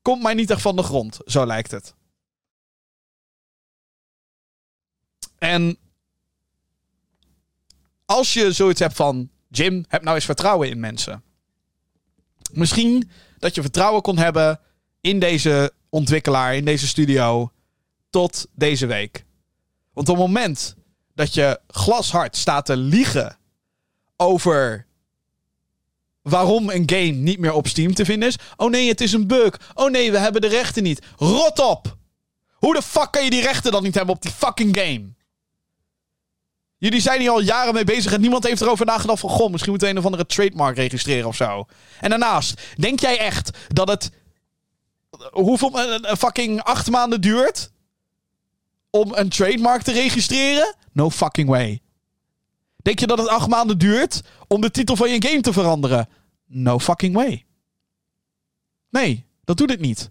komt 0.01 0.21
mij 0.21 0.33
niet 0.33 0.49
echt 0.49 0.61
van 0.61 0.75
de 0.75 0.83
grond. 0.83 1.19
Zo 1.25 1.45
lijkt 1.45 1.71
het. 1.71 1.93
En 5.37 5.77
als 8.05 8.33
je 8.33 8.51
zoiets 8.51 8.79
hebt 8.79 8.95
van... 8.95 9.29
Jim, 9.47 9.85
heb 9.87 10.03
nou 10.03 10.15
eens 10.15 10.25
vertrouwen 10.25 10.69
in 10.69 10.79
mensen. 10.79 11.23
Misschien 12.51 13.09
dat 13.37 13.55
je 13.55 13.61
vertrouwen 13.61 14.01
kon 14.01 14.17
hebben 14.17 14.59
in 15.01 15.19
deze 15.19 15.73
ontwikkelaar, 15.89 16.55
in 16.55 16.65
deze 16.65 16.87
studio 16.87 17.51
tot 18.15 18.47
deze 18.53 18.85
week. 18.85 19.25
Want 19.93 20.09
op 20.09 20.15
het 20.15 20.25
moment 20.25 20.75
dat 21.13 21.33
je 21.33 21.59
glashard 21.67 22.35
staat 22.35 22.65
te 22.65 22.77
liegen 22.77 23.37
over 24.17 24.87
waarom 26.21 26.69
een 26.69 26.83
game 26.85 27.11
niet 27.11 27.39
meer 27.39 27.53
op 27.53 27.67
Steam 27.67 27.93
te 27.93 28.05
vinden 28.05 28.27
is. 28.27 28.37
Oh 28.55 28.69
nee, 28.69 28.87
het 28.87 29.01
is 29.01 29.13
een 29.13 29.27
bug. 29.27 29.71
Oh 29.73 29.91
nee, 29.91 30.11
we 30.11 30.17
hebben 30.17 30.41
de 30.41 30.47
rechten 30.47 30.83
niet. 30.83 31.05
Rot 31.15 31.59
op! 31.59 31.97
Hoe 32.51 32.73
de 32.73 32.81
fuck 32.81 33.11
kan 33.11 33.23
je 33.23 33.29
die 33.29 33.41
rechten 33.41 33.71
dan 33.71 33.83
niet 33.83 33.95
hebben 33.95 34.15
op 34.15 34.21
die 34.21 34.31
fucking 34.31 34.77
game? 34.77 35.13
Jullie 36.77 37.01
zijn 37.01 37.19
hier 37.19 37.31
al 37.31 37.41
jaren 37.41 37.73
mee 37.73 37.83
bezig 37.83 38.13
en 38.13 38.21
niemand 38.21 38.47
heeft 38.47 38.61
erover 38.61 38.85
nagedacht 38.85 39.19
van... 39.19 39.29
Goh, 39.29 39.51
misschien 39.51 39.71
moeten 39.71 39.87
we 39.87 39.93
een 39.93 39.99
of 39.99 40.05
andere 40.05 40.25
trademark 40.25 40.75
registreren 40.75 41.27
of 41.27 41.35
zo. 41.35 41.65
En 41.99 42.09
daarnaast, 42.09 42.61
denk 42.75 42.99
jij 42.99 43.19
echt 43.19 43.57
dat 43.67 43.87
het... 43.87 44.11
Hoeveel... 45.31 45.79
Een 45.79 46.17
fucking 46.17 46.63
acht 46.63 46.89
maanden 46.89 47.21
duurt... 47.21 47.73
om 48.99 49.13
een 49.13 49.29
trademark 49.29 49.81
te 49.81 49.91
registreren? 49.91 50.75
No 50.91 51.09
fucking 51.09 51.49
way. 51.49 51.81
Denk 52.77 52.99
je 52.99 53.07
dat 53.07 53.17
het 53.17 53.27
acht 53.27 53.47
maanden 53.47 53.77
duurt 53.77 54.21
om 54.47 54.61
de 54.61 54.71
titel 54.71 54.95
van 54.95 55.09
je 55.09 55.27
game 55.27 55.41
te 55.41 55.53
veranderen? 55.53 56.09
No 56.45 56.79
fucking 56.79 57.15
way. 57.15 57.45
Nee, 58.89 59.25
dat 59.43 59.57
doet 59.57 59.69
het 59.69 59.79
niet. 59.79 60.09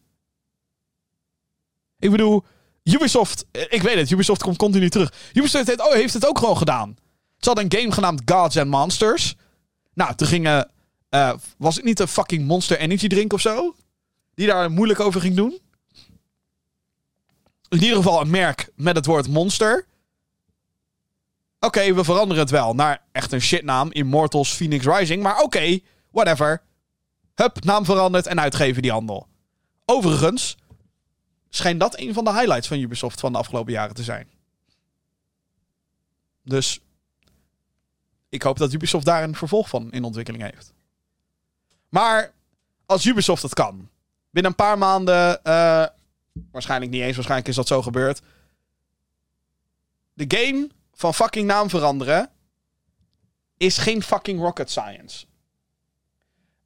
Ik 1.98 2.10
bedoel, 2.10 2.44
Ubisoft, 2.82 3.46
ik 3.68 3.82
weet 3.82 3.96
het, 3.96 4.10
Ubisoft 4.10 4.42
komt 4.42 4.56
continu 4.56 4.90
terug. 4.90 5.12
Ubisoft 5.32 5.66
heeft, 5.66 5.80
oh, 5.80 5.92
heeft 5.92 6.14
het 6.14 6.26
ook 6.26 6.38
gewoon 6.38 6.56
gedaan. 6.56 6.96
Ze 7.38 7.48
hadden 7.48 7.64
een 7.64 7.78
game 7.78 7.92
genaamd 7.92 8.22
Gods 8.24 8.56
and 8.56 8.70
Monsters. 8.70 9.34
Nou, 9.94 10.14
toen 10.14 10.28
gingen. 10.28 10.70
Uh, 11.10 11.32
was 11.58 11.76
het 11.76 11.84
niet 11.84 12.00
een 12.00 12.08
fucking 12.08 12.46
Monster 12.46 12.78
Energy 12.78 13.08
drink 13.08 13.32
of 13.32 13.40
zo? 13.40 13.74
Die 14.34 14.46
daar 14.46 14.70
moeilijk 14.70 15.00
over 15.00 15.20
ging 15.20 15.36
doen? 15.36 15.60
In 17.74 17.82
ieder 17.82 17.96
geval 17.96 18.20
een 18.20 18.30
merk 18.30 18.70
met 18.74 18.96
het 18.96 19.06
woord 19.06 19.28
monster. 19.28 19.86
Oké, 21.60 21.94
we 21.94 22.04
veranderen 22.04 22.42
het 22.42 22.50
wel 22.50 22.74
naar 22.74 23.02
echt 23.12 23.32
een 23.32 23.40
shitnaam. 23.40 23.92
Immortals 23.92 24.52
Phoenix 24.52 24.84
Rising. 24.86 25.22
Maar 25.22 25.40
oké, 25.40 25.78
whatever. 26.10 26.62
Hup, 27.34 27.64
naam 27.64 27.84
veranderd 27.84 28.26
en 28.26 28.40
uitgeven 28.40 28.82
die 28.82 28.90
handel. 28.90 29.26
Overigens, 29.84 30.56
schijnt 31.48 31.80
dat 31.80 31.98
een 31.98 32.14
van 32.14 32.24
de 32.24 32.32
highlights 32.32 32.68
van 32.68 32.78
Ubisoft 32.78 33.20
van 33.20 33.32
de 33.32 33.38
afgelopen 33.38 33.72
jaren 33.72 33.94
te 33.94 34.02
zijn. 34.02 34.28
Dus 36.42 36.80
ik 38.28 38.42
hoop 38.42 38.58
dat 38.58 38.72
Ubisoft 38.72 39.04
daar 39.04 39.22
een 39.22 39.36
vervolg 39.36 39.68
van 39.68 39.92
in 39.92 40.04
ontwikkeling 40.04 40.42
heeft. 40.42 40.72
Maar 41.88 42.32
als 42.86 43.04
Ubisoft 43.04 43.42
het 43.42 43.54
kan, 43.54 43.88
binnen 44.30 44.50
een 44.50 44.56
paar 44.56 44.78
maanden, 44.78 45.40
uh, 45.44 45.86
waarschijnlijk 46.50 46.90
niet 46.90 47.02
eens, 47.02 47.14
waarschijnlijk 47.14 47.48
is 47.48 47.56
dat 47.56 47.66
zo 47.66 47.82
gebeurd. 47.82 48.22
De 50.12 50.24
game 50.36 50.68
van 50.92 51.14
fucking 51.14 51.46
naam 51.46 51.70
veranderen 51.70 52.30
is 53.56 53.78
geen 53.78 54.02
fucking 54.02 54.40
rocket 54.40 54.70
science. 54.70 55.26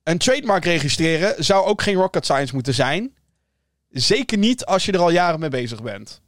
Een 0.02 0.18
trademark 0.18 0.64
registreren 0.64 1.44
zou 1.44 1.66
ook 1.66 1.82
geen 1.82 1.94
rocket 1.94 2.24
science 2.24 2.54
moeten 2.54 2.74
zijn. 2.74 3.16
Zeker 3.90 4.38
niet 4.38 4.64
als 4.64 4.84
je 4.84 4.92
er 4.92 4.98
al 4.98 5.10
jaren 5.10 5.40
mee 5.40 5.48
bezig 5.48 5.82
bent. 5.82 6.20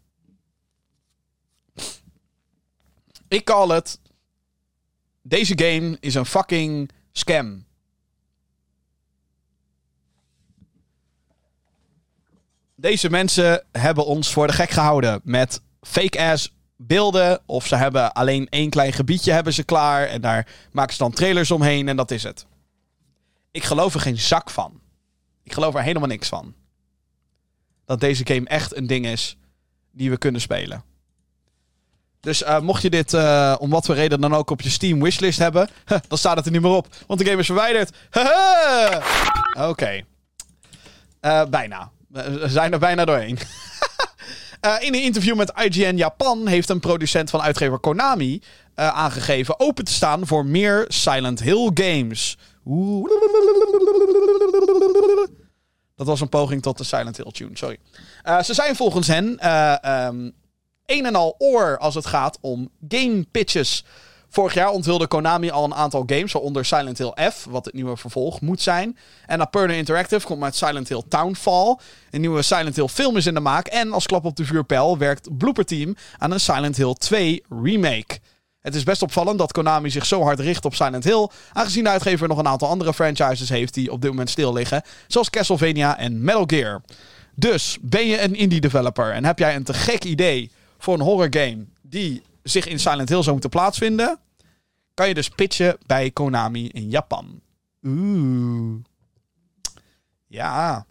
Ik 3.29 3.45
call 3.45 3.69
het. 3.69 4.01
Deze 5.23 5.59
game 5.59 5.97
is 6.01 6.15
een 6.15 6.27
fucking 6.27 6.91
scam. 7.13 7.65
Deze 12.81 13.11
mensen 13.11 13.65
hebben 13.73 14.07
ons 14.07 14.33
voor 14.33 14.47
de 14.47 14.53
gek 14.53 14.71
gehouden 14.71 15.21
met 15.25 15.63
fake 15.81 16.21
ass 16.21 16.55
beelden. 16.77 17.41
Of 17.47 17.67
ze 17.67 17.77
hebben 17.77 18.13
alleen 18.13 18.49
één 18.49 18.71
klein 18.71 18.93
gebiedje 18.93 19.33
hebben 19.33 19.53
ze 19.53 19.63
klaar. 19.63 20.07
En 20.07 20.21
daar 20.21 20.47
maken 20.73 20.93
ze 20.93 20.99
dan 20.99 21.13
trailers 21.13 21.51
omheen 21.51 21.89
en 21.89 21.97
dat 21.97 22.11
is 22.11 22.23
het. 22.23 22.47
Ik 23.51 23.65
geloof 23.65 23.95
er 23.95 24.01
geen 24.01 24.19
zak 24.19 24.51
van. 24.51 24.81
Ik 25.43 25.53
geloof 25.53 25.75
er 25.75 25.83
helemaal 25.83 26.09
niks 26.09 26.29
van. 26.29 26.55
Dat 27.85 28.01
deze 28.01 28.27
game 28.27 28.49
echt 28.49 28.77
een 28.77 28.87
ding 28.87 29.07
is 29.07 29.37
die 29.91 30.11
we 30.11 30.19
kunnen 30.19 30.41
spelen. 30.41 30.85
Dus 32.21 32.43
uh, 32.43 32.61
mocht 32.61 32.83
je 32.83 32.91
dit 32.91 33.13
uh, 33.13 33.57
om 33.59 33.71
wat 33.71 33.87
voor 33.87 33.95
reden 33.95 34.21
dan 34.21 34.35
ook 34.35 34.51
op 34.51 34.61
je 34.61 34.71
Steam 34.71 35.03
wishlist 35.03 35.39
hebben, 35.39 35.69
dan 36.09 36.19
staat 36.19 36.37
het 36.37 36.47
er 36.47 36.53
niet 36.53 36.63
meer 36.63 36.71
op. 36.71 36.87
Want 37.07 37.21
de 37.21 37.27
game 37.27 37.41
is 37.41 37.47
verwijderd. 37.47 37.97
Oké. 39.71 40.03
Uh, 41.21 41.45
bijna. 41.45 41.91
We 42.11 42.45
zijn 42.47 42.73
er 42.73 42.79
bijna 42.79 43.05
doorheen. 43.05 43.39
Uh, 44.65 44.77
in 44.87 44.95
een 44.95 45.03
interview 45.03 45.37
met 45.37 45.53
IGN 45.57 45.97
Japan 45.97 46.47
heeft 46.47 46.69
een 46.69 46.81
producent 46.81 47.31
van 47.31 47.41
uitgever 47.41 47.79
Konami 47.79 48.43
uh, 48.77 48.89
aangegeven 48.89 49.61
open 49.61 49.85
te 49.85 49.93
staan 49.93 50.27
voor 50.27 50.47
meer 50.47 50.85
Silent 50.89 51.41
Hill 51.41 51.71
games. 51.75 52.39
Oeh. 52.67 53.11
Dat 55.97 56.07
was 56.07 56.21
een 56.21 56.29
poging 56.29 56.63
tot 56.63 56.79
de 56.79 56.85
Silent 56.85 57.17
Hill 57.17 57.31
tune, 57.33 57.57
sorry. 57.57 57.79
Ze 58.43 58.55
zijn 58.55 58.77
volgens 58.77 59.07
hen 59.07 59.27
um, 60.07 60.33
een 60.87 61.07
en 61.07 61.15
al 61.15 61.35
oor 61.39 61.79
als 61.79 61.95
het 61.95 62.07
gaat 62.07 62.39
om 62.41 62.71
game 62.89 63.27
pitches. 63.31 63.85
Vorig 64.33 64.55
jaar 64.55 64.71
onthulde 64.71 65.07
Konami 65.07 65.51
al 65.51 65.65
een 65.65 65.75
aantal 65.75 66.03
games, 66.07 66.33
waaronder 66.33 66.65
Silent 66.65 66.99
Hill 66.99 67.13
F, 67.31 67.47
wat 67.51 67.65
het 67.65 67.75
nieuwe 67.75 67.97
vervolg 67.97 68.41
moet 68.41 68.61
zijn. 68.61 68.99
En 69.27 69.41
Aperna 69.41 69.73
Interactive 69.73 70.27
komt 70.27 70.41
met 70.41 70.57
Silent 70.57 70.89
Hill 70.89 71.03
Townfall. 71.09 71.79
Een 72.11 72.21
nieuwe 72.21 72.43
Silent 72.43 72.77
Hill 72.77 72.89
film 72.89 73.17
is 73.17 73.27
in 73.27 73.35
de 73.35 73.41
maak. 73.41 73.67
En 73.67 73.93
als 73.93 74.07
klap 74.07 74.25
op 74.25 74.37
de 74.37 74.45
vuurpijl 74.45 74.99
werkt 74.99 75.39
Blooper 75.39 75.65
Team 75.65 75.97
aan 76.19 76.31
een 76.31 76.41
Silent 76.41 76.77
Hill 76.77 76.95
2 76.95 77.43
remake. 77.63 78.19
Het 78.61 78.75
is 78.75 78.83
best 78.83 79.03
opvallend 79.03 79.39
dat 79.39 79.53
Konami 79.53 79.91
zich 79.91 80.07
zo 80.07 80.23
hard 80.23 80.41
richt 80.41 80.65
op 80.65 80.75
Silent 80.75 81.05
Hill, 81.05 81.29
aangezien 81.53 81.85
de 81.85 81.91
uitgever 81.91 82.29
nog 82.29 82.39
een 82.39 82.49
aantal 82.49 82.69
andere 82.69 82.95
franchises 82.95 83.49
heeft 83.49 83.75
die 83.75 83.93
op 83.93 84.01
dit 84.01 84.11
moment 84.11 84.31
stil 84.31 84.53
liggen, 84.53 84.83
zoals 85.07 85.31
Castlevania 85.31 85.99
en 85.99 86.25
Metal 86.25 86.45
Gear. 86.47 86.83
Dus 87.35 87.79
ben 87.81 88.07
je 88.07 88.21
een 88.21 88.35
indie 88.35 88.61
developer 88.61 89.13
en 89.13 89.25
heb 89.25 89.39
jij 89.39 89.55
een 89.55 89.65
te 89.65 89.75
gek 89.75 90.05
idee 90.05 90.51
voor 90.79 90.95
een 90.95 91.01
horror 91.01 91.29
game 91.31 91.65
die 91.83 92.23
zich 92.43 92.67
in 92.67 92.81
Silent 92.81 93.09
Hill 93.09 93.21
zou 93.21 93.33
moeten 93.33 93.51
plaatsvinden, 93.51 94.19
kan 94.95 95.09
je 95.09 95.15
dus 95.15 95.29
pitchen 95.29 95.79
bij 95.87 96.11
Konami 96.11 96.69
in 96.69 96.89
Japan. 96.89 97.41
Oeh. 97.83 98.81
Ja. 100.27 100.87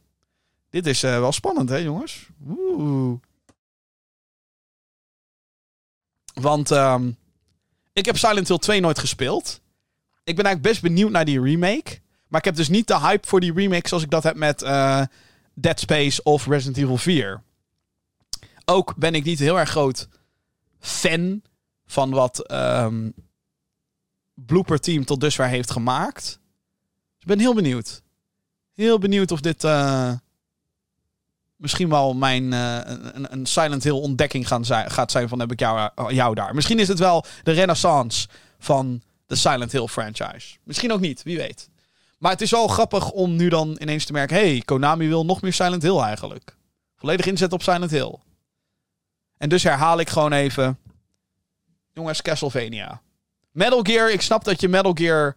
Dit 0.69 0.87
is 0.87 1.03
uh, 1.03 1.19
wel 1.19 1.31
spannend, 1.31 1.69
hè, 1.69 1.77
jongens? 1.77 2.27
Oeh. 2.47 3.19
Want 6.33 6.71
um, 6.71 7.17
ik 7.93 8.05
heb 8.05 8.17
Silent 8.17 8.47
Hill 8.47 8.57
2 8.57 8.79
nooit 8.79 8.99
gespeeld. 8.99 9.61
Ik 10.23 10.35
ben 10.35 10.45
eigenlijk 10.45 10.61
best 10.61 10.81
benieuwd 10.81 11.11
naar 11.11 11.25
die 11.25 11.41
remake. 11.41 11.99
Maar 12.27 12.39
ik 12.39 12.45
heb 12.45 12.55
dus 12.55 12.69
niet 12.69 12.87
de 12.87 12.99
hype 12.99 13.27
voor 13.27 13.39
die 13.39 13.53
remake 13.53 13.87
zoals 13.87 14.03
ik 14.03 14.09
dat 14.09 14.23
heb 14.23 14.35
met 14.35 14.61
uh, 14.61 15.01
Dead 15.53 15.79
Space 15.79 16.23
of 16.23 16.47
Resident 16.47 16.77
Evil 16.77 16.97
4. 16.97 17.41
Ook 18.65 18.95
ben 18.95 19.15
ik 19.15 19.23
niet 19.23 19.39
heel 19.39 19.59
erg 19.59 19.69
groot 19.69 20.07
fan 20.79 21.41
van 21.85 22.09
wat 22.09 22.51
um, 22.51 23.13
Blooper 24.33 24.79
Team 24.79 25.05
tot 25.05 25.21
dusver 25.21 25.47
heeft 25.47 25.71
gemaakt. 25.71 26.23
Dus 26.23 27.21
ik 27.21 27.27
ben 27.27 27.39
heel 27.39 27.55
benieuwd. 27.55 28.01
Heel 28.73 28.99
benieuwd 28.99 29.31
of 29.31 29.39
dit 29.39 29.63
uh, 29.63 30.11
misschien 31.55 31.89
wel 31.89 32.13
mijn 32.13 32.43
uh, 32.51 32.79
een, 32.85 33.33
een, 33.33 33.45
Silent 33.45 33.83
Hill 33.83 33.93
ontdekking 33.93 34.47
gaan 34.47 34.65
gaat 34.65 35.11
zijn 35.11 35.29
van 35.29 35.39
heb 35.39 35.51
ik 35.51 35.59
jou, 35.59 35.91
jou 36.13 36.35
daar. 36.35 36.55
Misschien 36.55 36.79
is 36.79 36.87
het 36.87 36.99
wel 36.99 37.25
de 37.43 37.51
renaissance 37.51 38.27
van 38.59 39.01
de 39.25 39.35
Silent 39.35 39.71
Hill 39.71 39.87
franchise. 39.87 40.57
Misschien 40.63 40.91
ook 40.91 40.99
niet, 40.99 41.23
wie 41.23 41.37
weet. 41.37 41.69
Maar 42.17 42.31
het 42.31 42.41
is 42.41 42.51
wel 42.51 42.67
grappig 42.67 43.11
om 43.11 43.35
nu 43.35 43.49
dan 43.49 43.77
ineens 43.79 44.05
te 44.05 44.11
merken... 44.11 44.35
hey, 44.35 44.61
Konami 44.65 45.07
wil 45.07 45.25
nog 45.25 45.41
meer 45.41 45.53
Silent 45.53 45.81
Hill 45.81 45.97
eigenlijk. 45.97 46.57
Volledig 46.95 47.25
inzet 47.25 47.53
op 47.53 47.63
Silent 47.63 47.91
Hill. 47.91 48.15
En 49.39 49.49
dus 49.49 49.63
herhaal 49.63 49.99
ik 49.99 50.09
gewoon 50.09 50.31
even... 50.31 50.77
Jongens, 51.93 52.21
Castlevania. 52.21 53.01
Metal 53.51 53.83
Gear, 53.83 54.11
ik 54.11 54.21
snap 54.21 54.43
dat 54.43 54.61
je 54.61 54.69
Metal 54.69 54.93
Gear 54.93 55.35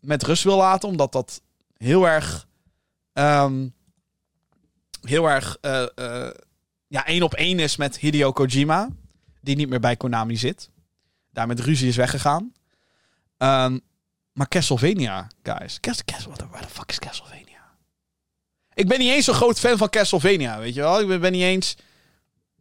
met 0.00 0.22
rust 0.22 0.44
wil 0.44 0.56
laten, 0.56 0.88
omdat 0.88 1.12
dat 1.12 1.42
heel 1.76 2.08
erg. 2.08 2.46
Um, 3.12 3.74
heel 5.02 5.28
erg. 5.28 5.58
Uh, 5.62 5.86
uh, 5.96 6.30
ja, 6.86 7.06
één 7.06 7.22
op 7.22 7.34
één 7.34 7.58
is 7.58 7.76
met 7.76 7.98
Hideo 7.98 8.32
Kojima. 8.32 8.88
Die 9.40 9.56
niet 9.56 9.68
meer 9.68 9.80
bij 9.80 9.96
Konami 9.96 10.36
zit. 10.36 10.70
Daar 11.30 11.46
met 11.46 11.60
ruzie 11.60 11.88
is 11.88 11.96
weggegaan. 11.96 12.52
Um, 13.38 13.80
maar 14.32 14.48
Castlevania, 14.48 15.26
guys. 15.42 15.80
Castle, 15.80 16.36
what 16.50 16.62
the 16.62 16.68
fuck 16.68 16.90
is 16.90 16.98
Castlevania? 16.98 17.48
Ik 18.74 18.88
ben 18.88 18.98
niet 18.98 19.10
eens 19.10 19.24
zo'n 19.24 19.34
groot 19.34 19.58
fan 19.58 19.78
van 19.78 19.88
Castlevania, 19.88 20.58
weet 20.58 20.74
je 20.74 20.80
wel. 20.80 21.10
Ik 21.10 21.20
ben, 21.20 21.32
niet 21.32 21.42
eens 21.42 21.76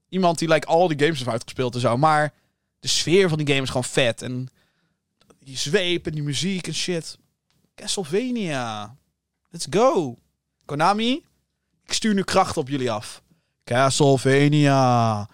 iemand 0.10 0.40
die 0.40 0.48
like, 0.48 0.68
al 0.68 0.88
die 0.88 1.00
games 1.00 1.18
heeft 1.18 1.30
uitgespeeld 1.30 1.74
en 1.76 1.82
zo. 1.82 1.98
Maar 1.98 2.34
de 2.80 2.88
sfeer 2.88 3.30
van 3.30 3.38
die 3.38 3.48
game 3.48 3.62
is 3.62 3.68
gewoon 3.68 3.84
vet. 3.84 4.22
En 4.22 4.50
die 5.40 5.58
zweep 5.58 6.06
en 6.06 6.14
die 6.14 6.24
muziek 6.24 6.68
en 6.68 6.74
shit. 6.74 7.18
Castlevania. 7.76 8.96
Let's 9.50 9.68
go. 9.70 10.18
Konami, 10.66 11.24
ik 11.86 11.94
stuur 11.94 12.14
nu 12.14 12.24
kracht 12.24 12.58
op 12.58 12.70
jullie 12.70 12.92
af. 12.92 13.22
Castlevania. 13.64 15.30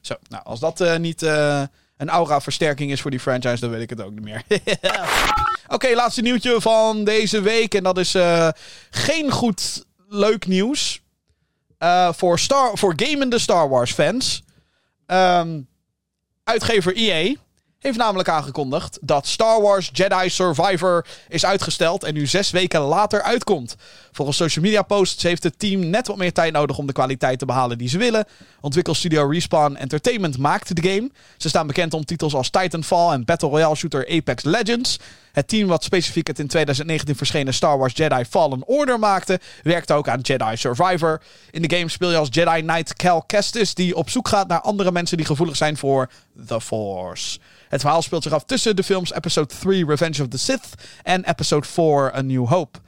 Zo, 0.00 0.14
nou, 0.28 0.44
als 0.44 0.60
dat 0.60 0.98
niet 0.98 1.22
een 2.00 2.08
aura-versterking 2.08 2.90
is 2.90 3.00
voor 3.00 3.10
die 3.10 3.20
franchise, 3.20 3.60
dan 3.60 3.70
weet 3.70 3.80
ik 3.82 3.90
het 3.90 4.02
ook 4.02 4.12
niet 4.12 4.24
meer. 4.24 4.42
Oké, 5.74 5.94
laatste 5.94 6.22
nieuwtje 6.22 6.60
van 6.60 7.04
deze 7.04 7.40
week. 7.40 7.74
En 7.74 7.82
dat 7.82 7.98
is 7.98 8.14
eh, 8.14 8.48
geen 8.90 9.30
goed 9.30 9.84
leuk 10.08 10.46
nieuws. 10.46 11.00
eh, 11.78 12.12
voor, 12.12 12.38
Star, 12.38 12.78
voor 12.78 12.92
gamende 12.96 13.38
Star 13.38 13.68
Wars 13.68 13.92
fans. 13.92 14.42
Ehm, 15.06 15.60
uitgever 16.44 16.96
EA 16.96 17.34
heeft 17.80 17.98
namelijk 17.98 18.28
aangekondigd 18.28 18.98
dat 19.00 19.26
Star 19.26 19.62
Wars 19.62 19.90
Jedi 19.92 20.28
Survivor 20.28 21.06
is 21.28 21.44
uitgesteld 21.44 22.04
en 22.04 22.14
nu 22.14 22.26
zes 22.26 22.50
weken 22.50 22.80
later 22.80 23.22
uitkomt. 23.22 23.76
Volgens 24.12 24.36
social 24.36 24.64
media 24.64 24.82
posts 24.82 25.22
heeft 25.22 25.42
het 25.42 25.58
team 25.58 25.86
net 25.86 26.06
wat 26.06 26.16
meer 26.16 26.32
tijd 26.32 26.52
nodig 26.52 26.78
om 26.78 26.86
de 26.86 26.92
kwaliteit 26.92 27.38
te 27.38 27.46
behalen 27.46 27.78
die 27.78 27.88
ze 27.88 27.98
willen. 27.98 28.24
Ontwikkelstudio 28.60 29.26
Respawn 29.26 29.74
Entertainment 29.74 30.38
maakt 30.38 30.76
de 30.76 30.90
game. 30.90 31.10
Ze 31.36 31.48
staan 31.48 31.66
bekend 31.66 31.94
om 31.94 32.04
titels 32.04 32.34
als 32.34 32.50
Titanfall 32.50 33.12
en 33.12 33.24
Battle 33.24 33.48
Royale 33.48 33.74
shooter 33.74 34.08
Apex 34.08 34.42
Legends. 34.42 34.98
Het 35.32 35.48
team 35.48 35.68
wat 35.68 35.84
specifiek 35.84 36.26
het 36.26 36.38
in 36.38 36.46
2019 36.46 37.16
verschenen 37.16 37.54
Star 37.54 37.78
Wars 37.78 37.92
Jedi 37.96 38.24
Fallen 38.24 38.66
Order 38.66 38.98
maakte, 38.98 39.40
werkte 39.62 39.92
ook 39.92 40.08
aan 40.08 40.20
Jedi 40.20 40.56
Survivor. 40.56 41.20
In 41.50 41.62
de 41.62 41.76
game 41.76 41.88
speel 41.88 42.10
je 42.10 42.16
als 42.16 42.28
Jedi 42.30 42.60
Knight 42.60 42.94
Cal 42.94 43.22
Kestis 43.22 43.74
die 43.74 43.96
op 43.96 44.10
zoek 44.10 44.28
gaat 44.28 44.48
naar 44.48 44.60
andere 44.60 44.92
mensen 44.92 45.16
die 45.16 45.26
gevoelig 45.26 45.56
zijn 45.56 45.76
voor 45.76 46.10
The 46.46 46.60
Force. 46.60 47.38
Het 47.70 47.80
verhaal 47.80 48.02
speelt 48.02 48.22
zich 48.22 48.32
af 48.32 48.44
tussen 48.44 48.76
de 48.76 48.82
films 48.82 49.12
Episode 49.12 49.46
3 49.46 49.86
Revenge 49.86 50.22
of 50.22 50.28
the 50.28 50.38
Sith 50.38 50.68
en 51.02 51.24
Episode 51.24 51.66
4 51.66 52.14
A 52.14 52.20
New 52.20 52.46
Hope. 52.46 52.78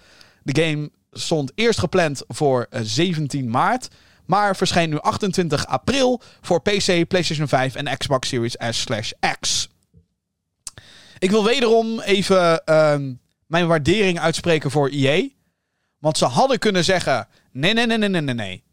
De 0.42 0.62
game 0.62 0.90
stond 1.12 1.52
eerst 1.54 1.78
gepland 1.78 2.22
voor 2.28 2.66
eh, 2.70 2.80
17 2.84 3.50
maart, 3.50 3.88
maar 4.26 4.56
verscheen 4.56 4.90
nu 4.90 5.00
28 5.00 5.66
april 5.66 6.20
voor 6.40 6.62
PC, 6.62 7.08
PlayStation 7.08 7.48
5 7.48 7.74
en 7.74 7.98
Xbox 7.98 8.28
Series 8.28 8.56
S/X. 8.70 9.68
Ik 11.18 11.30
wil 11.30 11.44
wederom 11.44 12.00
even 12.00 12.64
ehm, 12.64 13.12
mijn 13.46 13.66
waardering 13.66 14.20
uitspreken 14.20 14.70
voor 14.70 14.88
EA. 14.88 15.28
Want 15.98 16.18
ze 16.18 16.24
hadden 16.24 16.58
kunnen 16.58 16.84
zeggen: 16.84 17.28
nee, 17.52 17.72
nee, 17.72 17.86
nee, 17.86 17.98
nee, 17.98 18.08
nee, 18.08 18.20
nee, 18.20 18.34
nee. 18.34 18.64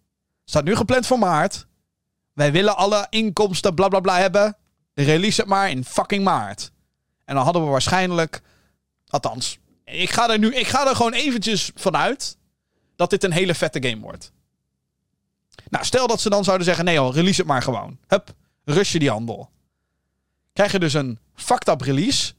Staat 0.45 0.63
nu 0.63 0.75
gepland 0.75 1.07
voor 1.07 1.19
maart. 1.19 1.67
Wij 2.33 2.51
willen 2.51 2.77
alle 2.77 3.07
inkomsten 3.09 3.73
bla 3.73 3.87
bla 3.87 3.99
bla 3.99 4.17
hebben. 4.17 4.57
Release 5.03 5.41
het 5.41 5.49
maar 5.49 5.69
in 5.69 5.85
fucking 5.85 6.23
maart. 6.23 6.71
En 7.25 7.35
dan 7.35 7.43
hadden 7.43 7.63
we 7.63 7.69
waarschijnlijk. 7.69 8.41
Althans, 9.07 9.57
ik 9.83 10.09
ga 10.09 10.29
er 10.29 10.39
nu. 10.39 10.55
Ik 10.55 10.67
ga 10.67 10.87
er 10.87 10.95
gewoon 10.95 11.13
eventjes 11.13 11.71
vanuit. 11.75 12.37
Dat 12.95 13.09
dit 13.09 13.23
een 13.23 13.31
hele 13.31 13.55
vette 13.55 13.87
game 13.87 14.01
wordt. 14.01 14.31
Nou, 15.69 15.85
stel 15.85 16.07
dat 16.07 16.21
ze 16.21 16.29
dan 16.29 16.43
zouden 16.43 16.65
zeggen: 16.65 16.85
nee, 16.85 16.93
joh, 16.93 17.13
release 17.13 17.39
het 17.39 17.49
maar 17.49 17.61
gewoon. 17.61 17.97
Hup, 18.07 18.33
rust 18.63 18.91
je 18.91 18.99
die 18.99 19.09
handel. 19.09 19.49
Krijg 20.53 20.71
je 20.71 20.79
dus 20.79 20.93
een 20.93 21.19
fucked 21.35 21.67
up 21.67 21.81
release. 21.81 22.33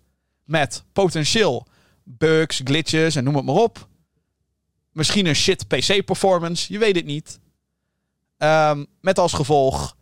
Met 0.45 0.85
potentieel 0.93 1.66
bugs, 2.05 2.61
glitches 2.65 3.16
en 3.16 3.24
noem 3.24 3.37
het 3.37 3.45
maar 3.45 3.55
op. 3.55 3.89
Misschien 4.93 5.27
een 5.27 5.35
shit 5.35 5.69
PC-performance. 5.69 6.73
Je 6.73 6.78
weet 6.78 6.97
het 6.97 7.05
niet. 7.05 7.41
Ehm, 8.37 8.85
met 9.01 9.19
als 9.19 9.32
gevolg. 9.32 9.97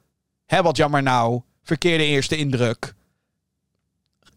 Hè, 0.47 0.63
wat 0.63 0.77
jammer 0.77 1.03
nou. 1.03 1.43
Verkeerde 1.69 2.05
eerste 2.05 2.37
indruk. 2.37 2.95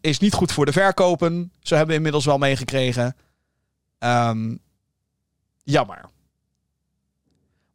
Is 0.00 0.18
niet 0.18 0.32
goed 0.32 0.52
voor 0.52 0.66
de 0.66 0.72
verkopen. 0.72 1.52
Zo 1.60 1.74
hebben 1.74 1.90
we 1.90 1.96
inmiddels 1.96 2.24
wel 2.24 2.38
meegekregen. 2.38 3.16
Ehm, 3.98 4.56
jammer. 5.62 6.04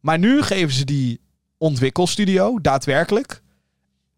Maar 0.00 0.18
nu 0.18 0.42
geven 0.42 0.74
ze 0.74 0.84
die 0.84 1.20
ontwikkelstudio 1.56 2.60
daadwerkelijk 2.60 3.42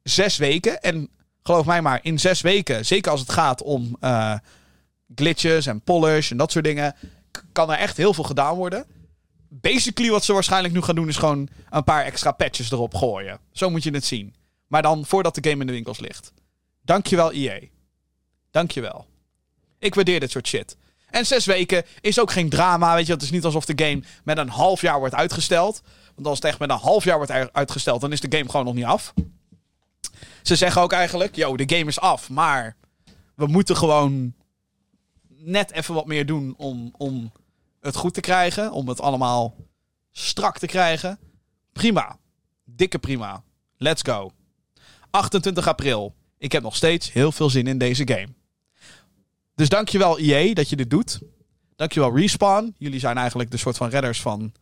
zes 0.03 0.37
weken. 0.37 0.83
En 0.83 1.09
geloof 1.43 1.67
mij 1.67 1.83
maar, 1.83 2.01
in 2.03 2.19
zes 2.19 2.41
weken, 2.41 2.87
zeker 2.87 3.11
als 3.11 3.21
het 3.21 3.31
gaat 3.31 3.63
om 3.63 3.97
eh, 4.01 4.39
glitches 5.15 5.67
en 5.67 5.81
polish 5.81 6.31
en 6.31 6.37
dat 6.37 6.53
soort 6.53 6.65
dingen, 6.65 6.95
kan 7.53 7.71
er 7.71 7.79
echt 7.79 7.97
heel 7.97 8.15
veel 8.15 8.25
gedaan 8.25 8.57
worden. 8.57 8.85
Basically, 9.49 10.11
wat 10.11 10.25
ze 10.25 10.33
waarschijnlijk 10.33 10.75
nu 10.75 10.83
gaan 10.83 10.95
doen, 10.95 11.09
is 11.09 11.17
gewoon 11.17 11.49
een 11.71 11.85
paar 11.85 12.05
extra 12.05 12.33
patches 12.33 12.71
erop 12.71 12.95
gooien. 12.95 13.39
Zo 13.53 13.71
moet 13.71 13.83
je 13.83 13.91
het 13.91 14.05
zien. 14.05 14.35
Maar 14.71 14.83
dan 14.83 15.07
voordat 15.07 15.35
de 15.35 15.49
game 15.49 15.61
in 15.61 15.67
de 15.67 15.73
winkels 15.73 15.99
ligt. 15.99 16.33
Dankjewel, 16.83 17.33
EA. 17.33 17.61
Dankjewel. 18.51 19.07
Ik 19.79 19.95
waardeer 19.95 20.21
dit 20.21 20.31
soort 20.31 20.47
shit. 20.47 20.77
En 21.07 21.27
zes 21.27 21.47
weken 21.47 21.85
is 22.01 22.21
ook 22.21 22.31
geen 22.31 22.49
drama. 22.49 22.95
Weet 22.95 23.07
je, 23.07 23.13
het 23.13 23.23
is 23.23 23.31
niet 23.31 23.45
alsof 23.45 23.65
de 23.65 23.85
game 23.85 24.03
met 24.25 24.39
een 24.39 24.49
half 24.49 24.81
jaar 24.81 24.99
wordt 24.99 25.15
uitgesteld. 25.15 25.83
Want 26.15 26.27
als 26.27 26.37
het 26.37 26.47
echt 26.47 26.59
met 26.59 26.71
een 26.71 26.77
half 26.77 27.05
jaar 27.05 27.17
wordt 27.17 27.53
uitgesteld, 27.53 28.01
dan 28.01 28.13
is 28.13 28.21
de 28.21 28.37
game 28.37 28.51
gewoon 28.51 28.67
nog 28.67 28.75
niet 28.75 28.85
af. 28.85 29.15
Ze 30.43 30.57
zeggen 30.57 30.83
ook 30.83 30.93
eigenlijk, 30.93 31.37
yo, 31.37 31.57
de 31.57 31.77
game 31.77 31.89
is 31.91 32.01
af, 32.01 32.29
maar 32.29 32.77
we 33.35 33.47
moeten 33.47 33.77
gewoon 33.77 34.35
net 35.29 35.71
even 35.73 35.95
wat 35.95 36.07
meer 36.07 36.27
doen 36.27 36.55
om, 36.57 36.95
om 36.97 37.33
het 37.81 37.97
goed 37.97 38.15
te 38.15 38.21
krijgen. 38.21 38.73
Om 38.73 38.89
het 38.89 39.01
allemaal 39.01 39.57
strak 40.11 40.59
te 40.59 40.67
krijgen. 40.67 41.19
Prima. 41.73 42.19
Dikke 42.65 42.99
prima. 42.99 43.43
Let's 43.77 44.03
go. 44.03 44.33
28 45.11 45.67
april. 45.67 46.15
Ik 46.39 46.53
heb 46.53 46.63
nog 46.63 46.77
steeds 46.77 47.13
heel 47.13 47.33
veel 47.33 47.51
zin 47.51 47.67
in 47.67 47.79
deze 47.79 48.09
game. 48.09 48.29
Dus 49.55 49.69
dankjewel 49.69 50.19
EA 50.19 50.55
dat 50.55 50.69
je 50.69 50.77
dit 50.77 50.91
doet. 50.91 51.21
Dankjewel 51.77 52.17
Respawn. 52.17 52.75
Jullie 52.79 53.01
zijn 53.01 53.17
eigenlijk 53.17 53.51
de 53.51 53.57
soort 53.57 53.77
van 53.77 53.89
redders 53.89 54.21
van 54.21 54.53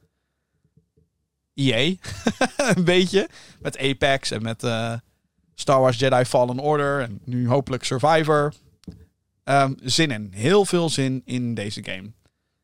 EA. 1.55 1.95
Een 2.75 2.85
beetje. 2.85 3.29
Met 3.61 3.79
Apex 3.79 4.31
en 4.31 4.43
met 4.43 4.63
eh, 4.63 4.95
Star 5.55 5.81
Wars 5.81 5.99
Jedi 5.99 6.25
Fallen 6.25 6.59
Order. 6.59 7.01
En 7.01 7.21
nu 7.25 7.49
hopelijk 7.49 7.85
Survivor. 7.85 8.55
Ehm, 9.45 9.75
zin 9.83 10.11
in. 10.11 10.29
Heel 10.35 10.65
veel 10.65 10.89
zin 10.89 11.23
in 11.25 11.55
deze 11.55 11.85
game. 11.85 12.13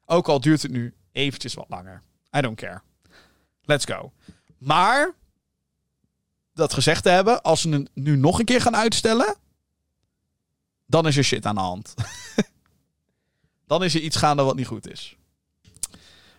Ook 0.05 0.29
al 0.29 0.41
duurt 0.41 0.63
het 0.63 0.71
nu 0.71 0.95
eventjes 1.13 1.55
wat 1.55 1.67
langer. 1.69 2.03
I 2.37 2.41
don't 2.41 2.57
care. 2.57 2.81
Let's 3.63 3.85
go. 3.85 4.13
Maar, 4.59 5.15
dat 6.55 6.73
gezegd 6.73 7.03
te 7.03 7.09
hebben, 7.09 7.43
als 7.43 7.61
ze 7.61 7.69
het 7.69 7.91
nu 7.95 8.17
nog 8.17 8.39
een 8.39 8.45
keer 8.45 8.61
gaan 8.61 8.77
uitstellen, 8.77 9.37
dan 10.87 11.07
is 11.07 11.17
er 11.17 11.25
shit 11.25 11.47
aan 11.47 11.55
de 11.55 11.61
hand. 11.61 11.95
dan 13.67 13.85
is 13.85 13.95
er 13.95 14.01
iets 14.01 14.17
gaande 14.17 14.43
wat 14.43 14.57
niet 14.57 14.67
goed 14.67 14.91
is. 14.91 15.17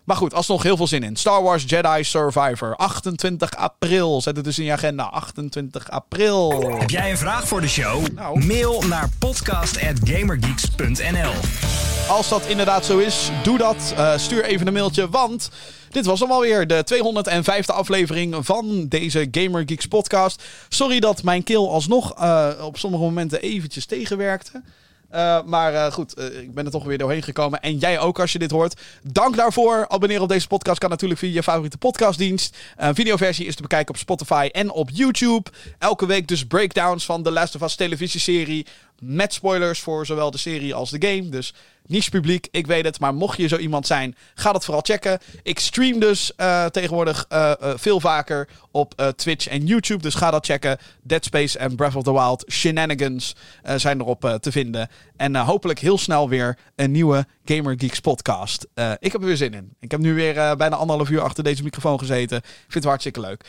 Maar 0.06 0.16
goed, 0.16 0.34
alsnog 0.34 0.64
heel 0.64 0.78
veel 0.78 0.88
zin 0.88 1.04
in. 1.04 1.16
Star 1.16 1.44
Wars 1.44 1.64
Jedi 1.68 2.04
Survivor. 2.04 2.76
28 2.76 3.56
april. 3.56 4.22
Zet 4.22 4.36
het 4.36 4.46
dus 4.46 4.60
in 4.60 4.66
je 4.66 4.72
agenda. 4.72 5.04
28 5.04 5.90
april. 5.90 6.70
Heb 6.80 6.90
jij 6.90 7.12
een 7.12 7.18
vraag 7.18 7.48
voor 7.48 7.62
de 7.62 7.68
show? 7.68 8.08
Nou. 8.08 8.46
Mail 8.46 8.82
naar 8.82 9.10
podcast.gamergeeks.nl 9.20 11.94
Als 12.10 12.30
dat 12.30 12.45
inderdaad 12.45 12.86
zo 12.86 12.98
is, 12.98 13.30
doe 13.44 13.57
dat. 13.57 13.94
Eh, 13.98 14.18
stuur 14.18 14.44
even 14.44 14.68
een 14.68 14.73
mailtje, 14.73 15.10
want 15.10 15.49
dit 15.90 16.06
was 16.06 16.19
hem 16.19 16.32
alweer. 16.32 16.68
De 16.68 16.84
205e 16.84 17.73
aflevering 17.73 18.36
van 18.45 18.88
deze 18.88 19.27
Gamer 19.32 19.64
Geeks 19.65 19.86
podcast. 19.86 20.44
Sorry 20.69 20.99
dat 20.99 21.23
mijn 21.23 21.44
keel 21.44 21.72
alsnog 21.72 22.14
eh, 22.14 22.49
op 22.61 22.77
sommige 22.77 23.03
momenten 23.03 23.41
eventjes 23.41 23.86
tegenwerkte. 23.86 24.61
Eh, 25.10 25.44
maar 25.44 25.91
goed, 25.91 26.19
ik 26.19 26.53
ben 26.53 26.65
er 26.65 26.72
toch 26.72 26.84
weer 26.84 26.98
doorheen 26.98 27.23
gekomen. 27.23 27.61
En 27.61 27.77
jij 27.77 27.99
ook 27.99 28.19
als 28.19 28.32
je 28.32 28.40
dit 28.40 28.52
hoort. 28.52 28.82
Dank 29.03 29.36
daarvoor. 29.36 29.86
Abonneren 29.88 30.23
op 30.23 30.30
deze 30.30 30.48
podcast 30.48 30.80
kan 30.80 30.90
natuurlijk 30.90 31.19
via 31.19 31.34
je 31.34 31.44
favoriete 31.44 31.77
podcastdienst. 31.77 32.57
Een 32.77 32.95
videoversie 32.95 33.45
is 33.45 33.56
te 33.56 33.61
bekijken 33.61 33.94
op 33.94 33.99
Spotify 33.99 34.49
en 34.52 34.72
op 34.72 34.90
YouTube. 34.94 35.49
Elke 35.80 36.06
week 36.06 36.27
dus 36.27 36.45
breakdowns 36.45 37.06
van 37.06 37.23
de 37.23 37.32
Last 37.32 37.56
of 37.56 37.61
Us 37.61 37.76
televisieserie. 37.76 38.65
Met 38.99 39.34
spoilers 39.34 39.80
voor 39.80 40.06
zowel 40.06 40.32
de 40.32 40.38
serie 40.38 40.73
als 40.73 40.90
de 40.90 41.07
game. 41.07 41.30
Dus 41.30 41.53
niche 41.88 42.10
publiek, 42.10 42.48
ik 42.52 42.68
weet 42.68 42.86
het. 42.86 42.99
Maar 42.99 43.14
mocht 43.14 43.38
je 43.38 43.48
zo 43.48 43.57
iemand 43.57 43.88
zijn, 43.88 44.16
ga 44.36 44.52
dat 44.52 44.66
vooral 44.66 44.84
checken. 44.84 45.20
Ik 45.44 45.60
stream 45.60 45.99
dus 45.99 46.36
eh, 46.36 46.66
tegenwoordig 46.66 47.26
eh, 47.30 47.52
eh, 47.52 47.57
veel 47.76 47.99
vaker 47.99 48.48
op 48.72 49.14
Twitch 49.16 49.48
en 49.48 49.66
YouTube. 49.66 50.02
Dus 50.02 50.16
ga 50.16 50.32
dat 50.32 50.45
checken. 50.45 50.78
Dead 51.02 51.26
Space 51.26 51.57
en 51.57 51.76
Breath 51.76 51.95
of 51.95 52.03
the 52.03 52.12
Wild 52.14 52.45
Shenanigans 52.52 53.36
zijn 53.76 53.99
erop 53.99 54.38
te 54.41 54.52
vinden. 54.52 54.90
En 55.18 55.36
hopelijk 55.36 55.80
heel 55.80 55.98
snel 55.98 56.30
weer 56.30 56.57
een 56.76 56.91
nieuwe 56.91 57.26
Gamer 57.45 57.76
Geeks 57.78 57.99
podcast. 57.99 58.68
Ik 58.99 59.12
heb 59.12 59.22
er 59.22 59.28
weer 59.28 59.38
zin 59.38 59.53
in. 59.53 59.76
Ik 59.80 59.91
heb 59.91 59.99
nu 59.99 60.14
weer 60.14 60.34
bijna 60.34 60.76
anderhalf 60.76 61.10
uur 61.10 61.22
achter 61.22 61.44
deze 61.44 61.64
microfoon 61.64 61.99
gezeten. 61.99 62.38
Ik 62.38 62.44
vind 62.57 62.74
het 62.74 62.84
hartstikke 62.84 63.20
leuk. 63.20 63.45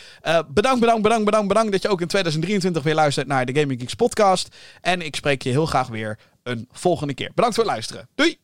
Bedankt, 0.48 0.80
bedankt, 0.80 1.02
bedankt, 1.02 1.24
bedankt, 1.24 1.48
bedankt 1.48 1.72
dat 1.72 1.82
je 1.82 1.88
ook 1.88 2.00
in 2.00 2.06
2023 2.06 2.82
weer 2.82 2.94
luistert 2.94 3.26
naar 3.26 3.46
de 3.46 3.60
Gaming 3.60 3.80
Geeks 3.80 3.94
podcast. 3.94 4.56
En 4.80 5.02
ik 5.02 5.16
spreek 5.16 5.42
je 5.42 5.50
heel 5.50 5.66
graag 5.66 5.88
weer 5.88 6.18
een 6.46 6.68
volgende 6.72 7.14
keer. 7.14 7.30
Bedankt 7.34 7.54
voor 7.54 7.64
het 7.64 7.72
luisteren. 7.72 8.08
Doei! 8.14 8.38